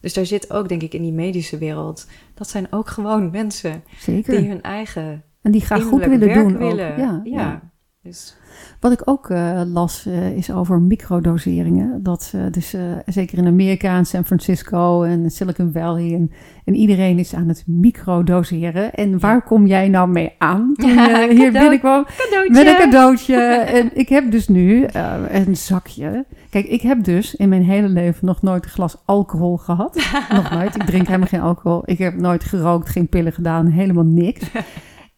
Dus 0.00 0.12
daar 0.12 0.26
zit 0.26 0.52
ook, 0.52 0.68
denk 0.68 0.82
ik, 0.82 0.94
in 0.94 1.02
die 1.02 1.12
medische 1.12 1.58
wereld. 1.58 2.06
Dat 2.34 2.48
zijn 2.48 2.66
ook 2.70 2.88
gewoon 2.88 3.30
mensen 3.30 3.84
Zeker. 3.98 4.36
die 4.36 4.48
hun 4.48 4.62
eigen 4.62 5.24
en 5.42 5.52
die 5.52 5.60
graag 5.60 5.82
goed 5.82 6.04
willen 6.04 6.28
werk 6.28 6.48
doen. 6.48 6.58
willen. 6.58 6.98
Ja, 6.98 7.20
ja. 7.24 7.40
ja. 7.40 7.72
Dus, 8.02 8.36
Wat 8.80 8.92
ik 8.92 9.00
ook 9.04 9.30
eh, 9.30 9.60
las 9.66 10.06
eh, 10.06 10.36
is 10.36 10.52
over 10.52 10.80
microdoseringen. 10.80 12.02
Dat 12.02 12.32
eh, 12.34 12.40
dus 12.50 12.74
zeker 13.06 13.38
in 13.38 13.46
Amerika 13.46 13.96
en 13.96 14.06
San 14.06 14.24
Francisco 14.24 15.02
en 15.02 15.30
Silicon 15.30 15.72
Valley 15.72 16.14
en, 16.14 16.30
en 16.64 16.74
iedereen 16.74 17.18
is 17.18 17.34
aan 17.34 17.48
het 17.48 17.64
microdoseren. 17.66 18.92
En 18.94 19.18
waar 19.18 19.42
kom 19.42 19.66
jij 19.66 19.88
nou 19.88 20.08
mee 20.08 20.32
aan 20.38 20.72
toen 20.76 20.94
Ja, 20.94 21.28
hier 21.28 21.52
binnenkwam? 21.52 22.04
cadeautje. 22.16 22.52
Met 22.52 22.66
een 22.66 22.76
cadeautje. 22.76 23.36
en 23.78 23.90
ik 23.94 24.08
heb 24.08 24.30
dus 24.30 24.48
nu 24.48 24.86
een 25.28 25.56
zakje. 25.56 26.24
Kijk, 26.50 26.66
ik 26.66 26.80
heb 26.80 27.04
dus 27.04 27.34
in 27.34 27.48
mijn 27.48 27.64
hele 27.64 27.88
leven 27.88 28.26
nog 28.26 28.42
nooit 28.42 28.64
een 28.64 28.70
glas 28.70 28.96
alcohol 29.04 29.56
gehad. 29.56 29.94
nog 30.30 30.50
nooit. 30.50 30.74
Ik 30.74 30.82
drink 30.82 31.06
helemaal 31.06 31.28
geen 31.28 31.40
alcohol. 31.40 31.82
Ik 31.84 31.98
heb 31.98 32.14
nooit 32.14 32.44
gerookt, 32.44 32.88
geen 32.88 33.08
pillen 33.08 33.32
gedaan, 33.32 33.66
helemaal 33.66 34.04
niks. 34.04 34.50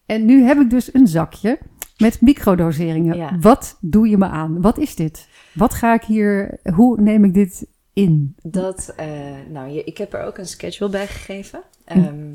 En 0.06 0.24
nu 0.24 0.42
heb 0.42 0.58
ik 0.58 0.70
dus 0.70 0.94
een 0.94 1.06
zakje 1.06 1.58
met 1.96 2.20
microdoseringen. 2.20 3.16
Ja. 3.16 3.38
Wat 3.40 3.78
doe 3.80 4.08
je 4.08 4.16
me 4.16 4.26
aan? 4.26 4.60
Wat 4.60 4.78
is 4.78 4.94
dit? 4.94 5.28
Wat 5.54 5.74
ga 5.74 5.94
ik 5.94 6.02
hier, 6.02 6.58
hoe 6.74 7.00
neem 7.00 7.24
ik 7.24 7.34
dit 7.34 7.66
in? 7.92 8.36
Dat, 8.42 8.92
eh, 8.96 9.06
nou, 9.48 9.78
ik 9.78 9.98
heb 9.98 10.12
er 10.14 10.22
ook 10.22 10.38
een 10.38 10.46
schedule 10.46 10.90
bij 10.90 11.06
gegeven. 11.06 11.62
Hm. 11.86 11.98
Ehm, 11.98 12.34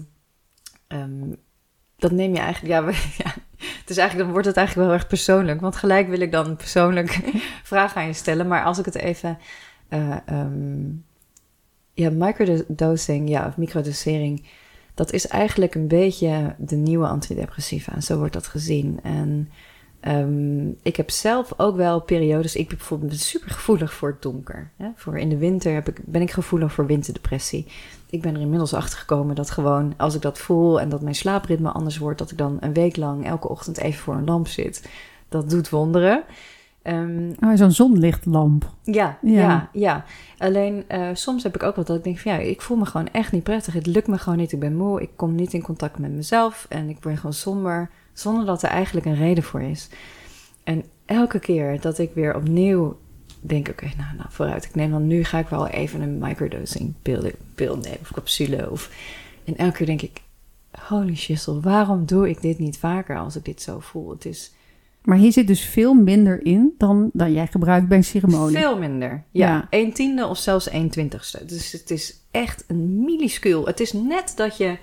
ehm, 0.88 1.34
dat 1.98 2.12
neem 2.12 2.34
je 2.34 2.40
eigenlijk, 2.40 2.74
ja, 2.74 2.84
we- 2.84 3.10
ja, 3.24 3.34
het 3.58 3.90
is 3.90 3.98
eigenlijk, 3.98 4.18
dan 4.18 4.32
wordt 4.32 4.48
het 4.48 4.58
eigenlijk 4.58 4.88
wel 4.88 4.98
erg 4.98 5.08
persoonlijk. 5.08 5.62
Want 5.62 5.76
gelijk 5.76 6.08
wil 6.10 6.22
ik 6.22 6.32
dan 6.32 6.56
persoonlijk 6.56 7.20
vraag 7.64 7.96
aan 7.96 8.08
je 8.08 8.14
stellen. 8.14 8.48
Maar 8.48 8.64
als 8.64 8.80
ik 8.80 8.86
het 8.86 8.96
even, 8.96 9.38
eh, 9.88 10.18
ehm, 10.26 10.90
ja, 11.94 12.10
microdosing, 12.10 13.30
ja, 13.30 13.48
of 13.48 13.58
microdosering, 13.58 14.46
dat 14.94 15.14
is 15.14 15.28
eigenlijk 15.28 15.76
een 15.76 15.88
beetje 15.88 16.56
de 16.58 16.76
nieuwe 16.76 17.08
antidepressiva. 17.08 18.00
Zo 18.00 18.18
wordt 18.18 18.34
dat 18.34 18.48
gezien. 18.48 19.00
En 19.04 19.50
Ehm, 20.02 20.70
ik 20.82 20.96
heb 20.96 21.10
zelf 21.10 21.54
ook 21.58 21.76
wel 21.76 22.02
periodes. 22.02 22.56
Ik 22.56 22.68
ben 22.68 22.78
bijvoorbeeld 22.78 23.20
super 23.20 23.50
gevoelig 23.52 23.94
voor 23.94 24.10
het 24.10 24.22
donker. 24.22 24.72
Hè? 24.78 24.88
Voor 24.96 25.18
in 25.18 25.30
de 25.30 25.38
winter 25.38 25.74
heb 25.74 25.88
ik, 25.88 26.02
ben 26.06 26.22
ik 26.22 26.32
gevoelig 26.32 26.74
voor 26.74 26.86
winterdepressie. 26.86 27.68
Ik 28.10 28.22
ben 28.22 28.36
er 28.36 28.42
inmiddels 28.42 28.74
achter 28.74 29.00
gekomen 29.00 29.36
dat 29.36 29.50
gewoon 29.50 29.94
als 29.98 30.16
ik 30.16 30.22
dat 30.22 30.40
voel 30.40 30.80
en 30.80 30.90
dat 30.90 31.02
mijn 31.02 31.16
slaapritme 31.16 31.72
anders 31.72 31.98
wordt, 31.98 32.20
dat 32.20 32.32
ik 32.32 32.38
dan 32.38 32.58
een 32.60 32.74
week 32.74 32.98
lang 32.98 33.26
elke 33.26 33.50
ochtend 33.50 33.78
even 33.78 34.02
voor 34.02 34.16
een 34.16 34.26
lamp 34.26 34.48
zit. 34.48 34.90
Dat 35.30 35.50
doet 35.50 35.70
wonderen. 35.70 36.24
Oh, 36.84 37.56
Zo'n 37.56 37.72
zonlichtlamp. 37.72 38.74
ja, 38.84 39.18
Ja. 39.22 39.32
ja, 39.32 39.70
ja. 39.74 40.06
Alleen 40.38 40.84
eh, 40.88 41.08
soms 41.14 41.44
heb 41.44 41.56
ik 41.56 41.64
ook 41.64 41.76
wat 41.76 41.88
dat 41.88 41.98
ik 41.98 42.04
denk 42.04 42.20
van 42.20 42.32
ja, 42.32 42.38
ik 42.38 42.62
voel 42.62 42.78
me 42.78 42.86
gewoon 42.86 43.08
echt 43.08 43.32
niet 43.32 43.44
prettig. 43.44 43.74
Het 43.74 43.86
lukt 43.86 44.08
me 44.08 44.18
gewoon 44.18 44.38
niet. 44.38 44.52
Ik 44.52 44.60
ben 44.60 44.76
moe. 44.76 45.02
Ik 45.02 45.10
kom 45.16 45.36
niet 45.36 45.54
in 45.54 45.62
contact 45.62 45.98
met 46.00 46.12
mezelf. 46.12 46.66
En 46.70 46.90
ik 46.90 47.00
ben 47.00 47.18
gewoon 47.18 47.34
somber. 47.34 47.90
Zonder 48.14 48.46
dat 48.46 48.64
er 48.64 48.70
eigenlijk 48.70 49.06
een 49.06 49.16
reden 49.16 49.44
voor 49.44 49.62
is. 49.62 49.90
En 50.64 50.84
elke 51.06 51.40
keer 51.40 51.82
dat 51.82 51.98
ik 51.98 52.12
weer 52.14 52.36
opnieuw 52.36 52.98
denk, 53.42 53.70
oké, 53.70 53.86
nou, 53.98 54.16
nou 54.18 54.28
vooruit. 54.30 54.66
Ik 54.66 54.76
neem 54.76 54.92
dan 54.92 55.08
nu 55.08 55.24
ga 55.24 55.40
ik 55.40 55.48
wel 55.48 55.68
even 55.68 56.02
een 56.02 56.18
microdosing 56.18 56.94
pil, 57.02 57.32
pil 57.56 57.78
nemen 57.78 58.00
of 58.02 58.12
capsule. 58.12 58.72
Of, 58.72 58.90
en 59.46 59.58
elke 59.58 59.78
keer 59.78 59.86
denk 59.86 60.02
ik, 60.02 60.22
holy 60.88 61.16
shizzle, 61.16 61.60
waarom 61.60 62.06
doe 62.06 62.30
ik 62.30 62.42
dit 62.42 62.60
niet 62.60 62.78
vaker 62.78 63.18
als 63.18 63.36
ik 63.36 63.46
dit 63.46 63.62
zo 63.62 63.80
voel? 63.80 64.10
Het 64.10 64.26
is 64.26 64.52
Maar 65.02 65.18
hier 65.18 65.32
zit 65.32 65.48
dus 65.48 65.62
veel 65.62 65.94
minder 65.94 66.46
in 66.46 66.74
dan, 66.78 67.10
dan 67.14 67.34
jij 67.34 67.48
gebruikt 67.48 67.88
bij 67.88 67.98
een 67.98 68.04
ceremonie. 68.04 68.58
Veel 68.58 68.78
minder. 68.78 69.24
Ja, 69.32 69.48
Ja. 69.48 69.68
een 69.70 69.94
tiende 69.94 70.28
of 70.28 70.38
zelfs 70.38 70.72
een 70.72 70.90
twintigste. 70.90 71.46
Dus 71.46 71.72
het 71.72 71.92
is 71.92 72.16
echt 72.32 72.64
een 72.68 73.04
minuscuul. 73.04 73.66
Het 73.66 73.80
is 73.80 73.94
net 73.94 74.34
dat 74.36 74.58
je, 74.58 74.78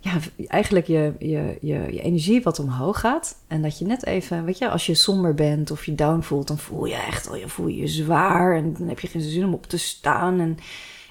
ja, 0.00 0.12
eigenlijk 0.46 0.86
je, 0.86 1.12
je, 1.18 1.56
je, 1.60 1.86
je 1.90 2.00
energie 2.02 2.42
wat 2.42 2.58
omhoog 2.58 3.00
gaat. 3.00 3.36
En 3.46 3.62
dat 3.62 3.78
je 3.78 3.84
net 3.84 4.06
even, 4.06 4.44
weet 4.44 4.58
je, 4.58 4.68
als 4.68 4.86
je 4.86 4.94
somber 4.94 5.34
bent 5.34 5.70
of 5.70 5.84
je 5.86 5.94
down 5.94 6.20
voelt, 6.20 6.48
dan 6.48 6.58
voel 6.58 6.84
je 6.84 6.94
echt 7.06 7.28
al, 7.28 7.36
je 7.36 7.48
voel 7.48 7.66
je 7.66 7.76
je 7.76 7.86
zwaar. 7.88 8.56
En 8.56 8.74
dan 8.78 8.88
heb 8.88 9.00
je 9.00 9.08
geen 9.08 9.22
zin 9.22 9.44
om 9.44 9.54
op 9.54 9.66
te 9.66 9.78
staan. 9.78 10.40
En, 10.40 10.56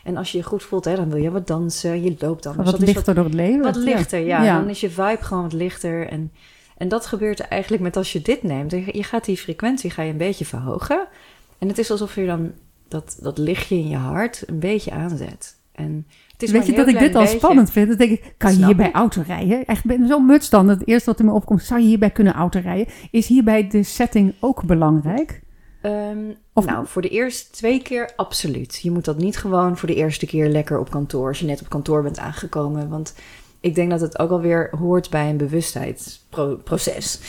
En 0.03 0.17
als 0.17 0.31
je 0.31 0.37
je 0.37 0.43
goed 0.43 0.63
voelt, 0.63 0.85
hè, 0.85 0.95
dan 0.95 1.09
wil 1.09 1.21
je 1.21 1.31
wat 1.31 1.47
dansen, 1.47 2.03
je 2.03 2.15
loopt 2.19 2.43
dan. 2.43 2.55
Wat 2.55 2.63
Dus 2.65 2.73
dat 2.73 2.81
is 2.87 2.93
lichter 2.93 3.15
door 3.15 3.23
het 3.23 3.33
leven. 3.33 3.61
wat, 3.61 3.75
wat 3.75 3.83
lichter, 3.83 4.19
ja. 4.19 4.43
Ja. 4.43 4.59
Dan 4.59 4.69
is 4.69 4.79
je 4.79 4.89
vibe 4.89 5.17
gewoon 5.21 5.43
wat 5.43 5.53
lichter. 5.53 6.07
En, 6.07 6.31
en 6.77 6.87
dat 6.87 7.05
gebeurt 7.05 7.39
eigenlijk 7.39 7.83
met 7.83 7.97
als 7.97 8.13
je 8.13 8.21
dit 8.21 8.43
neemt. 8.43 8.71
Je 8.71 9.03
gaat 9.03 9.25
die 9.25 9.37
frequentie 9.37 9.89
ga 9.89 10.01
je 10.01 10.11
een 10.11 10.17
beetje 10.17 10.45
verhogen. 10.45 11.07
En 11.57 11.67
het 11.67 11.77
is 11.77 11.91
alsof 11.91 12.15
je 12.15 12.25
dan 12.25 12.51
dat, 12.87 13.17
dat 13.21 13.37
lichtje 13.37 13.75
in 13.75 13.89
je 13.89 13.95
hart 13.95 14.43
een 14.45 14.59
beetje 14.59 14.91
aanzet. 14.91 15.55
En 15.71 16.07
het 16.31 16.43
is 16.43 16.51
Weet 16.51 16.65
je 16.65 16.73
dat 16.73 16.87
ik 16.87 16.99
dit 16.99 17.15
al 17.15 17.27
spannend 17.27 17.71
vind? 17.71 17.87
Dan 17.87 17.97
denk 17.97 18.11
ik, 18.11 18.33
kan 18.37 18.57
je 18.57 18.65
hierbij 18.65 18.87
ik. 18.87 18.95
autorijden? 18.95 19.65
Echt, 19.65 19.83
ik 19.83 19.97
ben 19.97 20.07
zo'n 20.07 20.25
muts 20.25 20.49
dan. 20.49 20.67
Het 20.67 20.87
eerste 20.87 21.09
wat 21.09 21.19
in 21.19 21.25
me 21.25 21.31
opkomt, 21.31 21.63
zou 21.63 21.81
je 21.81 21.87
hierbij 21.87 22.09
kunnen 22.09 22.33
autorijden? 22.33 22.93
Is 23.11 23.27
hierbij 23.27 23.67
de 23.67 23.83
setting 23.83 24.33
ook 24.39 24.63
belangrijk? 24.63 25.41
Ehm, 25.81 26.17
Of- 26.53 26.65
nou, 26.65 26.87
voor 26.87 27.01
de 27.01 27.09
eerste 27.09 27.51
twee 27.51 27.81
keer 27.81 28.11
absoluut. 28.15 28.79
Je 28.81 28.91
moet 28.91 29.05
dat 29.05 29.17
niet 29.17 29.37
gewoon 29.37 29.77
voor 29.77 29.87
de 29.87 29.95
eerste 29.95 30.25
keer 30.25 30.49
lekker 30.49 30.79
op 30.79 30.89
kantoor, 30.91 31.27
als 31.27 31.39
je 31.39 31.45
net 31.45 31.61
op 31.61 31.69
kantoor 31.69 32.03
bent 32.03 32.19
aangekomen. 32.19 32.89
Want 32.89 33.13
ik 33.59 33.75
denk 33.75 33.89
dat 33.89 34.01
het 34.01 34.19
ook 34.19 34.31
alweer 34.31 34.69
hoort 34.77 35.09
bij 35.09 35.29
een 35.29 35.37
bewustheidsproces. 35.37 37.19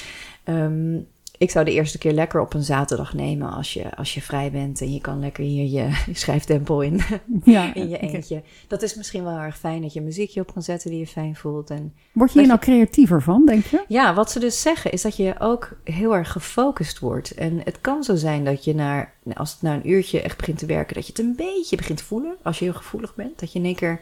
Ehm, 0.45 0.97
ik 1.39 1.51
zou 1.51 1.65
de 1.65 1.73
eerste 1.73 1.99
keer 1.99 2.13
lekker 2.13 2.41
op 2.41 2.55
een 2.55 2.63
zaterdag 2.63 3.15
nemen 3.15 3.51
als 3.51 3.73
je, 3.73 3.97
als 3.97 4.15
je 4.15 4.23
vrij 4.23 4.51
bent 4.51 4.81
en 4.81 4.93
je 4.93 5.01
kan 5.01 5.21
lekker 5.21 5.45
hier 5.45 5.65
je, 5.65 5.71
je 6.07 6.15
schrijftempel 6.15 6.81
in, 6.81 7.01
Ja. 7.45 7.75
in 7.75 7.89
je 7.89 7.99
eentje. 7.99 8.43
Dat 8.69 8.83
is 8.83 8.95
misschien 8.95 9.25
wel 9.25 9.37
erg 9.39 9.59
fijn 9.59 9.83
dat 9.83 9.93
je 9.93 10.01
muziekje 10.01 10.41
op 10.41 10.53
kan 10.53 10.63
zetten 10.63 10.91
die 10.91 10.99
je 10.99 11.07
fijn 11.07 11.37
voelt. 11.37 11.71
En 11.71 11.95
Word 12.13 12.33
je 12.33 12.39
hier 12.39 12.49
nou 12.49 12.61
creatiever 12.61 13.23
van, 13.23 13.47
denk 13.47 13.65
je? 13.65 13.85
ja, 13.89 14.15
wat 14.15 14.31
ze 14.31 14.39
dus 14.41 14.63
zeggen 14.63 14.93
is 14.93 15.03
dat 15.03 15.17
je 15.17 15.35
ook 15.39 15.77
heel 15.85 16.15
erg 16.15 16.33
gefocust 16.33 16.99
wordt. 16.99 17.35
En 17.35 17.61
het 17.65 17.81
kan 17.81 18.05
zo 18.05 18.17
zijn 18.17 18.45
dat 18.45 18.65
je 18.65 18.75
naar, 18.75 19.15
als 19.35 19.53
het 19.53 19.63
na 19.63 19.75
een 19.75 19.91
uurtje 19.91 20.21
echt 20.21 20.37
begint 20.37 20.59
te 20.59 20.67
werken, 20.67 20.95
dat 20.95 21.07
je 21.07 21.13
het 21.13 21.21
een 21.21 21.37
beetje 21.37 21.77
begint 21.77 21.99
te 21.99 22.05
voelen. 22.05 22.37
Als 22.43 22.59
je 22.59 22.65
heel 22.65 22.75
gevoelig 22.75 23.15
bent, 23.15 23.39
dat 23.39 23.53
je 23.53 23.59
in 23.59 23.65
één 23.65 23.75
keer. 23.75 24.01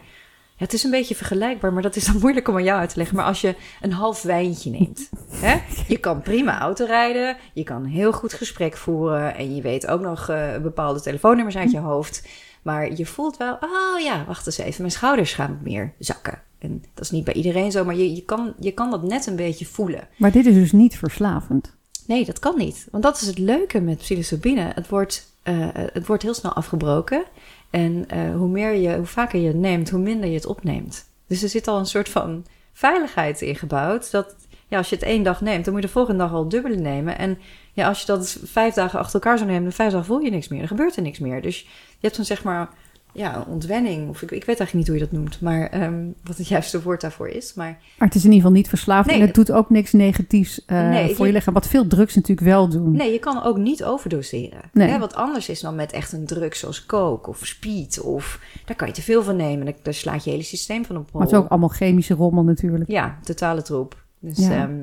Ja, 0.59 0.65
het 0.65 0.73
is 0.73 0.85
een 0.85 0.91
beetje 0.91 1.15
vergelijkbaar, 1.15 1.73
maar 1.73 1.83
dat 1.83 1.97
is 1.97 2.05
dan 2.05 2.19
moeilijk 2.21 2.49
om 2.49 2.57
aan 2.57 2.65
jou 2.65 2.79
uit 2.81 2.91
te 2.91 2.97
leggen. 2.97 3.17
Maar 3.17 3.25
als 3.25 3.41
je 3.41 3.55
een 3.81 3.93
half 3.93 4.23
wijntje 4.23 4.71
neemt, 4.71 5.09
hè, 5.45 5.61
je 5.89 5.99
kan 5.99 6.23
prima 6.23 6.61
autorijden, 6.61 7.37
je 7.53 7.63
kan 7.63 7.85
heel 7.85 8.13
goed 8.13 8.33
gesprek 8.33 8.77
voeren 8.77 9.35
en 9.35 9.55
je 9.55 9.63
weet 9.63 9.87
ook 9.87 10.01
nog 10.01 10.29
eh, 10.29 10.57
bepaalde 10.57 11.01
telefoonnummers 11.01 11.57
uit 11.57 11.71
je 11.71 11.79
hoofd. 11.79 12.29
Maar 12.63 12.97
je 12.97 13.07
voelt 13.07 13.37
wel, 13.37 13.59
oh 13.61 14.01
ja, 14.01 14.25
wacht 14.27 14.47
eens 14.47 14.59
even, 14.59 14.81
mijn 14.81 14.93
schouders 14.93 15.35
gaan 15.35 15.61
meer 15.63 15.93
zakken. 15.99 16.43
En 16.59 16.85
dat 16.95 17.05
is 17.05 17.11
niet 17.11 17.25
bij 17.25 17.35
iedereen 17.35 17.71
zo, 17.71 17.85
maar 17.85 17.97
je, 17.97 18.15
je, 18.15 18.23
kan, 18.23 18.55
je 18.61 18.73
kan 18.73 18.91
dat 18.91 19.03
net 19.03 19.27
een 19.27 19.37
beetje 19.37 19.67
voelen. 19.67 20.09
Maar 20.17 20.33
dit 20.33 20.47
is 20.47 20.55
dus 20.55 20.73
niet 20.73 20.99
verslavend. 20.99 21.75
Nee, 22.07 22.25
dat 22.25 22.39
kan 22.39 22.59
niet. 22.59 22.87
Want 22.91 23.03
dat 23.03 23.21
is 23.21 23.27
het 23.27 23.39
leuke 23.39 23.81
met 23.81 23.99
psilocybine. 23.99 24.73
Het 24.75 24.89
wordt, 24.89 25.37
eh, 25.43 25.69
het 25.73 26.07
wordt 26.07 26.23
heel 26.23 26.35
snel 26.35 26.53
afgebroken. 26.53 27.25
En 27.71 28.09
eh, 28.09 28.35
hoe, 28.35 28.49
meer 28.49 28.75
je, 28.75 28.97
hoe 28.97 29.07
vaker 29.07 29.41
je 29.41 29.47
het 29.47 29.57
neemt, 29.57 29.91
hoe 29.91 30.01
minder 30.01 30.29
je 30.29 30.35
het 30.35 30.47
opneemt. 30.47 31.11
Dus 31.27 31.43
er 31.43 31.49
zit 31.49 31.69
al 31.69 31.79
een 31.79 31.87
soort 31.87 32.09
van 32.09 32.47
veiligheid 32.73 33.41
ingebouwd. 33.41 34.11
Dat 34.11 34.37
ja, 34.69 34.79
als 34.79 34.89
je 34.89 34.95
het 34.95 35.05
één 35.05 35.23
dag 35.23 35.41
neemt, 35.41 35.65
dan 35.65 35.73
moet 35.73 35.83
je 35.83 35.89
de 35.89 35.95
volgende 35.95 36.19
dag 36.19 36.33
al 36.33 36.49
dubbele 36.49 36.77
nemen. 36.77 37.19
En 37.19 37.39
ja, 37.73 37.89
als 37.89 38.01
je 38.01 38.07
dat 38.07 38.39
vijf 38.45 38.75
dagen 38.75 38.99
achter 38.99 39.15
elkaar 39.15 39.37
zou 39.37 39.49
nemen, 39.49 39.65
dan 39.65 39.73
vijf 39.73 39.91
dagen 39.91 40.07
voel 40.07 40.21
je 40.21 40.31
niks 40.31 40.49
meer. 40.49 40.59
Dan 40.59 40.69
gebeurt 40.69 40.97
er 40.97 41.03
niks 41.03 41.19
meer. 41.19 41.43
Dus 41.43 41.61
je 41.61 41.67
hebt 42.01 42.17
dan 42.17 42.25
zeg 42.25 42.43
maar 42.43 42.69
ja, 43.17 43.37
een 43.37 43.47
ontwenning. 43.47 44.09
Of 44.09 44.23
ik, 44.23 44.31
ik 44.31 44.45
weet 44.45 44.59
eigenlijk 44.59 44.73
niet 44.75 44.87
hoe 44.87 44.97
je 44.97 45.03
dat 45.03 45.13
noemt. 45.13 45.41
Maar 45.41 45.67
ehm, 45.69 46.05
wat 46.25 46.37
het 46.37 46.49
juiste 46.49 46.83
woord 46.83 47.01
daarvoor 47.01 47.29
is. 47.29 47.55
Maar 47.55 47.79
Maar 47.99 48.09
het 48.09 48.15
is 48.17 48.25
in 48.25 48.31
ieder 48.31 48.41
geval 48.47 48.57
niet 48.57 48.69
verslavend 48.69 49.07
Nee, 49.07 49.21
en 49.21 49.27
het 49.27 49.35
doet 49.35 49.53
ook 49.53 49.71
niks 49.71 49.93
negatiefs 49.93 50.65
eh, 50.65 50.89
Nee, 50.89 51.15
voor 51.15 51.27
je- 51.27 51.33
lichaam. 51.33 51.55
Wat 51.55 51.67
veel 51.69 51.87
drugs 51.87 52.15
natuurlijk 52.15 52.47
wel 52.47 52.69
doen. 52.69 52.93
Nee, 52.93 53.13
je 53.13 53.19
kan 53.19 53.43
ook 53.43 53.57
niet 53.57 53.85
overdoseren. 53.85 54.61
Nee. 54.73 54.99
Wat 54.99 55.15
anders 55.15 55.49
is 55.49 55.61
dan 55.61 55.75
met 55.75 55.93
echt 55.93 56.13
een 56.13 56.27
drug 56.27 56.57
zoals 56.57 56.87
coke 56.87 57.31
of 57.31 57.47
speed. 57.47 58.01
Of 58.01 58.41
daar 58.65 58.77
kan 58.77 58.89
je 58.89 58.95
te 58.95 59.03
veel 59.03 59.23
van 59.23 59.37
nemen. 59.37 59.65
Daar, 59.67 59.75
daar 59.83 59.95
slaat 59.95 60.25
je 60.25 60.31
hele 60.31 60.43
systeem 60.43 60.85
van 60.85 60.97
op 60.97 61.03
hol. 61.11 61.21
Maar 61.21 61.29
het 61.29 61.37
is 61.39 61.43
ook 61.43 61.49
allemaal 61.51 61.69
chemische 61.69 62.15
rommel 62.15 62.43
natuurlijk. 62.45 62.91
Ja, 62.91 63.19
totale 63.23 63.63
troep. 63.63 64.05
Dus, 64.21 64.39
Ja. 64.39 64.51
ehm, 64.51 64.75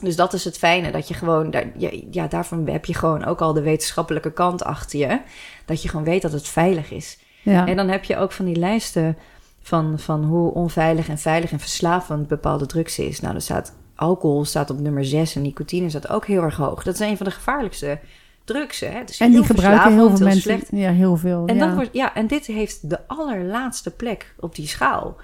dus 0.00 0.16
dat 0.16 0.32
is 0.32 0.44
het 0.44 0.58
fijne. 0.58 0.90
Dat 0.90 1.08
je 1.08 1.14
gewoon, 1.14 1.50
daar, 1.50 1.70
ja, 1.76 1.90
ja, 2.10 2.26
daarvan 2.28 2.68
heb 2.68 2.84
je 2.84 2.94
gewoon 2.94 3.24
ook 3.24 3.40
al 3.40 3.52
de 3.52 3.62
wetenschappelijke 3.62 4.32
kant 4.32 4.64
achter 4.64 4.98
je. 4.98 5.20
Dat 5.64 5.82
je 5.82 5.88
gewoon 5.88 6.04
weet 6.04 6.22
dat 6.22 6.32
het 6.32 6.48
veilig 6.48 6.90
is. 6.90 7.18
Ja. 7.50 7.66
En 7.66 7.76
dan 7.76 7.88
heb 7.88 8.04
je 8.04 8.16
ook 8.16 8.32
van 8.32 8.44
die 8.44 8.56
lijsten 8.56 9.16
van, 9.60 9.98
van 9.98 10.24
hoe 10.24 10.52
onveilig 10.54 11.08
en 11.08 11.18
veilig 11.18 11.52
en 11.52 11.60
verslavend 11.60 12.28
bepaalde 12.28 12.66
drugs 12.66 12.98
is. 12.98 13.20
Nou, 13.20 13.34
er 13.34 13.40
staat 13.40 13.74
alcohol 13.94 14.44
staat 14.44 14.70
op 14.70 14.78
nummer 14.78 15.04
6 15.04 15.36
en 15.36 15.42
nicotine 15.42 15.88
staat 15.88 16.08
ook 16.08 16.26
heel 16.26 16.42
erg 16.42 16.56
hoog. 16.56 16.82
Dat 16.82 16.94
is 16.94 17.00
een 17.00 17.16
van 17.16 17.26
de 17.26 17.32
gevaarlijkste 17.32 17.98
drugs. 18.44 18.80
Hè? 18.80 19.00
Is 19.06 19.20
en 19.20 19.30
die 19.30 19.44
gebruiken 19.44 19.92
heel 19.92 20.16
veel 20.16 20.24
mensen. 20.24 20.42
slecht. 20.42 20.68
Ja, 20.70 20.90
heel 20.90 21.16
veel. 21.16 21.46
En, 21.46 21.56
ja. 21.56 21.74
wordt, 21.74 21.90
ja, 21.92 22.14
en 22.14 22.26
dit 22.26 22.46
heeft 22.46 22.90
de 22.90 22.98
allerlaatste 23.06 23.90
plek 23.90 24.34
op 24.40 24.54
die 24.54 24.66
schaal. 24.66 25.16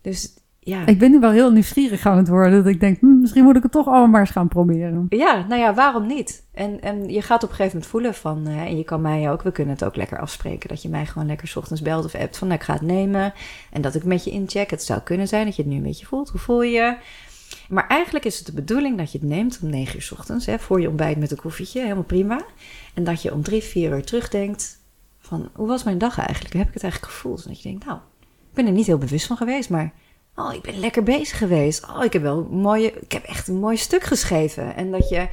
Dus 0.00 0.34
ja, 0.64 0.86
Ik 0.86 0.98
ben 0.98 1.10
nu 1.10 1.20
wel 1.20 1.30
heel 1.30 1.50
nieuwsgierig 1.50 2.06
aan 2.06 2.16
het 2.16 2.28
worden. 2.28 2.64
Dat 2.64 2.72
ik 2.72 2.80
denk, 2.80 3.00
hm, 3.00 3.20
misschien 3.20 3.44
moet 3.44 3.56
ik 3.56 3.62
het 3.62 3.72
toch 3.72 3.86
allemaal 3.86 4.06
maar 4.06 4.20
eens 4.20 4.30
gaan 4.30 4.48
proberen. 4.48 5.06
ja, 5.08 5.46
nou 5.48 5.60
ja, 5.60 5.74
waarom 5.74 6.06
niet? 6.06 6.44
En, 6.54 6.80
en 6.80 7.08
je 7.08 7.22
gaat 7.22 7.42
op 7.42 7.48
een 7.48 7.54
gegeven 7.54 7.72
moment 7.72 7.90
voelen 7.90 8.14
van, 8.14 8.46
eh, 8.46 8.60
en 8.60 8.76
je 8.76 8.84
kan 8.84 9.00
mij 9.00 9.30
ook, 9.30 9.42
we 9.42 9.52
kunnen 9.52 9.74
het 9.74 9.84
ook 9.84 9.96
lekker 9.96 10.18
afspreken, 10.18 10.68
dat 10.68 10.82
je 10.82 10.88
mij 10.88 11.06
gewoon 11.06 11.28
lekker 11.28 11.48
's 11.48 11.56
ochtends 11.56 11.82
belt 11.82 12.04
of 12.04 12.14
appt 12.14 12.38
van, 12.38 12.48
nou, 12.48 12.60
ik 12.60 12.66
ga 12.66 12.72
het 12.72 12.82
nemen. 12.82 13.32
En 13.70 13.82
dat 13.82 13.94
ik 13.94 14.04
met 14.04 14.24
je 14.24 14.30
incheck. 14.30 14.70
Het 14.70 14.82
zou 14.82 15.00
kunnen 15.00 15.28
zijn 15.28 15.44
dat 15.44 15.56
je 15.56 15.62
het 15.62 15.70
nu 15.70 15.76
een 15.76 15.82
beetje 15.82 16.06
voelt. 16.06 16.28
Hoe 16.28 16.40
voel 16.40 16.62
je? 16.62 16.96
Maar 17.68 17.86
eigenlijk 17.86 18.24
is 18.24 18.36
het 18.36 18.46
de 18.46 18.52
bedoeling 18.52 18.98
dat 18.98 19.12
je 19.12 19.18
het 19.18 19.28
neemt 19.28 19.58
om 19.62 19.70
9 19.70 19.96
uur 19.96 20.02
's 20.02 20.12
ochtends, 20.12 20.46
hè, 20.46 20.58
voor 20.58 20.80
je 20.80 20.88
ontbijt 20.88 21.18
met 21.18 21.30
een 21.30 21.36
koffietje, 21.36 21.80
helemaal 21.82 22.02
prima. 22.02 22.44
En 22.94 23.04
dat 23.04 23.22
je 23.22 23.32
om 23.32 23.42
drie, 23.42 23.62
vier 23.62 23.92
uur 23.92 24.04
terugdenkt 24.04 24.80
van, 25.18 25.50
hoe 25.52 25.66
was 25.66 25.82
mijn 25.82 25.98
dag 25.98 26.18
eigenlijk? 26.18 26.50
Hoe 26.50 26.60
heb 26.60 26.68
ik 26.68 26.74
het 26.74 26.82
eigenlijk 26.82 27.12
gevoeld? 27.12 27.42
En 27.42 27.48
dat 27.48 27.62
je 27.62 27.68
denkt, 27.68 27.86
nou, 27.86 27.98
ik 28.20 28.54
ben 28.54 28.66
er 28.66 28.72
niet 28.72 28.86
heel 28.86 28.98
bewust 28.98 29.26
van 29.26 29.36
geweest, 29.36 29.70
maar 29.70 29.92
oh, 30.36 30.54
ik 30.54 30.62
ben 30.62 30.78
lekker 30.78 31.02
bezig 31.02 31.38
geweest. 31.38 31.88
Oh, 31.88 32.04
ik 32.04 32.12
heb 32.12 32.22
wel 32.22 32.38
een 32.50 32.58
mooie, 32.58 32.92
ik 32.92 33.12
heb 33.12 33.24
echt 33.24 33.48
een 33.48 33.58
mooi 33.58 33.76
stuk 33.76 34.02
geschreven. 34.02 34.76
En 34.76 34.90
dat 34.90 35.08
je 35.08 35.28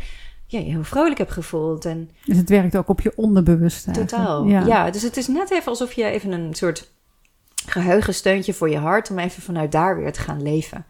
ja, 0.45 0.59
je 0.59 0.71
heel 0.71 0.83
vrolijk 0.83 1.17
hebt 1.17 1.31
gevoeld. 1.31 1.85
En 1.85 2.09
Dus 2.25 2.37
het 2.37 2.49
werkt 2.49 2.77
ook 2.77 2.87
op 2.89 3.01
je 3.01 3.13
onderbewustzijn. 3.15 3.95
totaal. 3.95 4.45
Ja. 4.45 4.65
Ja. 4.65 4.89
dus 4.91 5.01
het 5.01 5.17
is 5.17 5.27
net 5.27 5.51
even 5.51 5.67
alsof 5.67 5.93
je 5.93 6.03
even 6.05 6.31
een 6.31 6.53
soort 6.53 6.91
geheugensteuntje 7.65 8.53
voor 8.53 8.69
je 8.69 8.77
hart 8.77 9.09
om 9.09 9.19
even 9.19 9.41
vanuit 9.43 9.71
daar 9.71 9.97
weer 9.97 10.13
te 10.13 10.19
gaan 10.19 10.41
leven. 10.41 10.85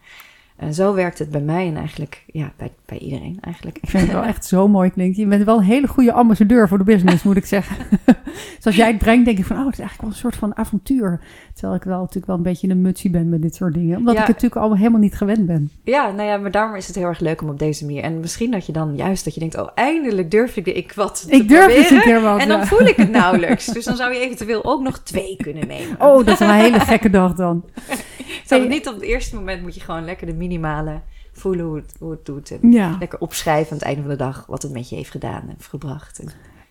En 0.60 0.74
zo 0.74 0.94
werkt 0.94 1.18
het 1.18 1.30
bij 1.30 1.40
mij 1.40 1.66
en 1.66 1.76
eigenlijk 1.76 2.24
ja, 2.26 2.52
bij, 2.56 2.70
bij 2.86 2.98
iedereen 2.98 3.38
eigenlijk. 3.40 3.78
Ik 3.80 3.88
vind 3.90 4.02
het 4.02 4.12
wel 4.12 4.22
echt 4.24 4.44
zo 4.46 4.68
mooi 4.68 4.90
klinkt. 4.90 5.16
Je 5.16 5.26
bent 5.26 5.44
wel 5.44 5.56
een 5.56 5.62
hele 5.64 5.88
goede 5.88 6.12
ambassadeur 6.12 6.68
voor 6.68 6.78
de 6.78 6.84
business, 6.84 7.22
moet 7.22 7.36
ik 7.36 7.44
zeggen. 7.46 7.76
Zoals 8.60 8.76
jij 8.76 8.86
het 8.86 8.98
brengt, 8.98 9.24
denk 9.24 9.38
ik 9.38 9.44
van, 9.44 9.56
oh, 9.58 9.64
het 9.64 9.72
is 9.72 9.78
eigenlijk 9.78 10.00
wel 10.08 10.10
een 10.10 10.22
soort 10.30 10.36
van 10.36 10.56
avontuur. 10.56 11.20
Terwijl 11.54 11.74
ik 11.74 11.82
wel 11.84 11.98
natuurlijk 11.98 12.26
wel 12.26 12.36
een 12.36 12.42
beetje 12.42 12.68
een 12.68 12.80
mutsie 12.82 13.10
ben 13.10 13.28
met 13.28 13.42
dit 13.42 13.54
soort 13.54 13.74
dingen. 13.74 13.96
Omdat 13.96 14.14
Ja. 14.14 14.20
ik 14.20 14.26
het 14.26 14.34
natuurlijk 14.34 14.60
allemaal 14.60 14.78
helemaal 14.78 15.00
niet 15.00 15.14
gewend 15.14 15.46
ben. 15.46 15.70
Ja, 15.84 16.10
nou 16.10 16.28
ja, 16.28 16.36
maar 16.36 16.50
daarom 16.50 16.76
is 16.76 16.86
het 16.86 16.96
heel 16.96 17.06
erg 17.06 17.20
leuk 17.20 17.42
om 17.42 17.48
op 17.48 17.58
deze 17.58 17.84
manier. 17.84 18.02
En 18.02 18.20
misschien 18.20 18.50
dat 18.50 18.66
je 18.66 18.72
dan 18.72 18.96
juist 18.96 19.24
dat 19.24 19.34
je 19.34 19.40
denkt, 19.40 19.58
oh, 19.58 19.68
eindelijk 19.74 20.30
durf 20.30 20.56
ik, 20.56 20.66
ik 20.66 20.92
wat 20.92 21.22
te 21.28 21.36
ik 21.36 21.48
durf 21.48 21.66
proberen. 21.66 21.96
een 21.96 22.02
keer 22.02 22.20
wat. 22.20 22.40
En 22.40 22.48
dan 22.48 22.58
ja. 22.58 22.66
voel 22.66 22.80
ik 22.86 22.96
het 22.96 23.10
nauwelijks. 23.20 23.66
Dus 23.66 23.84
dan 23.84 23.96
zou 23.96 24.12
je 24.14 24.20
eventueel 24.20 24.64
ook 24.64 24.82
nog 24.82 24.98
twee 24.98 25.36
kunnen 25.36 25.66
nemen. 25.66 25.96
Oh, 26.00 26.16
dat 26.16 26.28
is 26.28 26.40
een 26.40 26.50
hele 26.54 26.80
gekke 26.80 27.10
dag 27.10 27.34
dan. 27.34 27.64
Zou 28.46 28.60
Hey. 28.60 28.70
niet 28.70 28.88
op 28.88 28.94
het 28.94 29.02
eerste 29.02 29.34
moment 29.36 29.62
moet 29.62 29.74
je 29.74 29.80
gewoon 29.80 30.04
lekker 30.04 30.26
de 30.26 30.32
minimale 30.50 31.00
voelen 31.32 31.64
hoe 31.66 31.76
het, 31.76 31.94
hoe 31.98 32.10
het 32.10 32.24
doet. 32.26 32.50
En 32.50 32.72
Ja. 32.72 32.96
lekker 32.98 33.18
opschrijven 33.20 33.70
aan 33.72 33.76
het 33.78 33.86
einde 33.86 34.00
van 34.00 34.10
de 34.10 34.16
dag 34.16 34.44
wat 34.46 34.62
het 34.62 34.72
met 34.72 34.88
je 34.88 34.96
heeft 34.96 35.10
gedaan 35.10 35.42
en 35.48 35.56
gebracht. 35.58 36.18
En- 36.18 36.28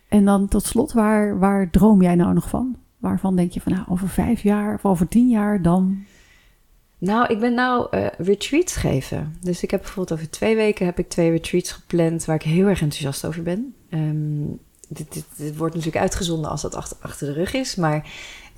En 0.10 0.26
dan 0.26 0.48
tot 0.48 0.64
slot, 0.66 0.94
waar, 0.94 1.40
waar 1.40 1.70
droom 1.70 2.02
jij 2.02 2.16
nou 2.16 2.34
nog 2.34 2.50
van? 2.50 2.76
Waarvan 2.98 3.36
denk 3.36 3.52
je 3.52 3.62
van, 3.62 3.72
nou, 3.72 3.86
over 3.90 4.10
vijf 4.10 4.42
jaar 4.42 4.74
of 4.74 4.86
over 4.86 5.08
tien 5.08 5.30
jaar 5.30 5.62
dan... 5.62 6.04
Nou, 6.98 7.34
ik 7.34 7.40
ben 7.40 7.54
nou 7.54 7.88
eh, 7.92 8.06
retreats 8.18 8.76
geven. 8.76 9.36
Dus 9.42 9.64
ik 9.64 9.72
heb 9.72 9.82
bijvoorbeeld 9.82 10.20
over 10.20 10.30
twee 10.32 10.56
weken 10.56 10.86
heb 10.86 11.00
ik 11.00 11.10
twee 11.10 11.30
retreats 11.32 11.72
gepland 11.72 12.26
waar 12.26 12.36
ik 12.36 12.42
heel 12.42 12.68
erg 12.68 12.82
enthousiast 12.82 13.26
over 13.26 13.44
ben. 13.44 13.76
Ehm, 13.90 14.44
dit, 14.88 15.14
dit, 15.14 15.26
dit 15.38 15.58
wordt 15.58 15.76
natuurlijk 15.76 16.02
uitgezonden 16.04 16.50
als 16.52 16.62
dat 16.62 16.76
achter, 16.76 16.98
achter 17.02 17.28
de 17.28 17.34
rug 17.34 17.54
is, 17.54 17.76
maar 17.76 18.10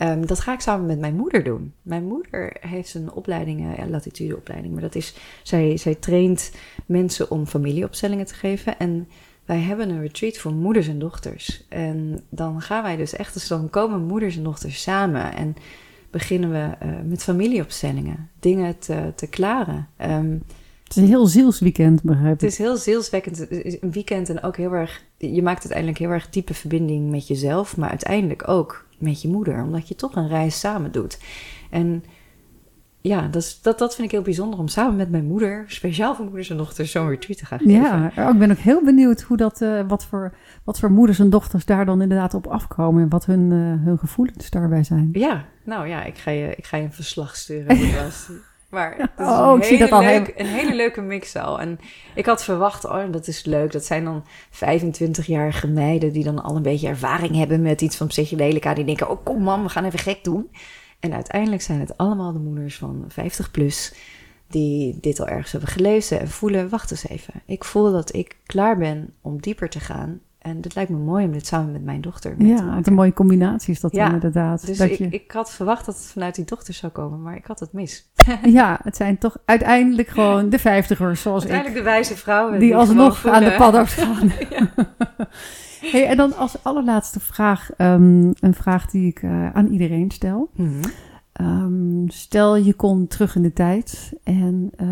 ehm, 0.01 0.25
dat 0.25 0.39
ga 0.39 0.53
ik 0.53 0.59
samen 0.59 0.85
met 0.85 0.99
mijn 0.99 1.15
moeder 1.15 1.43
doen. 1.43 1.73
Mijn 1.81 2.03
moeder 2.03 2.57
heeft 2.59 2.93
een 2.93 3.11
opleiding, 3.11 3.59
eh, 3.59 3.77
ja, 3.77 3.89
latitudeopleiding, 3.89 4.73
maar 4.73 4.81
dat 4.81 4.95
is, 4.95 5.15
zij, 5.43 5.77
zij 5.77 5.95
traint 5.95 6.51
mensen 6.85 7.31
om 7.31 7.45
familieopstellingen 7.45 8.25
te 8.25 8.33
geven 8.33 8.79
en 8.79 9.07
wij 9.45 9.59
hebben 9.59 9.89
een 9.89 10.01
retreat 10.01 10.37
voor 10.37 10.53
moeders 10.53 10.87
en 10.87 10.99
dochters. 10.99 11.65
En 11.69 12.23
dan 12.29 12.61
gaan 12.61 12.83
wij 12.83 12.95
dus 12.95 13.15
echt, 13.15 13.33
dus 13.33 13.47
dan 13.47 13.69
komen 13.69 14.01
moeders 14.05 14.37
en 14.37 14.43
dochters 14.43 14.81
samen 14.81 15.35
en 15.35 15.55
beginnen 16.11 16.51
we 16.51 16.69
eh, 16.79 16.89
met 17.05 17.23
familieopstellingen, 17.23 18.29
dingen 18.39 18.79
te, 18.79 19.11
te 19.15 19.27
klaren. 19.27 19.87
Ehm, 19.97 20.31
Het 20.83 20.95
is 20.95 20.95
een 20.95 21.07
heel 21.09 21.27
zielsweekend, 21.27 22.03
begrijp 22.03 22.31
het 22.31 22.41
ik. 22.43 22.49
is 22.49 22.57
heel 22.57 22.77
zielswekkend, 22.77 23.37
het 23.37 23.51
is 23.51 23.81
een 23.81 23.91
weekend 23.91 24.29
en 24.29 24.43
ook 24.43 24.57
heel 24.57 24.73
erg, 24.73 25.03
je 25.17 25.41
maakt 25.43 25.59
uiteindelijk 25.59 25.97
heel 25.97 26.09
erg 26.09 26.29
diepe 26.29 26.53
verbinding 26.53 27.09
met 27.11 27.27
jezelf, 27.27 27.77
maar 27.77 27.89
uiteindelijk 27.89 28.47
ook 28.47 28.85
met 29.01 29.21
je 29.21 29.27
moeder, 29.27 29.63
omdat 29.63 29.87
je 29.87 29.95
toch 29.95 30.15
een 30.15 30.27
reis 30.27 30.59
samen 30.59 30.91
doet. 30.91 31.19
En 31.69 32.03
ja, 33.01 33.27
dat, 33.27 33.41
is, 33.41 33.61
dat, 33.61 33.79
dat 33.79 33.95
vind 33.95 34.07
ik 34.07 34.13
heel 34.13 34.21
bijzonder 34.21 34.59
om 34.59 34.67
samen 34.67 34.95
met 34.95 35.11
mijn 35.11 35.25
moeder, 35.25 35.63
speciaal 35.67 36.15
voor 36.15 36.25
moeders 36.25 36.49
en 36.49 36.57
dochters, 36.57 36.91
zo'n 36.91 37.09
retreat 37.09 37.37
te 37.37 37.45
gaan 37.45 37.59
geven. 37.59 37.73
Ja, 37.73 38.29
ik 38.29 38.39
ben 38.39 38.51
ook 38.51 38.57
heel 38.57 38.83
benieuwd 38.83 39.21
hoe 39.21 39.37
dat, 39.37 39.61
eh, 39.61 39.81
wat, 39.87 40.05
voor, 40.05 40.33
wat 40.63 40.79
voor 40.79 40.91
moeders 40.91 41.19
en 41.19 41.29
dochters 41.29 41.65
daar 41.65 41.85
dan 41.85 42.01
inderdaad 42.01 42.33
op 42.33 42.47
afkomen 42.47 43.03
en 43.03 43.09
wat 43.09 43.25
hun, 43.25 43.51
eh, 43.51 43.85
hun 43.85 43.97
gevoelens 43.97 44.49
daarbij 44.49 44.83
zijn. 44.83 45.09
Ja, 45.11 45.45
nou 45.63 45.87
ja, 45.87 46.03
ik 46.03 46.17
ga 46.17 46.31
je, 46.31 46.55
ik 46.55 46.65
ga 46.65 46.77
je 46.77 46.83
een 46.83 46.93
verslag 46.93 47.35
sturen. 47.35 47.77
Maar 48.71 48.95
het 48.97 49.09
is 49.17 49.25
Oh, 49.25 49.51
een, 49.51 49.57
ik 49.57 49.63
zie 49.63 49.77
hele 49.77 49.89
dat 49.89 49.99
al 49.99 50.05
leuk, 50.05 50.33
een 50.35 50.45
hele 50.45 50.75
leuke 50.75 51.01
mix 51.01 51.35
al. 51.35 51.59
En 51.59 51.79
ik 52.15 52.25
had 52.25 52.43
verwacht, 52.43 52.85
oh, 52.85 53.11
dat 53.11 53.27
is 53.27 53.45
leuk. 53.45 53.71
Dat 53.71 53.85
zijn 53.85 54.03
dan 54.03 54.23
25-jarige 54.51 55.67
meiden 55.67 56.13
die 56.13 56.23
dan 56.23 56.43
al 56.43 56.55
een 56.55 56.61
beetje 56.61 56.87
ervaring 56.87 57.35
hebben 57.35 57.61
met 57.61 57.81
iets 57.81 57.95
van 57.97 58.07
psychedelica. 58.07 58.73
Die 58.73 58.85
denken, 58.85 59.09
oh 59.09 59.23
kom 59.23 59.43
man, 59.43 59.63
we 59.63 59.69
gaan 59.69 59.85
even 59.85 59.99
gek 59.99 60.23
doen. 60.23 60.51
En 60.99 61.13
uiteindelijk 61.13 61.61
zijn 61.61 61.79
het 61.79 61.97
allemaal 61.97 62.33
de 62.33 62.39
moeders 62.39 62.77
van 62.77 63.05
50 63.07 63.51
plus 63.51 63.93
die 64.47 64.97
dit 65.01 65.19
al 65.19 65.27
ergens 65.27 65.51
hebben 65.51 65.69
gelezen 65.69 66.19
en 66.19 66.29
voelen. 66.29 66.69
Wacht 66.69 66.91
eens 66.91 67.07
even, 67.07 67.33
ik 67.45 67.63
voel 67.63 67.91
dat 67.91 68.15
ik 68.15 68.37
klaar 68.45 68.77
ben 68.77 69.13
om 69.21 69.41
dieper 69.41 69.69
te 69.69 69.79
gaan. 69.79 70.21
En 70.41 70.57
het 70.61 70.75
lijkt 70.75 70.91
me 70.91 70.97
mooi 70.97 71.25
om 71.25 71.31
dit 71.31 71.47
samen 71.47 71.71
met 71.71 71.83
mijn 71.83 72.01
dochter 72.01 72.33
mee 72.37 72.47
te 72.47 72.53
Ja, 72.53 72.61
maken. 72.61 72.75
wat 72.75 72.87
een 72.87 72.93
mooie 72.93 73.13
combinatie 73.13 73.73
is 73.73 73.79
dat 73.79 73.91
Ja, 73.91 74.13
inderdaad. 74.13 74.65
Dus 74.65 74.77
dat 74.77 74.89
ik, 74.89 74.97
je, 74.97 75.07
ik 75.09 75.31
had 75.31 75.51
verwacht 75.51 75.85
dat 75.85 75.95
het 75.95 76.05
vanuit 76.05 76.35
die 76.35 76.45
dochter 76.45 76.73
zou 76.73 76.91
komen, 76.91 77.21
maar 77.21 77.35
ik 77.35 77.45
had 77.45 77.59
het 77.59 77.73
mis. 77.73 78.11
ja, 78.43 78.79
het 78.83 78.95
zijn 78.95 79.17
toch 79.17 79.37
uiteindelijk 79.45 80.07
gewoon 80.07 80.49
de 80.49 80.59
vijftigers 80.59 81.21
zoals 81.21 81.43
ik. 81.43 81.49
Uiteindelijk 81.51 81.85
de 81.85 81.91
wijze 81.91 82.17
vrouwen 82.17 82.59
die 82.59 82.75
alsnog 82.75 83.27
aan 83.27 83.43
de 83.43 83.55
paddo's 83.57 83.93
gaan. 84.03 84.31
hey, 85.91 86.07
en 86.07 86.17
dan 86.17 86.35
als 86.35 86.63
allerlaatste 86.63 87.19
vraag, 87.19 87.69
ehm, 87.77 88.31
een 88.39 88.53
vraag 88.53 88.89
die 88.89 89.07
ik 89.07 89.23
eh, 89.23 89.51
aan 89.53 89.67
iedereen 89.67 90.11
stel. 90.11 90.49
Mhm. 90.55 90.69
Ehm, 91.31 92.07
stel 92.07 92.55
je 92.55 92.73
kon 92.73 93.07
terug 93.07 93.35
in 93.35 93.41
de 93.41 93.53
tijd 93.53 94.13
en 94.23 94.71
eh, 94.75 94.87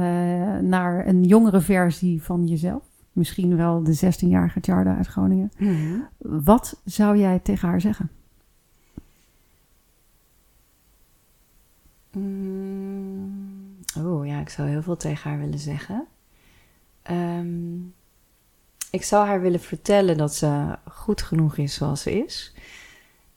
naar 0.62 1.08
een 1.08 1.24
jongere 1.24 1.62
versie 1.62 2.24
van 2.24 2.46
jezelf. 2.48 2.84
Misschien 3.20 3.56
wel 3.56 3.84
de 3.84 3.96
16-jarige 3.96 4.60
Tjarda 4.60 4.96
uit 4.96 5.08
Groningen. 5.08 5.52
Mhm. 5.58 6.00
Wat 6.18 6.82
zou 6.86 7.18
jij 7.18 7.40
tegen 7.40 7.68
haar 7.68 7.82
zeggen? 7.82 8.10
Mm, 12.12 13.78
Oh 13.98 14.28
ja, 14.28 14.40
ik 14.40 14.50
zou 14.50 14.70
heel 14.70 14.82
veel 14.82 14.98
tegen 14.98 15.30
haar 15.30 15.40
willen 15.40 15.60
zeggen. 15.60 16.08
Ehm, 17.02 17.78
ik 18.92 19.04
zou 19.04 19.28
haar 19.28 19.42
willen 19.42 19.60
vertellen 19.60 20.18
dat 20.18 20.36
ze 20.36 20.78
goed 20.92 21.22
genoeg 21.22 21.58
is 21.58 21.74
zoals 21.74 22.02
ze 22.02 22.26
is. 22.26 22.54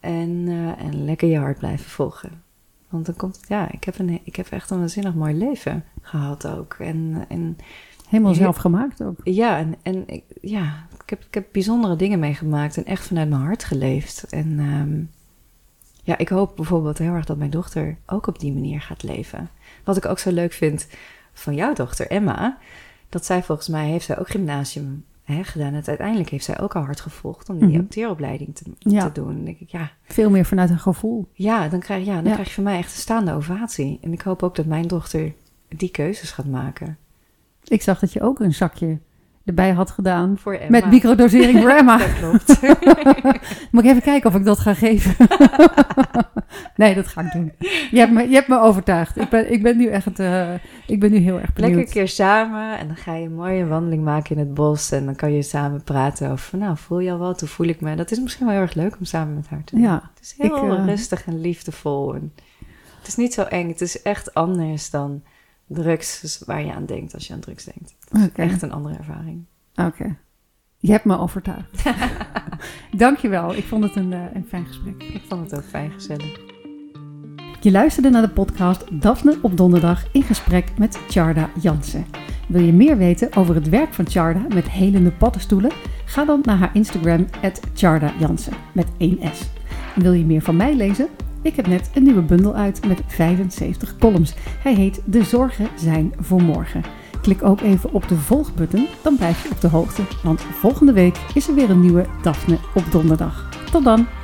En, 0.00 0.44
eh, 0.48 0.84
en 0.84 1.04
lekker 1.04 1.28
je 1.28 1.38
hart 1.38 1.58
blijven 1.58 1.90
volgen. 1.90 2.42
Want 2.88 3.06
dan 3.06 3.16
komt 3.16 3.36
het, 3.36 3.48
ja, 3.48 3.70
ik 3.72 3.84
heb, 3.84 3.98
een, 3.98 4.20
ik 4.24 4.36
heb 4.36 4.46
echt 4.46 4.70
een 4.70 4.78
waanzinnig 4.78 5.14
mooi 5.14 5.34
leven 5.34 5.84
gehad 6.00 6.46
ook. 6.46 6.74
En, 6.74 7.24
en 7.28 7.56
Helemaal 8.12 8.34
zelf 8.34 8.56
gemaakt 8.56 9.02
ook. 9.02 9.16
ja, 9.24 9.58
en, 9.58 9.74
en 9.82 10.08
ik, 10.08 10.24
ja, 10.40 10.86
ik, 11.02 11.10
heb, 11.10 11.24
ik 11.24 11.34
heb 11.34 11.46
bijzondere 11.52 11.96
dingen 11.96 12.18
meegemaakt 12.18 12.76
en 12.76 12.84
echt 12.84 13.06
vanuit 13.06 13.28
mijn 13.28 13.40
hart 13.42 13.64
geleefd. 13.64 14.22
En 14.30 14.58
ehm, 14.58 15.00
ja, 16.02 16.18
ik 16.18 16.28
hoop 16.28 16.56
bijvoorbeeld 16.56 16.98
heel 16.98 17.12
erg 17.14 17.24
dat 17.24 17.36
mijn 17.36 17.50
dochter 17.50 17.96
ook 18.06 18.26
op 18.26 18.38
die 18.38 18.52
manier 18.52 18.80
gaat 18.80 19.02
leven. 19.02 19.48
Wat 19.84 19.96
ik 19.96 20.04
ook 20.06 20.18
zo 20.18 20.30
leuk 20.32 20.52
vind 20.52 20.86
van 21.32 21.54
jouw 21.54 21.72
dochter 21.72 22.10
Emma, 22.10 22.58
dat 23.08 23.24
zij 23.24 23.42
volgens 23.42 23.68
mij 23.68 23.88
heeft 23.88 24.04
zij 24.04 24.18
ook 24.18 24.28
gymnasium 24.30 25.04
hè, 25.24 25.44
gedaan. 25.44 25.74
En 25.74 25.82
uiteindelijk 25.86 26.28
heeft 26.30 26.44
zij 26.44 26.60
ook 26.60 26.76
al 26.76 26.82
hard 26.84 27.00
gevolgd 27.00 27.48
om 27.48 27.58
die 27.58 27.68
Mhm. 27.68 27.80
acteeropleiding 27.80 28.54
te, 28.54 28.62
Ja. 28.78 29.10
te 29.10 29.20
doen. 29.20 29.44
Denk 29.44 29.58
ik, 29.60 29.70
ja, 29.70 29.90
Veel 30.02 30.30
meer 30.30 30.44
vanuit 30.44 30.70
een 30.70 30.78
gevoel. 30.78 31.28
ja, 31.32 31.68
dan, 31.68 31.80
krijg, 31.80 32.04
ja, 32.06 32.14
dan 32.14 32.24
Ja. 32.24 32.32
krijg 32.32 32.48
je 32.48 32.54
van 32.54 32.64
mij 32.64 32.78
echt 32.78 32.92
een 32.92 33.00
staande 33.00 33.32
ovatie. 33.32 33.98
En 34.02 34.12
ik 34.12 34.20
hoop 34.22 34.42
ook 34.42 34.54
dat 34.56 34.66
mijn 34.66 34.86
dochter 34.86 35.32
die 35.68 35.90
keuzes 35.90 36.30
gaat 36.30 36.46
maken. 36.46 36.96
Ik 37.64 37.82
zag 37.82 37.98
dat 37.98 38.12
je 38.12 38.20
ook 38.20 38.40
een 38.40 38.54
zakje 38.54 38.98
erbij 39.44 39.70
had 39.70 39.90
gedaan. 39.90 40.38
Voor 40.38 40.54
Emma. 40.54 40.68
Met 40.68 40.90
microdosering 40.90 41.60
voor 41.60 41.70
Emma. 41.70 41.96
Dat 42.06 42.18
klopt. 42.18 42.60
Moet 43.72 43.84
ik 43.84 43.90
even 43.90 44.02
kijken 44.02 44.30
of 44.30 44.36
ik 44.36 44.44
dat 44.44 44.58
ga 44.58 44.74
geven? 44.74 45.16
nee, 46.76 46.94
dat 46.94 47.06
ga 47.06 47.20
ik 47.20 47.32
doen. 47.32 47.52
Je 47.90 47.98
hebt 47.98 48.12
me, 48.12 48.28
je 48.28 48.34
hebt 48.34 48.48
me 48.48 48.60
overtuigd. 48.60 49.16
Ik 49.16 49.28
ben, 49.28 49.52
ik 49.52 49.62
ben 49.62 49.76
nu 49.76 49.86
echt, 49.86 50.18
eh, 50.18 50.54
ik 50.86 51.00
ben 51.00 51.10
nu 51.10 51.16
heel 51.16 51.40
erg 51.40 51.52
benieuwd. 51.52 51.74
Lekker 51.74 51.78
een 51.78 52.02
keer 52.02 52.08
samen 52.08 52.78
en 52.78 52.86
dan 52.86 52.96
ga 52.96 53.14
je 53.14 53.26
een 53.26 53.34
mooie 53.34 53.66
wandeling 53.66 54.04
maken 54.04 54.36
in 54.36 54.38
het 54.38 54.54
bos. 54.54 54.90
En 54.90 55.04
dan 55.04 55.14
kan 55.14 55.32
je 55.32 55.42
samen 55.42 55.84
praten 55.84 56.30
over, 56.30 56.58
nou, 56.58 56.76
voel 56.76 57.00
je 57.00 57.12
al 57.12 57.18
wat? 57.18 57.40
Hoe 57.40 57.48
voel 57.48 57.66
ik 57.66 57.80
me? 57.80 57.94
Dat 57.96 58.10
is 58.10 58.20
misschien 58.20 58.46
wel 58.46 58.54
heel 58.54 58.64
erg 58.64 58.74
leuk 58.74 58.96
om 58.98 59.04
samen 59.04 59.34
met 59.34 59.48
haar 59.48 59.64
te 59.64 59.74
doen. 59.74 59.84
Ja, 59.84 60.10
Het 60.14 60.22
is 60.22 60.34
heel 60.38 60.56
ik, 60.56 60.78
eh, 60.78 60.84
rustig 60.84 61.26
en 61.26 61.40
liefdevol. 61.40 62.14
En 62.14 62.32
het 62.98 63.06
is 63.06 63.16
niet 63.16 63.34
zo 63.34 63.42
eng. 63.42 63.68
Het 63.68 63.80
is 63.80 64.02
echt 64.02 64.34
anders 64.34 64.90
dan 64.90 65.22
drugs 65.72 66.20
dus 66.20 66.42
waar 66.46 66.64
je 66.64 66.72
aan 66.72 66.86
denkt 66.86 67.14
als 67.14 67.26
je 67.26 67.32
aan 67.32 67.40
drugs 67.40 67.64
denkt. 67.64 67.94
oké. 68.26 68.42
Echt 68.42 68.62
een 68.62 68.72
andere 68.72 68.96
ervaring. 68.96 69.44
Oké. 69.74 70.16
Je 70.78 70.90
hebt 70.90 71.04
me 71.04 71.18
overtuigd. 71.18 71.82
Dankjewel. 72.96 73.54
Ik 73.54 73.64
vond 73.64 73.84
het 73.84 73.96
een, 73.96 74.12
eh, 74.12 74.20
een 74.34 74.44
fijn 74.48 74.66
gesprek. 74.66 75.02
Ik 75.02 75.22
vond 75.28 75.50
het 75.50 75.60
ook 75.60 75.66
fijn 75.66 75.92
gezellig. 75.92 76.40
Je 77.60 77.70
luisterde 77.70 78.10
naar 78.10 78.22
de 78.22 78.28
podcast 78.28 79.02
Daphne 79.02 79.38
op 79.42 79.56
donderdag 79.56 80.12
in 80.12 80.22
gesprek 80.22 80.78
met 80.78 80.98
Tjarda 81.08 81.50
Jansen. 81.60 82.06
Wil 82.48 82.62
je 82.62 82.72
meer 82.72 82.96
weten 82.96 83.36
over 83.36 83.54
het 83.54 83.68
werk 83.68 83.92
van 83.92 84.04
Tjarda 84.04 84.46
met 84.54 84.70
helende 84.70 85.12
paddenstoelen? 85.12 85.70
Ga 86.04 86.24
dan 86.24 86.40
naar 86.44 86.56
haar 86.56 86.74
Instagram, 86.74 87.26
Tjarda 87.72 88.12
Jansen, 88.18 88.52
met 88.74 88.86
1 88.98 89.18
S. 89.34 89.40
En 89.40 89.61
wil 89.94 90.12
je 90.12 90.24
meer 90.24 90.42
van 90.42 90.56
mij 90.56 90.74
lezen? 90.74 91.08
Ik 91.42 91.56
heb 91.56 91.66
net 91.66 91.90
een 91.94 92.02
nieuwe 92.02 92.22
bundel 92.22 92.54
uit 92.54 92.86
met 92.86 93.00
75 93.06 93.98
columns. 93.98 94.34
Hij 94.62 94.74
heet 94.74 95.02
De 95.04 95.24
Zorgen 95.24 95.68
zijn 95.76 96.12
voor 96.20 96.42
morgen. 96.42 96.82
Klik 97.22 97.42
ook 97.42 97.60
even 97.60 97.92
op 97.92 98.08
de 98.08 98.16
volgbutton, 98.16 98.86
dan 99.02 99.16
blijf 99.16 99.42
je 99.42 99.50
op 99.50 99.60
de 99.60 99.68
hoogte. 99.68 100.02
Want 100.22 100.40
volgende 100.40 100.92
week 100.92 101.16
is 101.34 101.48
er 101.48 101.54
weer 101.54 101.70
een 101.70 101.80
nieuwe 101.80 102.06
Daphne 102.22 102.58
op 102.74 102.84
donderdag. 102.90 103.48
Tot 103.70 103.84
dan! 103.84 104.21